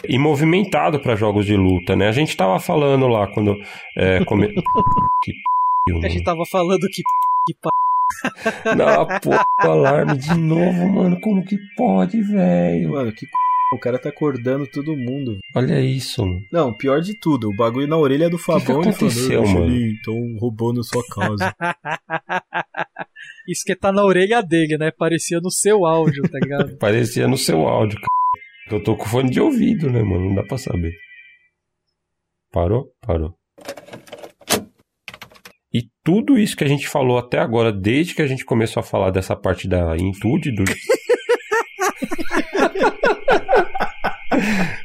E 0.07 0.19
movimentado 0.19 1.01
para 1.01 1.17
jogos 1.17 1.47
de 1.47 1.57
luta, 1.57 1.97
né? 1.97 2.09
A 2.09 2.13
gente 2.13 2.37
tava 2.37 2.61
falando 2.61 3.09
lá 3.09 3.27
quando. 3.29 3.55
É, 3.97 4.23
come... 4.25 4.49
que 5.25 5.33
p... 5.33 6.07
A 6.07 6.09
gente 6.09 6.25
tava 6.25 6.45
falando 6.45 6.87
que 6.89 7.03
que 7.47 7.55
p... 7.55 7.69
Não, 8.77 9.07
pô, 9.21 9.31
alarme 9.59 10.19
de 10.19 10.35
novo, 10.35 10.89
mano. 10.91 11.19
Como 11.21 11.45
que 11.45 11.57
pode, 11.77 12.21
velho? 12.21 12.91
Mano, 12.91 13.13
que 13.13 13.27
o 13.75 13.79
cara 13.81 13.99
tá 13.99 14.09
acordando 14.09 14.67
todo 14.67 14.97
mundo. 14.97 15.39
Olha 15.55 15.81
isso. 15.81 16.25
Mano. 16.25 16.41
Não, 16.53 16.77
pior 16.77 17.01
de 17.01 17.19
tudo, 17.19 17.49
o 17.49 17.57
bagulho 17.57 17.87
na 17.87 17.97
orelha 17.97 18.31
do 18.31 18.39
Fabão 18.39 18.61
que 18.61 18.67
que 18.67 18.73
aconteceu, 18.73 19.47
mano? 19.47 19.75
Estão 19.75 20.15
roubando 20.39 20.83
sua 20.85 21.03
casa. 21.07 21.55
Isso 23.47 23.63
que 23.65 23.77
tá 23.77 23.93
na 23.93 24.03
orelha 24.03 24.43
dele, 24.43 24.79
né? 24.79 24.91
Parecia 24.91 25.39
no 25.41 25.51
seu 25.51 25.85
áudio, 25.85 26.23
tá 26.31 26.39
ligado? 26.39 26.77
Parecia 26.79 27.29
no 27.29 27.37
seu 27.37 27.69
áudio, 27.69 27.99
cara. 27.99 28.77
Eu 28.77 28.83
tô 28.83 28.97
com 28.97 29.05
fone 29.05 29.31
de 29.31 29.41
ouvido, 29.41 29.91
né, 29.91 30.03
mano? 30.03 30.29
Não 30.29 30.35
dá 30.35 30.43
pra 30.43 30.57
saber. 30.57 30.93
Parou? 32.51 32.91
Parou. 33.03 33.35
E 35.73 35.83
tudo 36.03 36.39
isso 36.39 36.57
que 36.57 36.65
a 36.65 36.69
gente 36.69 36.89
falou 36.89 37.19
até 37.19 37.39
agora, 37.39 37.73
desde 37.73 38.15
que 38.15 38.23
a 38.23 38.27
gente 38.27 38.45
começou 38.45 38.81
a 38.81 38.85
falar 38.85 39.11
dessa 39.11 39.37
parte 39.37 39.69
da 39.69 39.97
intude 39.97 40.53
do. 40.55 40.65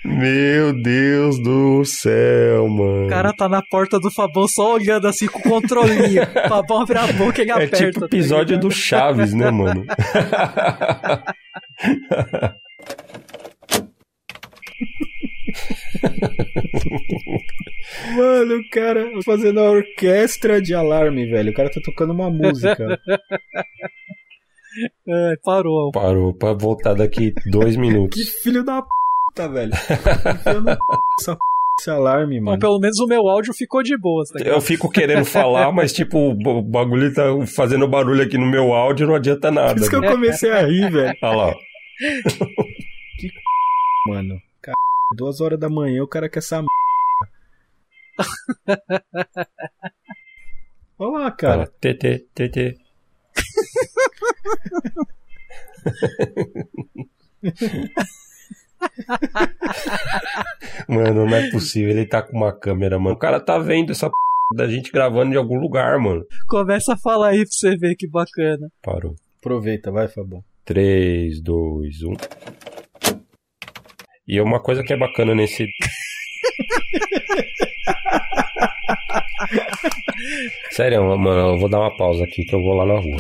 Meu 0.04 0.74
Deus 0.74 1.42
do 1.42 1.84
céu, 1.86 2.68
mano. 2.68 3.06
O 3.06 3.10
cara 3.10 3.34
tá 3.34 3.48
na 3.50 3.62
porta 3.62 4.00
do 4.00 4.12
Fabão 4.12 4.48
só 4.48 4.74
olhando 4.74 5.08
assim 5.08 5.28
com 5.28 5.40
o 5.40 5.44
controlinho. 5.44 6.24
o 6.24 6.26
Fabão 6.50 6.82
abre 6.82 6.98
a 6.98 7.08
boca 7.14 7.40
e 7.40 7.44
ele 7.44 7.52
é 7.52 7.54
aperta. 7.54 7.76
É 7.78 7.92
tipo 7.92 8.06
episódio 8.06 8.56
tá 8.56 8.62
do 8.62 8.72
Chaves, 8.72 9.34
né, 9.34 9.50
mano? 9.50 9.86
Mano, 18.16 18.56
o 18.58 18.70
cara 18.70 19.06
fazendo 19.24 19.60
a 19.60 19.72
orquestra 19.72 20.62
de 20.62 20.74
alarme, 20.74 21.26
velho. 21.30 21.52
O 21.52 21.54
cara 21.54 21.70
tá 21.70 21.82
tocando 21.84 22.14
uma 22.14 22.30
música. 22.30 23.00
É, 25.08 25.36
parou. 25.44 25.92
Parou 25.92 26.34
pra 26.34 26.54
voltar 26.54 26.94
daqui 26.94 27.34
dois 27.48 27.76
minutos. 27.78 28.18
que 28.18 28.30
filho 28.30 28.64
da 28.64 28.84
p, 29.36 29.48
velho. 29.48 29.72
Que 29.72 29.78
filho 30.44 30.62
da 30.64 30.76
p, 30.76 30.82
essa 31.20 31.36
p, 31.36 31.40
esse 31.80 31.90
alarme, 31.90 32.40
mano. 32.40 32.58
Bom, 32.58 32.60
pelo 32.60 32.80
menos 32.80 33.00
o 33.00 33.08
meu 33.08 33.28
áudio 33.28 33.54
ficou 33.54 33.82
de 33.82 33.98
boa. 33.98 34.24
Tá 34.26 34.40
eu 34.44 34.62
fico 34.62 34.90
querendo 34.90 35.26
falar, 35.26 35.72
mas 35.72 35.92
tipo, 35.92 36.18
o 36.18 36.62
bagulho 36.62 37.14
tá 37.14 37.24
fazendo 37.48 37.88
barulho 37.88 38.22
aqui 38.24 38.38
no 38.38 38.46
meu 38.46 38.74
áudio 38.74 39.08
não 39.08 39.16
adianta 39.16 39.50
nada. 39.50 39.74
Por 39.74 39.82
isso 39.82 39.90
que 39.90 39.96
eu 39.96 40.04
comecei 40.04 40.52
a 40.52 40.62
rir, 40.62 40.92
velho. 40.92 41.18
Olha 41.24 41.36
lá. 41.36 41.54
que 43.18 43.30
mano. 44.08 44.40
Duas 45.16 45.42
horas 45.42 45.60
da 45.60 45.70
manhã 45.70 46.04
o 46.04 46.08
cara 46.08 46.30
quer 46.30 46.38
essa 46.38 46.58
m... 46.58 46.68
Olha 51.00 51.24
lá, 51.24 51.32
cara. 51.32 51.66
TT, 51.66 52.26
TT. 52.36 52.78
mano, 60.88 61.26
não 61.26 61.36
é 61.36 61.50
possível. 61.52 61.92
Ele 61.92 62.06
tá 62.06 62.22
com 62.22 62.38
uma 62.38 62.58
câmera, 62.58 62.98
mano. 63.00 63.16
O 63.16 63.20
cara 63.20 63.40
tá 63.40 63.58
vendo 63.58 63.92
essa 63.92 64.10
p... 64.10 64.14
da 64.56 64.68
gente 64.68 64.92
gravando 64.92 65.32
de 65.32 65.38
algum 65.38 65.60
lugar, 65.60 65.98
mano. 66.00 66.24
Começa 66.48 66.94
a 66.94 66.98
falar 66.98 67.30
aí 67.30 67.40
pra 67.40 67.52
você 67.52 67.76
ver 67.78 67.96
que 67.96 68.08
bacana. 68.08 68.70
Parou. 68.82 69.16
Aproveita, 69.40 69.92
vai, 69.92 70.08
Fabão. 70.08 70.44
3, 70.66 71.42
2, 71.42 72.04
1. 72.04 72.14
E 74.28 74.38
é 74.38 74.44
uma 74.44 74.60
coisa 74.60 74.84
que 74.84 74.94
é 74.94 74.98
bacana 74.98 75.34
nesse. 75.34 75.66
Sério, 80.72 81.18
mano, 81.18 81.54
eu 81.54 81.60
vou 81.60 81.70
dar 81.70 81.80
uma 81.80 81.96
pausa 81.98 82.24
aqui 82.24 82.44
que 82.44 82.54
eu 82.54 82.62
vou 82.62 82.76
lá 82.76 82.86
na 82.86 83.00
rua. 83.00 83.18